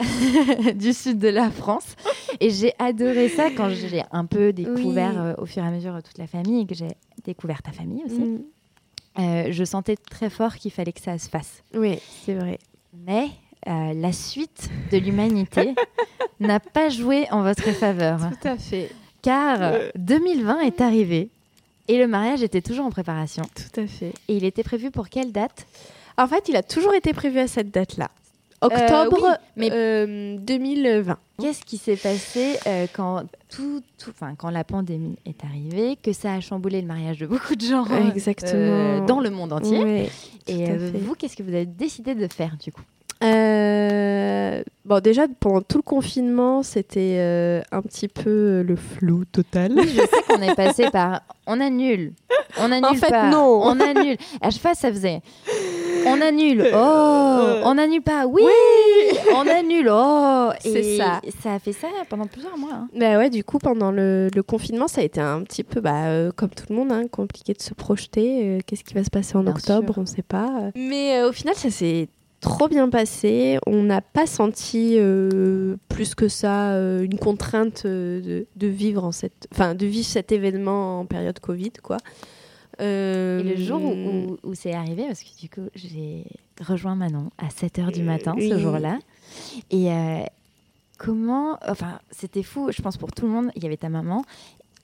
du 0.74 0.92
sud 0.92 1.18
de 1.18 1.28
la 1.28 1.50
France. 1.50 1.94
Et 2.40 2.50
j'ai 2.50 2.72
adoré 2.78 3.28
ça 3.28 3.50
quand 3.50 3.68
j'ai 3.70 4.02
un 4.10 4.24
peu 4.26 4.52
découvert 4.52 5.12
Oui. 5.12 5.18
euh, 5.18 5.34
au 5.38 5.46
fur 5.46 5.62
et 5.62 5.66
à 5.66 5.70
mesure 5.70 5.96
toute 6.02 6.18
la 6.18 6.26
famille 6.26 6.62
et 6.62 6.66
que 6.66 6.74
j'ai 6.74 6.88
découvert 7.24 7.62
ta 7.62 7.72
famille 7.72 8.02
aussi. 8.04 8.18
Mm. 8.20 8.42
Euh, 9.20 9.46
je 9.50 9.64
sentais 9.64 9.96
très 9.96 10.28
fort 10.30 10.56
qu'il 10.56 10.72
fallait 10.72 10.92
que 10.92 11.00
ça 11.00 11.16
se 11.18 11.28
fasse. 11.28 11.62
Oui, 11.74 11.98
c'est 12.24 12.34
vrai. 12.34 12.58
Mais 13.06 13.28
euh, 13.66 13.92
la 13.94 14.12
suite 14.12 14.68
de 14.92 14.98
l'humanité 14.98 15.74
n'a 16.40 16.60
pas 16.60 16.88
joué 16.88 17.26
en 17.30 17.42
votre 17.42 17.70
faveur. 17.72 18.18
Tout 18.40 18.48
à 18.48 18.56
fait. 18.56 18.90
Car 19.22 19.58
Euh. 19.62 19.90
2020 19.96 20.60
est 20.60 20.80
arrivé 20.80 21.28
et 21.88 21.98
le 21.98 22.06
mariage 22.06 22.42
était 22.42 22.60
toujours 22.62 22.86
en 22.86 22.90
préparation. 22.90 23.44
Tout 23.54 23.80
à 23.80 23.86
fait. 23.86 24.12
Et 24.28 24.36
il 24.36 24.44
était 24.44 24.62
prévu 24.62 24.90
pour 24.90 25.08
quelle 25.08 25.32
date? 25.32 25.66
En 26.16 26.26
fait, 26.26 26.48
il 26.48 26.56
a 26.56 26.62
toujours 26.62 26.94
été 26.94 27.12
prévu 27.12 27.38
à 27.38 27.46
cette 27.48 27.70
date-là. 27.70 28.10
Octobre 28.60 29.24
Euh, 29.26 29.30
oui, 29.30 29.36
mais- 29.56 29.70
euh, 29.72 30.36
2020. 30.38 31.18
Qu'est-ce 31.40 31.64
qui 31.64 31.76
s'est 31.76 31.96
passé 31.96 32.56
euh, 32.66 32.86
quand 32.94 33.24
tout, 33.50 33.82
quand 34.38 34.48
la 34.50 34.62
pandémie 34.64 35.16
est 35.26 35.44
arrivée, 35.44 35.96
que 36.02 36.12
ça 36.12 36.32
a 36.34 36.40
chamboulé 36.40 36.80
le 36.80 36.86
mariage 36.86 37.18
de 37.18 37.26
beaucoup 37.26 37.56
de 37.56 37.60
gens 37.64 37.84
euh, 37.90 38.10
Exactement. 38.10 39.04
dans 39.04 39.20
le 39.20 39.30
monde 39.30 39.52
entier? 39.52 40.08
Et 40.46 40.70
euh, 40.70 40.92
vous, 40.94 41.14
qu'est-ce 41.14 41.36
que 41.36 41.42
vous 41.42 41.52
avez 41.54 41.66
décidé 41.66 42.14
de 42.14 42.26
faire 42.32 42.56
du 42.62 42.70
coup? 42.72 42.82
Euh, 43.24 44.62
bon, 44.84 45.00
déjà, 45.00 45.26
pendant 45.40 45.60
tout 45.62 45.78
le 45.78 45.82
confinement, 45.82 46.62
c'était 46.62 47.16
euh, 47.18 47.62
un 47.72 47.82
petit 47.82 48.08
peu 48.08 48.30
euh, 48.30 48.62
le 48.62 48.76
flou 48.76 49.24
total. 49.24 49.72
Je 49.78 50.00
sais 50.00 50.22
qu'on 50.28 50.42
est 50.42 50.54
passé 50.54 50.90
par 50.90 51.22
on 51.46 51.60
annule, 51.60 52.12
on 52.58 52.70
annule 52.72 52.98
fait, 52.98 53.10
pas, 53.10 53.30
non. 53.30 53.60
on 53.64 53.80
annule. 53.80 54.16
À 54.40 54.50
chaque 54.50 54.62
fois, 54.62 54.74
ça 54.74 54.90
faisait 54.90 55.20
on 56.06 56.20
annule, 56.20 56.66
oh, 56.74 57.40
on 57.64 57.78
annule 57.78 58.02
pas, 58.02 58.26
oui, 58.26 58.42
on 59.34 59.48
annule, 59.48 59.88
oh. 59.90 60.50
C'est 60.60 60.84
Et 60.84 60.96
ça. 60.98 61.22
Ça 61.42 61.54
a 61.54 61.58
fait 61.58 61.72
ça 61.72 61.88
pendant 62.10 62.26
plusieurs 62.26 62.58
mois. 62.58 62.74
hein. 62.74 62.88
Bah 62.94 63.16
ouais, 63.16 63.30
du 63.30 63.42
coup, 63.42 63.56
pendant 63.58 63.90
le, 63.90 64.28
le 64.34 64.42
confinement, 64.42 64.86
ça 64.86 65.00
a 65.00 65.04
été 65.04 65.20
un 65.22 65.42
petit 65.44 65.64
peu, 65.64 65.80
bah, 65.80 66.08
euh, 66.08 66.30
comme 66.36 66.50
tout 66.50 66.66
le 66.68 66.74
monde, 66.76 66.92
hein, 66.92 67.04
compliqué 67.10 67.54
de 67.54 67.62
se 67.62 67.72
projeter. 67.72 68.42
euh, 68.44 68.58
Qu'est-ce 68.66 68.84
qui 68.84 68.92
va 68.92 69.02
se 69.02 69.08
passer 69.08 69.36
en 69.36 69.44
Bien 69.44 69.52
octobre 69.52 69.94
sûr. 69.94 69.98
On 69.98 70.02
ne 70.02 70.06
sait 70.06 70.22
pas. 70.22 70.50
Mais 70.76 71.16
euh, 71.20 71.30
au 71.30 71.32
final, 71.32 71.54
ça 71.54 71.70
s'est 71.70 72.08
trop 72.44 72.68
bien 72.68 72.88
passé. 72.90 73.58
On 73.66 73.82
n'a 73.82 74.00
pas 74.02 74.26
senti 74.26 74.96
euh, 74.98 75.76
plus 75.88 76.14
que 76.14 76.28
ça 76.28 76.72
euh, 76.74 77.02
une 77.02 77.18
contrainte 77.18 77.82
euh, 77.86 78.20
de, 78.20 78.46
de 78.56 78.66
vivre 78.66 79.02
en 79.04 79.12
cette, 79.12 79.48
enfin, 79.52 79.74
de 79.74 79.86
vivre 79.86 80.06
cet 80.06 80.30
événement 80.30 81.00
en 81.00 81.06
période 81.06 81.38
Covid, 81.40 81.72
quoi. 81.82 81.96
Euh, 82.80 83.40
Et 83.40 83.42
le 83.44 83.56
jour 83.56 83.80
où, 83.82 83.88
où- 83.92 84.36
où 84.42 84.54
c'est 84.54 84.74
arrivé, 84.74 85.04
parce 85.06 85.22
que 85.22 85.40
du 85.40 85.48
coup, 85.48 85.68
j'ai 85.74 86.24
rejoint 86.60 86.94
Manon 86.96 87.30
à 87.38 87.48
7h 87.48 87.92
du 87.92 88.02
matin 88.02 88.34
ce 88.38 88.58
jour-là. 88.58 88.98
Et 89.70 89.90
euh, 89.92 90.20
comment. 90.98 91.58
Enfin, 91.68 91.98
c'était 92.10 92.42
fou, 92.42 92.70
je 92.72 92.82
pense, 92.82 92.96
pour 92.96 93.10
tout 93.12 93.26
le 93.26 93.32
monde. 93.32 93.50
Il 93.56 93.62
y 93.62 93.66
avait 93.66 93.76
ta 93.76 93.88
maman. 93.88 94.24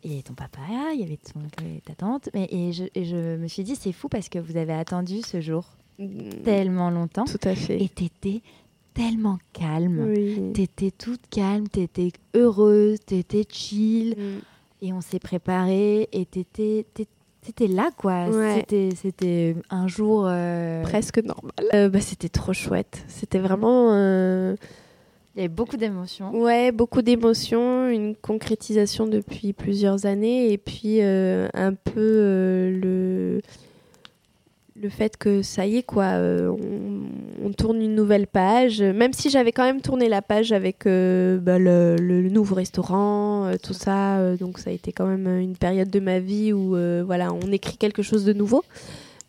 Et 0.03 0.23
ton 0.23 0.33
papa, 0.33 0.61
il 0.95 1.01
y 1.01 1.05
avait 1.05 1.19
ton, 1.19 1.41
ta 1.85 1.95
tante. 1.95 2.31
Mais, 2.33 2.49
et, 2.51 2.73
je, 2.73 2.85
et 2.95 3.05
je 3.05 3.37
me 3.37 3.47
suis 3.49 3.65
dit, 3.65 3.77
c'est 3.77 3.93
fou 3.93 4.09
parce 4.09 4.29
que 4.31 4.39
vous 4.39 4.57
avez 4.57 4.73
attendu 4.73 5.21
ce 5.21 5.41
jour 5.43 5.65
tellement 6.45 6.91
longtemps. 6.91 7.25
Tout 7.25 7.39
à 7.49 7.55
fait. 7.55 7.83
Et 7.83 7.89
t'étais 7.89 8.41
tellement 8.95 9.39
calme. 9.53 10.07
Oui. 10.09 10.53
T'étais 10.53 10.91
toute 10.91 11.21
calme, 11.31 11.69
t'étais 11.69 12.13
heureuse, 12.35 12.99
t'étais 13.05 13.45
chill. 13.49 14.17
Mm. 14.19 14.41
Et 14.87 14.93
on 14.93 15.01
s'est 15.01 15.19
préparé 15.19 16.09
et 16.13 16.25
t'étais 16.25 16.87
t'é- 16.95 17.07
t'étais 17.43 17.67
là, 17.67 17.91
quoi. 17.97 18.29
Ouais. 18.29 18.57
C'était 18.61 18.91
C'était 18.97 19.57
un 19.71 19.87
jour... 19.89 20.25
euh, 20.27 20.83
Presque 20.83 21.19
normal. 21.23 21.53
Euh, 21.75 21.89
bah, 21.89 22.01
c'était 22.01 22.29
trop 22.31 22.53
chouette. 22.53 23.05
C'était 23.09 23.39
vraiment. 23.39 23.91
euh, 23.93 24.57
Il 25.37 25.41
y 25.41 25.45
avait 25.45 25.49
beaucoup 25.55 25.77
d'émotions. 25.77 26.35
Ouais, 26.35 26.73
beaucoup 26.73 27.03
d'émotions, 27.03 27.89
une 27.89 28.17
concrétisation 28.17 29.07
depuis 29.07 29.53
plusieurs 29.53 30.07
années 30.07 30.51
et 30.53 30.59
puis 30.59 31.01
un 31.03 31.75
peu 31.75 32.71
le 32.83 33.41
le 34.83 34.89
fait 34.89 35.17
que 35.17 35.43
ça 35.43 35.67
y 35.67 35.77
est 35.77 35.83
quoi, 35.83 36.05
euh, 36.05 36.49
on, 36.49 37.47
on 37.47 37.53
tourne 37.53 37.83
une 37.83 37.95
nouvelle 37.95 38.27
page. 38.27 38.81
Même 38.81 39.13
si 39.13 39.31
j'avais 39.31 39.53
quand 39.53 39.65
même 39.65 39.81
tourné 39.81 40.09
la 40.09 40.23
page 40.23 40.53
avec 40.53 40.87
euh, 40.87 41.39
bah, 41.39 41.59
le, 41.59 41.97
le 41.97 42.29
nouveau 42.31 42.55
restaurant, 42.55 43.47
euh, 43.47 43.57
tout 43.63 43.75
ça, 43.75 44.37
donc 44.37 44.59
ça 44.59 44.71
a 44.71 44.73
été 44.73 44.93
quand 44.93 45.07
même 45.07 45.27
une 45.39 45.57
période 45.57 45.91
de 45.91 46.01
ma 46.01 46.19
vie 46.19 46.53
où 46.53 46.77
voilà, 47.05 47.33
on 47.33 47.53
écrit 47.53 47.77
quelque 47.77 48.03
chose 48.03 48.25
de 48.25 48.33
nouveau. 48.33 48.65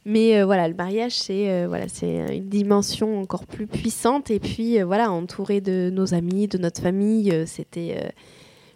Mais 0.06 0.42
voilà, 0.44 0.68
le 0.68 0.74
mariage, 0.74 1.14
c'est 1.14 1.66
voilà, 1.68 1.88
c'est 1.88 2.38
une 2.38 2.50
dimension 2.50 3.20
encore 3.22 3.46
plus 3.46 3.68
puissante. 3.68 4.32
Et 4.32 4.40
puis 4.40 4.82
voilà, 4.82 5.12
entouré 5.12 5.62
de 5.62 5.92
nos 5.94 6.14
amis, 6.14 6.48
de 6.48 6.58
notre 6.58 6.82
famille, 6.82 7.32
c'était. 7.46 8.12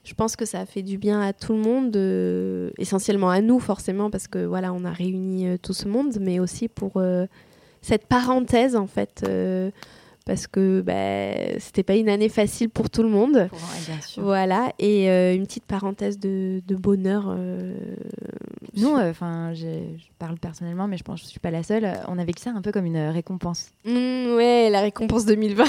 Je 0.06 0.14
pense 0.14 0.36
que 0.36 0.46
ça 0.46 0.60
a 0.60 0.66
fait 0.66 0.84
du 0.84 0.98
bien 0.98 1.20
à 1.20 1.34
tout 1.34 1.54
le 1.54 1.60
monde, 1.60 1.96
euh, 1.98 2.70
essentiellement 2.78 3.32
à 3.32 3.42
nous 3.42 3.60
forcément, 3.60 4.12
parce 4.12 4.28
que 4.28 4.46
voilà, 4.46 4.72
on 4.72 4.86
a 4.86 4.92
réuni 4.92 5.48
euh, 5.48 5.58
tout 5.62 5.74
ce 5.74 5.88
monde, 5.88 6.18
mais 6.22 6.40
aussi 6.40 6.68
pour 6.68 6.94
euh, 6.98 7.26
cette 7.82 8.06
parenthèse 8.06 8.76
en 8.76 8.88
fait, 8.88 9.26
parce 10.26 10.48
que 10.48 10.82
bah, 10.82 11.60
c'était 11.60 11.84
pas 11.84 11.96
une 11.96 12.10
année 12.10 12.30
facile 12.30 12.70
pour 12.70 12.90
tout 12.90 13.04
le 13.04 13.10
monde. 13.10 13.48
Pour- 13.50 13.60
bien 13.88 14.02
sûr. 14.02 14.24
Voilà, 14.24 14.74
et 14.80 15.10
euh, 15.10 15.36
une 15.36 15.46
petite 15.46 15.66
parenthèse 15.66 16.20
de, 16.20 16.62
de 16.68 16.76
bonheur. 16.76 17.26
euh, 17.30 17.74
Nous, 18.76 18.90
enfin, 18.96 19.54
je 19.54 19.68
parle 20.20 20.38
personnellement, 20.38 20.88
mais 20.88 20.98
je 20.98 21.04
pense 21.04 21.22
que 21.22 21.26
je 21.28 21.32
suis 21.32 21.40
pas 21.40 21.52
la 21.52 21.64
seule. 21.64 21.86
euh, 21.86 21.94
On 22.08 22.18
a 22.18 22.26
vécu 22.26 22.42
ça 22.42 22.50
un 22.52 22.62
peu 22.62 22.72
comme 22.72 22.86
une 22.86 22.96
euh, 22.98 23.12
récompense. 23.12 23.70
Mm, 23.86 24.36
ouais, 24.36 24.70
la 24.72 24.82
récompense 24.82 25.26
2020. 25.26 25.64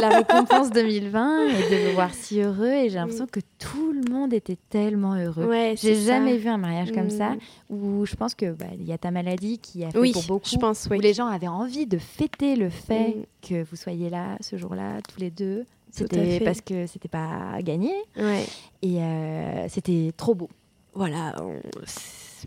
la 0.00 0.08
récompense 0.18 0.70
2020 0.70 1.46
et 1.48 1.52
de 1.52 1.88
me 1.88 1.92
voir 1.94 2.14
si 2.14 2.40
heureux. 2.40 2.66
Et 2.72 2.88
j'ai 2.88 2.96
l'impression 2.96 3.26
que 3.26 3.40
tout 3.58 3.92
le 3.92 4.10
monde 4.12 4.32
était 4.32 4.56
tellement 4.70 5.14
heureux. 5.16 5.46
Ouais, 5.46 5.74
j'ai 5.76 5.94
jamais 5.96 6.32
ça. 6.32 6.36
vu 6.38 6.48
un 6.48 6.58
mariage 6.58 6.92
comme 6.92 7.10
ça 7.10 7.30
Mm. 7.30 7.38
où 7.74 8.06
je 8.06 8.14
pense 8.14 8.34
que 8.36 8.52
bah, 8.52 8.66
il 8.78 8.86
y 8.86 8.92
a 8.92 8.98
ta 8.98 9.10
maladie 9.10 9.58
qui 9.58 9.84
a 9.84 9.90
fait 9.90 9.98
Oui, 9.98 10.12
pour 10.12 10.22
beaucoup. 10.24 10.48
je 10.48 10.56
pense, 10.56 10.86
oui. 10.90 10.98
Où 10.98 11.00
les 11.00 11.14
gens 11.14 11.26
avaient 11.26 11.48
envie 11.48 11.86
de 11.86 11.98
fêter 11.98 12.54
le 12.56 12.68
fait 12.70 13.08
Mm. 13.16 13.22
Que 13.48 13.62
vous 13.64 13.76
soyez 13.76 14.10
là 14.10 14.36
ce 14.40 14.56
jour-là 14.56 15.00
tous 15.08 15.20
les 15.20 15.30
deux. 15.30 15.64
C'était 15.90 16.40
parce 16.40 16.60
que 16.60 16.86
c'était 16.86 17.08
pas 17.08 17.56
gagné 17.62 17.92
Ouais. 18.18 18.44
et 18.82 19.00
euh, 19.02 19.66
c'était 19.68 20.12
trop 20.16 20.34
beau. 20.34 20.48
Voilà, 20.94 21.34
on- 21.42 21.60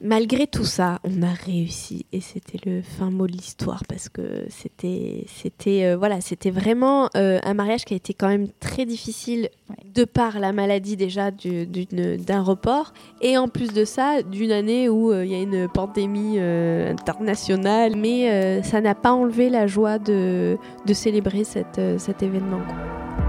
malgré 0.02 0.48
tout 0.48 0.66
ça, 0.66 1.00
on 1.04 1.22
a 1.24 1.32
réussi 1.46 2.06
et 2.12 2.22
c'était 2.22 2.60
le 2.70 2.82
fin 2.82 3.10
mot 3.12 3.28
de 3.28 3.32
l'histoire 3.34 3.84
parce 3.88 4.10
que 4.10 4.46
c'était, 4.50 5.26
c'était, 5.28 5.86
euh, 5.86 5.98
voilà, 5.98 6.22
c'était 6.22 6.52
vraiment 6.52 7.10
euh, 7.18 7.40
un 7.44 7.54
mariage 7.54 7.86
qui 7.86 7.94
a 7.94 7.98
été 7.98 8.14
quand 8.14 8.28
même 8.28 8.48
très 8.60 8.86
difficile 8.86 9.50
de 9.94 10.04
par 10.06 10.40
la 10.40 10.52
maladie 10.52 10.96
déjà 10.96 11.32
du- 11.32 11.66
d'un 11.66 12.42
report 12.42 12.94
et 13.22 13.38
en 13.38 13.48
plus 13.48 13.74
de 13.74 13.86
ça 13.86 14.22
d'une 14.24 14.52
année 14.52 14.90
où 14.90 15.12
euh, 15.12 15.26
il 15.26 15.32
y 15.32 15.36
a 15.36 15.42
une 15.42 15.68
pandémie 15.68 16.40
internationale, 16.40 17.96
mais 17.96 18.62
ça 18.64 18.82
n'a 18.82 18.96
pas 18.96 19.12
enlevé 19.14 19.50
la 19.50 19.68
joie 19.68 20.00
de, 20.00 20.58
de 20.86 20.94
célébrer 20.94 21.44
cette, 21.44 21.82
cet 21.98 22.24
événement. 22.24 22.60
quoi. 22.68 23.29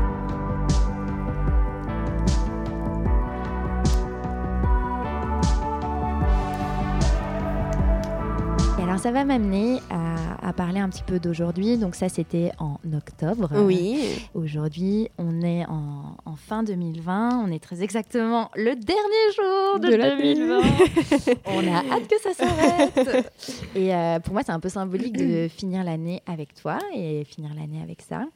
Ça 9.01 9.13
va 9.13 9.25
m'amener 9.25 9.81
à, 9.89 10.47
à 10.47 10.53
parler 10.53 10.79
un 10.79 10.91
petit 10.91 11.03
peu 11.03 11.19
d'aujourd'hui. 11.19 11.79
Donc 11.79 11.95
ça 11.95 12.11
c'était 12.11 12.53
en 12.59 12.77
octobre. 12.95 13.49
Oui. 13.55 13.99
Aujourd'hui 14.35 15.09
on 15.17 15.41
est 15.41 15.65
en, 15.67 16.17
en 16.27 16.37
fin 16.37 16.63
2020. 16.63 17.43
On 17.43 17.51
est 17.51 17.61
très 17.63 17.83
exactement 17.83 18.51
le 18.57 18.75
dernier 18.75 19.33
jour 19.35 19.81
de, 19.81 19.89
De 19.89 19.95
l'année. 19.95 20.35
2020. 20.35 21.35
on 21.47 21.67
a 21.67 21.95
hâte 21.95 22.09
que 22.09 22.21
ça 22.21 22.35
s'arrête. 22.35 23.33
et 23.75 23.95
euh, 23.95 24.21
pour 24.21 24.35
moi 24.35 24.43
c'est 24.45 24.53
un 24.53 24.61
peu 24.61 24.69
symbolique 24.69 25.17
de 25.17 25.49
finir 25.57 25.83
l'année 25.83 26.23
avec 26.27 26.53
toi 26.55 26.77
et 26.95 27.25
finir 27.25 27.55
l'année 27.55 27.81
avec 27.83 28.03
ça. 28.03 28.27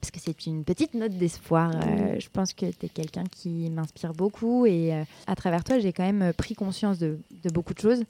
Parce 0.00 0.10
que 0.10 0.20
c'est 0.20 0.46
une 0.46 0.64
petite 0.64 0.94
note 0.94 1.12
d'espoir. 1.12 1.72
Euh, 1.74 2.16
je 2.18 2.28
pense 2.32 2.54
que 2.54 2.66
tu 2.66 2.86
es 2.86 2.88
quelqu'un 2.88 3.24
qui 3.30 3.68
m'inspire 3.70 4.12
beaucoup 4.14 4.64
et 4.64 4.94
euh, 4.94 5.02
à 5.26 5.34
travers 5.34 5.64
toi, 5.64 5.78
j'ai 5.78 5.92
quand 5.92 6.10
même 6.10 6.32
pris 6.32 6.54
conscience 6.54 6.98
de, 6.98 7.18
de 7.42 7.50
beaucoup 7.50 7.74
de 7.74 7.80
choses 7.80 8.04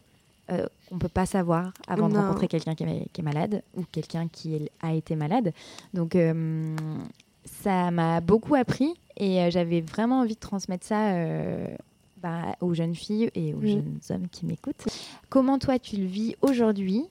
euh, 0.50 0.66
on 0.92 0.98
peut 0.98 1.08
pas 1.08 1.26
savoir 1.26 1.72
avant 1.88 2.08
de 2.08 2.16
rencontrer 2.16 2.46
quelqu'un 2.48 2.74
qui, 2.74 2.84
est- 2.84 3.08
qui 3.12 3.20
est 3.20 3.24
malade 3.24 3.62
ou 3.76 3.82
quelqu'un 3.90 4.28
qui 4.28 4.54
est- 4.54 4.70
a 4.80 4.94
été 4.94 5.16
malade. 5.16 5.52
Donc 5.94 6.14
euh, 6.14 6.76
ça 7.44 7.90
m'a 7.90 8.20
beaucoup 8.20 8.54
appris 8.54 8.94
et 9.16 9.40
euh, 9.42 9.50
j'avais 9.50 9.80
vraiment 9.80 10.20
envie 10.20 10.34
de 10.34 10.40
transmettre 10.40 10.86
ça 10.86 11.12
bah, 12.22 12.56
aux 12.60 12.74
jeunes 12.74 12.94
filles 12.94 13.30
et 13.34 13.54
aux 13.54 13.58
Mm. 13.58 13.66
jeunes 13.66 13.98
hommes 14.10 14.28
qui 14.30 14.46
m'écoutent. 14.46 14.86
Comment 15.28 15.58
toi 15.58 15.78
tu 15.78 15.96
le 15.96 16.06
vis 16.06 16.34
aujourd'hui 16.42 17.04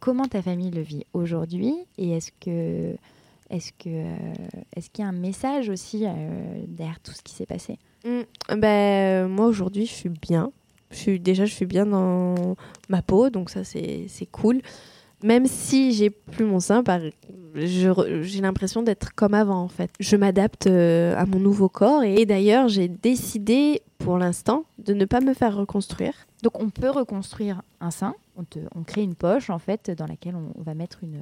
Comment 0.00 0.24
ta 0.26 0.42
famille 0.42 0.72
le 0.72 0.80
vit 0.80 1.06
aujourd'hui 1.12 1.74
Et 1.96 2.10
est-ce 2.10 2.32
que 2.40 2.96
est-ce 3.50 3.70
que 3.78 3.88
est-ce 4.74 4.90
qu'il 4.90 5.04
y 5.04 5.06
a 5.06 5.10
un 5.10 5.12
message 5.12 5.68
aussi 5.68 6.00
derrière 6.66 6.98
tout 7.00 7.12
ce 7.12 7.22
qui 7.22 7.34
s'est 7.34 7.46
passé? 7.46 7.78
Mm. 8.04 8.56
Ben, 8.56 8.66
euh, 8.66 9.28
moi 9.28 9.46
aujourd'hui, 9.46 9.86
je 9.86 9.92
suis 9.92 10.08
bien. 10.08 10.50
Je 10.90 10.96
suis, 10.96 11.20
déjà, 11.20 11.44
je 11.44 11.52
suis 11.54 11.66
bien 11.66 11.86
dans 11.86 12.56
ma 12.88 13.02
peau, 13.02 13.30
donc 13.30 13.50
ça, 13.50 13.64
c'est 13.64 14.06
cool. 14.30 14.60
Même 15.22 15.46
si 15.46 15.92
j'ai 15.92 16.10
plus 16.10 16.44
mon 16.44 16.60
sein, 16.60 16.82
j'ai 17.54 18.40
l'impression 18.40 18.82
d'être 18.82 19.14
comme 19.14 19.34
avant, 19.34 19.60
en 19.62 19.68
fait. 19.68 19.90
Je 20.00 20.16
m'adapte 20.16 20.66
euh, 20.66 21.16
à 21.16 21.24
mon 21.24 21.38
nouveau 21.38 21.68
corps 21.68 22.02
et, 22.02 22.26
d'ailleurs, 22.26 22.68
j'ai 22.68 22.88
décidé, 22.88 23.80
pour 23.98 24.18
l'instant, 24.18 24.64
de 24.78 24.92
ne 24.92 25.04
pas 25.04 25.20
me 25.20 25.32
faire 25.34 25.56
reconstruire. 25.56 26.12
Donc 26.42 26.60
on 26.60 26.68
peut 26.68 26.90
reconstruire 26.90 27.62
un 27.80 27.90
sein, 27.90 28.14
on, 28.36 28.44
te- 28.44 28.58
on 28.74 28.82
crée 28.82 29.02
une 29.02 29.14
poche 29.14 29.48
en 29.48 29.58
fait 29.58 29.90
dans 29.90 30.06
laquelle 30.06 30.34
on, 30.36 30.52
on 30.60 30.62
va 30.62 30.74
mettre 30.74 30.98
une, 31.02 31.20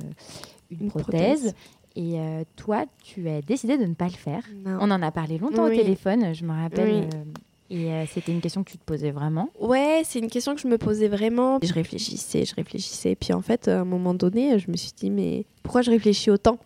une, 0.72 0.80
Une 0.82 0.88
prothèse. 0.88 1.40
prothèse. 1.42 1.54
Et 1.94 2.18
euh, 2.18 2.42
toi, 2.56 2.86
tu 3.04 3.28
as 3.28 3.40
décidé 3.40 3.78
de 3.78 3.84
ne 3.84 3.94
pas 3.94 4.06
le 4.06 4.10
faire. 4.12 4.42
Non. 4.64 4.78
On 4.80 4.90
en 4.90 5.00
a 5.00 5.12
parlé 5.12 5.38
longtemps 5.38 5.66
Oui. 5.66 5.74
au 5.78 5.82
téléphone, 5.82 6.34
je 6.34 6.44
me 6.44 6.50
rappelle. 6.52 6.88
Oui. 7.04 7.08
euh, 7.14 7.24
et 7.70 7.90
euh, 7.90 8.04
c'était 8.12 8.32
une 8.32 8.40
question 8.40 8.62
que 8.64 8.70
tu 8.70 8.78
te 8.78 8.84
posais 8.84 9.10
vraiment. 9.10 9.48
Ouais, 9.60 10.02
c'est 10.04 10.18
une 10.18 10.28
question 10.28 10.54
que 10.54 10.60
je 10.60 10.68
me 10.68 10.78
posais 10.78 11.08
vraiment. 11.08 11.58
Je 11.62 11.72
réfléchissais, 11.72 12.44
je 12.44 12.54
réfléchissais. 12.54 13.14
Puis 13.14 13.32
en 13.32 13.40
fait, 13.40 13.68
à 13.68 13.80
un 13.80 13.84
moment 13.84 14.14
donné, 14.14 14.58
je 14.58 14.70
me 14.70 14.76
suis 14.76 14.92
dit, 14.96 15.10
mais 15.10 15.44
pourquoi 15.62 15.82
je 15.82 15.90
réfléchis 15.90 16.30
autant? 16.30 16.58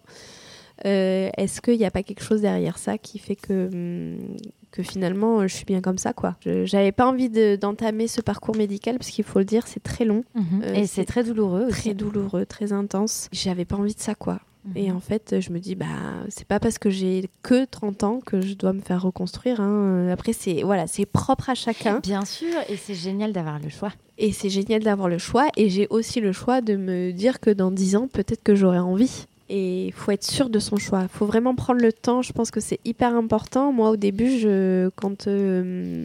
Euh, 0.84 1.30
Est-ce 1.36 1.61
qu'il 1.61 1.78
n'y 1.78 1.84
a 1.86 1.90
pas 1.90 2.03
quelque 2.03 2.22
chose 2.22 2.42
derrière 2.42 2.76
ça 2.78 2.99
qui 2.99 3.18
fait 3.18 3.36
que, 3.36 3.68
hum, 3.72 4.36
que 4.70 4.82
finalement, 4.82 5.47
je 5.47 5.55
suis 5.55 5.64
bien 5.64 5.80
comme 5.80 5.97
ça, 5.97 6.12
quoi? 6.12 6.36
J'avais 6.64 6.92
pas 6.92 7.07
envie 7.07 7.30
de- 7.30 7.57
d'entamer 7.57 8.09
ce 8.09 8.20
parcours 8.20 8.57
médical, 8.57 8.99
parce 8.99 9.11
qu'il 9.11 9.24
faut 9.24 9.38
le 9.38 9.44
dire, 9.47 9.66
c'est 9.66 9.82
très 9.82 10.05
long. 10.05 10.22
Euh, 10.62 10.74
et 10.74 10.86
c'est 10.86 11.05
très 11.07 11.24
douloureux 11.24 11.66
aussi. 11.70 11.80
Très 11.82 11.94
douloureux, 11.94 12.44
très 12.44 12.72
intense. 12.72 13.28
J'avais 13.32 13.64
pas 13.64 13.76
envie 13.76 13.94
de 13.94 14.01
ça, 14.01 14.14
quoi. 14.14 14.40
Mhm. 14.67 14.73
Et 14.77 14.91
en 14.93 15.01
fait, 15.01 15.37
je 15.41 15.51
me 15.51 15.59
dis, 15.59 15.75
bah, 15.75 15.87
c'est 16.29 16.47
pas 16.47 16.59
parce 16.61 16.79
que 16.79 16.91
j'ai 16.91 17.29
que 17.43 17.64
30 17.64 18.03
ans 18.05 18.21
que 18.25 18.41
je 18.41 18.55
dois 18.55 18.73
me 18.73 18.81
faire 18.81 19.03
reconstruire. 19.03 19.61
hein. 19.61 20.09
Après, 20.11 20.33
c'est 20.33 20.62
voilà, 20.62 20.87
c'est 20.87 21.07
propre 21.07 21.51
à 21.51 21.55
chacun. 21.55 22.01
Bien 22.01 22.25
sûr, 22.25 22.49
et 22.69 22.77
c'est 22.77 22.95
génial 22.95 23.33
d'avoir 23.33 23.59
le 23.59 23.69
choix. 23.69 23.93
Et 24.19 24.33
c'est 24.33 24.49
génial 24.51 24.83
d'avoir 24.83 25.09
le 25.09 25.19
choix. 25.19 25.49
Et 25.57 25.69
j'ai 25.69 25.87
aussi 25.91 26.21
le 26.21 26.33
choix 26.33 26.61
de 26.61 26.77
me 26.77 27.12
dire 27.12 27.41
que 27.41 27.51
dans 27.51 27.71
10 27.71 27.97
ans, 27.97 28.09
peut-être 28.09 28.43
que 28.43 28.55
j'aurai 28.55 28.79
envie. 28.79 29.27
Et 29.49 29.87
il 29.87 29.93
faut 29.93 30.11
être 30.11 30.25
sûr 30.25 30.51
de 30.51 30.59
son 30.59 30.77
choix. 30.77 31.03
Il 31.03 31.09
faut 31.09 31.27
vraiment 31.27 31.55
prendre 31.55 31.81
le 31.81 31.93
temps. 31.93 32.21
Je 32.21 32.33
pense 32.33 32.51
que 32.51 32.59
c'est 32.59 32.81
hyper 32.85 33.14
important. 33.14 33.73
Moi, 33.73 33.91
au 33.91 33.97
début, 33.97 34.39
je, 34.41 34.89
quand 34.97 35.29
euh, 35.29 35.62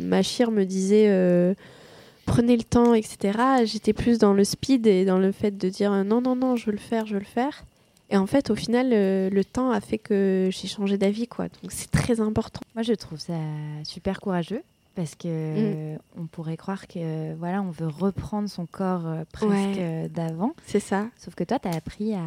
ma 0.07 0.21
chire 0.21 0.51
me 0.51 0.63
disait 0.63 1.05
euh, 1.09 1.55
prenez 2.27 2.55
le 2.55 2.63
temps, 2.63 2.93
etc., 2.93 3.37
j'étais 3.65 3.93
plus 3.93 4.19
dans 4.19 4.33
le 4.33 4.43
speed 4.43 4.85
et 4.85 5.05
dans 5.05 5.17
le 5.17 5.31
fait 5.31 5.57
de 5.57 5.69
dire 5.69 5.91
euh, 5.91 6.03
non, 6.03 6.21
non, 6.21 6.35
non, 6.35 6.55
je 6.55 6.67
veux 6.67 6.71
le 6.71 6.77
faire, 6.77 7.07
je 7.07 7.13
veux 7.13 7.19
le 7.19 7.25
faire. 7.25 7.63
Et 8.11 8.17
en 8.17 8.27
fait, 8.27 8.49
au 8.49 8.55
final, 8.55 8.89
euh, 8.93 9.29
le 9.29 9.43
temps 9.45 9.71
a 9.71 9.81
fait 9.81 9.97
que 9.97 10.49
j'ai 10.51 10.67
changé 10.67 10.97
d'avis. 10.97 11.27
quoi. 11.27 11.45
Donc 11.63 11.71
c'est 11.71 11.89
très 11.89 12.19
important. 12.21 12.61
Moi, 12.75 12.83
je 12.83 12.93
trouve 12.93 13.19
ça 13.19 13.33
super 13.83 14.19
courageux 14.19 14.61
parce 14.95 15.15
que 15.15 15.93
Mm. 15.95 15.99
on 16.19 16.25
pourrait 16.25 16.57
croire 16.57 16.87
que 16.87 17.33
voilà, 17.35 17.61
on 17.61 17.71
veut 17.71 17.87
reprendre 17.87 18.49
son 18.49 18.65
corps 18.65 19.07
euh, 19.07 19.23
presque 19.31 19.49
Ouais. 19.51 19.75
euh, 19.79 20.07
d'avant. 20.09 20.51
C'est 20.65 20.81
ça. 20.81 21.05
Sauf 21.17 21.35
que 21.35 21.43
toi, 21.45 21.57
tu 21.59 21.67
as 21.69 21.71
appris 21.75 22.13
à 22.13 22.21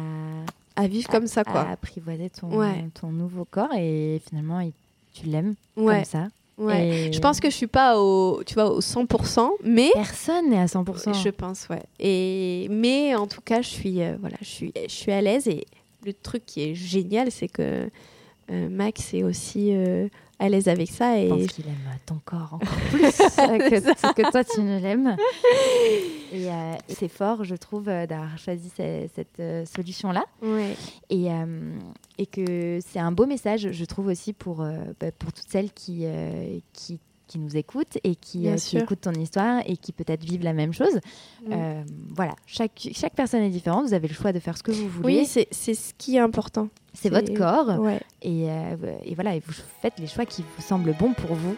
À 0.75 0.87
vivre 0.87 1.07
comme 1.09 1.27
ça, 1.27 1.43
quoi. 1.43 1.61
à 1.61 1.71
apprivoiser 1.73 2.29
ton, 2.31 2.49
Ouais. 2.57 2.85
ton 2.99 3.09
nouveau 3.11 3.45
corps 3.45 3.73
et 3.77 4.19
finalement, 4.27 4.59
il- 4.61 4.73
tu 5.13 5.27
l'aimes 5.27 5.53
Ouais. 5.77 5.97
comme 5.97 6.05
ça. 6.05 6.27
Ouais. 6.57 6.87
Et 7.09 7.13
Je 7.13 7.19
pense 7.19 7.39
que 7.41 7.49
je 7.49 7.55
suis 7.55 7.67
pas 7.67 7.99
au, 7.99 8.41
tu 8.45 8.53
vois, 8.55 8.71
au 8.71 8.79
100%, 8.81 9.51
mais 9.63 9.89
personne 9.93 10.49
n'est 10.49 10.57
à 10.59 10.67
100%. 10.67 11.13
Je 11.13 11.29
pense, 11.29 11.67
ouais. 11.69 11.83
Et 11.99 12.67
mais 12.71 13.13
en 13.13 13.27
tout 13.27 13.41
cas, 13.41 13.61
je 13.61 13.67
suis, 13.67 14.01
euh, 14.01 14.15
voilà, 14.19 14.37
je 14.41 14.45
suis, 14.47 14.73
je 14.87 14.91
suis 14.93 15.11
à 15.11 15.21
l'aise. 15.21 15.47
Et 15.49 15.65
le 16.05 16.13
truc 16.13 16.45
qui 16.45 16.61
est 16.61 16.75
génial, 16.75 17.31
c'est 17.31 17.47
que 17.47 17.89
euh, 18.51 18.69
Max 18.69 19.13
est 19.15 19.23
aussi 19.23 19.69
euh, 19.73 20.07
à 20.37 20.49
l'aise 20.49 20.67
avec 20.67 20.89
ça. 20.91 21.17
Et 21.19 21.29
Je 21.29 21.33
pense 21.33 21.47
qu'il 21.47 21.65
aime 21.67 21.75
ton 22.05 22.19
corps 22.23 22.53
encore 22.53 22.77
plus 22.91 22.99
que, 23.17 24.13
que 24.13 24.31
toi 24.31 24.43
tu 24.43 24.61
ne 24.61 24.79
l'aimes. 24.79 25.15
Et 26.31 26.49
euh, 26.51 26.73
c'est 26.89 27.07
fort, 27.07 27.43
je 27.43 27.55
trouve, 27.55 27.87
euh, 27.89 28.05
d'avoir 28.05 28.37
choisi 28.37 28.69
ce- 28.77 29.07
cette 29.15 29.39
euh, 29.39 29.65
solution-là. 29.65 30.25
Ouais. 30.41 30.75
Et, 31.09 31.31
euh, 31.31 31.77
et 32.17 32.25
que 32.25 32.79
c'est 32.85 32.99
un 32.99 33.11
beau 33.11 33.25
message, 33.25 33.71
je 33.71 33.85
trouve 33.85 34.07
aussi, 34.07 34.33
pour, 34.33 34.61
euh, 34.61 34.75
bah, 34.99 35.11
pour 35.17 35.31
toutes 35.33 35.49
celles 35.49 35.71
qui, 35.71 36.01
euh, 36.03 36.59
qui, 36.73 36.99
qui 37.27 37.39
nous 37.39 37.57
écoutent 37.57 37.97
et 38.03 38.15
qui, 38.15 38.47
euh, 38.47 38.55
qui 38.55 38.77
écoutent 38.77 39.01
ton 39.01 39.13
histoire 39.13 39.61
et 39.65 39.77
qui 39.77 39.91
peut-être 39.91 40.23
vivent 40.23 40.43
la 40.43 40.53
même 40.53 40.73
chose. 40.73 40.99
Euh, 41.51 41.83
voilà, 42.13 42.35
chaque, 42.45 42.89
chaque 42.93 43.13
personne 43.13 43.41
est 43.41 43.49
différente, 43.49 43.87
vous 43.87 43.93
avez 43.93 44.07
le 44.07 44.13
choix 44.13 44.31
de 44.31 44.39
faire 44.39 44.57
ce 44.57 44.63
que 44.63 44.71
vous 44.71 44.87
voulez. 44.87 45.19
Oui, 45.19 45.25
c'est 45.25 45.47
c'est 45.51 45.73
ce 45.73 45.93
qui 45.97 46.15
est 46.15 46.19
important. 46.19 46.69
C'est 46.93 47.09
votre 47.09 47.33
corps. 47.33 47.79
Ouais. 47.79 47.99
Et, 48.21 48.49
euh, 48.49 48.75
et 49.03 49.15
voilà, 49.15 49.35
et 49.35 49.41
vous 49.45 49.53
faites 49.81 49.99
les 49.99 50.07
choix 50.07 50.25
qui 50.25 50.43
vous 50.43 50.61
semblent 50.61 50.95
bons 50.97 51.13
pour 51.13 51.35
vous. 51.35 51.55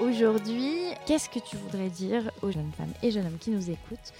Aujourd'hui, 0.00 0.72
qu'est-ce 1.06 1.28
que 1.28 1.38
tu 1.38 1.56
voudrais 1.56 1.88
dire 1.88 2.30
aux 2.42 2.50
jeunes 2.50 2.72
femmes 2.76 2.92
et 3.02 3.12
jeunes 3.12 3.26
hommes 3.26 3.38
qui 3.38 3.50
nous 3.50 3.70
écoutent? 3.70 4.12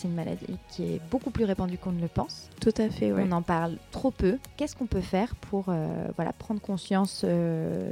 C'est 0.00 0.06
une 0.06 0.14
maladie 0.14 0.46
qui 0.70 0.84
est 0.84 1.00
beaucoup 1.10 1.30
plus 1.30 1.44
répandue 1.44 1.76
qu'on 1.76 1.90
ne 1.90 2.00
le 2.00 2.06
pense. 2.06 2.48
Tout 2.60 2.72
à 2.78 2.88
fait, 2.88 3.10
ouais. 3.12 3.24
On 3.28 3.32
en 3.32 3.42
parle 3.42 3.78
trop 3.90 4.12
peu. 4.12 4.38
Qu'est-ce 4.56 4.76
qu'on 4.76 4.86
peut 4.86 5.00
faire 5.00 5.34
pour 5.34 5.64
euh, 5.70 6.06
voilà, 6.14 6.32
prendre 6.32 6.60
conscience 6.60 7.22
euh, 7.24 7.90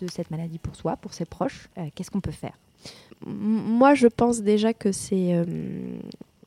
de 0.00 0.06
cette 0.10 0.30
maladie 0.30 0.58
pour 0.58 0.74
soi, 0.76 0.96
pour 0.96 1.12
ses 1.12 1.26
proches 1.26 1.68
Euh, 1.76 1.82
Qu'est-ce 1.94 2.10
qu'on 2.10 2.22
peut 2.22 2.30
faire? 2.30 2.54
Moi, 3.26 3.94
je 3.94 4.06
pense 4.06 4.40
déjà 4.40 4.72
que 4.72 4.92
c'est 4.92 5.44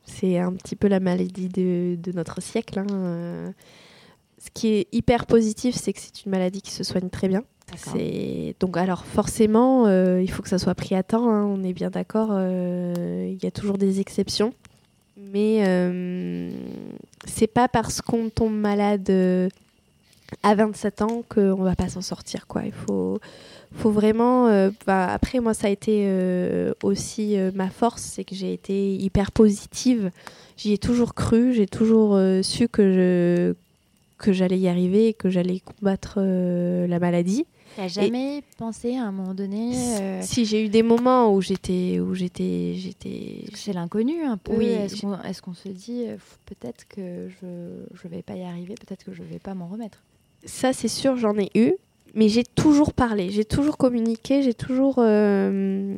c'est 0.05 0.37
un 0.39 0.53
petit 0.53 0.75
peu 0.75 0.87
la 0.87 0.99
maladie 0.99 1.49
de, 1.49 1.95
de 2.01 2.11
notre 2.11 2.41
siècle. 2.41 2.79
hein. 2.79 3.53
Ce 4.39 4.49
qui 4.53 4.67
est 4.69 4.87
hyper 4.91 5.25
positif, 5.27 5.75
c'est 5.75 5.93
que 5.93 5.99
c'est 5.99 6.25
une 6.25 6.31
maladie 6.31 6.61
qui 6.61 6.71
se 6.71 6.83
soigne 6.83 7.09
très 7.09 7.27
bien. 7.27 7.43
C'est 7.77 8.55
donc 8.59 8.77
alors 8.77 9.05
forcément, 9.05 9.87
euh, 9.87 10.21
il 10.21 10.29
faut 10.29 10.43
que 10.43 10.49
ça 10.49 10.59
soit 10.59 10.75
pris 10.75 10.93
à 10.95 11.01
temps. 11.03 11.29
hein, 11.29 11.43
on 11.45 11.63
est 11.63 11.73
bien 11.73 11.89
d'accord. 11.89 12.29
euh, 12.31 13.27
Il 13.31 13.43
y 13.43 13.47
a 13.47 13.51
toujours 13.51 13.77
des 13.77 13.99
exceptions, 13.99 14.53
mais 15.17 15.63
euh, 15.65 16.49
c'est 17.25 17.47
pas 17.47 17.67
parce 17.67 18.01
qu'on 18.01 18.29
tombe 18.29 18.55
malade 18.55 19.09
euh, 19.09 19.49
à 20.43 20.55
27 20.55 21.01
ans 21.01 21.23
qu'on 21.29 21.63
va 21.63 21.75
pas 21.75 21.87
s'en 21.89 22.01
sortir. 22.01 22.47
Quoi. 22.47 22.63
Il 22.65 22.73
faut, 22.73 23.19
faut 23.73 23.91
vraiment. 23.91 24.47
euh, 24.47 24.71
bah, 24.85 25.07
après, 25.07 25.39
moi, 25.39 25.53
ça 25.53 25.67
a 25.67 25.69
été 25.69 26.09
aussi 26.83 27.37
ma 27.53 27.69
force, 27.69 28.01
c'est 28.01 28.23
que 28.23 28.35
j'ai 28.35 28.53
été 28.53 28.95
hyper 28.95 29.31
positive. 29.31 30.11
J'y 30.57 30.73
ai 30.73 30.77
toujours 30.77 31.13
cru. 31.13 31.53
J'ai 31.53 31.67
toujours 31.67 32.19
su 32.43 32.67
que 32.67 32.93
je 32.93 33.53
que 34.17 34.31
j'allais 34.31 34.57
y 34.57 34.69
arriver 34.69 35.09
et 35.09 35.13
que 35.13 35.29
j'allais 35.29 35.59
combattre 35.59 36.19
la 36.21 36.99
maladie. 36.99 37.45
T'as 37.75 37.87
jamais 37.89 38.41
pensé 38.57 38.95
à 38.95 39.03
un 39.03 39.11
moment 39.11 39.33
donné 39.33 39.73
euh, 39.99 40.21
Si 40.21 40.45
j'ai 40.45 40.65
eu 40.65 40.69
des 40.69 40.83
moments 40.83 41.33
où 41.33 41.41
j'étais 41.41 41.99
où 41.99 42.13
j'étais 42.15 42.75
j'étais 42.77 43.43
C'est 43.53 43.73
l'inconnu 43.73 44.23
un 44.23 44.37
peu. 44.37 44.53
Oui, 44.55 44.67
Est-ce 44.67 45.41
qu'on 45.41 45.53
se 45.53 45.69
dit 45.69 46.05
euh, 46.07 46.15
peut-être 46.45 46.87
que 46.87 47.27
je 47.29 47.47
je 47.93 48.07
vais 48.07 48.21
pas 48.21 48.35
y 48.35 48.43
arriver, 48.43 48.75
peut-être 48.75 49.03
que 49.03 49.13
je 49.13 49.23
vais 49.23 49.39
pas 49.39 49.53
m'en 49.53 49.67
remettre? 49.67 49.99
ça 50.45 50.73
c'est 50.73 50.87
sûr 50.87 51.17
j'en 51.17 51.37
ai 51.37 51.49
eu 51.55 51.73
mais 52.13 52.29
j'ai 52.29 52.43
toujours 52.43 52.93
parlé 52.93 53.29
j'ai 53.29 53.45
toujours 53.45 53.77
communiqué 53.77 54.43
j'ai 54.43 54.53
toujours 54.53 54.95
euh, 54.99 55.95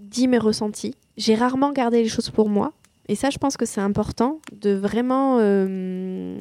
dit 0.00 0.28
mes 0.28 0.38
ressentis 0.38 0.94
j'ai 1.16 1.34
rarement 1.34 1.72
gardé 1.72 2.02
les 2.02 2.08
choses 2.08 2.30
pour 2.30 2.48
moi 2.48 2.72
et 3.08 3.16
ça 3.16 3.30
je 3.30 3.38
pense 3.38 3.56
que 3.56 3.66
c'est 3.66 3.80
important 3.80 4.38
de 4.60 4.70
vraiment 4.70 5.38
euh, 5.40 6.38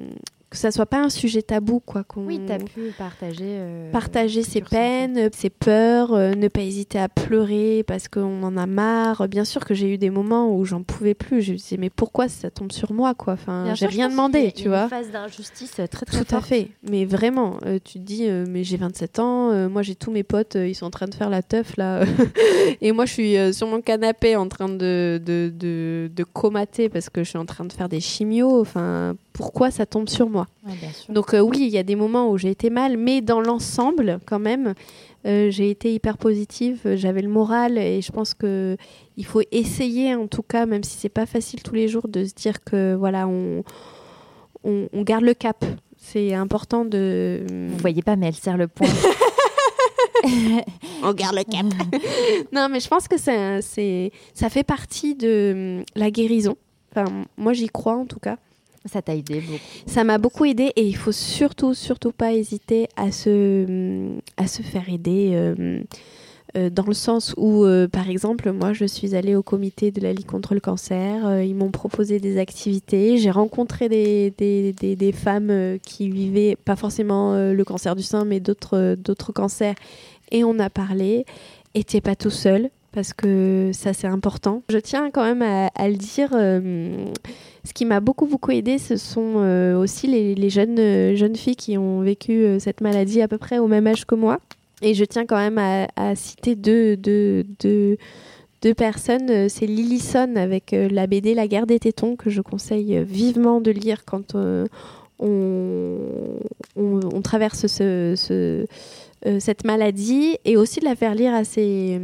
que 0.54 0.60
ça 0.60 0.72
soit 0.72 0.86
pas 0.86 1.00
un 1.02 1.10
sujet 1.10 1.42
tabou 1.42 1.80
quoi 1.80 2.04
qu'on 2.04 2.26
Oui, 2.26 2.40
t'as 2.48 2.58
pu 2.60 2.92
partager. 2.98 3.44
euh, 3.44 3.92
partager 3.92 4.44
ses 4.44 4.62
peines, 4.62 5.30
ses 5.34 5.50
peurs, 5.50 6.14
euh, 6.14 6.34
ne 6.34 6.48
pas 6.48 6.62
hésiter 6.62 7.00
à 7.00 7.10
pleurer 7.10 7.84
parce 7.88 8.08
qu'on 8.08 8.44
en 8.44 8.56
a 8.58 8.66
marre. 8.66 9.28
Bien 9.28 9.46
sûr 9.46 9.66
que 9.66 9.74
j'ai 9.74 9.94
eu 9.94 9.98
des 9.98 10.10
moments 10.10 10.56
où 10.56 10.66
j'en 10.66 10.84
pouvais 10.84 11.14
plus. 11.14 11.42
Je 11.42 11.52
me 11.54 11.58
disais 11.58 11.78
mais 11.78 11.90
pourquoi 11.90 12.28
ça 12.28 12.50
tombe 12.50 12.72
sur 12.72 12.94
moi 12.94 13.14
quoi? 13.14 13.34
Enfin, 13.34 13.74
j'ai 13.76 13.86
rien 13.88 14.10
demandé, 14.10 14.52
tu 14.52 14.64
une 14.64 14.70
vois. 14.70 14.88
phase 14.88 15.12
d'injustice 15.12 15.72
très 15.72 15.88
très 15.88 16.24
Tout 16.24 16.36
à 16.36 16.42
fait. 16.42 16.70
Mais 16.90 17.06
vraiment, 17.06 17.58
euh, 17.66 17.80
tu 17.84 17.94
te 18.00 18.04
dis 18.04 18.28
euh, 18.30 18.46
mais 18.48 18.64
j'ai 18.64 18.78
27 18.78 19.20
ans, 19.20 19.52
euh, 19.52 19.70
moi 19.70 19.82
j'ai 19.82 19.96
tous 19.96 20.12
mes 20.12 20.24
potes, 20.24 20.56
euh, 20.56 20.68
ils 20.68 20.76
sont 20.76 20.86
en 20.86 20.92
train 20.92 21.08
de 21.08 21.16
faire 21.16 21.30
la 21.30 21.42
teuf 21.42 21.76
là, 21.78 22.04
et 22.82 22.92
moi 22.92 23.06
je 23.06 23.14
suis 23.14 23.38
euh, 23.38 23.52
sur 23.52 23.68
mon 23.68 23.82
canapé 23.82 24.36
en 24.36 24.48
train 24.48 24.70
de 24.70 25.20
de, 25.24 25.52
de 25.54 26.10
de 26.14 26.24
comater 26.24 26.90
parce 26.90 27.10
que 27.10 27.24
je 27.24 27.30
suis 27.30 27.38
en 27.40 27.46
train 27.46 27.66
de 27.66 27.74
faire 27.74 27.90
des 27.90 28.00
chimios. 28.00 28.60
Enfin 28.62 29.16
pourquoi 29.34 29.72
ça 29.72 29.86
tombe 29.86 30.08
sur 30.10 30.30
moi. 30.30 30.48
Ouais, 30.66 30.74
bien 30.80 30.92
sûr. 30.92 31.14
Donc 31.14 31.34
euh, 31.34 31.40
oui, 31.42 31.58
il 31.62 31.70
y 31.70 31.78
a 31.78 31.84
des 31.84 31.96
moments 31.96 32.30
où 32.30 32.38
j'ai 32.38 32.50
été 32.52 32.70
mal, 32.70 32.98
mais 32.98 33.22
dans 33.22 33.42
l'ensemble, 33.42 34.20
quand 34.26 34.40
même, 34.40 34.74
euh, 35.26 35.50
j'ai 35.52 35.70
été 35.70 35.94
hyper 35.94 36.18
positive. 36.18 36.82
euh, 36.86 36.96
J'avais 36.96 37.22
le 37.22 37.30
moral 37.30 37.78
et 37.78 38.02
je 38.02 38.12
pense 38.12 38.34
que 38.34 38.78
il 39.18 39.26
faut 39.26 39.42
essayer, 39.52 40.14
en 40.16 40.28
tout 40.28 40.44
cas, 40.44 40.66
même 40.66 40.84
si 40.84 40.98
c'est 40.98 41.10
pas 41.10 41.26
facile 41.26 41.64
tous 41.64 41.76
les 41.76 41.88
jours, 41.88 42.08
de 42.08 42.24
se 42.26 42.34
dire 42.34 42.64
que 42.64 42.94
voilà, 42.96 43.28
on, 43.28 43.64
on, 44.64 44.88
on 44.94 45.02
garde 45.02 45.24
le 45.24 45.34
cap. 45.34 45.66
C'est 45.98 46.34
important 46.34 46.84
de. 46.86 47.44
Vous 47.50 47.78
voyez 47.78 48.02
pas, 48.02 48.16
mais 48.16 48.28
elle 48.28 48.36
serre 48.36 48.58
le 48.58 48.68
poing. 48.68 48.90
on 51.04 51.14
garde 51.14 51.36
le 51.36 51.44
cap. 51.44 51.66
non, 52.52 52.68
mais 52.70 52.80
je 52.80 52.88
pense 52.88 53.08
que 53.08 53.18
ça, 53.18 53.62
c'est, 53.62 54.12
ça 54.34 54.50
fait 54.50 54.64
partie 54.64 55.16
de 55.16 55.84
la 55.96 56.12
guérison. 56.12 56.56
Enfin, 56.92 57.06
moi, 57.38 57.54
j'y 57.54 57.68
crois 57.68 57.96
en 57.96 58.06
tout 58.06 58.20
cas. 58.20 58.38
Ça 58.86 59.02
t'a 59.02 59.16
aidé 59.16 59.40
beaucoup. 59.42 59.60
Ça 59.88 60.04
m'a 60.04 60.18
beaucoup 60.18 60.46
aidé 60.46 60.72
et 60.76 60.86
il 60.86 60.96
faut 60.96 61.12
surtout, 61.14 61.74
surtout 61.74 62.12
pas 62.12 62.34
hésiter 62.34 62.88
à 62.98 63.12
se, 63.12 63.66
hum, 63.66 64.20
à 64.38 64.48
se 64.48 64.62
faire 64.62 64.90
aider. 64.90 65.32
euh, 65.34 65.82
euh, 66.56 66.70
dans 66.70 66.86
le 66.86 66.94
sens 66.94 67.34
où, 67.36 67.66
euh, 67.66 67.88
par 67.88 68.10
exemple, 68.12 68.52
moi, 68.52 68.74
je 68.74 68.86
suis 68.86 69.16
allée 69.16 69.34
au 69.36 69.42
comité 69.42 69.90
de 69.90 70.00
la 70.02 70.14
Ligue 70.14 70.28
contre 70.28 70.54
le 70.54 70.60
cancer. 70.60 71.26
euh, 71.26 71.44
ils 71.44 71.56
m'ont 71.56 71.72
proposé 71.72 72.20
des 72.20 72.38
activités. 72.38 73.18
J'ai 73.18 73.32
rencontré 73.32 73.90
des, 73.90 74.32
des, 74.38 74.72
des- 74.74 75.12
femmes 75.14 75.80
qui 75.82 76.10
vivaient 76.10 76.56
pas 76.56 76.76
forcément 76.76 77.34
le 77.36 77.64
cancer 77.64 77.96
du 77.96 78.04
sein, 78.04 78.24
mais 78.26 78.40
d'autres 78.40 78.96
d'autres 78.96 79.32
cancers. 79.32 79.74
Et 80.32 80.44
on 80.44 80.60
a 80.60 80.70
parlé. 80.70 81.26
Et 81.74 81.84
t'es 81.84 82.02
pas 82.02 82.16
tout 82.16 82.30
seul, 82.30 82.70
parce 82.94 83.14
que 83.14 83.72
ça, 83.74 83.94
c'est 83.94 84.08
important. 84.08 84.64
Je 84.70 84.78
tiens 84.78 85.12
quand 85.12 85.24
même 85.24 85.42
à, 85.42 85.90
le 85.90 85.96
dire. 85.96 86.30
euh, 86.34 87.08
ce 87.66 87.74
qui 87.74 87.86
m'a 87.86 88.02
beaucoup, 88.02 88.26
beaucoup 88.26 88.52
aidé, 88.52 88.78
ce 88.78 88.98
sont 88.98 89.36
euh, 89.38 89.78
aussi 89.78 90.08
les, 90.08 90.50
jeunes, 90.50 90.80
euh, 90.80 91.16
jeunes 91.16 91.38
filles 91.38 91.56
qui 91.56 91.78
ont 91.78 92.02
vécu 92.02 92.58
cette 92.60 92.82
maladie 92.82 93.22
à 93.22 93.30
peu 93.30 93.38
près 93.38 93.58
au 93.58 93.68
même 93.68 93.88
âge 93.88 94.06
que 94.06 94.16
moi. 94.16 94.40
Et 94.82 94.94
je 94.94 95.06
tiens 95.06 95.26
quand 95.26 95.38
même 95.38 95.58
à, 95.58 96.16
citer 96.16 96.56
deux, 96.56 96.98
deux, 96.98 97.46
deux, 97.62 97.98
deux 98.62 98.74
personnes. 98.74 99.48
C'est 99.48 99.66
Lillison 99.66 100.36
avec 100.36 100.74
euh, 100.74 100.90
la 100.92 101.08
BD 101.08 101.34
La 101.34 101.48
guerre 101.48 101.66
des 101.66 101.80
tétons, 101.80 102.18
que 102.18 102.30
je 102.30 102.42
conseille 102.42 103.02
vivement 103.06 103.62
de 103.62 103.72
lire 103.72 104.04
quand 104.04 104.36
on, 104.36 104.68
traverse 107.24 107.68
ce, 107.68 108.16
ce, 108.18 108.66
cette 109.40 109.64
maladie. 109.64 110.38
Et 110.44 110.58
aussi 110.58 110.82
de 110.82 110.86
la 110.86 110.98
faire 110.98 111.16
lire 111.16 111.34
à 111.34 111.46
ses... 111.46 111.98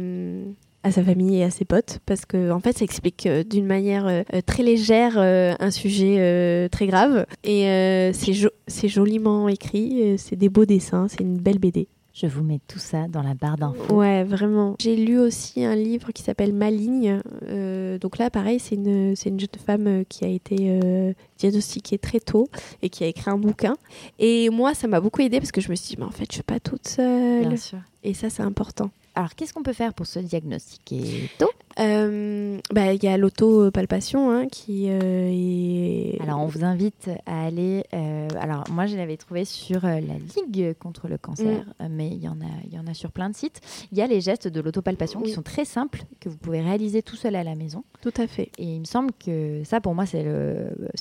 à 0.82 0.90
sa 0.92 1.02
famille 1.04 1.36
et 1.38 1.44
à 1.44 1.50
ses 1.50 1.64
potes 1.64 1.98
parce 2.06 2.24
que 2.24 2.50
en 2.50 2.60
fait 2.60 2.78
ça 2.78 2.84
explique 2.84 3.26
euh, 3.26 3.44
d'une 3.44 3.66
manière 3.66 4.06
euh, 4.06 4.22
euh, 4.34 4.40
très 4.44 4.62
légère 4.62 5.14
euh, 5.18 5.54
un 5.60 5.70
sujet 5.70 6.68
très 6.70 6.86
grave 6.86 7.26
et 7.44 8.10
c'est 8.14 8.32
jo- 8.32 8.48
c'est 8.66 8.88
joliment 8.88 9.48
écrit 9.48 10.16
c'est 10.18 10.36
des 10.36 10.48
beaux 10.48 10.64
dessins 10.64 11.06
c'est 11.08 11.20
une 11.20 11.38
belle 11.38 11.58
BD 11.58 11.86
Je 12.12 12.26
vous 12.26 12.42
mets 12.42 12.60
tout 12.66 12.78
ça 12.78 13.06
dans 13.08 13.22
la 13.22 13.34
barre 13.34 13.56
d'infos. 13.56 13.94
Ouais, 13.94 14.24
vraiment. 14.24 14.74
J'ai 14.80 14.96
lu 14.96 15.18
aussi 15.18 15.64
un 15.64 15.76
livre 15.76 16.10
qui 16.12 16.22
s'appelle 16.22 16.52
Maligne. 16.52 17.20
Euh, 17.48 17.98
donc 17.98 18.18
là, 18.18 18.30
pareil, 18.30 18.58
c'est 18.58 18.74
une, 18.74 19.14
c'est 19.16 19.30
une 19.30 19.38
jeune 19.40 19.48
femme 19.64 20.04
qui 20.08 20.24
a 20.24 20.28
été 20.28 20.56
euh, 20.82 21.12
diagnostiquée 21.38 21.98
très 21.98 22.18
tôt 22.20 22.48
et 22.82 22.88
qui 22.90 23.04
a 23.04 23.06
écrit 23.06 23.30
un 23.30 23.38
bouquin. 23.38 23.74
Et 24.18 24.50
moi, 24.50 24.74
ça 24.74 24.86
m'a 24.88 25.00
beaucoup 25.00 25.22
aidé 25.22 25.38
parce 25.38 25.52
que 25.52 25.60
je 25.60 25.70
me 25.70 25.76
suis 25.76 25.94
dit, 25.94 25.96
mais 25.98 26.04
en 26.04 26.10
fait, 26.10 26.26
je 26.28 26.34
suis 26.34 26.42
pas 26.42 26.58
toute 26.60 26.88
seule. 26.88 27.46
Bien 27.46 27.56
sûr. 27.56 27.78
Et 28.02 28.12
ça, 28.12 28.28
c'est 28.28 28.42
important. 28.42 28.90
Alors, 29.16 29.34
qu'est-ce 29.34 29.52
qu'on 29.52 29.62
peut 29.64 29.72
faire 29.72 29.92
pour 29.92 30.06
se 30.06 30.18
diagnostiquer 30.20 31.28
tôt? 31.38 31.50
Euh, 31.80 32.58
bah, 32.72 32.92
Il 32.92 33.02
y 33.02 33.08
a 33.08 33.16
l'autopalpation 33.16 34.30
hein, 34.30 34.46
qui 34.48 34.86
euh, 34.88 35.28
est... 35.32 36.20
Alors, 36.22 36.40
on 36.40 36.46
vous 36.46 36.64
invite 36.64 37.10
à 37.26 37.46
aller. 37.46 37.84
euh, 37.92 38.28
alors, 38.40 38.64
moi, 38.70 38.86
je 38.86 38.96
l'avais 38.96 39.16
trouvé 39.16 39.44
sur 39.44 39.82
la 39.82 39.98
Ligue 40.00 40.74
contre 40.78 41.08
le 41.08 41.18
cancer, 41.18 41.64
euh, 41.80 41.88
mais 41.90 42.08
il 42.08 42.18
y, 42.22 42.28
en 42.28 42.38
a, 42.40 42.66
y 42.72 42.78
en 42.78 42.86
a 42.86 42.94
sur 42.94 43.10
plein 43.12 43.30
de 43.30 43.34
sites. 43.34 43.60
Il 43.92 43.98
y 43.98 44.02
a 44.02 44.06
les 44.06 44.20
gestes 44.20 44.46
de 44.48 44.60
l'autopalpation 44.60 45.20
qui 45.20 45.30
Oui. 45.30 45.34
sont 45.34 45.42
très 45.42 45.64
simples, 45.64 46.02
que 46.20 46.28
vous 46.28 46.36
pouvez 46.36 46.60
réaliser 46.60 47.02
tout 47.02 47.16
seul 47.16 47.34
à 47.34 47.42
la 47.44 47.54
maison. 47.56 47.82
Tout 48.02 48.14
à 48.16 48.26
fait. 48.26 48.50
Et 48.58 48.64
il 48.64 48.80
me 48.80 48.84
semble 48.84 49.10
que 49.12 49.62
ça, 49.64 49.80
pour 49.80 49.94
moi, 49.94 50.06
c'est 50.06 50.24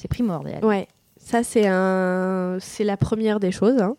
primordial. 0.10 0.66
Ouais, 0.66 0.88
ça 1.18 1.44
c'est 1.44 1.68
un, 1.68 2.58
la 2.80 2.98
première 2.98 3.40
des 3.40 3.52
choses. 3.52 3.80
hein. 3.82 3.96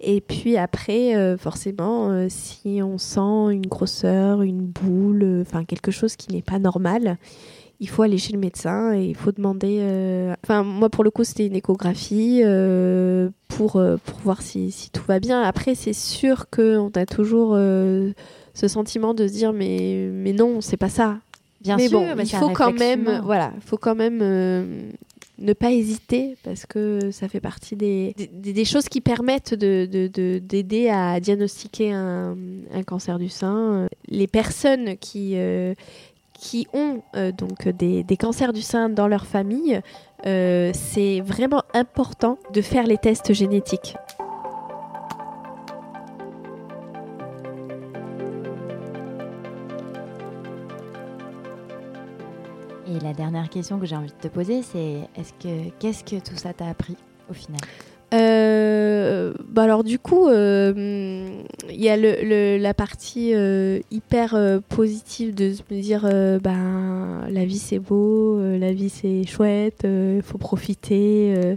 Et 0.00 0.20
puis 0.20 0.56
après, 0.56 1.16
euh, 1.16 1.36
forcément, 1.36 2.10
euh, 2.10 2.26
si 2.28 2.80
on 2.82 2.98
sent 2.98 3.52
une 3.52 3.66
grosseur, 3.66 4.42
une 4.42 4.60
boule, 4.60 5.22
euh, 5.24 5.42
enfin 5.42 5.64
quelque 5.64 5.90
chose 5.90 6.14
qui 6.14 6.32
n'est 6.32 6.42
pas 6.42 6.60
normal, 6.60 7.18
il 7.80 7.88
faut 7.88 8.02
aller 8.02 8.18
chez 8.18 8.32
le 8.32 8.38
médecin 8.38 8.94
et 8.94 9.06
il 9.06 9.16
faut 9.16 9.32
demander. 9.32 10.34
Enfin, 10.44 10.62
moi 10.62 10.88
pour 10.88 11.04
le 11.04 11.10
coup, 11.10 11.22
c'était 11.22 11.46
une 11.46 11.54
échographie 11.54 12.42
pour 13.46 13.72
pour 13.72 14.18
voir 14.24 14.42
si, 14.42 14.72
si 14.72 14.90
tout 14.90 15.04
va 15.06 15.20
bien. 15.20 15.42
Après, 15.42 15.76
c'est 15.76 15.92
sûr 15.92 16.50
que 16.50 16.76
on 16.76 16.90
a 16.96 17.06
toujours 17.06 17.54
ce 17.54 18.68
sentiment 18.68 19.14
de 19.14 19.28
se 19.28 19.32
dire 19.32 19.52
mais 19.52 20.10
mais 20.12 20.32
non, 20.32 20.60
c'est 20.60 20.76
pas 20.76 20.88
ça. 20.88 21.18
Bien 21.60 21.76
mais 21.76 21.88
sûr, 21.88 22.00
bon, 22.00 22.14
mais 22.16 22.24
il 22.24 22.34
faut 22.34 22.50
quand 22.50 22.72
même, 22.72 23.20
voilà, 23.24 23.52
il 23.54 23.62
faut 23.62 23.78
quand 23.78 23.94
même 23.94 24.92
ne 25.38 25.52
pas 25.52 25.70
hésiter 25.70 26.36
parce 26.42 26.66
que 26.66 27.10
ça 27.10 27.28
fait 27.28 27.40
partie 27.40 27.76
des, 27.76 28.64
choses 28.64 28.88
qui 28.88 29.00
permettent 29.00 29.54
de, 29.54 29.86
de- 29.86 30.38
d'aider 30.38 30.88
à 30.88 31.20
diagnostiquer 31.20 31.92
un, 31.92 32.36
cancer 32.86 33.18
du 33.18 33.28
sein. 33.28 33.88
Les 34.08 34.26
personnes 34.26 34.96
qui, 34.98 35.32
euh, 35.36 35.74
ont 36.72 37.02
euh, 37.16 37.32
donc 37.32 37.68
des, 37.68 38.04
des 38.04 38.16
cancers 38.16 38.52
du 38.52 38.62
sein 38.62 38.88
dans 38.88 39.08
leur 39.08 39.26
famille, 39.26 39.80
euh, 40.26 40.72
c'est 40.74 41.20
vraiment 41.20 41.62
important 41.74 42.38
de 42.52 42.60
faire 42.60 42.86
les 42.86 42.98
tests 42.98 43.32
génétiques. 43.32 43.96
Et 52.98 53.04
la 53.04 53.12
dernière 53.12 53.48
question 53.48 53.78
que 53.78 53.86
j'ai 53.86 53.94
envie 53.94 54.08
de 54.08 54.28
te 54.28 54.32
poser, 54.32 54.62
c'est 54.62 54.96
est-ce 55.16 55.32
que 55.40 55.70
qu'est-ce 55.78 56.02
que 56.02 56.16
tout 56.16 56.36
ça 56.36 56.52
t'a 56.52 56.66
appris 56.66 56.96
au 57.30 57.32
final? 57.34 57.60
Euh, 58.14 59.34
bah 59.48 59.64
alors 59.64 59.84
du 59.84 59.98
coup, 59.98 60.28
euh, 60.28 61.42
il 61.68 61.80
y 61.80 61.88
a 61.90 61.96
le, 61.96 62.16
le- 62.22 62.56
la 62.56 62.72
partie 62.74 63.34
euh, 63.34 63.80
hyper 63.90 64.36
positive 64.70 65.34
de 65.34 65.52
se 65.52 65.62
dire, 65.74 66.08
ben 66.42 67.26
la 67.30 67.44
vie 67.44 67.58
c'est 67.58 67.78
beau, 67.78 68.40
la 68.40 68.72
vie 68.72 68.88
c'est 68.88 69.24
chouette, 69.26 69.82
il 69.84 70.22
faut 70.22 70.38
profiter, 70.38 71.54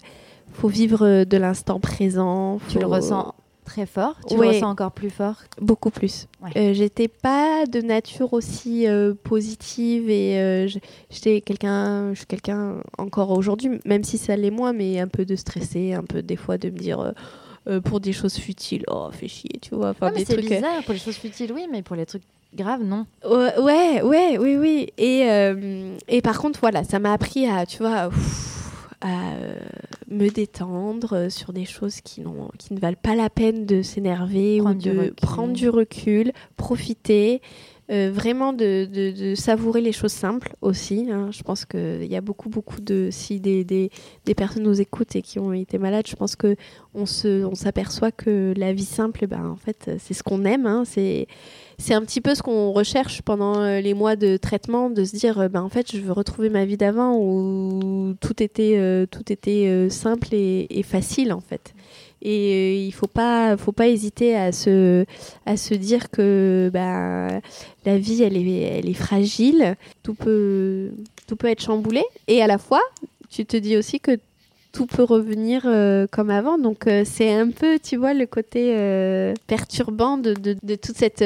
faut 0.52 0.68
vivre 0.68 1.24
de 1.24 1.38
l'instant 1.38 1.80
présent. 1.80 2.60
Tu 2.70 2.76
le 2.78 2.84
faut- 2.84 2.90
ressens 2.90 3.34
très 3.72 3.86
fort 3.86 4.16
Tu 4.28 4.36
Ouais. 4.36 4.48
le 4.48 4.54
ressens 4.54 4.70
encore 4.70 4.92
plus 4.92 5.10
fort 5.10 5.36
Beaucoup 5.62 5.90
plus. 5.92 6.28
Ouais. 6.44 6.52
Euh, 6.58 6.74
j'étais 6.74 7.08
pas 7.08 7.66
de 7.66 7.80
nature 7.82 8.34
aussi 8.34 8.88
euh, 8.88 9.14
positive 9.24 10.10
et 10.10 10.38
euh, 10.40 10.68
j'étais 11.10 11.42
quelqu'un, 11.42 12.10
je 12.14 12.18
suis 12.20 12.26
quelqu'un 12.28 12.76
encore 12.98 13.32
aujourd'hui, 13.32 13.80
même 13.86 14.04
si 14.04 14.18
ça 14.18 14.36
l'est 14.36 14.52
moins, 14.52 14.74
mais 14.74 15.00
un 15.00 15.08
peu 15.08 15.24
de 15.26 15.36
stressé, 15.36 15.94
un 15.94 16.04
peu 16.04 16.22
des 16.22 16.36
fois 16.36 16.58
de 16.58 16.70
me 16.70 16.78
dire 16.78 17.14
pour 17.86 18.00
des 18.00 18.12
choses 18.12 18.36
futiles, 18.38 18.84
oh 18.90 19.10
fais 19.12 19.28
chier, 19.28 19.52
tu 19.62 19.76
vois, 19.76 19.90
enfin 19.92 20.12
Ouais, 20.12 20.24
c'est 20.26 20.34
trucs. 20.34 20.50
bizarre 20.50 20.84
pour 20.84 20.94
les 20.94 21.00
choses 21.00 21.16
futiles, 21.16 21.52
oui, 21.54 21.68
mais 21.72 21.84
pour 21.84 21.96
les 21.96 22.08
trucs 22.08 22.24
graves, 22.56 22.84
non. 22.84 23.06
Ouais, 23.24 23.58
ouais, 23.60 24.02
ouais, 24.02 24.38
oui, 24.40 24.58
oui. 24.58 24.88
Et, 24.98 25.30
euh, 25.30 25.96
et 26.08 26.22
par 26.22 26.40
contre, 26.40 26.60
voilà, 26.60 26.84
ça 26.84 26.98
m'a 27.00 27.14
appris 27.14 27.46
à, 27.48 27.66
tu 27.68 27.78
vois, 27.78 28.08
ouf, 28.08 28.61
à 29.02 29.34
euh, 29.36 29.56
me 30.10 30.30
détendre 30.30 31.30
sur 31.32 31.54
des 31.54 31.66
choses 31.66 32.02
qui, 32.02 32.24
qui 32.60 32.74
ne 32.74 32.80
valent 32.80 32.98
pas 33.02 33.16
la 33.16 33.30
peine 33.30 33.66
de 33.66 33.82
s'énerver 33.82 34.62
ou 34.62 34.74
de 34.74 34.90
recul. 34.92 35.14
prendre 35.16 35.54
du 35.54 35.70
recul, 35.70 36.32
profiter. 36.58 37.42
euh, 37.92 38.10
vraiment 38.14 38.54
de, 38.54 38.86
de- 38.86 39.12
de 39.12 39.36
savourer 39.36 39.82
les 39.82 39.92
choses 39.92 40.14
simples 40.14 40.56
aussi. 40.62 41.10
hein. 41.12 41.30
Je 41.32 41.44
pense 41.44 41.66
qu'il 41.66 42.06
y 42.06 42.16
a 42.16 42.22
beaucoup, 42.22 42.48
beaucoup 42.48 42.80
de... 42.80 43.10
Si 43.12 43.42
des, 43.42 43.66
des, 43.66 43.90
des 44.24 44.34
personnes 44.34 44.64
nous 44.64 44.80
écoutent 44.80 45.14
et 45.18 45.22
qui 45.22 45.40
ont 45.40 45.52
été 45.52 45.78
malades, 45.78 46.08
je 46.08 46.16
pense 46.16 46.38
que 46.38 46.56
on, 46.94 47.06
se, 47.06 47.44
on 47.44 47.54
s'aperçoit 47.56 48.12
que 48.14 48.54
la 48.56 48.72
vie 48.72 48.86
simple, 48.86 49.28
ben, 49.28 49.46
en 49.46 49.58
fait, 49.58 49.92
c'est 50.00 50.14
ce 50.14 50.24
qu'on 50.24 50.46
aime. 50.46 50.68
hein. 50.68 50.84
C'est 50.86 51.28
c'est 51.82 51.96
un 51.96 52.02
petit 52.04 52.22
peu 52.22 52.36
ce 52.36 52.44
qu'on 52.44 52.72
recherche 52.72 53.22
pendant 53.24 53.60
euh, 53.60 53.82
les 53.82 53.94
mois 53.94 54.16
de 54.16 54.38
traitement, 54.38 54.90
de 54.90 55.04
se 55.04 55.16
dire, 55.16 55.40
euh, 55.40 55.48
ben, 55.50 55.62
en 55.62 55.70
fait, 55.70 55.92
je 55.92 56.00
veux 56.00 56.12
retrouver 56.12 56.50
ma 56.50 56.64
vie 56.64 56.78
d'avant 56.78 57.18
où 57.18 58.14
tout 58.22 58.42
était, 58.42 58.78
euh, 58.78 59.08
tout 59.08 59.32
était 59.32 59.90
simple 59.90 60.30
et, 60.32 60.84
facile, 60.84 61.34
en 61.34 61.42
fait. 61.42 61.74
Et 62.22 62.86
il 62.86 62.92
faut 62.92 63.08
pas, 63.08 63.58
faut 63.58 63.72
pas 63.72 63.88
hésiter 63.88 64.36
à 64.36 64.52
se, 64.52 65.06
à 65.48 65.58
se 65.58 65.74
dire 65.74 66.12
que 66.12 66.70
ben, 66.72 67.42
la 67.86 67.98
vie, 67.98 68.22
elle 68.22 68.38
est, 68.38 68.62
elle 68.62 68.88
est 68.88 68.94
fragile, 68.94 69.76
tout 70.04 70.14
peut, 70.14 70.92
tout 71.26 71.36
peut 71.36 71.48
être 71.48 71.64
chamboulé. 71.64 72.04
Et 72.28 72.44
à 72.44 72.48
la 72.48 72.60
fois, 72.60 72.82
tu 73.32 73.46
te 73.46 73.58
dis 73.58 73.76
aussi 73.76 74.00
que 74.00 74.20
tout 74.72 74.86
peut 74.86 75.04
revenir 75.04 75.64
euh, 75.66 76.08
comme 76.12 76.30
avant. 76.30 76.58
Donc 76.58 76.88
euh, 76.88 77.04
c'est 77.06 77.32
un 77.34 77.50
peu, 77.50 77.78
tu 77.80 77.98
vois, 77.98 78.14
le 78.14 78.26
côté 78.26 78.74
euh, 78.78 79.34
perturbant 79.48 80.18
de, 80.18 80.34
de- 80.34 80.56
de 80.64 80.76
toute 80.76 80.98
cette 80.98 81.22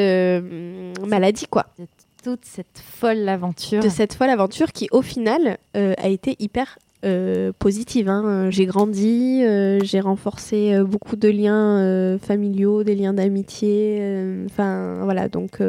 maladie, 1.08 1.48
quoi. 1.50 1.66
De 1.80 1.86
toute 2.24 2.46
cette 2.46 2.82
folle 2.84 3.28
aventure. 3.30 3.84
De 3.84 3.90
cette 3.90 4.14
folle 4.14 4.30
aventure 4.30 4.72
qui, 4.72 4.88
au 4.92 5.02
final, 5.02 5.58
a 5.76 6.08
été 6.08 6.36
hyper 6.40 6.80
euh, 7.04 7.52
positive. 7.60 8.10
hein. 8.10 8.50
J'ai 8.50 8.66
grandi, 8.66 9.44
euh, 9.44 9.80
j'ai 9.84 10.00
renforcé 10.00 10.74
euh, 10.74 10.84
beaucoup 10.84 11.16
de 11.18 11.30
liens 11.30 12.18
familiaux, 12.20 12.84
des 12.84 12.96
liens 12.96 13.14
d'amitié. 13.14 14.02
Enfin, 14.48 15.02
voilà, 15.04 15.30
donc 15.30 15.60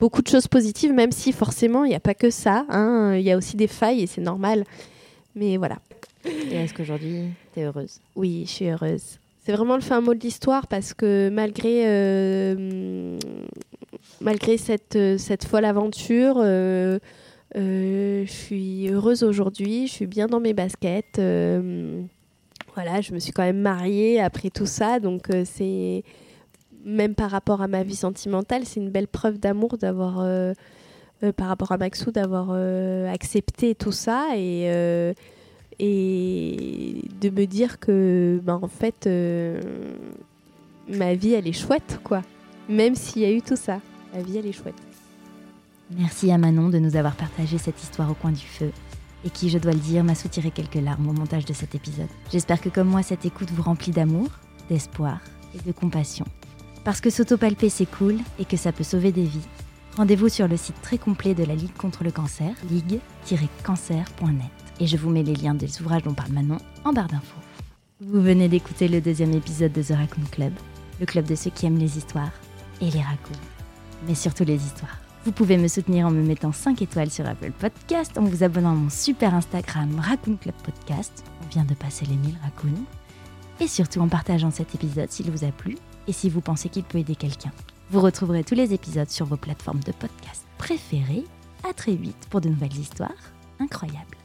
beaucoup 0.00 0.22
de 0.22 0.28
choses 0.28 0.48
positives, 0.48 0.92
même 0.92 1.12
si 1.12 1.30
forcément, 1.32 1.84
il 1.84 1.90
n'y 1.90 1.94
a 1.94 2.00
pas 2.00 2.14
que 2.14 2.30
ça. 2.30 2.64
hein. 2.70 3.14
Il 3.14 3.22
y 3.22 3.30
a 3.30 3.36
aussi 3.36 3.56
des 3.56 3.68
failles 3.68 4.02
et 4.02 4.06
c'est 4.08 4.20
normal. 4.20 4.64
Mais 5.36 5.56
voilà. 5.58 5.76
Et 6.24 6.54
est-ce 6.54 6.74
qu'aujourd'hui, 6.74 7.24
tu 7.54 7.60
es 7.60 7.64
heureuse? 7.64 8.00
Oui, 8.16 8.44
je 8.46 8.50
suis 8.50 8.68
heureuse. 8.68 9.18
C'est 9.48 9.52
vraiment 9.52 9.76
le 9.76 9.80
fin 9.80 10.02
mot 10.02 10.12
de 10.12 10.20
l'histoire 10.20 10.66
parce 10.66 10.92
que 10.92 11.30
malgré, 11.30 11.84
euh, 11.86 13.18
malgré 14.20 14.58
cette, 14.58 14.98
cette 15.16 15.46
folle 15.46 15.64
aventure, 15.64 16.34
euh, 16.36 16.98
euh, 17.56 18.26
je 18.26 18.30
suis 18.30 18.90
heureuse 18.90 19.22
aujourd'hui, 19.22 19.86
je 19.86 19.92
suis 19.94 20.06
bien 20.06 20.26
dans 20.26 20.38
mes 20.38 20.52
baskets. 20.52 21.18
voilà, 22.74 23.00
je 23.00 23.14
me 23.14 23.18
suis 23.18 23.32
quand 23.32 23.42
même 23.42 23.62
mariée 23.62 24.20
après 24.20 24.50
tout 24.50 24.66
ça, 24.66 25.00
donc 25.00 25.28
c'est 25.46 26.04
même 26.84 27.14
par 27.14 27.30
rapport 27.30 27.62
à 27.62 27.68
ma 27.68 27.84
vie 27.84 27.96
sentimentale, 27.96 28.66
c'est 28.66 28.80
une 28.80 28.90
belle 28.90 29.08
preuve 29.08 29.38
d'amour 29.38 29.78
d'avoir, 29.78 30.16
par 31.36 31.48
rapport 31.48 31.72
à 31.72 31.78
Maxou, 31.78 32.10
d'avoir 32.10 32.52
accepté 33.10 33.74
tout 33.74 33.92
ça 33.92 34.26
et 34.36 35.14
et 35.78 37.02
de 37.20 37.30
me 37.30 37.46
dire 37.46 37.78
que 37.78 38.40
ben, 38.42 38.58
en 38.62 38.68
fait 38.68 39.06
euh, 39.06 39.60
ma 40.88 41.14
vie 41.14 41.34
elle 41.34 41.46
est 41.46 41.52
chouette 41.52 42.00
quoi 42.02 42.22
même 42.68 42.94
s'il 42.94 43.22
y 43.22 43.24
a 43.24 43.30
eu 43.30 43.42
tout 43.42 43.56
ça 43.56 43.80
la 44.14 44.22
vie 44.22 44.38
elle 44.38 44.46
est 44.46 44.52
chouette 44.52 44.74
Merci 45.96 46.30
à 46.30 46.36
Manon 46.36 46.68
de 46.68 46.78
nous 46.78 46.96
avoir 46.96 47.14
partagé 47.14 47.56
cette 47.56 47.82
histoire 47.82 48.10
au 48.10 48.14
coin 48.14 48.30
du 48.30 48.44
feu 48.44 48.70
et 49.24 49.30
qui, 49.30 49.48
je 49.50 49.58
dois 49.58 49.72
le 49.72 49.78
dire, 49.78 50.04
m'a 50.04 50.14
soutiré 50.14 50.50
quelques 50.50 50.74
larmes 50.74 51.08
au 51.08 51.12
montage 51.12 51.44
de 51.44 51.52
cet 51.52 51.74
épisode. 51.74 52.08
J'espère 52.30 52.60
que 52.60 52.68
comme 52.68 52.88
moi, 52.88 53.02
cette 53.02 53.24
écoute 53.24 53.50
vous 53.50 53.62
remplit 53.62 53.90
d'amour, 53.90 54.28
d'espoir 54.68 55.20
et 55.54 55.66
de 55.66 55.72
compassion. 55.72 56.26
Parce 56.84 57.00
que 57.00 57.10
s'autopalper, 57.10 57.68
c'est 57.68 57.90
cool 57.90 58.16
et 58.38 58.44
que 58.44 58.56
ça 58.56 58.70
peut 58.72 58.84
sauver 58.84 59.10
des 59.12 59.24
vies. 59.24 59.46
Rendez-vous 59.96 60.28
sur 60.28 60.46
le 60.46 60.56
site 60.56 60.80
très 60.82 60.98
complet 60.98 61.34
de 61.34 61.44
la 61.44 61.56
Ligue 61.56 61.76
contre 61.76 62.04
le 62.04 62.12
cancer, 62.12 62.54
ligue-cancer.net. 62.70 64.57
Et 64.80 64.86
je 64.86 64.96
vous 64.96 65.10
mets 65.10 65.22
les 65.22 65.34
liens 65.34 65.54
des 65.54 65.80
ouvrages 65.80 66.02
dont 66.02 66.14
parle 66.14 66.32
Manon 66.32 66.58
en 66.84 66.92
barre 66.92 67.08
d'infos. 67.08 67.40
Vous 68.00 68.22
venez 68.22 68.48
d'écouter 68.48 68.86
le 68.86 69.00
deuxième 69.00 69.32
épisode 69.32 69.72
de 69.72 69.82
The 69.82 69.90
Raccoon 69.90 70.24
Club, 70.30 70.52
le 71.00 71.06
club 71.06 71.26
de 71.26 71.34
ceux 71.34 71.50
qui 71.50 71.66
aiment 71.66 71.78
les 71.78 71.98
histoires 71.98 72.32
et 72.80 72.90
les 72.90 73.02
raccoons. 73.02 73.32
Mais 74.06 74.14
surtout 74.14 74.44
les 74.44 74.54
histoires. 74.54 74.98
Vous 75.24 75.32
pouvez 75.32 75.56
me 75.56 75.66
soutenir 75.66 76.06
en 76.06 76.10
me 76.10 76.22
mettant 76.22 76.52
5 76.52 76.80
étoiles 76.80 77.10
sur 77.10 77.26
Apple 77.26 77.50
Podcast, 77.50 78.16
en 78.16 78.22
vous 78.22 78.44
abonnant 78.44 78.70
à 78.70 78.74
mon 78.74 78.88
super 78.88 79.34
Instagram 79.34 79.98
Raccoon 79.98 80.36
Club 80.36 80.54
Podcast. 80.62 81.24
On 81.44 81.48
vient 81.48 81.64
de 81.64 81.74
passer 81.74 82.06
les 82.06 82.14
1000 82.14 82.36
raccoons. 82.42 82.84
Et 83.60 83.66
surtout 83.66 84.00
en 84.00 84.08
partageant 84.08 84.52
cet 84.52 84.76
épisode 84.76 85.10
s'il 85.10 85.30
vous 85.32 85.44
a 85.44 85.50
plu 85.50 85.76
et 86.06 86.12
si 86.12 86.30
vous 86.30 86.40
pensez 86.40 86.68
qu'il 86.68 86.84
peut 86.84 86.98
aider 86.98 87.16
quelqu'un. 87.16 87.50
Vous 87.90 88.00
retrouverez 88.00 88.44
tous 88.44 88.54
les 88.54 88.72
épisodes 88.72 89.10
sur 89.10 89.26
vos 89.26 89.36
plateformes 89.36 89.80
de 89.80 89.92
podcast 89.92 90.46
préférées. 90.56 91.24
À 91.68 91.72
très 91.72 91.96
vite 91.96 92.28
pour 92.30 92.40
de 92.40 92.48
nouvelles 92.48 92.78
histoires 92.78 93.10
incroyables. 93.58 94.17